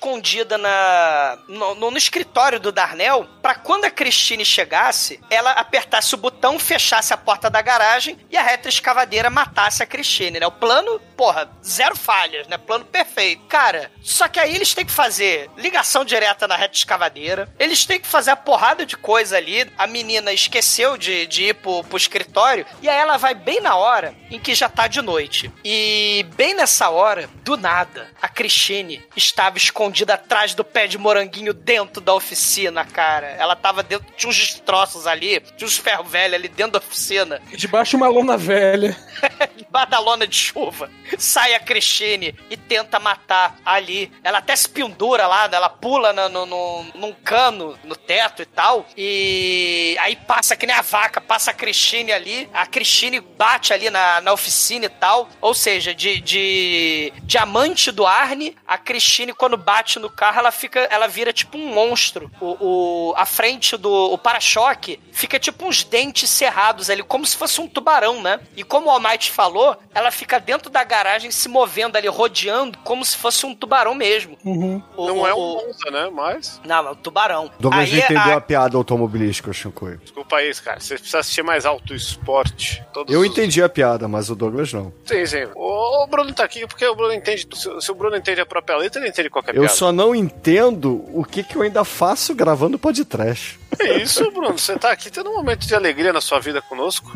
na, 0.58 1.38
no, 1.48 1.74
no- 1.74 1.90
no 1.90 1.98
escritório 1.98 2.58
do 2.58 2.72
Darnell, 2.72 3.26
pra 3.42 3.54
quando 3.54 3.84
a 3.84 3.90
Christine 3.90 4.44
chegasse, 4.44 5.20
ela 5.30 5.52
apertasse 5.52 6.14
o 6.14 6.18
botão, 6.18 6.58
fechasse 6.58 7.12
a 7.12 7.16
porta 7.16 7.50
da 7.50 7.60
garagem 7.60 8.18
e 8.30 8.36
a 8.36 8.42
retroescavadeira 8.42 9.28
matasse 9.30 9.82
a 9.82 9.86
Christine, 9.86 10.40
né? 10.40 10.46
O 10.46 10.50
plano, 10.52 10.98
porra, 11.16 11.50
zero 11.64 11.94
falhas, 11.96 12.46
né? 12.48 12.56
Plano 12.58 12.84
perfeito. 12.84 13.42
Cara, 13.46 13.90
só 14.02 14.26
que 14.28 14.40
aí 14.40 14.54
eles 14.54 14.74
têm 14.74 14.84
que 14.86 14.92
fazer 14.92 15.50
ligação 15.56 16.04
direta 16.04 16.48
na 16.48 16.56
retroescavadeira, 16.56 17.52
eles 17.58 17.84
têm 17.84 18.00
que 18.00 18.06
fazer 18.08 18.30
a 18.30 18.36
porrada 18.36 18.86
de 18.86 18.96
coisa 18.96 19.36
ali, 19.36 19.70
a 19.76 19.86
menina 19.86 20.32
esqueceu 20.32 20.96
de, 20.96 21.26
de 21.26 21.44
ir 21.44 21.54
pro, 21.54 21.84
pro 21.84 21.96
escritório, 21.96 22.64
e 22.80 22.88
aí 22.88 22.96
ela 22.98 23.16
vai 23.16 23.34
bem 23.34 23.60
na 23.60 23.76
hora 23.76 24.14
em 24.30 24.38
que 24.38 24.54
já 24.54 24.68
tá 24.68 24.86
de 24.86 25.02
noite. 25.02 25.50
E 25.64 26.26
bem 26.36 26.54
nessa 26.54 26.88
hora, 26.88 27.28
do 27.44 27.56
nada, 27.56 28.08
a 28.20 28.28
Christine 28.28 29.04
estava 29.16 29.58
escondida 29.58 29.89
atrás 30.12 30.54
do 30.54 30.64
pé 30.64 30.86
de 30.86 30.98
moranguinho 30.98 31.52
dentro 31.54 32.00
da 32.00 32.14
oficina, 32.14 32.84
cara. 32.84 33.26
Ela 33.38 33.54
tava 33.56 33.82
dentro, 33.82 34.06
tinha 34.16 34.30
uns 34.30 34.36
destroços 34.38 35.06
ali, 35.06 35.40
tinha 35.56 35.66
uns 35.66 35.76
ferro 35.76 36.04
velho 36.04 36.34
ali 36.34 36.48
dentro 36.48 36.72
da 36.72 36.78
oficina. 36.78 37.40
Debaixo 37.52 37.96
uma 37.96 38.08
lona 38.08 38.36
velha. 38.36 38.96
Debaixo 39.56 39.90
da 39.90 39.98
lona 39.98 40.26
de 40.26 40.36
chuva. 40.36 40.90
Sai 41.18 41.54
a 41.54 41.60
Christine 41.60 42.34
e 42.48 42.56
tenta 42.56 42.98
matar 42.98 43.56
ali. 43.64 44.12
Ela 44.22 44.38
até 44.38 44.54
se 44.56 44.68
pendura 44.68 45.26
lá, 45.26 45.48
né? 45.48 45.56
ela 45.56 45.68
pula 45.68 46.12
no, 46.12 46.28
no, 46.28 46.46
no- 46.46 46.86
num 46.94 47.12
cano 47.12 47.78
no 47.84 47.96
teto 47.96 48.42
e 48.42 48.46
tal. 48.46 48.86
E 48.96 49.96
aí 50.00 50.16
passa 50.16 50.56
que 50.56 50.66
nem 50.66 50.76
a 50.76 50.82
vaca, 50.82 51.20
passa 51.20 51.50
a 51.50 51.54
Christine 51.54 52.12
ali. 52.12 52.48
A 52.52 52.66
Christine 52.66 53.20
bate 53.20 53.72
ali 53.72 53.90
na, 53.90 54.20
na 54.20 54.32
oficina 54.32 54.86
e 54.86 54.88
tal. 54.88 55.28
Ou 55.40 55.54
seja, 55.54 55.94
de, 55.94 56.20
de 56.20 57.12
diamante 57.22 57.90
do 57.90 58.06
Arne, 58.06 58.56
a 58.66 58.76
Christine, 58.78 59.32
quando 59.32 59.56
bate 59.56 59.79
no 59.98 60.10
carro, 60.10 60.38
ela 60.40 60.50
fica. 60.50 60.80
Ela 60.90 61.06
vira 61.06 61.32
tipo 61.32 61.56
um 61.58 61.66
monstro. 61.74 62.30
O, 62.40 63.10
o- 63.10 63.14
a 63.16 63.24
frente 63.26 63.76
do 63.76 64.16
para-choque 64.18 65.00
fica 65.12 65.38
tipo 65.38 65.66
uns 65.66 65.82
dentes 65.84 66.28
cerrados 66.30 66.88
ali, 66.90 67.02
como 67.02 67.26
se 67.26 67.36
fosse 67.36 67.60
um 67.60 67.68
tubarão, 67.68 68.22
né? 68.22 68.40
E 68.56 68.62
como 68.62 68.86
o 68.88 68.90
Almighty 68.90 69.30
falou, 69.30 69.76
ela 69.94 70.10
fica 70.10 70.38
dentro 70.38 70.70
da 70.70 70.84
garagem 70.84 71.30
se 71.30 71.48
movendo 71.48 71.96
ali, 71.96 72.08
rodeando, 72.08 72.78
como 72.84 73.04
se 73.04 73.16
fosse 73.16 73.44
um 73.46 73.54
tubarão 73.54 73.94
mesmo. 73.94 74.36
Uhum. 74.44 74.82
O- 74.96 75.06
Não 75.06 75.26
é 75.26 75.32
o- 75.34 75.36
um 75.38 75.66
Monza, 75.66 75.90
né? 75.90 76.10
Mas. 76.12 76.60
Não, 76.64 76.88
é 76.88 76.90
um 76.90 76.94
tubarão. 76.94 77.50
Douglas 77.58 77.90
Aí 77.92 77.98
entendeu 77.98 78.34
a- 78.34 78.36
a... 78.36 78.40
piada 78.40 78.76
automobilística, 78.76 79.52
Shinkoi. 79.52 79.96
Desculpa 79.98 80.36
aí, 80.36 80.54
cara. 80.54 80.80
Você 80.80 80.94
precisa 80.94 81.18
assistir 81.20 81.42
mais 81.42 81.64
alto 81.66 81.94
esporte. 81.94 82.84
Todos 82.92 83.12
Eu 83.14 83.20
os- 83.20 83.26
entendi 83.26 83.62
a 83.62 83.68
piada, 83.68 84.06
mas 84.08 84.30
o 84.30 84.34
Douglas 84.36 84.72
não. 84.72 84.92
Sim, 85.04 85.24
sim. 85.26 85.48
O, 85.54 86.06
Bruno 86.06 86.32
tá 86.32 86.44
aqui 86.44 86.66
porque 86.66 86.86
o 86.86 86.94
Bruno 86.94 87.12
entende. 87.12 87.46
Se, 87.54 87.80
se 87.80 87.90
o 87.90 87.94
Bruno 87.94 88.16
entende 88.16 88.40
a 88.40 88.46
própria 88.46 88.76
letra, 88.76 89.00
ele 89.00 89.08
entende 89.10 89.30
qualquer 89.30 89.54
Eu 89.54 89.62
piada. 89.62 89.69
Só 89.70 89.92
não 89.92 90.14
entendo 90.14 91.04
o 91.12 91.24
que, 91.24 91.42
que 91.42 91.56
eu 91.56 91.62
ainda 91.62 91.84
faço 91.84 92.34
gravando 92.34 92.78
podcast. 92.78 93.58
É 93.78 93.98
isso, 94.02 94.30
Bruno. 94.30 94.58
Você 94.58 94.78
tá 94.78 94.90
aqui 94.92 95.10
tendo 95.10 95.30
um 95.30 95.36
momento 95.36 95.66
de 95.66 95.74
alegria 95.74 96.12
na 96.12 96.20
sua 96.20 96.38
vida 96.40 96.60
conosco. 96.60 97.10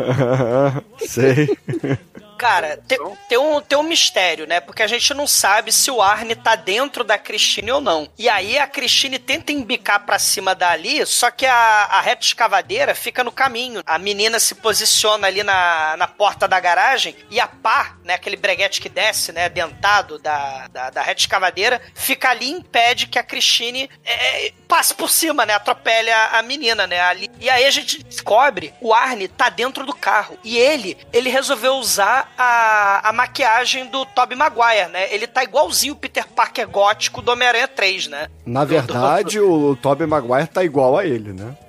Sei. 1.07 1.57
Cara, 2.39 2.79
tem, 2.89 2.99
tem 3.29 3.39
um, 3.39 3.61
tem 3.61 3.79
um 3.79 3.83
mistério, 3.83 4.47
né? 4.47 4.61
Porque 4.61 4.83
a 4.83 4.87
gente 4.87 5.15
não 5.15 5.27
sabe 5.27 5.73
se 5.73 5.91
o 5.91 6.03
Arne 6.03 6.35
tá 6.35 6.57
dentro 6.57 7.05
da 7.05 7.19
Christine 7.19 7.73
ou 7.73 7.81
não. 7.81 8.09
E 8.19 8.29
aí 8.29 8.59
a 8.59 8.67
Christine 8.67 9.19
tenta 9.19 9.53
embicar 9.53 10.05
pra 10.05 10.19
cima 10.19 10.55
dali, 10.55 11.05
só 11.07 11.31
que 11.31 11.47
a, 11.47 11.55
a 11.55 12.01
reta 12.01 12.25
escavadeira 12.25 12.95
fica 12.95 13.23
no 13.23 13.33
caminho. 13.33 13.83
A 13.87 13.99
menina 13.99 14.39
se 14.41 14.55
posiciona 14.55 15.27
ali 15.27 15.43
na, 15.43 15.97
na 15.97 16.07
porta 16.07 16.49
da 16.49 16.59
garagem 16.59 17.17
e 17.31 17.41
a 17.41 17.47
pá, 17.47 17.97
né? 18.05 18.15
Aquele 18.15 18.37
breguete 18.37 18.81
que 18.81 18.89
desce, 18.89 19.33
né? 19.33 19.49
Dentado 19.49 20.19
da, 20.19 20.69
da, 20.69 20.91
da 20.91 21.03
reta 21.03 21.21
escavadeira, 21.21 21.81
fica 21.95 22.31
ali 22.31 22.47
e 22.47 22.51
impede 22.51 23.07
que 23.07 23.19
a 23.19 23.23
Christine 23.23 23.89
é, 24.05 24.53
passe 24.69 24.95
por 24.95 25.09
cima, 25.09 25.47
né? 25.47 25.55
Atropele 25.55 26.11
a, 26.11 26.39
a 26.39 26.43
menina, 26.43 26.87
né? 26.87 27.01
Ali. 27.01 27.31
E 27.39 27.49
aí 27.49 27.65
a 27.65 27.71
gente 27.71 28.03
descobre 28.03 28.75
o 28.81 28.93
Arne 28.93 29.29
tá 29.29 29.49
dentro 29.49 29.85
do 29.87 29.95
carro. 29.95 30.39
E 30.45 30.57
ele, 30.57 30.97
ele 31.13 31.31
resolveu 31.31 31.75
usar 31.77 32.24
a, 32.37 33.09
a 33.09 33.13
maquiagem 33.13 33.87
do 33.87 34.05
Tobey 34.07 34.37
Maguire, 34.37 34.89
né? 34.91 35.13
Ele 35.13 35.27
tá 35.27 35.43
igualzinho 35.45 35.95
o 35.95 35.97
Peter 35.97 36.27
Parker 36.27 36.67
gótico 36.69 37.21
do 37.23 37.31
Homem-Aranha 37.33 37.69
3, 37.69 38.09
né? 38.09 38.29
Na 38.45 38.65
verdade, 38.65 39.39
o 39.41 39.77
Tobey 39.77 40.07
Maguire 40.07 40.47
tá 40.49 40.63
igual 40.65 40.97
a 40.99 41.05
ele, 41.07 41.33
né? 41.33 41.55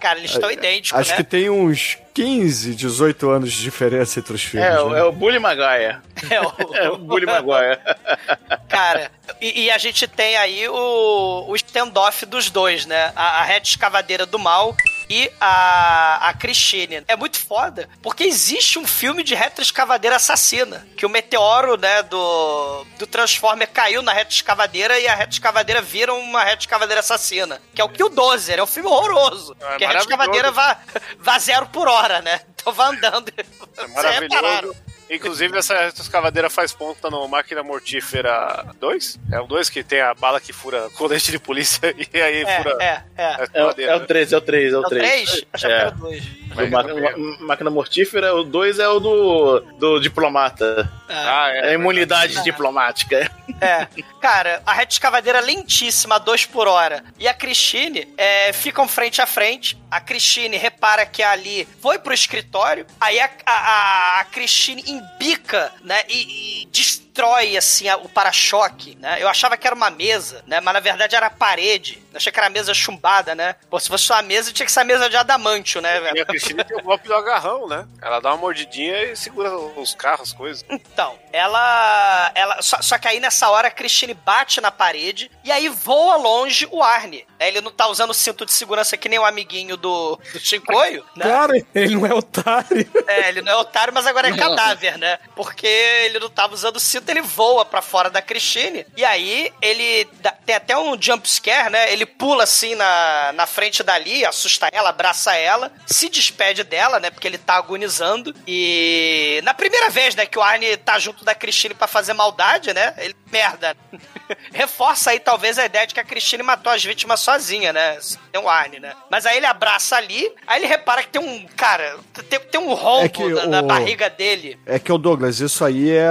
Cara, 0.00 0.18
eles 0.18 0.32
estão 0.32 0.50
idênticos, 0.50 0.98
Acho 0.98 1.10
né? 1.10 1.16
que 1.18 1.22
tem 1.22 1.48
uns 1.48 1.96
15, 2.12 2.74
18 2.74 3.30
anos 3.30 3.52
de 3.52 3.62
diferença 3.62 4.18
entre 4.18 4.34
os 4.34 4.42
filmes. 4.42 4.68
É, 4.68 4.80
o- 4.80 4.90
né? 4.90 4.98
é 4.98 5.04
o 5.04 5.12
Bully 5.12 5.38
Maguire. 5.38 5.98
É 6.28 6.40
o, 6.40 6.52
É 6.74 6.90
o 6.90 6.96
Bully 6.98 7.24
Maguire. 7.26 7.78
Cara, 8.68 9.12
e, 9.40 9.64
e 9.64 9.70
a 9.70 9.78
gente 9.78 10.08
tem 10.08 10.36
aí 10.36 10.68
o, 10.68 11.44
o 11.48 11.54
standoff 11.54 12.26
dos 12.26 12.50
dois, 12.50 12.84
né? 12.84 13.12
A, 13.14 13.40
a 13.40 13.44
reta 13.44 13.68
escavadeira 13.68 14.26
do 14.26 14.38
mal 14.40 14.74
e 15.08 15.30
a, 15.40 16.28
a 16.28 16.34
Christine. 16.34 17.02
É 17.08 17.16
muito 17.16 17.38
foda, 17.38 17.88
porque 18.02 18.24
existe 18.24 18.78
um 18.78 18.86
filme 18.86 19.22
de 19.22 19.34
retroescavadeira 19.34 20.16
assassina, 20.16 20.86
que 20.96 21.04
o 21.06 21.08
meteoro, 21.08 21.76
né, 21.76 22.02
do, 22.02 22.84
do 22.98 23.06
Transformer 23.06 23.68
caiu 23.70 24.02
na 24.02 24.12
retroescavadeira 24.12 24.98
e 24.98 25.06
a 25.06 25.14
retroescavadeira 25.14 25.80
vira 25.82 26.12
uma 26.14 26.42
retroescavadeira 26.44 27.00
assassina, 27.00 27.60
que 27.74 27.80
é 27.80 27.84
o 27.84 27.88
Kill 27.88 28.08
Dozer, 28.08 28.58
é 28.58 28.62
um 28.62 28.66
filme 28.66 28.88
horroroso, 28.88 29.56
É 29.60 29.76
que 29.76 29.84
a 29.84 29.88
retroescavadeira 29.88 30.50
vá, 30.50 30.78
vá 31.18 31.38
zero 31.38 31.66
por 31.66 31.88
hora, 31.88 32.20
né? 32.22 32.40
Então 32.62 32.72
vai 32.72 32.94
andando. 32.94 33.28
É 33.36 33.42
Vocês 33.42 34.20
repararam. 34.20 34.68
maravilhoso. 34.68 34.76
Inclusive, 35.10 35.58
essa 35.58 35.88
escavadeira 35.88 36.48
faz 36.48 36.72
ponta 36.72 37.10
no 37.10 37.28
Máquina 37.28 37.62
Mortífera 37.62 38.66
2. 38.80 39.18
É 39.30 39.40
o 39.40 39.46
2 39.46 39.68
que 39.68 39.82
tem 39.84 40.00
a 40.00 40.14
bala 40.14 40.40
que 40.40 40.52
fura 40.52 40.88
colete 40.96 41.30
de 41.30 41.38
polícia 41.38 41.92
e 42.12 42.20
aí 42.20 42.42
É, 42.42 42.56
fura 42.62 42.76
é, 42.80 43.02
é. 43.16 43.24
a 43.24 43.30
É, 43.32 43.38
o- 43.40 43.42
escavadeira. 43.44 43.92
é 43.92 43.96
o 43.96 44.00
3, 44.06 44.32
é 44.32 44.36
o 44.36 44.40
3, 44.40 44.72
é 44.72 44.76
o 44.78 44.82
É 44.82 44.86
o 44.86 44.88
3. 44.88 45.30
3? 45.30 45.46
Achava 45.52 45.72
É. 45.74 45.76
que 45.76 45.82
era 45.86 45.94
o 45.94 45.98
2. 45.98 46.24
Do 46.54 46.70
ma- 46.70 46.82
ma- 46.82 47.36
máquina 47.46 47.70
mortífera, 47.70 48.34
o 48.34 48.44
2 48.44 48.78
é 48.78 48.88
o 48.88 49.00
do, 49.00 49.60
do 49.78 50.00
diplomata. 50.00 50.90
Ah, 51.08 51.50
É 51.52 51.70
a 51.70 51.72
imunidade 51.74 52.42
diplomática. 52.42 53.30
É, 53.60 53.86
cara, 54.20 54.62
a 54.66 54.72
reta 54.72 54.92
escavadeira 54.92 55.40
lentíssima, 55.40 56.16
a 56.16 56.18
2 56.18 56.46
por 56.46 56.66
hora. 56.68 57.04
E 57.18 57.28
a 57.28 57.34
Christine 57.34 58.08
é, 58.16 58.52
ficam 58.52 58.88
frente 58.88 59.20
a 59.20 59.26
frente. 59.26 59.78
A 59.90 60.00
Christine 60.00 60.56
repara 60.56 61.04
que 61.06 61.22
a 61.22 61.30
Ali 61.32 61.68
foi 61.80 61.98
pro 61.98 62.12
escritório. 62.14 62.86
Aí 63.00 63.18
a, 63.20 63.30
a, 63.46 63.52
a- 63.52 64.20
a 64.20 64.24
Christine 64.24 64.82
embica, 64.86 65.72
né? 65.82 66.02
E, 66.08 66.62
e 66.62 66.66
destrói, 67.12 67.56
assim, 67.56 67.88
a- 67.88 67.96
o 67.98 68.08
para-choque, 68.08 68.96
né? 68.98 69.18
Eu 69.20 69.28
achava 69.28 69.56
que 69.56 69.66
era 69.66 69.76
uma 69.76 69.90
mesa, 69.90 70.42
né? 70.46 70.60
Mas 70.60 70.72
na 70.74 70.80
verdade 70.80 71.14
era 71.14 71.26
a 71.26 71.30
parede. 71.30 72.02
Eu 72.10 72.16
achei 72.16 72.32
que 72.32 72.38
era 72.38 72.48
mesa 72.48 72.72
chumbada, 72.74 73.34
né? 73.34 73.54
Pô, 73.70 73.78
se 73.78 73.88
fosse 73.88 74.10
uma 74.10 74.22
mesa, 74.22 74.52
tinha 74.52 74.64
que 74.66 74.72
ser 74.72 74.80
a 74.80 74.84
mesa 74.84 75.08
de 75.10 75.16
adamantio, 75.16 75.80
né, 75.80 75.94
E 75.94 75.98
a 75.98 76.00
velho? 76.00 76.26
Cristina 76.26 76.64
tem 76.64 76.76
o 76.76 76.82
golpe 76.82 77.06
do 77.06 77.14
agarrão, 77.14 77.68
né? 77.68 77.86
Ela 78.00 78.18
dá 78.20 78.30
uma 78.30 78.38
mordidinha 78.38 79.04
e 79.04 79.16
segura 79.16 79.54
os 79.54 79.94
carros, 79.94 80.30
as 80.30 80.32
coisas. 80.32 80.64
Então, 80.70 81.18
ela. 81.32 82.32
ela 82.34 82.62
só, 82.62 82.80
só 82.80 82.98
que 82.98 83.06
aí 83.08 83.20
nessa 83.20 83.48
hora 83.50 83.68
a 83.68 83.70
Christine 83.70 84.14
bate 84.14 84.60
na 84.60 84.70
parede 84.70 85.30
e 85.44 85.52
aí 85.52 85.68
voa 85.68 86.16
longe 86.16 86.66
o 86.70 86.82
Arne. 86.82 87.26
Né? 87.42 87.48
Ele 87.48 87.60
não 87.60 87.70
tá 87.72 87.88
usando 87.88 88.10
o 88.10 88.14
cinto 88.14 88.46
de 88.46 88.52
segurança 88.52 88.96
que 88.96 89.08
nem 89.08 89.18
o 89.18 89.24
amiguinho 89.24 89.76
do, 89.76 90.18
do 90.32 90.38
Shinkoio, 90.38 91.04
né? 91.16 91.24
Claro, 91.24 91.52
ele 91.74 91.96
não 91.96 92.06
é 92.06 92.14
otário. 92.14 92.90
É, 93.08 93.28
ele 93.28 93.42
não 93.42 93.52
é 93.52 93.56
otário, 93.56 93.92
mas 93.92 94.06
agora 94.06 94.28
é 94.28 94.36
cadáver, 94.36 94.96
né? 94.98 95.18
Porque 95.34 95.66
ele 95.66 96.18
não 96.20 96.30
tava 96.30 96.54
usando 96.54 96.76
o 96.76 96.80
cinto, 96.80 97.08
ele 97.10 97.20
voa 97.22 97.64
pra 97.64 97.82
fora 97.82 98.08
da 98.08 98.22
Christine. 98.22 98.86
E 98.96 99.04
aí 99.04 99.52
ele 99.60 100.08
dá- 100.20 100.32
tem 100.46 100.54
até 100.54 100.76
um 100.78 101.00
jump 101.00 101.28
scare, 101.28 101.70
né? 101.70 101.92
Ele 101.92 102.06
pula 102.06 102.44
assim 102.44 102.74
na, 102.74 103.32
na 103.34 103.46
frente 103.46 103.82
dali, 103.82 104.24
assusta 104.24 104.68
ela, 104.72 104.90
abraça 104.90 105.34
ela, 105.34 105.72
se 105.86 106.08
despede 106.08 106.62
dela, 106.64 107.00
né? 107.00 107.10
Porque 107.10 107.26
ele 107.26 107.38
tá 107.38 107.54
agonizando. 107.54 108.34
E 108.46 109.40
na 109.44 109.54
primeira 109.54 109.90
vez, 109.90 110.14
né, 110.14 110.26
que 110.26 110.38
o 110.38 110.42
Arne 110.42 110.76
tá 110.76 110.98
junto 110.98 111.24
da 111.24 111.34
Christine 111.34 111.74
pra 111.74 111.86
fazer 111.88 112.12
maldade, 112.12 112.72
né? 112.72 112.94
Ele, 112.98 113.14
merda. 113.32 113.76
Reforça 114.52 115.10
aí 115.10 115.18
talvez 115.20 115.58
a 115.58 115.64
ideia 115.64 115.86
de 115.86 115.94
que 115.94 116.00
a 116.00 116.04
Christine 116.04 116.42
matou 116.42 116.72
as 116.72 116.84
vítimas 116.84 117.20
sozinha, 117.20 117.72
né? 117.72 117.98
Tem 118.30 118.40
um 118.40 118.48
Arne, 118.48 118.78
né? 118.78 118.94
Mas 119.10 119.24
aí 119.26 119.36
ele 119.38 119.46
abraça 119.46 119.96
ali, 119.96 120.30
aí 120.46 120.60
ele 120.60 120.66
repara 120.66 121.02
que 121.02 121.08
tem 121.08 121.20
um, 121.22 121.46
cara, 121.56 121.96
tem, 122.28 122.38
tem 122.40 122.60
um 122.60 122.74
rombo 122.74 123.04
É 123.04 123.08
que 123.08 123.26
na, 123.28 123.46
na 123.46 123.60
o- 123.60 123.66
barriga 123.66 124.08
dele. 124.10 124.58
É 124.66 124.78
que 124.78 124.92
o 124.92 124.98
Douglas, 124.98 125.40
isso 125.40 125.64
aí 125.64 125.90
é, 125.90 126.06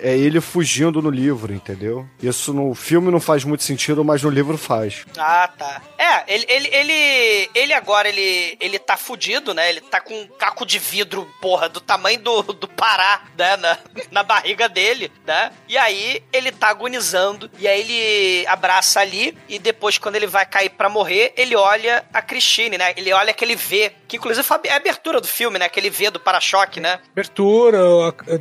é 0.00 0.16
ele 0.16 0.40
fugindo 0.40 1.00
no 1.02 1.10
livro, 1.10 1.52
entendeu? 1.52 2.06
Isso 2.22 2.52
no 2.52 2.74
filme 2.74 3.10
não 3.10 3.20
faz 3.20 3.44
muito 3.44 3.62
sentido, 3.64 4.04
mas 4.04 4.22
no 4.22 4.30
livro 4.30 4.58
faz. 4.58 5.04
Ah, 5.16 5.48
tá. 5.56 5.80
É, 5.98 6.22
ele, 6.32 6.46
ele, 6.48 6.68
ele, 6.68 7.50
ele 7.54 7.72
agora, 7.72 8.08
ele, 8.08 8.56
ele 8.60 8.78
tá 8.78 8.96
fudido, 8.96 9.52
né? 9.52 9.68
Ele 9.68 9.80
tá 9.80 10.00
com 10.00 10.14
um 10.14 10.28
caco 10.28 10.64
de 10.64 10.78
vidro, 10.78 11.28
porra, 11.40 11.68
do 11.68 11.80
tamanho 11.80 12.20
do, 12.20 12.42
do 12.42 12.68
Pará, 12.68 13.22
né? 13.36 13.56
Na, 13.56 13.78
na 14.12 14.22
barriga 14.22 14.68
dele, 14.68 15.10
né? 15.26 15.50
E 15.68 15.76
aí 15.76 16.22
ele 16.32 16.52
tá 16.52 16.68
agonizando, 16.68 17.50
e 17.58 17.66
aí 17.66 17.80
ele 17.80 18.46
abraça 18.46 19.00
ali, 19.00 19.36
e 19.48 19.58
depois, 19.58 19.98
quando 19.98 20.14
ele 20.14 20.28
vai 20.28 20.46
cair 20.46 20.70
pra 20.70 20.88
morrer, 20.88 21.32
ele 21.36 21.56
olha 21.56 22.04
a 22.14 22.22
Christine, 22.22 22.78
né? 22.78 22.94
Ele 22.96 23.12
olha 23.12 23.30
aquele 23.30 23.56
V, 23.56 23.92
que 24.06 24.18
inclusive 24.18 24.46
foi 24.46 24.58
a 24.68 24.76
abertura 24.76 25.20
do 25.20 25.26
filme, 25.26 25.58
né? 25.58 25.64
Aquele 25.64 25.90
V 25.90 26.10
do 26.10 26.20
para-choque, 26.20 26.78
né? 26.78 27.00
Abertura, 27.10 27.78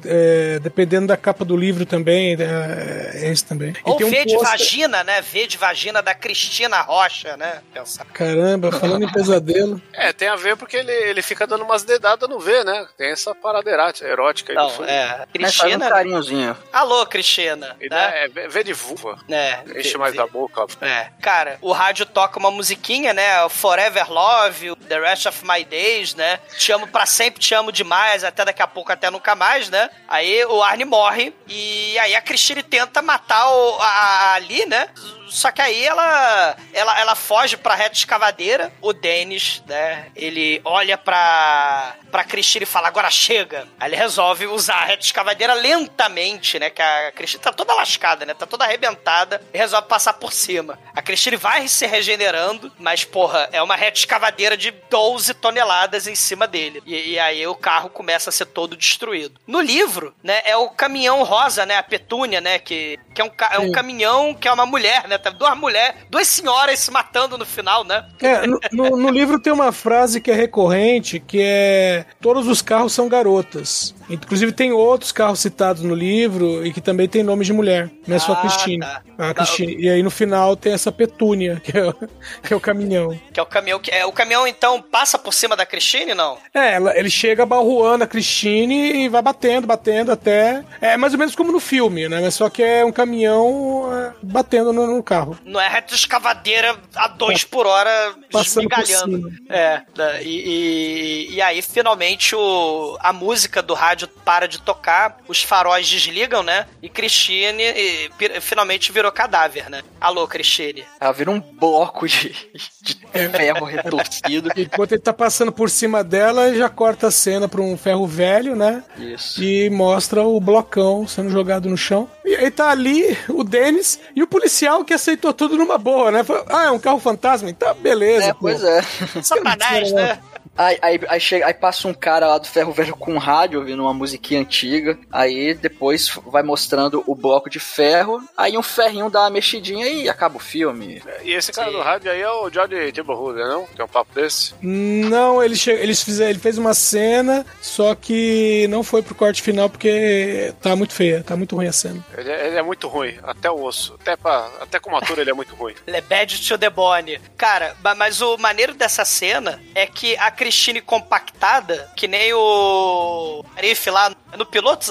é, 0.06 0.60
dependendo 0.60 1.08
da 1.08 1.18
capa 1.18 1.44
do 1.44 1.58
livro 1.58 1.88
também, 1.88 2.36
é, 2.40 3.24
é 3.24 3.32
esse 3.32 3.44
também. 3.44 3.74
Ou 3.84 3.98
tem 3.98 4.06
um 4.06 4.10
V 4.12 4.26
de 4.26 4.38
vagina, 4.38 5.04
né? 5.04 5.22
V 5.22 5.48
de 5.48 5.58
vagina 5.58 6.04
da 6.04 6.14
Cristina 6.14 6.82
Rocha, 6.82 7.36
né? 7.36 7.47
Pensar. 7.74 8.06
Caramba, 8.06 8.72
falando 8.72 9.04
em 9.04 9.12
pesadelo. 9.12 9.82
É, 9.94 10.14
tem 10.14 10.28
a 10.28 10.36
ver 10.36 10.56
porque 10.56 10.78
ele, 10.78 10.92
ele 10.92 11.22
fica 11.24 11.48
dando 11.48 11.64
umas 11.64 11.84
dedadas 11.84 12.30
no 12.30 12.40
V, 12.40 12.64
né? 12.64 12.88
Tem 12.98 13.10
essa 13.12 13.34
parada 13.34 13.70
erótica- 13.70 14.52
aí 14.54 14.56
Não, 14.58 14.70
filme. 14.70 14.90
é. 14.92 15.08
Faz 15.08 15.22
um 15.22 15.32
Cristina. 15.34 15.90
carinhozinho. 15.90 16.58
Alô, 16.72 17.06
Cristina. 17.08 17.76
E 17.82 17.84
né? 17.84 17.90
dá- 17.90 18.16
é, 18.16 18.28
V 18.28 18.48
V 18.48 18.64
de 18.64 18.74
vulva. 18.74 19.18
É, 19.30 19.60
Enche 19.80 19.94
vê- 19.94 19.98
mais 19.98 20.12
vê- 20.12 20.18
da 20.18 20.28
boca. 20.28 20.66
É, 20.82 21.10
cara, 21.22 21.58
o 21.62 21.72
rádio 21.72 22.06
toca 22.06 22.38
uma 22.40 22.52
musiquinha, 22.52 23.14
né? 23.14 23.42
o 23.44 23.50
Forever 23.50 24.12
Love, 24.12 24.72
o 24.72 24.76
The 24.76 25.00
Rest 25.00 25.26
of 25.26 25.44
My 25.46 25.64
Days, 25.66 26.14
né? 26.16 26.40
Te 26.58 26.72
amo 26.72 26.88
pra 26.88 27.06
sempre, 27.06 27.40
te 27.42 27.54
amo 27.56 27.72
demais, 27.72 28.24
até 28.24 28.46
daqui 28.46 28.62
a 28.62 28.68
pouco, 28.68 28.92
até 28.92 29.10
nunca 29.10 29.34
mais, 29.36 29.70
né? 29.70 29.90
Aí 30.08 30.46
o 30.46 30.62
Arne 30.62 30.86
morre 30.86 31.34
e 31.48 31.98
aí 32.00 32.16
a 32.16 32.22
Christine 32.22 32.62
tenta 32.64 33.02
matar 33.02 33.50
o, 33.50 33.78
a, 33.82 33.88
a 33.88 34.34
Ali, 34.36 34.66
né? 34.68 34.88
Só 35.30 35.52
que 35.52 35.62
aí 35.62 35.86
ela, 35.86 36.56
ela, 36.74 37.00
ela 37.00 37.16
foge 37.16 37.58
pra 37.58 37.76
reta 37.76 37.96
escavadeira. 37.96 38.72
O 38.82 38.94
Dennis, 38.94 39.62
né? 39.68 40.08
Ele 40.16 40.62
olha 40.64 40.98
pra, 40.98 41.96
pra 42.12 42.24
Christine 42.24 42.64
e 42.64 42.68
fala: 42.68 42.88
agora 42.88 43.10
chega. 43.10 43.68
Aí 43.80 43.90
ele 43.90 43.96
resolve 43.96 44.48
usar 44.48 44.76
a 44.76 44.86
reta 44.86 45.04
escavadeira 45.04 45.54
lentamente, 45.54 46.60
né? 46.60 46.70
Que 46.70 46.82
a 46.82 47.12
Christine 47.12 47.44
tá 47.44 47.52
toda 47.52 47.74
lascada, 47.74 48.26
né? 48.26 48.34
Tá 48.34 48.46
toda 48.46 48.66
arrebentada 48.66 49.42
e 49.54 49.58
resolve 49.58 49.88
passar 49.88 50.14
por 50.14 50.32
cima. 50.34 50.80
A 50.96 51.02
Christine 51.02 51.38
vai 51.38 51.68
se 51.68 51.86
regenerando, 51.86 52.72
mas, 52.78 53.04
porra, 53.04 53.50
é 53.52 53.62
uma 53.62 53.76
reta 53.76 54.00
escavadeira 54.00 54.58
de 54.58 54.72
12 54.72 55.34
toneladas 55.36 56.08
em 56.08 56.16
cima 56.16 56.48
dele. 56.48 56.82
E, 56.86 57.12
e 57.12 57.20
aí 57.20 57.46
o 57.48 57.56
carro 57.56 57.90
começa 57.90 58.30
a 58.30 58.34
ser 58.34 58.46
todo 58.46 58.76
destruído. 58.76 59.40
No 59.46 59.62
livro, 59.62 60.16
né? 60.24 60.42
É 60.46 60.56
o 60.56 60.70
caminhão 60.70 61.24
rosa, 61.24 61.66
né? 61.66 61.78
A 61.78 61.84
Petúnia, 61.84 62.42
né? 62.42 62.60
Que, 62.60 63.00
que 63.14 63.22
é, 63.22 63.26
um, 63.26 63.32
é 63.52 63.60
um 63.60 63.72
caminhão 63.72 64.34
que 64.34 64.48
é 64.48 64.52
uma 64.52 64.66
mulher, 64.66 65.08
né? 65.08 65.17
Tá 65.20 65.30
duas 65.30 65.58
mulheres, 65.58 65.96
duas 66.10 66.28
senhoras 66.28 66.80
se 66.80 66.92
matando 66.92 67.38
no 67.38 67.46
final, 67.46 67.84
né? 67.84 68.06
É, 68.22 68.46
no, 68.46 68.60
no- 68.72 68.98
no 68.98 69.10
livro 69.10 69.40
tem 69.40 69.52
uma 69.54 69.72
frase 69.72 70.22
que 70.22 70.32
é 70.32 70.36
recorrente, 70.36 71.20
que 71.20 71.40
é 71.42 72.06
todos 72.22 72.48
os 72.48 72.62
carros 72.62 72.94
são 72.94 73.08
garotas. 73.10 73.94
Inclusive 74.10 74.52
tem 74.52 74.72
outros 74.72 75.12
carros 75.12 75.40
citados 75.40 75.82
no 75.84 75.94
livro 75.96 76.66
e 76.66 76.72
que 76.72 76.80
também 76.82 77.08
tem 77.08 77.24
nome 77.24 77.44
de 77.44 77.52
mulher, 77.54 77.90
não 78.08 78.16
é 78.16 78.20
só 78.20 78.34
a 78.34 78.36
Ah, 78.38 78.42
Cristine. 78.42 78.80
tá. 78.80 79.02
A 79.18 79.34
Cristine. 79.34 79.76
E 79.82 79.90
aí 79.90 80.02
no 80.04 80.10
final 80.12 80.56
tem 80.56 80.74
essa 80.74 80.92
Petúnia, 80.92 81.62
que 81.64 81.78
é, 81.78 81.88
o- 81.90 81.94
que 82.44 82.54
é 82.54 82.56
o 82.56 82.60
caminhão. 82.60 83.20
Que 83.34 83.40
é 83.40 83.44
o 83.44 83.46
caminhão 83.46 83.80
que. 83.80 83.92
É, 83.92 84.06
o 84.06 84.12
caminhão, 84.12 84.48
então, 84.48 84.82
passa 84.82 85.18
por 85.18 85.34
cima 85.34 85.56
da 85.56 85.66
Christine, 85.66 86.14
não? 86.14 86.38
É, 86.54 86.74
ela- 86.76 86.98
ele 86.98 87.10
chega 87.10 87.46
barruando 87.46 88.04
a 88.04 88.08
Cristine 88.08 89.04
e 89.06 89.10
vai 89.10 89.22
batendo, 89.22 89.66
batendo 89.68 90.12
até. 90.12 90.64
É 90.80 90.96
mais 90.98 91.14
ou 91.14 91.20
menos 91.20 91.36
como 91.36 91.52
no 91.52 91.60
filme, 91.60 92.08
né? 92.08 92.20
Mas 92.22 92.36
só 92.36 92.50
que 92.50 92.62
é 92.64 92.86
um 92.86 92.92
caminhão 92.92 93.90
é, 93.94 94.14
batendo 94.22 94.72
no, 94.72 94.88
no 94.88 95.04
carro. 95.04 95.38
Não 95.44 95.60
é 95.60 95.68
reta 95.68 95.94
escavadeira 95.96 96.78
a 96.96 97.08
dois 97.08 97.44
por 97.44 97.66
hora 97.66 98.14
esmigalhando. 98.34 99.30
É, 99.50 99.82
e, 100.22 101.28
e, 101.30 101.36
e 101.36 101.42
aí 101.42 101.62
finalmente 101.62 102.36
o, 102.36 102.98
a 103.00 103.12
música 103.12 103.62
do 103.62 103.74
rádio 103.74 103.97
para 104.06 104.48
de 104.48 104.60
tocar, 104.60 105.20
os 105.28 105.42
faróis 105.42 105.88
desligam, 105.88 106.44
né? 106.44 106.66
E 106.82 106.90
Christine 106.90 107.64
e, 107.64 108.10
finalmente 108.42 108.92
virou 108.92 109.12
cadáver, 109.12 109.70
né? 109.70 109.82
Alô, 110.00 110.28
Christine. 110.28 110.84
Ela 111.00 111.14
vira 111.14 111.32
um 111.32 111.40
bloco 111.40 112.08
de, 112.08 112.36
de 112.82 112.98
ferro 113.30 113.66
retorcido. 113.66 114.52
Enquanto 114.58 114.92
ele 114.92 115.02
tá 115.02 115.14
passando 115.14 115.52
por 115.52 115.70
cima 115.70 116.04
dela, 116.04 116.48
ele 116.48 116.58
já 116.58 116.70
corta 116.70 117.08
a 117.08 117.12
cena 117.12 117.48
pra 117.48 117.62
um 117.62 117.78
ferro 117.78 118.06
velho, 118.06 118.56
né? 118.56 118.84
Isso. 118.98 119.42
E 119.42 119.70
mostra 119.70 120.22
o 120.22 120.40
blocão 120.40 121.08
sendo 121.08 121.30
jogado 121.30 121.70
no 121.70 121.78
chão. 121.78 122.10
E 122.26 122.36
aí 122.36 122.52
tá 122.52 122.70
ali 122.70 123.18
o 123.30 123.44
Denis 123.44 124.00
e 124.16 124.22
o 124.22 124.28
policial 124.28 124.84
que 124.84 124.94
aceitou 124.94 125.34
tudo 125.34 125.58
numa 125.58 125.78
boa, 125.78 126.12
né? 126.12 126.24
Falou, 126.24 126.46
ah, 126.50 126.66
é 126.66 126.72
um 126.72 126.80
carro 126.80 127.00
fantasma? 127.00 127.50
Então, 127.50 127.74
beleza. 127.76 128.26
É, 128.26 128.34
pô. 128.34 128.40
pois 128.42 128.64
é. 128.64 128.82
Satanás, 129.24 129.92
né? 129.94 130.20
Aí, 130.58 130.78
aí, 130.82 131.00
aí, 131.08 131.20
chega, 131.20 131.46
aí 131.46 131.54
passa 131.54 131.88
um 131.88 131.94
cara 131.94 132.28
lá 132.28 132.38
do 132.38 132.48
ferro 132.48 132.72
velho 132.72 132.96
com 132.96 133.14
um 133.14 133.18
rádio 133.18 133.60
ouvindo 133.60 133.84
uma 133.84 133.94
musiquinha 133.94 134.42
antiga. 134.42 134.98
Aí 135.12 135.54
depois 135.54 136.10
vai 136.26 136.44
mostrando 136.44 137.04
o 137.06 137.16
bloco 137.16 137.50
de 137.50 137.60
ferro. 137.60 138.22
Aí 138.36 138.58
um 138.58 138.64
ferrinho 138.64 139.10
dá 139.10 139.22
uma 139.22 139.30
mexidinha 139.30 139.88
e 139.88 140.10
acaba 140.10 140.38
o 140.38 140.40
filme. 140.40 141.02
E 141.24 141.32
esse 141.34 141.52
cara 141.52 141.70
Sim. 141.70 141.78
do 141.78 141.84
rádio 141.84 142.12
aí 142.12 142.22
é 142.22 142.30
o 142.30 142.50
George 142.50 142.92
Timberhoover, 142.92 143.48
não? 143.48 143.66
Tem 143.66 143.86
um 143.86 143.88
papo 143.88 144.14
desse? 144.14 144.54
Não, 144.62 145.44
ele, 145.44 145.56
che... 145.56 145.72
eles 145.72 146.02
fizeram, 146.02 146.32
ele 146.32 146.40
fez 146.40 146.58
uma 146.58 146.74
cena, 146.74 147.46
só 147.62 147.94
que 147.96 148.68
não 148.70 148.84
foi 148.84 149.02
pro 149.02 149.16
corte 149.16 149.42
final 149.42 149.70
porque 149.70 150.54
tá 150.62 150.76
muito 150.76 150.94
feia, 150.94 151.24
tá 151.24 151.36
muito 151.36 151.56
ruim 151.56 151.68
a 151.68 151.72
cena. 151.72 152.04
Ele 152.18 152.32
é, 152.32 152.48
ele 152.48 152.58
é 152.58 152.64
muito 152.64 152.88
ruim, 152.88 153.16
até 153.24 153.50
o 153.52 153.62
osso. 153.64 153.96
Até, 154.02 154.16
pra, 154.16 154.50
até 154.62 154.80
como 154.80 154.98
ator 154.98 155.20
ele 155.20 155.30
é 155.30 155.34
muito 155.34 155.54
ruim. 155.56 155.76
Ele 155.86 155.98
é 155.98 156.02
bad 156.02 156.48
to 156.48 156.58
the 156.58 156.70
bone. 156.70 157.20
Cara, 157.38 157.76
ma- 157.84 157.96
mas 157.96 158.22
o 158.22 158.38
maneiro 158.38 158.74
dessa 158.74 159.06
cena 159.06 159.62
é 159.76 159.86
que 159.86 160.16
a 160.18 160.32
Christine 160.48 160.80
compactada, 160.80 161.92
que 161.94 162.08
nem 162.08 162.34
o 162.34 163.44
Sharif 163.56 163.90
lá 163.90 164.16
no 164.38 164.46
Pilotos, 164.46 164.90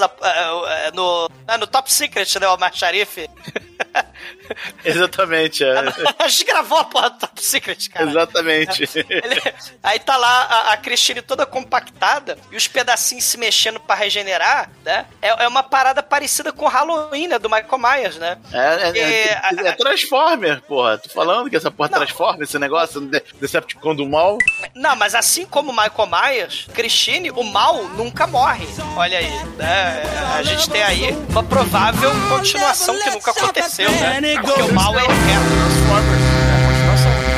no, 0.93 1.29
ah, 1.47 1.57
no 1.57 1.65
Top 1.65 1.91
Secret, 1.91 2.39
né, 2.39 2.47
o 2.47 2.53
Omar 2.53 2.71
Sharif. 2.75 3.17
Exatamente, 4.83 5.63
é. 5.63 5.73
a 6.19 6.27
gente 6.27 6.45
gravou 6.45 6.77
a 6.79 6.83
porra 6.85 7.09
do 7.11 7.19
Top 7.19 7.43
Secret, 7.43 7.89
cara. 7.89 8.09
Exatamente. 8.09 8.83
Ele- 9.09 9.53
aí 9.83 9.99
tá 9.99 10.17
lá 10.17 10.43
a, 10.43 10.73
a 10.73 10.77
Christine 10.77 11.21
toda 11.21 11.45
compactada 11.45 12.37
e 12.51 12.55
os 12.57 12.67
pedacinhos 12.67 13.23
se 13.25 13.37
mexendo 13.37 13.79
pra 13.79 13.95
regenerar, 13.95 14.69
né? 14.83 15.05
É, 15.21 15.43
é 15.43 15.47
uma 15.47 15.63
parada 15.63 16.01
parecida 16.01 16.51
com 16.51 16.65
o 16.65 16.69
Halloween, 16.69 17.27
né? 17.27 17.39
Do 17.39 17.49
Michael 17.49 17.77
Myers, 17.77 18.15
né? 18.17 18.37
É, 18.51 18.57
é, 18.99 18.99
é, 19.63 19.67
é 19.67 19.71
Transformer, 19.73 20.61
porra. 20.61 20.97
Tô 20.97 21.09
falando 21.09 21.49
que 21.49 21.55
essa 21.55 21.71
porra 21.71 21.89
transforma 21.89 22.43
esse 22.43 22.57
negócio, 22.59 23.01
de- 23.01 23.23
Decepticon 23.39 23.95
do 23.95 24.07
mal. 24.07 24.37
Não, 24.75 24.95
mas 24.95 25.13
assim 25.15 25.45
como 25.45 25.71
o 25.71 25.75
Michael 25.75 26.07
Myers, 26.09 26.67
Christine, 26.73 27.31
o 27.31 27.43
mal 27.43 27.83
nunca 27.89 28.25
morre. 28.27 28.67
Olha 28.95 29.17
aí, 29.19 29.29
né? 29.57 30.03
A 30.37 30.43
gente 30.43 30.69
tem 30.69 30.83
aí 30.83 31.11
uma 31.29 31.43
provável 31.43 32.09
continuação 32.29 32.97
que 32.99 33.09
nunca 33.09 33.31
aconteceu, 33.31 33.89
né? 33.91 34.16
Porque 34.17 34.61
o 34.63 34.73
mal 34.73 34.97
é 34.97 35.03
eterno. 35.03 35.45
Transformers, 35.57 36.21
né? 36.21 36.57
Continuação. 36.65 37.37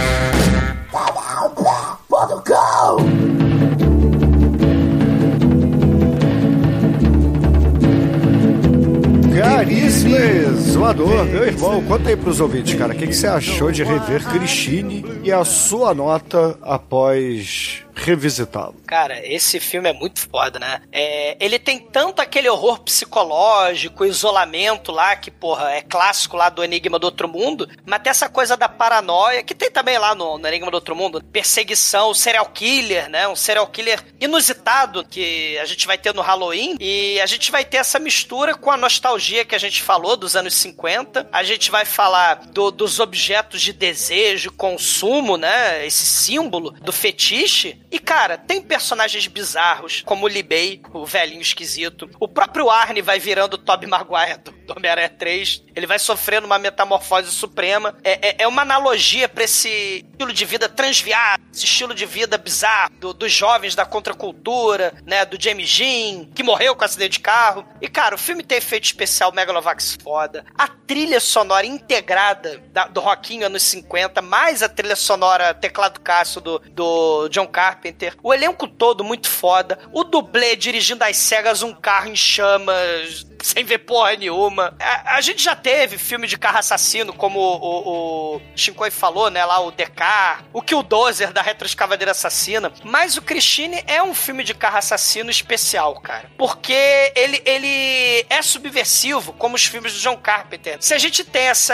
Caríssimo 9.38 10.16
exumador, 10.16 11.26
meu 11.26 11.44
irmão, 11.46 11.84
conta 11.84 12.10
aí 12.10 12.16
pros 12.16 12.40
ouvintes, 12.40 12.76
cara, 12.76 12.94
o 12.94 12.96
que, 12.96 13.08
que 13.08 13.14
você 13.14 13.28
achou 13.28 13.72
de 13.72 13.84
rever 13.84 14.24
Christine 14.30 15.06
e 15.22 15.34
a 15.34 15.44
sua 15.44 15.94
nota 15.94 16.58
após 16.62 17.84
revisitá-lo? 18.00 18.76
Cara, 18.88 19.20
esse 19.26 19.60
filme 19.60 19.90
é 19.90 19.94
muito 19.94 20.20
foda, 20.30 20.58
né? 20.60 20.82
É, 20.92 21.38
ele 21.40 21.60
tem 21.60 21.80
tanto 21.80 22.22
aquele 22.22 22.50
horror 22.50 22.80
psicológico, 22.80 24.06
isolamento 24.06 24.92
lá, 24.92 25.16
que, 25.16 25.30
porra, 25.30 25.72
é 25.72 25.82
clássico 25.82 26.36
lá 26.38 26.50
do 26.50 26.64
Enigma 26.64 26.98
do 26.98 27.04
Outro 27.06 27.28
Mundo, 27.28 27.70
mas 27.86 28.02
tem 28.02 28.10
essa 28.10 28.30
coisa 28.30 28.56
da 28.58 28.70
paranoia, 28.70 29.44
que 29.44 29.54
tem 29.54 29.70
também 29.70 29.98
lá 29.98 30.16
no, 30.16 30.38
no 30.38 30.48
Enigma 30.48 30.72
do 30.72 30.76
Outro 30.76 30.96
Mundo, 30.96 31.24
perseguição, 31.32 32.14
serial 32.14 32.46
killer, 32.48 33.10
né? 33.10 33.28
Um 33.28 33.36
serial 33.36 33.68
killer 33.68 34.04
inusitado 34.20 35.04
que 35.06 35.58
a 35.60 35.66
gente 35.66 35.86
vai 35.86 35.98
ter 35.98 36.14
no 36.14 36.22
Halloween, 36.22 36.76
e 36.80 37.20
a 37.22 37.26
gente 37.26 37.52
vai 37.52 37.66
ter 37.66 37.78
essa 37.78 38.00
mistura 38.00 38.56
com 38.56 38.72
a 38.72 38.78
nostalgia 38.78 39.46
que 39.46 39.56
a 39.56 39.60
gente 39.60 39.82
falou 39.84 40.16
dos 40.16 40.36
anos 40.36 40.54
50, 40.56 41.28
a 41.32 41.44
gente 41.44 41.70
vai 41.70 41.86
falar 41.86 42.36
do- 42.48 42.72
dos 42.72 43.00
objetos 43.00 43.62
de 43.62 43.74
desejo, 43.74 44.52
consumo, 44.52 45.38
né? 45.38 45.86
Esse 45.86 46.06
símbolo 46.06 46.72
do 46.82 46.92
fetiche, 46.92 47.80
e, 47.92 48.00
cara, 48.00 48.38
tem 48.38 48.62
personagens 48.62 49.26
bizarros, 49.28 50.02
como 50.06 50.26
o 50.26 50.30
Libei, 50.30 50.82
o 50.94 51.06
velhinho 51.06 51.42
esquisito. 51.42 52.10
O 52.20 52.28
próprio 52.28 52.70
Arne 52.70 53.02
vai 53.02 53.20
virando 53.20 53.56
o 53.56 53.58
Tobey 53.58 53.88
Maguire 53.90 54.38
do, 54.44 54.52
do 54.52 54.74
Homem-Aranha 54.78 55.10
3. 55.10 55.64
Ele 55.76 55.88
vai 55.88 55.98
sofrendo 56.00 56.46
uma 56.46 56.60
metamorfose 56.60 57.32
suprema. 57.32 57.96
É, 58.04 58.30
é- 58.30 58.36
é 58.44 58.48
uma 58.48 58.62
analogia 58.62 59.28
pra 59.28 59.44
esse 59.44 60.06
estilo 60.12 60.32
de 60.34 60.46
vida 60.46 60.70
transviado, 60.70 61.42
esse 61.54 61.66
estilo 61.66 61.96
de 61.96 62.06
vida 62.06 62.38
bizarro 62.38 62.92
do- 63.00 63.14
dos 63.14 63.32
jovens 63.32 63.74
da 63.76 63.86
contracultura, 63.86 64.94
né? 65.06 65.26
Do 65.26 65.42
James 65.42 65.68
Jean, 65.70 66.26
que 66.36 66.44
morreu 66.44 66.76
com 66.76 66.84
acidente 66.86 67.14
de 67.14 67.20
carro. 67.20 67.66
E, 67.82 67.88
cara, 67.88 68.16
o 68.16 68.18
filme 68.18 68.44
tem 68.44 68.58
efeito 68.58 68.84
especial 68.86 69.32
Megalovax 69.32 69.98
foda. 70.02 70.46
A 70.58 70.68
trilha 70.68 71.20
sonora 71.20 71.66
integrada 71.66 72.62
da- 72.72 72.88
do 72.88 73.00
Rockinho 73.00 73.46
anos 73.46 73.64
50, 73.64 74.22
mais 74.22 74.62
a 74.62 74.70
trilha 74.70 74.96
sonora 74.96 75.54
teclado 75.54 76.00
Cássio 76.02 76.42
do, 76.42 76.60
do 76.60 77.28
John 77.30 77.48
Carpenter. 77.80 78.16
O 78.22 78.34
elenco 78.34 78.68
todo 78.68 79.04
muito 79.04 79.30
foda. 79.30 79.80
O 79.94 80.04
dublê 80.04 80.56
dirigindo 80.56 81.04
às 81.04 81.18
cegas 81.18 81.64
um 81.64 81.74
carro 81.74 82.10
em 82.10 82.16
chamas, 82.16 83.26
sem 83.42 83.64
ver 83.64 83.80
porra 83.80 84.16
nenhuma. 84.16 84.76
A, 84.80 85.16
a 85.16 85.22
gente 85.22 85.42
já 85.42 85.56
teve 85.56 85.98
filme 85.98 86.28
de 86.28 86.38
carro 86.38 86.60
assassino, 86.60 87.14
como 87.14 87.40
o, 87.40 87.56
o, 87.56 88.36
o 88.36 88.42
Shinkoi 88.56 88.92
falou, 88.92 89.30
né? 89.30 89.44
Lá 89.46 89.60
o 89.60 89.72
Decar, 89.72 90.44
o 90.52 90.62
Killdozer 90.62 91.32
da 91.32 91.42
Retroescavadeira 91.42 92.12
Assassina. 92.12 92.72
Mas 92.84 93.18
o 93.18 93.22
Christine 93.22 93.82
é 93.88 94.04
um 94.04 94.14
filme 94.14 94.44
de 94.44 94.54
carro 94.54 94.78
assassino 94.78 95.30
especial, 95.30 96.00
cara. 96.02 96.30
Porque 96.38 97.12
ele, 97.16 97.42
ele 97.46 98.26
é 98.30 98.42
subversivo, 98.42 99.34
como 99.34 99.56
os 99.56 99.66
filmes 99.66 99.94
do 99.94 100.00
John 100.00 100.18
Carpenter. 100.18 100.78
Se 100.80 100.94
a 100.94 100.98
gente 100.98 101.24
tem 101.24 101.48
essa, 101.48 101.74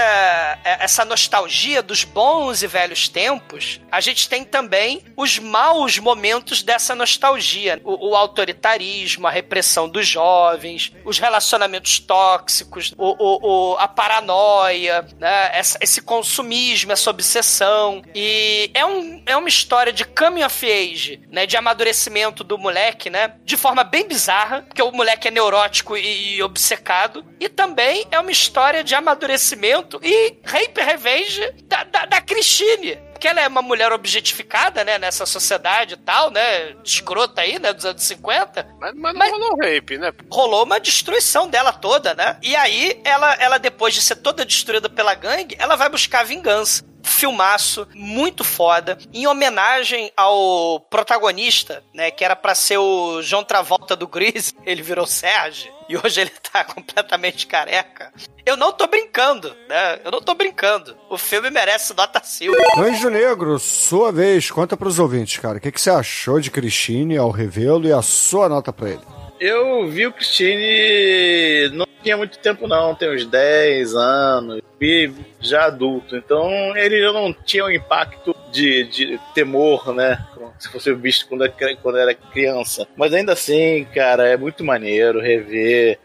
essa 0.63 1.03
nostalgia 1.03 1.81
dos 1.81 2.03
bons 2.03 2.61
e 2.61 2.67
velhos 2.67 3.09
tempos, 3.09 3.81
a 3.91 3.99
gente 3.99 4.29
tem 4.29 4.43
também 4.43 5.01
os 5.15 5.39
maus 5.39 5.94
momentos 5.99 6.61
dessa 6.63 6.93
nostalgia. 6.95 7.79
O, 7.83 8.09
o 8.09 8.15
autoritarismo, 8.15 9.27
a 9.27 9.31
repressão 9.31 9.87
dos 9.89 10.07
jovens, 10.07 10.91
os 11.03 11.19
relacionamentos 11.19 11.99
tóxicos, 11.99 12.93
o- 12.97 13.73
o- 13.73 13.77
a 13.77 13.87
paranoia, 13.87 15.05
né? 15.19 15.49
Essa- 15.53 15.77
esse 15.81 16.01
consumismo, 16.01 16.91
essa 16.91 17.09
obsessão. 17.09 18.01
E 18.13 18.69
é, 18.73 18.85
um, 18.85 19.21
é 19.25 19.35
uma 19.37 19.49
história 19.49 19.91
de 19.93 20.05
coming 20.05 20.43
of 20.43 20.65
age, 20.71 21.21
né? 21.31 21.45
De 21.45 21.57
amadurecimento 21.57 22.43
do 22.43 22.57
moleque, 22.57 23.09
né? 23.09 23.35
De 23.43 23.57
forma 23.57 23.83
bem 23.83 24.07
bizarra, 24.07 24.61
porque 24.63 24.81
o 24.81 24.91
moleque 24.91 25.27
é 25.27 25.31
neurótico 25.31 25.95
e, 25.97 26.35
e 26.37 26.43
obcecado. 26.43 27.25
E 27.39 27.49
também 27.49 28.05
é 28.11 28.19
uma 28.19 28.31
história 28.31 28.83
de 28.83 28.95
amadurecimento 28.95 29.99
e 30.03 30.35
rape 30.43 30.81
revenge 30.81 31.51
da, 31.63 31.83
da, 31.83 32.05
da 32.05 32.21
Christine. 32.21 32.97
Porque 33.25 33.39
ela 33.39 33.41
é 33.41 33.47
uma 33.47 33.63
mulher 33.63 33.91
objetificada, 33.91 34.83
né? 34.83 34.99
Nessa 34.99 35.25
sociedade 35.25 35.95
e 35.95 35.97
tal, 35.97 36.29
né? 36.29 36.75
Escrota 36.83 37.41
aí, 37.41 37.57
né? 37.57 37.73
Dos 37.73 37.83
anos 37.83 38.03
50. 38.03 38.67
Mas, 38.79 38.93
mas 38.93 39.15
não 39.15 39.31
rolou 39.31 39.57
rape, 39.57 39.97
né? 39.97 40.13
Rolou 40.29 40.63
uma 40.63 40.79
destruição 40.79 41.49
dela 41.49 41.73
toda, 41.73 42.13
né? 42.13 42.37
E 42.43 42.55
aí, 42.55 43.01
ela, 43.03 43.33
ela 43.39 43.57
depois 43.57 43.95
de 43.95 44.01
ser 44.03 44.17
toda 44.17 44.45
destruída 44.45 44.87
pela 44.87 45.15
gangue, 45.15 45.55
ela 45.57 45.75
vai 45.75 45.89
buscar 45.89 46.23
vingança. 46.23 46.83
Filmaço, 47.05 47.87
muito 47.93 48.43
foda, 48.43 48.97
em 49.13 49.27
homenagem 49.27 50.11
ao 50.17 50.79
protagonista, 50.89 51.83
né? 51.93 52.11
Que 52.11 52.25
era 52.25 52.35
pra 52.35 52.55
ser 52.55 52.77
o 52.77 53.21
John 53.21 53.43
Travolta 53.43 53.95
do 53.95 54.07
Grease, 54.07 54.53
ele 54.65 54.81
virou 54.81 55.05
Sérgio. 55.05 55.73
E 55.87 55.95
hoje 55.95 56.21
ele 56.21 56.31
tá 56.51 56.63
completamente 56.65 57.45
careca. 57.45 58.11
Eu 58.45 58.57
não 58.57 58.71
tô 58.71 58.87
brincando, 58.87 59.55
né? 59.69 59.99
Eu 60.03 60.11
não 60.11 60.19
tô 60.19 60.33
brincando. 60.33 60.97
O 61.09 61.17
filme 61.17 61.49
merece 61.51 61.95
nota 61.95 62.21
Silva. 62.23 62.57
Anjo 62.77 63.09
Negro, 63.09 63.59
sua 63.59 64.11
vez, 64.11 64.49
conta 64.49 64.75
pros 64.75 64.97
ouvintes, 64.97 65.37
cara, 65.37 65.57
o 65.57 65.61
que, 65.61 65.71
que 65.71 65.79
você 65.79 65.91
achou 65.91 66.39
de 66.39 66.49
Christine 66.49 67.17
ao 67.17 67.29
revê-lo 67.29 67.87
e 67.87 67.93
a 67.93 68.01
sua 68.01 68.49
nota 68.49 68.73
pra 68.73 68.89
ele? 68.89 69.01
Eu 69.39 69.87
vi 69.89 70.07
o 70.07 70.13
Christine 70.13 71.69
não 71.73 71.85
tinha 72.01 72.15
muito 72.15 72.37
tempo 72.39 72.67
não, 72.67 72.95
tem 72.95 73.13
uns 73.13 73.25
10 73.25 73.95
anos, 73.95 74.61
vi 74.79 75.13
já 75.39 75.65
adulto, 75.65 76.15
então 76.15 76.75
ele 76.75 77.01
já 77.01 77.11
não 77.13 77.31
tinha 77.33 77.65
um 77.65 77.71
impacto 77.71 78.35
de, 78.51 78.83
de 78.85 79.19
temor, 79.33 79.93
né? 79.93 80.23
Se 80.59 80.69
fosse 80.71 80.93
visto 80.93 81.27
quando, 81.27 81.43
era- 81.43 81.75
quando 81.77 81.97
era 81.97 82.13
criança. 82.13 82.87
Mas 82.95 83.13
ainda 83.13 83.33
assim, 83.33 83.85
cara, 83.93 84.25
é 84.27 84.37
muito 84.37 84.63
maneiro 84.63 85.19
rever 85.19 85.99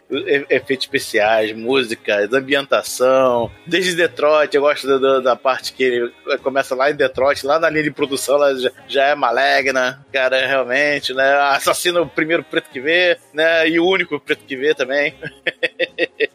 efeitos 0.49 0.85
especiais, 0.85 1.53
músicas, 1.53 2.31
ambientação. 2.33 3.49
Desde 3.65 3.95
Detroit, 3.95 4.53
eu 4.53 4.61
gosto 4.61 4.99
da, 4.99 5.19
da- 5.19 5.35
parte 5.37 5.71
que 5.73 5.83
ele 5.83 6.11
começa 6.43 6.75
lá 6.75 6.91
em 6.91 6.95
Detroit, 6.95 7.45
lá 7.45 7.57
na 7.59 7.69
linha 7.69 7.83
de 7.83 7.91
produção, 7.91 8.35
ela 8.35 8.59
já, 8.59 8.71
já 8.87 9.03
é 9.05 9.15
maligna, 9.15 10.05
cara, 10.11 10.45
realmente, 10.45 11.13
né? 11.13 11.33
Assassina 11.51 12.01
o 12.01 12.07
primeiro 12.09 12.43
preto 12.43 12.69
que 12.69 12.81
vê, 12.81 13.17
né? 13.33 13.67
E 13.69 13.79
o 13.79 13.87
único 13.87 14.19
preto 14.19 14.43
que 14.45 14.55
vê 14.57 14.73
também. 14.75 15.13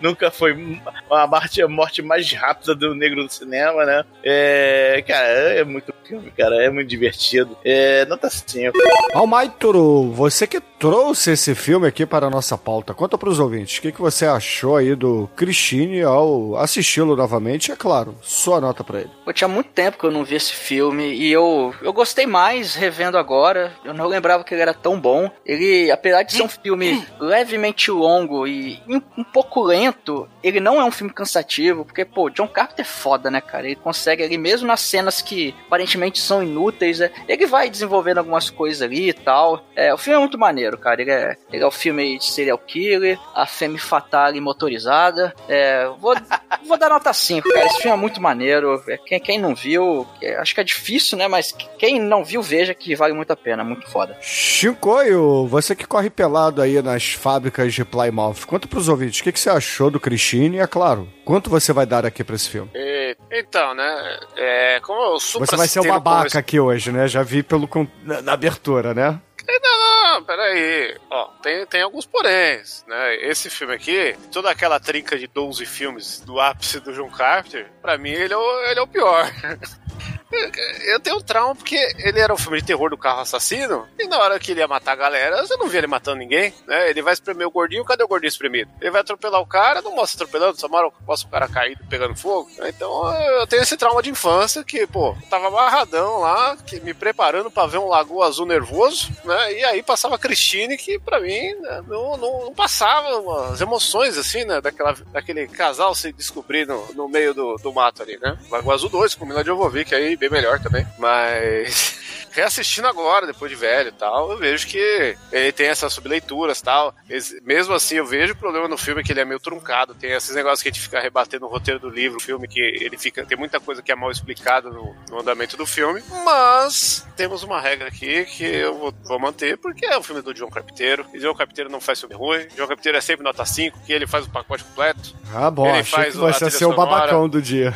Nunca 0.00 0.30
foi 0.30 0.80
a 1.10 1.26
morte, 1.26 1.62
a 1.62 1.68
morte 1.68 2.02
mais 2.02 2.32
rápida 2.32 2.74
do 2.74 2.94
negro 2.94 3.24
do 3.24 3.32
cinema, 3.32 3.84
né? 3.84 4.04
É, 4.22 5.02
cara, 5.06 5.28
é 5.28 5.64
muito 5.64 5.92
filme, 6.04 6.30
cara, 6.30 6.62
é 6.62 6.70
muito 6.70 6.88
divertido. 6.88 7.56
É, 7.64 8.04
nota 8.06 8.30
5. 8.30 8.76
Almaitoro, 9.12 10.10
você 10.12 10.46
que 10.46 10.60
trouxe 10.78 11.32
esse 11.32 11.54
filme 11.54 11.86
aqui 11.86 12.06
para 12.06 12.26
a 12.26 12.30
nossa 12.30 12.56
pauta. 12.56 12.94
Conta 12.94 13.18
para 13.18 13.28
os 13.28 13.40
ouvintes, 13.40 13.78
o 13.78 13.82
que, 13.82 13.92
que 13.92 14.00
você 14.00 14.26
achou 14.26 14.76
aí 14.76 14.94
do 14.94 15.28
Christine 15.34 16.02
ao 16.02 16.56
assisti-lo 16.56 17.16
novamente? 17.16 17.72
É 17.72 17.76
claro, 17.76 18.14
sua 18.22 18.60
nota 18.60 18.84
para 18.84 19.00
ele. 19.00 19.10
Pô, 19.24 19.32
tinha 19.32 19.48
muito 19.48 19.70
tempo 19.70 19.98
que 19.98 20.04
eu 20.04 20.10
não 20.10 20.24
vi 20.24 20.36
esse 20.36 20.52
filme 20.52 21.12
e 21.12 21.32
eu, 21.32 21.74
eu 21.82 21.92
gostei 21.92 22.26
mais 22.26 22.74
revendo 22.74 23.18
agora. 23.18 23.72
Eu 23.84 23.92
não 23.92 24.06
lembrava 24.06 24.44
que 24.44 24.54
ele 24.54 24.62
era 24.62 24.74
tão 24.74 25.00
bom. 25.00 25.30
Ele, 25.44 25.90
apesar 25.90 26.22
de 26.22 26.32
ser 26.32 26.42
um 26.42 26.48
filme 26.48 27.04
levemente 27.20 27.90
longo 27.90 28.46
e 28.46 28.80
um, 28.88 29.00
um 29.18 29.24
pouco 29.24 29.62
lento, 29.62 30.28
ele 30.42 30.60
não 30.60 30.80
é 30.80 30.84
um 30.84 30.90
filme 30.90 31.12
cansativo, 31.12 31.84
porque, 31.84 32.04
pô, 32.04 32.30
John 32.30 32.48
Carpenter 32.48 32.84
é 32.84 32.88
foda, 32.88 33.30
né, 33.30 33.40
cara? 33.40 33.66
Ele 33.66 33.76
consegue 33.76 34.22
ali, 34.22 34.38
mesmo 34.38 34.66
nas 34.66 34.80
cenas 34.80 35.20
que 35.20 35.54
aparentemente 35.66 36.20
são 36.20 36.42
inúteis, 36.42 36.98
né, 36.98 37.10
ele 37.26 37.46
vai 37.46 37.68
desenvolvendo 37.68 38.18
algumas 38.18 38.50
coisas 38.50 38.82
ali 38.82 39.08
e 39.08 39.12
tal. 39.12 39.64
É, 39.74 39.92
o 39.92 39.98
filme 39.98 40.16
é 40.16 40.20
muito 40.20 40.38
maneiro, 40.38 40.67
cara. 40.76 41.00
Ele 41.00 41.10
é, 41.10 41.36
ele 41.52 41.62
é 41.62 41.66
o 41.66 41.70
filme 41.70 42.18
de 42.18 42.24
serial 42.24 42.58
killer, 42.58 43.18
a 43.34 43.46
femme 43.46 43.78
fatale 43.78 44.40
motorizada. 44.40 45.34
É, 45.48 45.88
vou, 45.98 46.14
vou 46.66 46.76
dar 46.76 46.90
nota 46.90 47.12
5, 47.12 47.48
cara. 47.48 47.66
Esse 47.66 47.82
filme 47.82 47.96
é 47.96 48.00
muito 48.00 48.20
maneiro. 48.20 48.82
É, 48.88 48.98
Quem, 48.98 49.20
quem 49.20 49.38
não 49.38 49.54
viu, 49.54 50.06
é, 50.20 50.36
acho 50.36 50.54
que 50.54 50.60
é 50.60 50.64
difícil, 50.64 51.16
né? 51.16 51.28
Mas 51.28 51.52
quem 51.78 52.00
não 52.00 52.24
viu, 52.24 52.42
veja 52.42 52.74
que 52.74 52.94
vale 52.94 53.14
muito 53.14 53.32
a 53.32 53.36
pena. 53.36 53.64
Muito 53.64 53.88
foda. 53.88 54.16
Chicoio, 54.20 55.46
você 55.46 55.74
que 55.74 55.86
corre 55.86 56.10
pelado 56.10 56.60
aí 56.60 56.82
nas 56.82 57.12
fábricas 57.12 57.72
de 57.72 57.84
Plymouth, 57.84 58.46
conta 58.46 58.66
pros 58.66 58.88
ouvintes 58.88 59.20
o 59.20 59.22
que, 59.22 59.32
que 59.32 59.40
você 59.40 59.50
achou 59.50 59.90
do 59.90 60.00
Christine 60.00 60.56
e, 60.56 60.60
é 60.60 60.66
claro, 60.66 61.08
quanto 61.24 61.50
você 61.50 61.72
vai 61.72 61.86
dar 61.86 62.04
aqui 62.04 62.24
pra 62.24 62.34
esse 62.34 62.48
filme? 62.48 62.70
E, 62.74 63.16
então, 63.30 63.74
né? 63.74 64.18
É, 64.36 64.80
como 64.80 65.14
eu 65.14 65.18
Você 65.18 65.56
vai 65.56 65.68
ser 65.68 65.80
o 65.80 65.84
babaca 65.84 66.38
aqui 66.38 66.58
hoje, 66.58 66.90
né? 66.90 67.06
Já 67.06 67.22
vi 67.22 67.42
pelo 67.42 67.68
na, 68.04 68.22
na 68.22 68.32
abertura, 68.32 68.94
né? 68.94 69.20
Não, 69.48 70.14
não, 70.14 70.24
peraí. 70.24 70.96
Ó, 71.10 71.24
tem, 71.42 71.66
tem 71.66 71.82
alguns 71.82 72.04
poréns, 72.06 72.84
né? 72.86 73.16
Esse 73.16 73.48
filme 73.48 73.74
aqui, 73.74 74.14
toda 74.30 74.50
aquela 74.50 74.78
trinca 74.78 75.18
de 75.18 75.26
12 75.26 75.64
filmes 75.64 76.20
do 76.20 76.38
ápice 76.38 76.80
do 76.80 76.92
John 76.92 77.10
Carpenter, 77.10 77.70
pra 77.80 77.96
mim 77.96 78.10
ele 78.10 78.34
é 78.34 78.36
o, 78.36 78.64
ele 78.66 78.78
é 78.78 78.82
o 78.82 78.86
pior. 78.86 79.26
Eu 80.30 81.00
tenho 81.00 81.16
um 81.16 81.22
trauma 81.22 81.54
porque 81.54 81.76
ele 81.98 82.20
era 82.20 82.32
um 82.32 82.36
filme 82.36 82.60
de 82.60 82.66
terror 82.66 82.90
do 82.90 82.98
carro 82.98 83.20
assassino 83.20 83.88
e 83.98 84.06
na 84.06 84.18
hora 84.18 84.38
que 84.38 84.50
ele 84.52 84.60
ia 84.60 84.68
matar 84.68 84.92
a 84.92 84.96
galera, 84.96 85.46
você 85.46 85.56
não 85.56 85.68
via 85.68 85.78
ele 85.78 85.86
matando 85.86 86.18
ninguém, 86.18 86.52
né? 86.66 86.90
Ele 86.90 87.02
vai 87.02 87.14
espremer 87.14 87.46
o 87.46 87.50
gordinho, 87.50 87.84
cadê 87.84 88.04
o 88.04 88.08
gordinho 88.08 88.28
espremido? 88.28 88.70
Ele 88.80 88.90
vai 88.90 89.00
atropelar 89.00 89.40
o 89.40 89.46
cara, 89.46 89.80
não 89.80 89.94
mostra 89.94 90.24
atropelando, 90.24 90.60
só 90.60 90.68
mostra 90.68 91.28
o 91.28 91.30
cara 91.30 91.48
caído 91.48 91.82
pegando 91.88 92.16
fogo. 92.16 92.50
Então 92.66 93.10
eu 93.38 93.46
tenho 93.46 93.62
esse 93.62 93.76
trauma 93.76 94.02
de 94.02 94.10
infância 94.10 94.62
que, 94.62 94.86
pô, 94.86 95.16
eu 95.20 95.28
tava 95.28 95.48
amarradão 95.48 96.20
lá, 96.20 96.56
que, 96.56 96.78
me 96.80 96.92
preparando 96.92 97.50
pra 97.50 97.66
ver 97.66 97.78
um 97.78 97.88
lago 97.88 98.22
azul 98.22 98.46
nervoso, 98.46 99.10
né? 99.24 99.52
E 99.54 99.64
aí 99.64 99.82
passava 99.82 100.16
a 100.16 100.18
que 100.18 100.98
pra 100.98 101.20
mim 101.20 101.54
né, 101.54 101.82
não, 101.86 102.16
não, 102.16 102.44
não 102.44 102.54
passava 102.54 103.50
as 103.50 103.60
emoções 103.60 104.18
assim, 104.18 104.44
né? 104.44 104.60
Daquela, 104.60 104.94
daquele 105.12 105.48
casal 105.48 105.94
se 105.94 106.12
descobrir 106.12 106.66
no, 106.66 107.08
meio 107.08 107.32
do, 107.32 107.56
do 107.56 107.72
mato 107.72 108.02
ali, 108.02 108.18
né? 108.20 108.38
Lago 108.50 108.70
Azul 108.70 108.90
2 108.90 109.14
com 109.14 109.24
Mila 109.24 109.44
Jovovich 109.44 109.94
aí 109.94 110.17
bem 110.18 110.30
melhor 110.30 110.58
também, 110.60 110.86
mas 110.98 111.98
reassistindo 112.38 112.86
agora, 112.86 113.26
depois 113.26 113.50
de 113.50 113.56
velho 113.56 113.88
e 113.88 113.92
tal, 113.92 114.30
eu 114.30 114.38
vejo 114.38 114.66
que 114.66 115.16
ele 115.32 115.52
tem 115.52 115.66
essas 115.66 115.92
subleituras 115.92 116.60
e 116.60 116.62
tal. 116.62 116.94
Mesmo 117.42 117.74
assim, 117.74 117.96
eu 117.96 118.06
vejo 118.06 118.32
o 118.32 118.36
problema 118.36 118.68
no 118.68 118.78
filme 118.78 119.02
que 119.02 119.12
ele 119.12 119.20
é 119.20 119.24
meio 119.24 119.40
truncado. 119.40 119.94
Tem 119.94 120.12
esses 120.12 120.34
negócios 120.34 120.62
que 120.62 120.68
a 120.68 120.72
gente 120.72 120.82
fica 120.82 121.00
rebatendo 121.00 121.46
no 121.46 121.50
roteiro 121.50 121.80
do 121.80 121.90
livro, 121.90 122.18
o 122.18 122.22
filme, 122.22 122.46
que 122.46 122.60
ele 122.60 122.96
fica. 122.96 123.24
Tem 123.26 123.36
muita 123.36 123.58
coisa 123.58 123.82
que 123.82 123.90
é 123.90 123.94
mal 123.94 124.10
explicada 124.10 124.70
no, 124.70 124.94
no 125.10 125.20
andamento 125.20 125.56
do 125.56 125.66
filme. 125.66 126.02
Mas 126.24 127.06
temos 127.16 127.42
uma 127.42 127.60
regra 127.60 127.88
aqui 127.88 128.24
que 128.26 128.44
eu 128.44 128.78
vou, 128.78 128.94
vou 129.04 129.18
manter, 129.18 129.58
porque 129.58 129.84
é 129.84 129.96
o 129.96 130.02
filme 130.02 130.22
do 130.22 130.32
John 130.32 130.48
Carpinteiro. 130.48 131.04
E 131.12 131.18
John 131.18 131.34
Carpinteiro 131.34 131.70
não 131.70 131.80
faz 131.80 132.00
filme 132.00 132.14
ruim. 132.14 132.46
John 132.56 132.68
Carpinteiro 132.68 132.96
é 132.96 133.00
sempre 133.00 133.24
nota 133.24 133.44
5, 133.44 133.80
que 133.84 133.92
ele 133.92 134.06
faz 134.06 134.26
o 134.26 134.30
pacote 134.30 134.62
completo. 134.64 135.16
Ah, 135.34 135.50
bom, 135.50 135.68
Ele 135.68 135.78
achei 135.78 135.92
faz 135.92 136.14
que 136.14 136.20
você 136.20 136.44
ia 136.44 136.50
ser 136.50 136.64
o 136.66 136.74
babacão 136.74 137.28
do 137.28 137.42
dia. 137.42 137.74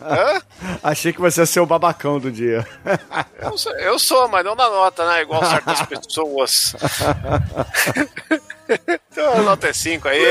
Hã? 0.00 0.40
achei 0.82 1.12
que 1.12 1.20
você 1.20 1.40
ia 1.42 1.46
ser 1.46 1.60
o 1.60 1.66
babacão 1.66 2.18
do 2.18 2.30
dia. 2.30 2.66
Eu 3.40 3.56
sou, 3.58 3.73
eu 3.80 3.98
sou, 3.98 4.28
mas 4.28 4.44
não 4.44 4.54
na 4.54 4.68
nota, 4.68 5.06
né? 5.08 5.22
Igual 5.22 5.44
certas 5.46 5.82
pessoas. 5.82 6.74
então 9.12 9.32
a 9.34 9.42
nota 9.42 9.68
é 9.68 9.72
5 9.72 10.08
aí, 10.08 10.24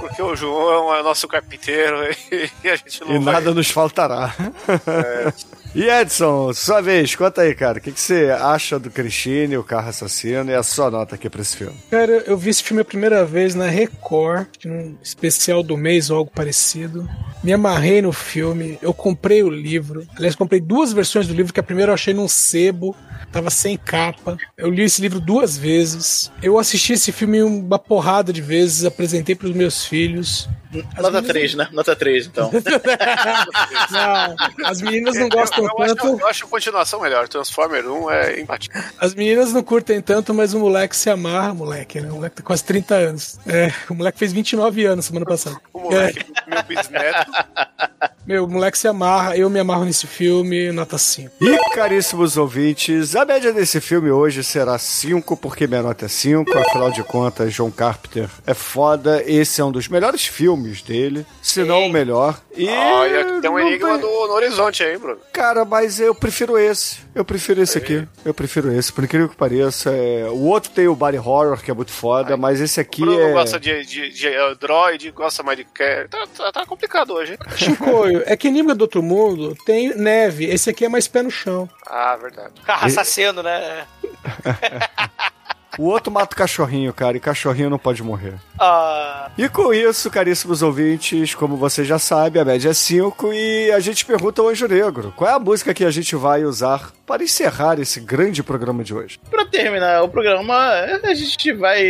porque 0.00 0.22
o 0.22 0.34
João 0.36 0.94
é 0.94 1.00
o 1.00 1.04
nosso 1.04 1.26
carpinteiro 1.28 1.96
e 2.64 2.68
a 2.68 2.76
gente 2.76 3.00
não 3.02 3.16
E 3.16 3.18
vai... 3.18 3.34
nada 3.34 3.52
nos 3.54 3.70
faltará. 3.70 4.34
E 5.72 5.84
Edson, 5.88 6.52
sua 6.52 6.80
vez, 6.80 7.14
conta 7.14 7.42
aí, 7.42 7.54
cara. 7.54 7.78
O 7.78 7.80
que, 7.80 7.92
que 7.92 8.00
você 8.00 8.28
acha 8.40 8.76
do 8.76 8.90
Christine, 8.90 9.56
o 9.56 9.62
carro 9.62 9.88
assassino, 9.88 10.50
e 10.50 10.54
a 10.54 10.64
sua 10.64 10.90
nota 10.90 11.14
aqui 11.14 11.30
pra 11.30 11.40
esse 11.42 11.56
filme? 11.56 11.76
Cara, 11.88 12.24
eu 12.26 12.36
vi 12.36 12.50
esse 12.50 12.60
filme 12.62 12.82
a 12.82 12.84
primeira 12.84 13.24
vez 13.24 13.54
na 13.54 13.66
Record, 13.68 14.48
num 14.64 14.96
especial 15.00 15.62
do 15.62 15.76
mês 15.76 16.10
ou 16.10 16.18
algo 16.18 16.30
parecido. 16.34 17.08
Me 17.44 17.52
amarrei 17.52 18.02
no 18.02 18.10
filme, 18.12 18.78
eu 18.82 18.92
comprei 18.92 19.44
o 19.44 19.48
livro. 19.48 20.04
Aliás, 20.16 20.34
comprei 20.34 20.60
duas 20.60 20.92
versões 20.92 21.28
do 21.28 21.34
livro, 21.34 21.52
que 21.52 21.60
a 21.60 21.62
primeira 21.62 21.90
eu 21.90 21.94
achei 21.94 22.12
num 22.12 22.26
sebo, 22.26 22.96
tava 23.30 23.48
sem 23.48 23.76
capa. 23.76 24.36
Eu 24.58 24.70
li 24.70 24.82
esse 24.82 25.00
livro 25.00 25.20
duas 25.20 25.56
vezes. 25.56 26.32
Eu 26.42 26.58
assisti 26.58 26.94
esse 26.94 27.12
filme 27.12 27.42
uma 27.44 27.78
porrada 27.78 28.32
de 28.32 28.42
vezes, 28.42 28.84
apresentei 28.84 29.36
pros 29.36 29.52
meus 29.52 29.84
filhos. 29.84 30.48
As 30.72 31.02
Nota 31.02 31.10
meninas- 31.20 31.26
3, 31.26 31.54
né? 31.54 31.68
Nota 31.72 31.96
3, 31.96 32.26
então. 32.26 32.50
Não, 33.90 34.36
as 34.66 34.80
meninas 34.80 35.16
não 35.16 35.28
gostam 35.28 35.59
eu, 35.60 35.70
eu 35.78 35.82
acho, 35.82 36.06
eu 36.20 36.26
acho 36.28 36.44
a 36.44 36.48
continuação 36.48 37.00
melhor. 37.00 37.28
Transformer 37.28 37.86
1 37.86 38.10
é 38.10 38.40
imbatível. 38.40 38.82
As 38.98 39.14
meninas 39.14 39.52
não 39.52 39.62
curtem 39.62 40.00
tanto, 40.00 40.32
mas 40.34 40.54
o 40.54 40.58
moleque 40.58 40.96
se 40.96 41.10
amarra, 41.10 41.54
moleque, 41.54 42.00
né? 42.00 42.10
O 42.10 42.14
moleque 42.14 42.36
tem 42.36 42.44
quase 42.44 42.64
30 42.64 42.94
anos. 42.94 43.38
É, 43.46 43.72
o 43.88 43.94
moleque 43.94 44.18
fez 44.18 44.32
29 44.32 44.84
anos 44.84 45.04
semana 45.04 45.26
passada. 45.26 45.56
O 45.72 45.80
moleque, 45.80 46.24
meu 46.46 46.62
bisneto. 46.62 47.30
Meu, 48.26 48.44
o 48.44 48.48
moleque 48.48 48.78
se 48.78 48.86
amarra, 48.86 49.36
eu 49.36 49.48
me 49.50 49.58
amarro 49.58 49.84
nesse 49.84 50.06
filme, 50.06 50.70
nota 50.70 50.98
5. 50.98 51.30
E, 51.40 51.58
caríssimos 51.74 52.36
ouvintes, 52.36 53.16
a 53.16 53.24
média 53.24 53.52
desse 53.52 53.80
filme 53.80 54.10
hoje 54.10 54.44
será 54.44 54.78
5, 54.78 55.36
porque 55.38 55.66
minha 55.66 55.82
nota 55.82 56.04
é 56.04 56.08
5. 56.08 56.56
Afinal 56.58 56.90
de 56.92 57.02
contas, 57.02 57.52
John 57.54 57.70
Carpenter 57.70 58.28
é 58.46 58.54
foda. 58.54 59.22
Esse 59.26 59.60
é 59.60 59.64
um 59.64 59.72
dos 59.72 59.88
melhores 59.88 60.26
filmes 60.26 60.82
dele, 60.82 61.26
se 61.42 61.64
não 61.64 61.86
o 61.86 61.88
melhor. 61.90 62.38
E 62.56 62.68
Olha, 62.68 63.40
tem 63.40 63.50
um 63.50 63.58
enigma 63.58 63.98
tem- 63.98 64.00
no, 64.02 64.26
no 64.28 64.32
horizonte 64.34 64.82
aí, 64.82 64.96
Bruno. 64.98 65.18
Cara, 65.32 65.64
mas 65.64 65.98
eu 65.98 66.14
prefiro 66.14 66.58
esse. 66.58 66.98
Eu 67.14 67.24
prefiro 67.24 67.60
esse 67.62 67.78
aqui. 67.78 68.06
Eu 68.24 68.34
prefiro 68.34 68.70
esse, 68.72 68.92
por 68.92 69.02
incrível 69.02 69.28
que 69.28 69.36
pareça. 69.36 69.90
É, 69.90 70.26
O 70.28 70.44
outro 70.44 70.70
tem 70.70 70.86
o 70.86 70.94
body 70.94 71.16
horror, 71.18 71.56
que 71.60 71.70
é 71.70 71.74
muito 71.74 71.90
foda, 71.90 72.36
mas 72.36 72.60
esse 72.60 72.78
aqui 72.78 73.00
Bruno 73.00 73.18
é... 73.20 73.32
gosta 73.32 73.58
de, 73.58 73.84
de, 73.84 74.10
de 74.10 74.28
Android, 74.36 75.10
gosta 75.10 75.42
mais 75.42 75.58
de... 75.58 75.64
Tá, 76.10 76.26
tá, 76.36 76.52
tá 76.52 76.66
complicado 76.66 77.14
hoje, 77.14 77.32
hein? 77.32 77.38
Chicoio, 78.10 78.22
é 78.26 78.36
que 78.36 78.48
Enigma 78.48 78.74
do 78.74 78.82
Outro 78.82 79.02
Mundo 79.02 79.56
tem 79.64 79.94
neve, 79.96 80.44
esse 80.44 80.68
aqui 80.70 80.84
é 80.84 80.88
mais 80.88 81.06
pé 81.06 81.22
no 81.22 81.30
chão. 81.30 81.68
Ah, 81.86 82.16
verdade. 82.16 82.52
Assassino, 82.66 83.42
né? 83.42 83.86
O 85.78 85.84
outro 85.84 86.12
mata 86.12 86.34
o 86.34 86.36
cachorrinho, 86.36 86.92
cara, 86.92 87.16
e 87.16 87.20
cachorrinho 87.20 87.70
não 87.70 87.78
pode 87.78 88.02
morrer. 88.02 88.34
Ah, 88.58 89.30
E 89.38 89.48
com 89.48 89.72
isso, 89.72 90.10
caríssimos 90.10 90.62
ouvintes, 90.62 91.34
como 91.34 91.56
você 91.56 91.84
já 91.84 91.98
sabe, 91.98 92.38
a 92.38 92.44
média 92.44 92.70
é 92.70 92.74
5 92.74 93.32
e 93.32 93.70
a 93.72 93.80
gente 93.80 94.04
pergunta 94.04 94.42
ao 94.42 94.48
Anjo 94.48 94.66
Negro, 94.66 95.12
qual 95.16 95.30
é 95.30 95.34
a 95.34 95.38
música 95.38 95.72
que 95.72 95.84
a 95.84 95.90
gente 95.90 96.14
vai 96.16 96.44
usar 96.44 96.90
para 97.06 97.22
encerrar 97.22 97.78
esse 97.78 98.00
grande 98.00 98.42
programa 98.42 98.82
de 98.84 98.94
hoje? 98.94 99.18
Pra 99.30 99.46
terminar 99.46 100.02
o 100.02 100.08
programa, 100.08 100.54
a 101.02 101.14
gente 101.14 101.52
vai 101.52 101.82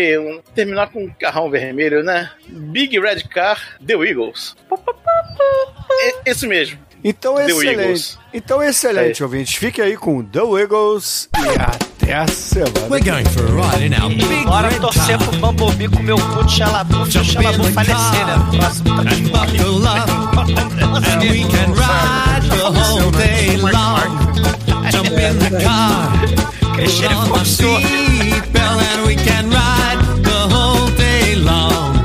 terminar 0.54 0.90
com 0.90 1.04
um 1.04 1.10
carrão 1.18 1.50
vermelho, 1.50 2.02
né? 2.02 2.30
Big 2.48 2.98
Red 3.00 3.22
Car, 3.32 3.60
The 3.84 3.94
Eagles. 3.94 4.54
É, 6.24 6.30
Isso 6.30 6.46
mesmo. 6.46 6.78
Então, 7.02 7.36
The 7.36 7.44
excelente. 7.46 7.80
Eagles. 7.80 8.18
Então, 8.32 8.62
excelente, 8.62 9.22
ouvintes. 9.22 9.54
Fique 9.54 9.80
aí 9.80 9.96
com 9.96 10.22
The 10.22 10.42
Wiggles 10.42 11.28
e 11.34 11.48
até 11.60 12.14
a 12.14 12.26
semana. 12.28 12.88
We're 12.90 13.00
going 13.02 13.24
for 13.26 13.44
a 13.46 13.70
ride 13.70 13.86
in 13.86 13.94
our 13.94 14.10
big 14.10 14.44
bora 14.44 14.70
torcer 14.80 15.18
car. 15.18 15.28
pro 15.28 15.38
Bumblebee 15.38 15.88
com 15.88 16.02
meu 16.02 16.16
cu 16.18 16.44
de 16.44 16.52
xalabu, 16.52 16.96
o 17.02 17.10
xalabu 17.10 17.64
falecer, 17.72 18.26
né? 18.26 18.36
No 18.36 18.58
próximo 18.58 19.00
and 19.00 19.28
buckle 19.30 19.86
up, 19.86 20.10
and 21.08 21.20
we 21.22 21.44
can 21.48 21.72
ride 21.72 22.42
the 22.50 22.64
whole 22.70 23.10
day 23.12 23.56
long. 23.56 24.20
Jump 24.90 25.08
in 25.08 25.38
the 25.38 25.50
car, 25.64 26.10
put 26.74 27.04
on 27.06 27.30
my 27.30 27.44
seatbelt, 27.44 28.82
and 28.92 29.06
we 29.06 29.14
can 29.16 29.48
ride 29.50 29.98
the 30.22 30.48
whole 30.54 30.90
day 30.96 31.34
long. 31.36 31.96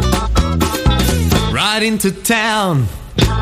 Ride 1.53 1.84
into 1.84 2.11
town, 2.11 2.88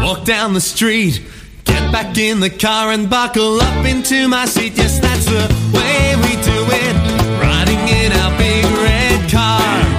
walk 0.02 0.24
down 0.26 0.54
the 0.54 0.62
street, 0.62 1.22
get 1.66 1.92
back 1.92 2.18
in 2.18 2.40
the 2.40 2.50
car 2.50 2.92
and 2.92 3.10
buckle 3.10 3.60
up 3.62 3.86
into 3.86 4.28
my 4.28 4.46
seat. 4.46 4.74
Yes, 4.76 5.00
that's 5.00 5.26
the 5.26 5.44
way 5.74 6.16
we 6.24 6.34
do 6.44 6.60
it. 6.70 6.96
Riding 7.42 7.88
in 7.88 8.12
our 8.12 8.38
big 8.38 8.66
red 8.66 9.32
car. 9.32 9.93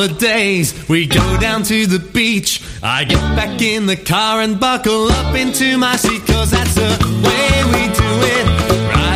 Holidays. 0.00 0.88
We 0.88 1.06
go 1.06 1.38
down 1.38 1.62
to 1.64 1.86
the 1.86 1.98
beach. 1.98 2.62
I 2.82 3.04
get 3.04 3.20
back 3.36 3.60
in 3.60 3.84
the 3.84 3.96
car 3.96 4.40
and 4.40 4.58
buckle 4.58 5.08
up 5.08 5.34
into 5.34 5.76
my 5.76 5.96
seat, 5.96 6.26
cause 6.26 6.50
that's 6.50 6.74
the 6.74 6.88
way 7.26 7.64
we 7.72 7.82
do 7.92 8.10
it. 8.36 8.46
Riding 8.94 9.09